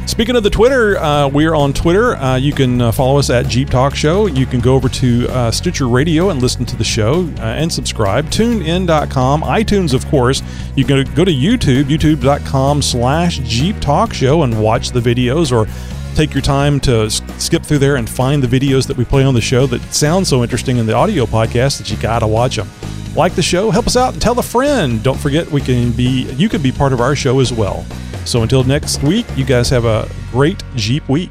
Speaking 0.09 0.37
of 0.37 0.43
the 0.43 0.49
Twitter, 0.51 0.97
uh, 0.97 1.29
we're 1.29 1.55
on 1.55 1.75
Twitter. 1.75 2.17
Uh, 2.17 2.37
you 2.37 2.55
can 2.55 2.81
uh, 2.81 2.91
follow 2.91 3.19
us 3.19 3.29
at 3.29 3.47
Jeep 3.47 3.69
Talk 3.69 3.95
Show. 3.95 4.25
You 4.27 4.47
can 4.47 4.59
go 4.59 4.75
over 4.75 4.89
to 4.89 5.29
uh, 5.29 5.51
Stitcher 5.51 5.87
Radio 5.87 6.31
and 6.31 6.41
listen 6.41 6.65
to 6.65 6.77
the 6.77 6.83
show 6.83 7.31
uh, 7.37 7.43
and 7.43 7.71
subscribe. 7.71 8.25
TuneIn.com, 8.31 9.43
iTunes, 9.43 9.93
of 9.93 10.07
course. 10.07 10.43
You 10.75 10.87
can 10.87 11.05
go 11.15 11.27
to 11.27 11.31
YouTube, 11.31 11.85
youtube.com 11.85 12.81
slash 12.81 13.41
Jeep 13.41 13.79
Talk 13.81 14.15
Show 14.15 14.45
and 14.45 14.61
watch 14.61 14.93
the 14.93 15.01
videos 15.01 15.53
or 15.53 15.71
take 16.17 16.33
your 16.33 16.43
time 16.43 16.81
to 16.81 17.11
skip 17.11 17.63
through 17.63 17.79
there 17.79 17.97
and 17.97 18.09
find 18.09 18.43
the 18.43 18.49
videos 18.49 18.87
that 18.87 18.97
we 18.97 19.05
play 19.05 19.25
on 19.25 19.35
the 19.35 19.43
show 19.43 19.67
that 19.67 19.83
sound 19.93 20.27
so 20.27 20.43
interesting 20.43 20.79
in 20.79 20.87
the 20.87 20.95
audio 20.95 21.27
podcast 21.27 21.77
that 21.79 21.91
you 21.91 21.99
got 21.99 22.21
to 22.21 22.27
watch 22.27 22.57
them. 22.57 22.69
Like 23.15 23.35
the 23.35 23.43
show, 23.43 23.71
help 23.71 23.87
us 23.87 23.97
out 23.97 24.15
and 24.15 24.23
tell 24.23 24.39
a 24.39 24.43
friend. 24.43 25.03
Don't 25.03 25.21
forget 25.21 25.51
we 25.51 25.61
can 25.61 25.93
be 25.93 26.23
you 26.33 26.49
can 26.49 26.63
be 26.63 26.73
part 26.73 26.95
of 26.95 27.01
our 27.03 27.15
show 27.15 27.41
as 27.41 27.53
well. 27.53 27.85
So 28.29 28.43
until 28.43 28.63
next 28.63 29.03
week, 29.03 29.25
you 29.37 29.45
guys 29.47 29.71
have 29.71 29.87
a 29.87 30.07
great 30.33 30.63
Jeep 30.77 31.09
week. 31.09 31.31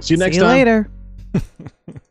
See 0.00 0.14
you 0.14 0.18
next 0.18 0.34
See 0.34 0.40
you 0.40 0.42
time. 0.42 0.56
later. 0.56 0.90